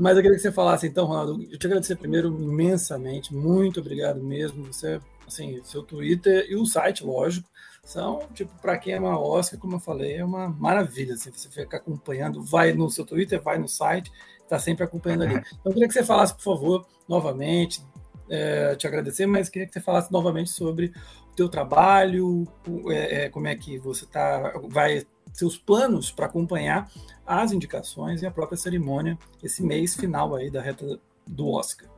Mas 0.00 0.16
eu 0.16 0.22
queria 0.22 0.36
que 0.36 0.42
você 0.42 0.50
falasse, 0.50 0.86
então, 0.86 1.04
Ronaldo, 1.04 1.46
eu 1.50 1.58
te 1.58 1.66
agradecer 1.66 1.94
primeiro 1.94 2.28
imensamente, 2.28 3.34
muito 3.34 3.80
obrigado 3.80 4.18
mesmo. 4.22 4.64
Você, 4.72 4.98
assim, 5.28 5.60
seu 5.62 5.82
Twitter 5.82 6.46
e 6.48 6.56
o 6.56 6.64
site, 6.64 7.04
lógico, 7.04 7.46
são, 7.84 8.20
tipo, 8.32 8.50
para 8.62 8.78
quem 8.78 8.94
é 8.94 8.98
uma 8.98 9.20
Oscar, 9.20 9.60
como 9.60 9.76
eu 9.76 9.80
falei, 9.80 10.16
é 10.16 10.24
uma 10.24 10.48
maravilha. 10.48 11.12
Assim, 11.12 11.30
você 11.30 11.50
fica 11.50 11.76
acompanhando, 11.76 12.42
vai 12.42 12.72
no 12.72 12.90
seu 12.90 13.04
Twitter, 13.04 13.42
vai 13.42 13.58
no 13.58 13.68
site, 13.68 14.10
está 14.42 14.58
sempre 14.58 14.84
acompanhando 14.84 15.24
ali. 15.24 15.34
Então, 15.60 15.66
eu 15.66 15.72
queria 15.72 15.88
que 15.88 15.92
você 15.92 16.02
falasse, 16.02 16.34
por 16.34 16.44
favor, 16.44 16.86
novamente, 17.06 17.84
é, 18.30 18.74
te 18.76 18.86
agradecer, 18.86 19.26
mas 19.26 19.50
queria 19.50 19.68
que 19.68 19.74
você 19.74 19.82
falasse 19.82 20.10
novamente 20.10 20.48
sobre 20.48 20.94
o 21.30 21.34
teu 21.36 21.48
trabalho, 21.48 22.48
é, 22.88 23.24
é, 23.24 23.28
como 23.28 23.48
é 23.48 23.54
que 23.54 23.78
você 23.78 24.06
tá, 24.06 24.54
vai 24.70 25.04
seus 25.32 25.56
planos 25.56 26.10
para 26.10 26.26
acompanhar 26.26 26.88
as 27.26 27.52
indicações 27.52 28.22
e 28.22 28.26
a 28.26 28.30
própria 28.30 28.56
cerimônia 28.56 29.18
esse 29.42 29.62
mês 29.62 29.94
final 29.94 30.34
aí 30.34 30.50
da 30.50 30.60
reta 30.60 30.98
do 31.26 31.48
Oscar. 31.48 31.88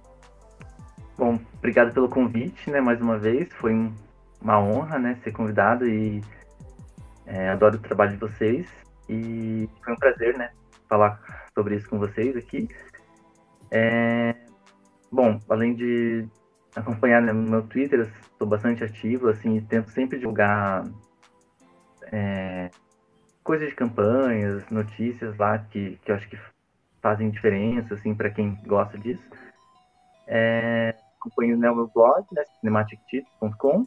Bom, 1.16 1.38
obrigado 1.58 1.92
pelo 1.92 2.08
convite, 2.08 2.70
né, 2.70 2.80
mais 2.80 3.00
uma 3.00 3.18
vez, 3.18 3.48
foi 3.54 3.72
uma 4.40 4.60
honra, 4.60 4.98
né, 4.98 5.18
ser 5.22 5.32
convidado 5.32 5.86
e 5.86 6.22
é, 7.26 7.50
adoro 7.50 7.76
o 7.76 7.80
trabalho 7.80 8.12
de 8.12 8.16
vocês 8.16 8.66
e 9.08 9.68
foi 9.84 9.92
um 9.92 9.96
prazer, 9.96 10.36
né, 10.36 10.50
falar 10.88 11.20
sobre 11.54 11.76
isso 11.76 11.88
com 11.88 11.98
vocês 11.98 12.36
aqui. 12.36 12.68
É, 13.70 14.34
bom, 15.10 15.38
além 15.48 15.74
de 15.74 16.26
acompanhar 16.74 17.22
né, 17.22 17.32
no 17.32 17.48
meu 17.48 17.62
Twitter, 17.62 18.00
eu 18.00 18.10
sou 18.38 18.46
bastante 18.46 18.82
ativo, 18.82 19.28
assim, 19.28 19.60
tento 19.60 19.90
sempre 19.90 20.18
divulgar 20.18 20.84
é, 22.10 22.70
coisas 23.42 23.68
de 23.68 23.74
campanhas, 23.74 24.68
notícias 24.70 25.36
lá 25.36 25.58
que, 25.58 25.98
que 26.04 26.10
eu 26.10 26.16
acho 26.16 26.28
que 26.28 26.38
fazem 27.00 27.30
diferença, 27.30 27.94
assim, 27.94 28.14
para 28.14 28.30
quem 28.30 28.56
gosta 28.66 28.96
disso. 28.98 29.22
É, 30.26 30.94
acompanho 31.20 31.56
né, 31.56 31.70
o 31.70 31.76
meu 31.76 31.88
blog, 31.88 32.24
né, 32.32 32.42
cinematictips.com 32.60 33.86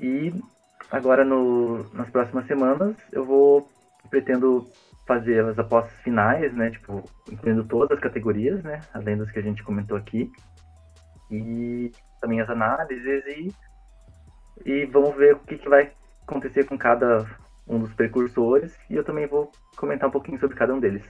e 0.00 0.32
agora 0.90 1.24
no, 1.24 1.82
nas 1.92 2.08
próximas 2.10 2.46
semanas 2.46 2.96
eu 3.12 3.24
vou 3.24 3.68
pretendo 4.08 4.70
fazer 5.06 5.44
as 5.44 5.58
apostas 5.58 5.92
finais, 6.00 6.52
né, 6.54 6.70
tipo, 6.70 7.04
incluindo 7.30 7.64
todas 7.64 7.96
as 7.96 8.02
categorias, 8.02 8.62
né, 8.62 8.80
além 8.92 9.16
das 9.16 9.30
que 9.30 9.38
a 9.38 9.42
gente 9.42 9.62
comentou 9.62 9.96
aqui, 9.96 10.30
e 11.30 11.92
também 12.20 12.40
as 12.40 12.50
análises 12.50 13.24
e, 13.26 13.54
e 14.64 14.86
vamos 14.86 15.14
ver 15.16 15.34
o 15.34 15.38
que, 15.40 15.58
que 15.58 15.68
vai 15.68 15.92
acontecer 16.22 16.64
com 16.64 16.76
cada 16.76 17.24
um 17.66 17.78
dos 17.78 17.92
precursores, 17.94 18.72
e 18.88 18.94
eu 18.94 19.04
também 19.04 19.26
vou 19.26 19.50
comentar 19.76 20.08
um 20.08 20.12
pouquinho 20.12 20.38
sobre 20.38 20.56
cada 20.56 20.74
um 20.74 20.80
deles. 20.80 21.02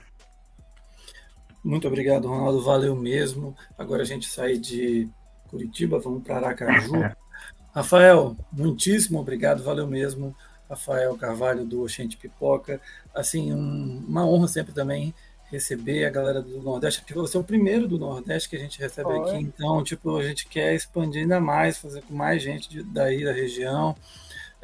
Muito 1.63 1.87
obrigado, 1.87 2.27
Ronaldo, 2.27 2.61
valeu 2.61 2.95
mesmo. 2.95 3.55
Agora 3.77 4.01
a 4.01 4.05
gente 4.05 4.27
sai 4.27 4.57
de 4.57 5.09
Curitiba, 5.49 5.99
vamos 5.99 6.23
para 6.23 6.37
Aracaju. 6.37 6.93
Rafael, 7.73 8.35
muitíssimo 8.51 9.19
obrigado, 9.19 9.63
valeu 9.63 9.85
mesmo. 9.87 10.35
Rafael 10.69 11.15
Carvalho 11.15 11.65
do 11.65 11.83
Oxente 11.83 12.17
Pipoca. 12.17 12.81
Assim, 13.13 13.53
um, 13.53 14.03
uma 14.07 14.25
honra 14.25 14.47
sempre 14.47 14.73
também 14.73 15.13
receber 15.49 16.05
a 16.05 16.09
galera 16.09 16.41
do 16.41 16.61
Nordeste, 16.61 17.01
porque 17.01 17.13
você 17.13 17.37
é 17.37 17.39
o 17.39 17.43
primeiro 17.43 17.87
do 17.87 17.97
Nordeste 17.97 18.49
que 18.49 18.55
a 18.57 18.59
gente 18.59 18.79
recebe 18.79 19.09
Oi. 19.09 19.19
aqui, 19.19 19.37
então, 19.37 19.81
tipo, 19.83 20.17
a 20.17 20.23
gente 20.23 20.45
quer 20.47 20.75
expandir 20.75 21.21
ainda 21.21 21.39
mais, 21.39 21.77
fazer 21.77 22.01
com 22.01 22.13
mais 22.13 22.41
gente 22.41 22.69
de, 22.69 22.83
daí 22.83 23.23
da 23.23 23.31
região. 23.31 23.95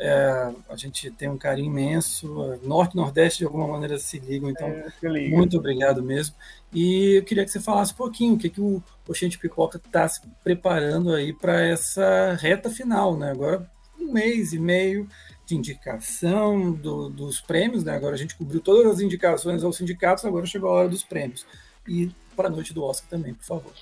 É, 0.05 0.51
a 0.67 0.75
gente 0.75 1.09
tem 1.11 1.29
um 1.29 1.37
carinho 1.37 1.67
imenso. 1.67 2.59
Norte 2.61 2.91
e 2.91 2.97
Nordeste, 2.97 3.39
de 3.39 3.45
alguma 3.45 3.65
maneira, 3.65 3.97
se 3.97 4.19
ligam. 4.19 4.49
Então, 4.49 4.67
é, 4.67 5.29
muito 5.29 5.57
obrigado 5.57 6.03
mesmo. 6.03 6.35
E 6.73 7.19
eu 7.19 7.23
queria 7.23 7.45
que 7.45 7.51
você 7.51 7.61
falasse 7.61 7.93
um 7.93 7.95
pouquinho 7.95 8.33
o 8.33 8.37
que, 8.37 8.49
que 8.49 8.59
o 8.59 8.83
Oxente 9.07 9.39
Pipoca 9.39 9.77
está 9.77 10.05
se 10.05 10.19
preparando 10.43 11.13
aí 11.13 11.31
para 11.31 11.65
essa 11.65 12.33
reta 12.33 12.69
final, 12.69 13.15
né? 13.15 13.31
Agora, 13.31 13.65
um 13.97 14.11
mês 14.11 14.51
e 14.51 14.59
meio 14.59 15.07
de 15.45 15.55
indicação 15.55 16.73
do, 16.73 17.07
dos 17.07 17.39
prêmios, 17.39 17.85
né? 17.85 17.95
Agora 17.95 18.15
a 18.15 18.17
gente 18.17 18.35
cobriu 18.35 18.59
todas 18.59 18.91
as 18.91 18.99
indicações 18.99 19.63
aos 19.63 19.77
sindicatos, 19.77 20.25
agora 20.25 20.45
chegou 20.45 20.69
a 20.69 20.73
hora 20.73 20.89
dos 20.89 21.03
prêmios. 21.03 21.45
E 21.87 22.11
para 22.35 22.49
a 22.49 22.51
noite 22.51 22.73
do 22.73 22.83
Oscar 22.83 23.09
também, 23.09 23.33
por 23.33 23.45
favor. 23.45 23.73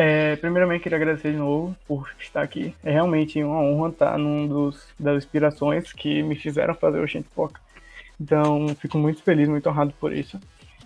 É, 0.00 0.36
primeiramente, 0.36 0.82
queria 0.82 0.96
agradecer 0.96 1.32
de 1.32 1.38
novo 1.38 1.74
por 1.86 2.08
estar 2.20 2.40
aqui. 2.40 2.72
É 2.84 2.92
realmente 2.92 3.42
uma 3.42 3.60
honra 3.60 3.88
estar 3.88 4.16
num 4.16 4.46
dos, 4.46 4.86
das 4.98 5.16
inspirações 5.16 5.92
que 5.92 6.22
me 6.22 6.36
fizeram 6.36 6.72
fazer 6.72 7.00
o 7.00 7.06
Gente 7.06 7.28
Poca. 7.34 7.60
Então, 8.20 8.68
fico 8.76 8.96
muito 8.96 9.22
feliz, 9.24 9.48
muito 9.48 9.68
honrado 9.68 9.92
por 9.98 10.12
isso. 10.12 10.38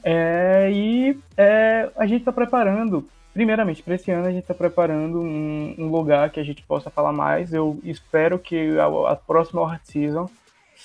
É, 0.02 0.70
e 0.72 1.18
é, 1.36 1.90
a 1.94 2.06
gente 2.06 2.20
está 2.20 2.32
preparando, 2.32 3.06
primeiramente, 3.34 3.82
para 3.82 3.94
esse 3.96 4.10
ano, 4.10 4.26
a 4.26 4.30
gente 4.32 4.42
está 4.42 4.54
preparando 4.54 5.20
um, 5.20 5.74
um, 5.78 5.88
lugar 5.88 6.30
que 6.30 6.40
a 6.40 6.44
gente 6.44 6.62
possa 6.62 6.88
falar 6.88 7.12
mais. 7.12 7.52
Eu 7.52 7.78
espero 7.84 8.38
que 8.38 8.78
a, 8.78 9.12
a 9.12 9.16
próxima 9.16 9.70
Art 9.70 9.82
Season 9.84 10.28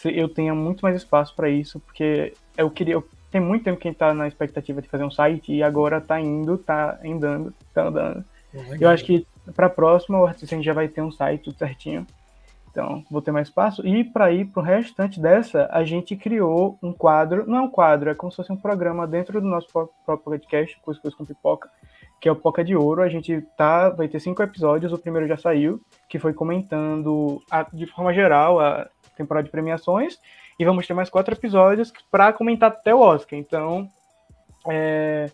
eu 0.03 0.27
tenha 0.27 0.53
muito 0.53 0.81
mais 0.81 0.97
espaço 0.97 1.33
para 1.33 1.49
isso, 1.49 1.79
porque 1.79 2.33
eu 2.57 2.69
queria, 2.69 2.95
eu 2.95 3.07
tem 3.31 3.41
muito 3.41 3.63
tempo 3.63 3.79
que 3.79 3.87
a 3.87 3.91
gente 3.91 3.99
tá 3.99 4.13
na 4.13 4.27
expectativa 4.27 4.81
de 4.81 4.87
fazer 4.87 5.03
um 5.03 5.11
site 5.11 5.53
e 5.53 5.63
agora 5.63 5.99
tá 5.99 6.19
indo, 6.19 6.57
tá 6.57 6.99
andando, 7.03 7.53
tá 7.73 7.87
andando. 7.87 8.25
Eu 8.79 8.89
acho 8.89 9.03
que 9.03 9.25
para 9.55 9.67
a 9.67 9.69
próxima 9.69 10.19
o 10.19 10.25
artista 10.25 10.55
a 10.55 10.57
gente 10.57 10.65
já 10.65 10.73
vai 10.73 10.87
ter 10.87 11.01
um 11.01 11.11
site 11.11 11.43
tudo 11.43 11.57
certinho. 11.57 12.05
Então, 12.69 13.03
vou 13.09 13.21
ter 13.21 13.31
mais 13.31 13.47
espaço. 13.47 13.85
E 13.87 14.03
para 14.03 14.31
ir 14.31 14.45
para 14.45 14.61
o 14.61 14.63
restante 14.63 15.19
dessa, 15.19 15.67
a 15.71 15.83
gente 15.83 16.15
criou 16.15 16.77
um 16.81 16.93
quadro. 16.93 17.43
Não 17.47 17.57
é 17.57 17.61
um 17.61 17.69
quadro, 17.69 18.09
é 18.09 18.13
como 18.13 18.31
se 18.31 18.35
fosse 18.35 18.51
um 18.51 18.57
programa 18.57 19.07
dentro 19.07 19.41
do 19.41 19.47
nosso 19.47 19.67
próprio 19.67 20.17
podcast, 20.19 20.79
Coisa 20.81 21.01
Coisa 21.01 21.17
com 21.17 21.25
Pipoca, 21.25 21.69
que 22.21 22.29
é 22.29 22.31
o 22.31 22.35
Poca 22.35 22.63
de 22.63 22.75
Ouro. 22.75 23.01
A 23.01 23.09
gente 23.09 23.41
tá, 23.57 23.89
vai 23.89 24.07
ter 24.07 24.19
cinco 24.19 24.43
episódios. 24.43 24.93
O 24.93 24.97
primeiro 24.99 25.27
já 25.27 25.37
saiu, 25.37 25.81
que 26.07 26.19
foi 26.19 26.33
comentando 26.33 27.41
a, 27.49 27.63
de 27.73 27.87
forma 27.87 28.13
geral 28.13 28.59
a 28.59 28.87
temporada 29.15 29.45
de 29.45 29.51
premiações. 29.51 30.19
E 30.59 30.65
vamos 30.65 30.87
ter 30.87 30.93
mais 30.93 31.09
quatro 31.09 31.33
episódios 31.33 31.93
para 32.09 32.33
comentar 32.33 32.71
até 32.71 32.93
o 32.93 32.99
Oscar. 32.99 33.37
Então, 33.37 33.89
é... 34.67 35.29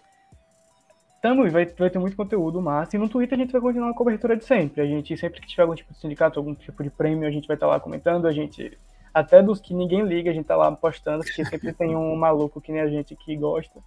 Tamo, 1.22 1.50
vai, 1.50 1.66
vai 1.66 1.90
ter 1.90 2.00
muito 2.00 2.18
conteúdo 2.18 2.62
massa. 2.62 2.98
E 2.98 3.00
no 3.00 3.08
Twitter 3.08 3.38
a 3.38 3.42
gente 3.42 3.54
vai 3.54 3.62
continuar 3.62 3.92
a 3.92 3.94
cobertura 3.94 4.36
de 4.36 4.44
sempre. 4.44 4.82
A 4.82 4.86
gente, 4.86 5.16
sempre 5.16 5.40
que 5.40 5.48
tiver 5.48 5.62
algum 5.62 5.74
tipo 5.74 5.94
de 5.94 6.00
sindicato, 6.00 6.38
algum 6.38 6.54
tipo 6.54 6.84
de 6.84 6.90
prêmio, 6.90 7.26
a 7.26 7.32
gente 7.32 7.48
vai 7.48 7.56
estar 7.56 7.68
tá 7.68 7.72
lá 7.72 7.80
comentando. 7.80 8.28
A 8.28 8.32
gente, 8.34 8.78
até 9.14 9.42
dos 9.42 9.62
que 9.62 9.74
ninguém 9.74 10.02
liga, 10.02 10.30
a 10.30 10.34
gente 10.34 10.46
tá 10.46 10.58
lá 10.58 10.70
postando, 10.74 11.24
porque 11.24 11.46
sempre 11.46 11.72
tem 11.72 11.96
um 11.96 12.14
maluco 12.18 12.60
que 12.60 12.74
nem 12.74 12.82
a 12.82 12.90
gente 12.90 13.16
que 13.16 13.38
gosta. 13.38 13.80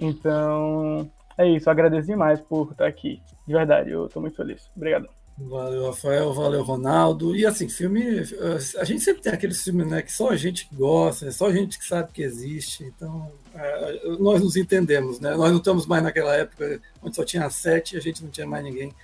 Então, 0.00 1.10
é 1.36 1.48
isso. 1.48 1.68
Agradeço 1.68 2.06
demais 2.06 2.40
por 2.40 2.70
estar 2.70 2.86
aqui. 2.86 3.20
De 3.44 3.52
verdade, 3.52 3.90
eu 3.90 4.08
tô 4.08 4.20
muito 4.20 4.36
feliz. 4.36 4.70
Obrigado. 4.76 5.08
Valeu, 5.48 5.86
Rafael, 5.86 6.32
valeu, 6.34 6.62
Ronaldo. 6.62 7.34
E 7.34 7.46
assim, 7.46 7.68
filme. 7.68 8.22
A 8.78 8.84
gente 8.84 9.02
sempre 9.02 9.22
tem 9.22 9.32
aqueles 9.32 9.62
filmes 9.62 9.86
né, 9.88 10.02
que 10.02 10.12
só 10.12 10.30
a 10.30 10.36
gente 10.36 10.68
gosta, 10.72 11.26
é 11.26 11.30
só 11.30 11.46
a 11.46 11.52
gente 11.52 11.78
que 11.78 11.84
sabe 11.84 12.12
que 12.12 12.22
existe. 12.22 12.84
Então, 12.84 13.32
é, 13.54 14.00
nós 14.18 14.42
nos 14.42 14.56
entendemos, 14.56 15.18
né? 15.18 15.34
Nós 15.34 15.50
não 15.50 15.58
estamos 15.58 15.86
mais 15.86 16.02
naquela 16.02 16.34
época 16.34 16.80
onde 17.02 17.16
só 17.16 17.24
tinha 17.24 17.48
sete 17.48 17.94
e 17.94 17.98
a 17.98 18.00
gente 18.00 18.22
não 18.22 18.30
tinha 18.30 18.46
mais 18.46 18.62
ninguém 18.62 18.94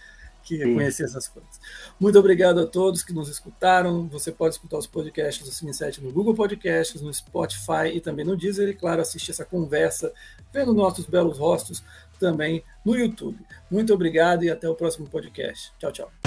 que 0.42 0.58
Sim. 0.58 0.74
conhecia 0.74 1.06
essas 1.06 1.26
coisas. 1.26 1.50
Muito 1.98 2.18
obrigado 2.18 2.60
a 2.60 2.66
todos 2.66 3.02
que 3.02 3.12
nos 3.12 3.28
escutaram. 3.28 4.06
Você 4.08 4.30
pode 4.30 4.54
escutar 4.54 4.78
os 4.78 4.86
podcasts 4.86 5.44
do 5.44 5.52
Cine 5.52 5.74
7 5.74 6.02
no 6.02 6.12
Google 6.12 6.34
Podcasts, 6.34 7.00
no 7.02 7.12
Spotify 7.12 7.88
e 7.92 8.00
também 8.00 8.24
no 8.24 8.36
Deezer. 8.36 8.68
E, 8.68 8.74
claro, 8.74 9.00
assistir 9.00 9.32
essa 9.32 9.44
conversa, 9.44 10.12
vendo 10.52 10.72
nossos 10.72 11.06
belos 11.06 11.38
rostos 11.38 11.82
também 12.20 12.62
no 12.84 12.94
YouTube. 12.94 13.38
Muito 13.68 13.92
obrigado 13.92 14.44
e 14.44 14.50
até 14.50 14.68
o 14.68 14.74
próximo 14.76 15.08
podcast. 15.08 15.72
Tchau, 15.78 15.90
tchau. 15.90 16.26